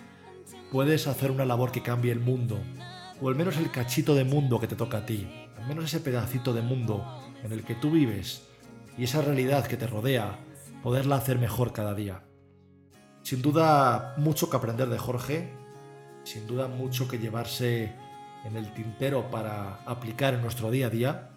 puedes 0.70 1.06
hacer 1.06 1.30
una 1.30 1.46
labor 1.46 1.72
que 1.72 1.80
cambie 1.80 2.12
el 2.12 2.20
mundo, 2.20 2.60
o 3.22 3.28
al 3.28 3.36
menos 3.36 3.56
el 3.56 3.70
cachito 3.70 4.16
de 4.16 4.24
mundo 4.24 4.58
que 4.58 4.66
te 4.66 4.74
toca 4.74 4.98
a 4.98 5.06
ti, 5.06 5.28
al 5.56 5.66
menos 5.68 5.84
ese 5.84 6.00
pedacito 6.00 6.52
de 6.52 6.60
mundo 6.60 7.04
en 7.44 7.52
el 7.52 7.62
que 7.62 7.76
tú 7.76 7.92
vives 7.92 8.42
y 8.98 9.04
esa 9.04 9.22
realidad 9.22 9.66
que 9.66 9.76
te 9.76 9.86
rodea, 9.86 10.40
poderla 10.82 11.16
hacer 11.16 11.38
mejor 11.38 11.72
cada 11.72 11.94
día. 11.94 12.24
Sin 13.22 13.40
duda, 13.40 14.14
mucho 14.18 14.50
que 14.50 14.56
aprender 14.56 14.88
de 14.88 14.98
Jorge, 14.98 15.52
sin 16.24 16.48
duda 16.48 16.66
mucho 16.66 17.06
que 17.06 17.18
llevarse 17.18 17.94
en 18.44 18.56
el 18.56 18.74
tintero 18.74 19.30
para 19.30 19.76
aplicar 19.86 20.34
en 20.34 20.42
nuestro 20.42 20.72
día 20.72 20.88
a 20.88 20.90
día. 20.90 21.30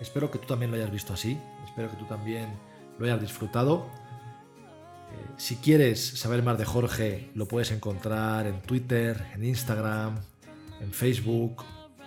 Espero 0.00 0.32
que 0.32 0.40
tú 0.40 0.48
también 0.48 0.72
lo 0.72 0.76
hayas 0.76 0.90
visto 0.90 1.12
así, 1.12 1.40
espero 1.64 1.88
que 1.90 1.96
tú 1.96 2.06
también 2.06 2.48
lo 2.98 3.06
hayas 3.06 3.20
disfrutado. 3.20 3.86
Eh, 5.12 5.34
si 5.36 5.56
quieres 5.56 6.18
saber 6.18 6.42
más 6.42 6.58
de 6.58 6.64
Jorge, 6.64 7.30
lo 7.34 7.46
puedes 7.46 7.70
encontrar 7.70 8.48
en 8.48 8.60
Twitter, 8.62 9.28
en 9.32 9.44
Instagram, 9.44 10.18
en 10.80 10.92
Facebook, 10.92 11.64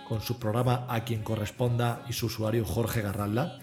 con 0.08 0.22
su 0.22 0.38
programa 0.38 0.86
A 0.88 1.04
quien 1.04 1.22
corresponda 1.22 2.04
y 2.08 2.12
su 2.14 2.26
usuario 2.26 2.64
Jorge 2.64 3.02
Garralda. 3.02 3.58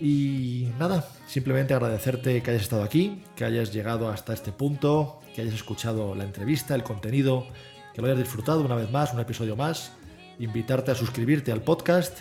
Y 0.00 0.68
nada, 0.80 1.06
simplemente 1.26 1.74
agradecerte 1.74 2.42
que 2.42 2.50
hayas 2.50 2.62
estado 2.62 2.82
aquí, 2.82 3.22
que 3.36 3.44
hayas 3.44 3.72
llegado 3.72 4.08
hasta 4.08 4.32
este 4.32 4.50
punto, 4.50 5.20
que 5.34 5.42
hayas 5.42 5.54
escuchado 5.54 6.14
la 6.14 6.24
entrevista, 6.24 6.74
el 6.74 6.82
contenido, 6.82 7.46
que 7.94 8.00
lo 8.00 8.08
hayas 8.08 8.18
disfrutado 8.18 8.62
una 8.62 8.74
vez 8.74 8.90
más, 8.90 9.12
un 9.12 9.20
episodio 9.20 9.54
más. 9.54 9.92
Invitarte 10.38 10.90
a 10.90 10.94
suscribirte 10.94 11.52
al 11.52 11.62
podcast 11.62 12.20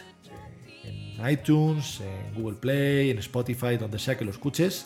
en 0.83 1.27
iTunes, 1.27 2.01
en 2.01 2.35
Google 2.35 2.57
Play, 2.57 3.09
en 3.09 3.17
Spotify, 3.19 3.77
donde 3.77 3.97
sea 3.97 4.17
que 4.17 4.25
lo 4.25 4.31
escuches. 4.31 4.85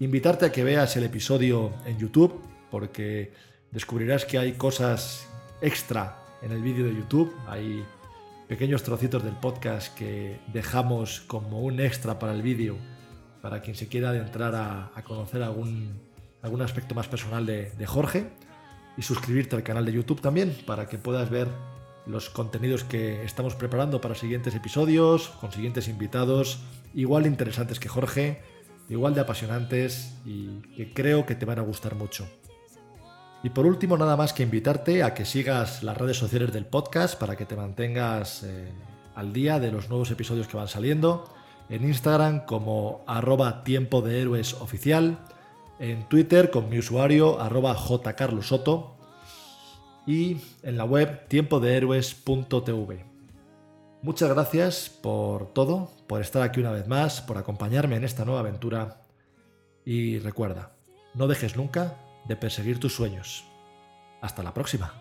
Invitarte 0.00 0.46
a 0.46 0.52
que 0.52 0.64
veas 0.64 0.96
el 0.96 1.04
episodio 1.04 1.74
en 1.84 1.98
YouTube, 1.98 2.42
porque 2.70 3.32
descubrirás 3.70 4.24
que 4.24 4.38
hay 4.38 4.52
cosas 4.54 5.28
extra 5.60 6.18
en 6.42 6.52
el 6.52 6.62
vídeo 6.62 6.86
de 6.86 6.94
YouTube. 6.94 7.34
Hay 7.46 7.84
pequeños 8.48 8.82
trocitos 8.82 9.24
del 9.24 9.34
podcast 9.34 9.94
que 9.94 10.40
dejamos 10.52 11.20
como 11.20 11.60
un 11.60 11.80
extra 11.80 12.18
para 12.18 12.32
el 12.32 12.42
vídeo, 12.42 12.76
para 13.42 13.60
quien 13.60 13.76
se 13.76 13.88
quiera 13.88 14.10
adentrar 14.10 14.54
a, 14.54 15.02
conocer 15.02 15.42
algún, 15.42 16.00
algún 16.42 16.62
aspecto 16.62 16.94
más 16.94 17.08
personal 17.08 17.46
de, 17.46 17.70
de 17.70 17.86
Jorge. 17.86 18.26
Y 18.98 19.02
suscribirte 19.02 19.54
al 19.56 19.62
canal 19.62 19.84
de 19.84 19.92
YouTube 19.92 20.22
también, 20.22 20.56
para 20.64 20.88
que 20.88 20.96
puedas 20.96 21.28
ver 21.28 21.48
los 22.06 22.30
contenidos 22.30 22.82
que 22.82 23.24
estamos 23.24 23.54
preparando 23.54 24.00
para 24.00 24.14
siguientes 24.14 24.54
episodios, 24.54 25.28
con 25.28 25.52
siguientes 25.52 25.88
invitados, 25.88 26.60
igual 26.94 27.24
de 27.24 27.28
interesantes 27.28 27.78
que 27.78 27.90
Jorge, 27.90 28.40
igual 28.88 29.14
de 29.14 29.20
apasionantes 29.20 30.14
y 30.24 30.60
que 30.76 30.92
creo 30.94 31.26
que 31.26 31.34
te 31.34 31.44
van 31.44 31.58
a 31.58 31.62
gustar 31.62 31.94
mucho. 31.94 32.26
Y 33.46 33.50
por 33.50 33.64
último, 33.64 33.96
nada 33.96 34.16
más 34.16 34.32
que 34.32 34.42
invitarte 34.42 35.04
a 35.04 35.14
que 35.14 35.24
sigas 35.24 35.84
las 35.84 35.96
redes 35.96 36.16
sociales 36.16 36.52
del 36.52 36.66
podcast 36.66 37.16
para 37.16 37.36
que 37.36 37.46
te 37.46 37.54
mantengas 37.54 38.42
eh, 38.42 38.72
al 39.14 39.32
día 39.32 39.60
de 39.60 39.70
los 39.70 39.88
nuevos 39.88 40.10
episodios 40.10 40.48
que 40.48 40.56
van 40.56 40.66
saliendo. 40.66 41.32
En 41.68 41.84
Instagram 41.84 42.44
como 42.44 43.04
arroba 43.06 43.62
tiempo 43.62 44.02
de 44.02 44.20
héroes 44.20 44.54
oficial. 44.54 45.20
En 45.78 46.08
Twitter 46.08 46.50
con 46.50 46.68
mi 46.68 46.80
usuario 46.80 47.40
arroba 47.40 47.76
jcarlosoto. 47.76 48.96
Y 50.08 50.38
en 50.64 50.76
la 50.76 50.84
web 50.84 51.28
tiempodehéroes.tv. 51.28 53.04
Muchas 54.02 54.28
gracias 54.28 54.88
por 54.88 55.52
todo, 55.52 55.92
por 56.08 56.20
estar 56.20 56.42
aquí 56.42 56.58
una 56.58 56.72
vez 56.72 56.88
más, 56.88 57.20
por 57.20 57.38
acompañarme 57.38 57.94
en 57.94 58.02
esta 58.02 58.24
nueva 58.24 58.40
aventura. 58.40 59.02
Y 59.84 60.18
recuerda, 60.18 60.72
no 61.14 61.28
dejes 61.28 61.56
nunca 61.56 61.96
de 62.26 62.36
perseguir 62.36 62.78
tus 62.78 62.94
sueños. 62.94 63.44
Hasta 64.20 64.42
la 64.42 64.52
próxima. 64.52 64.92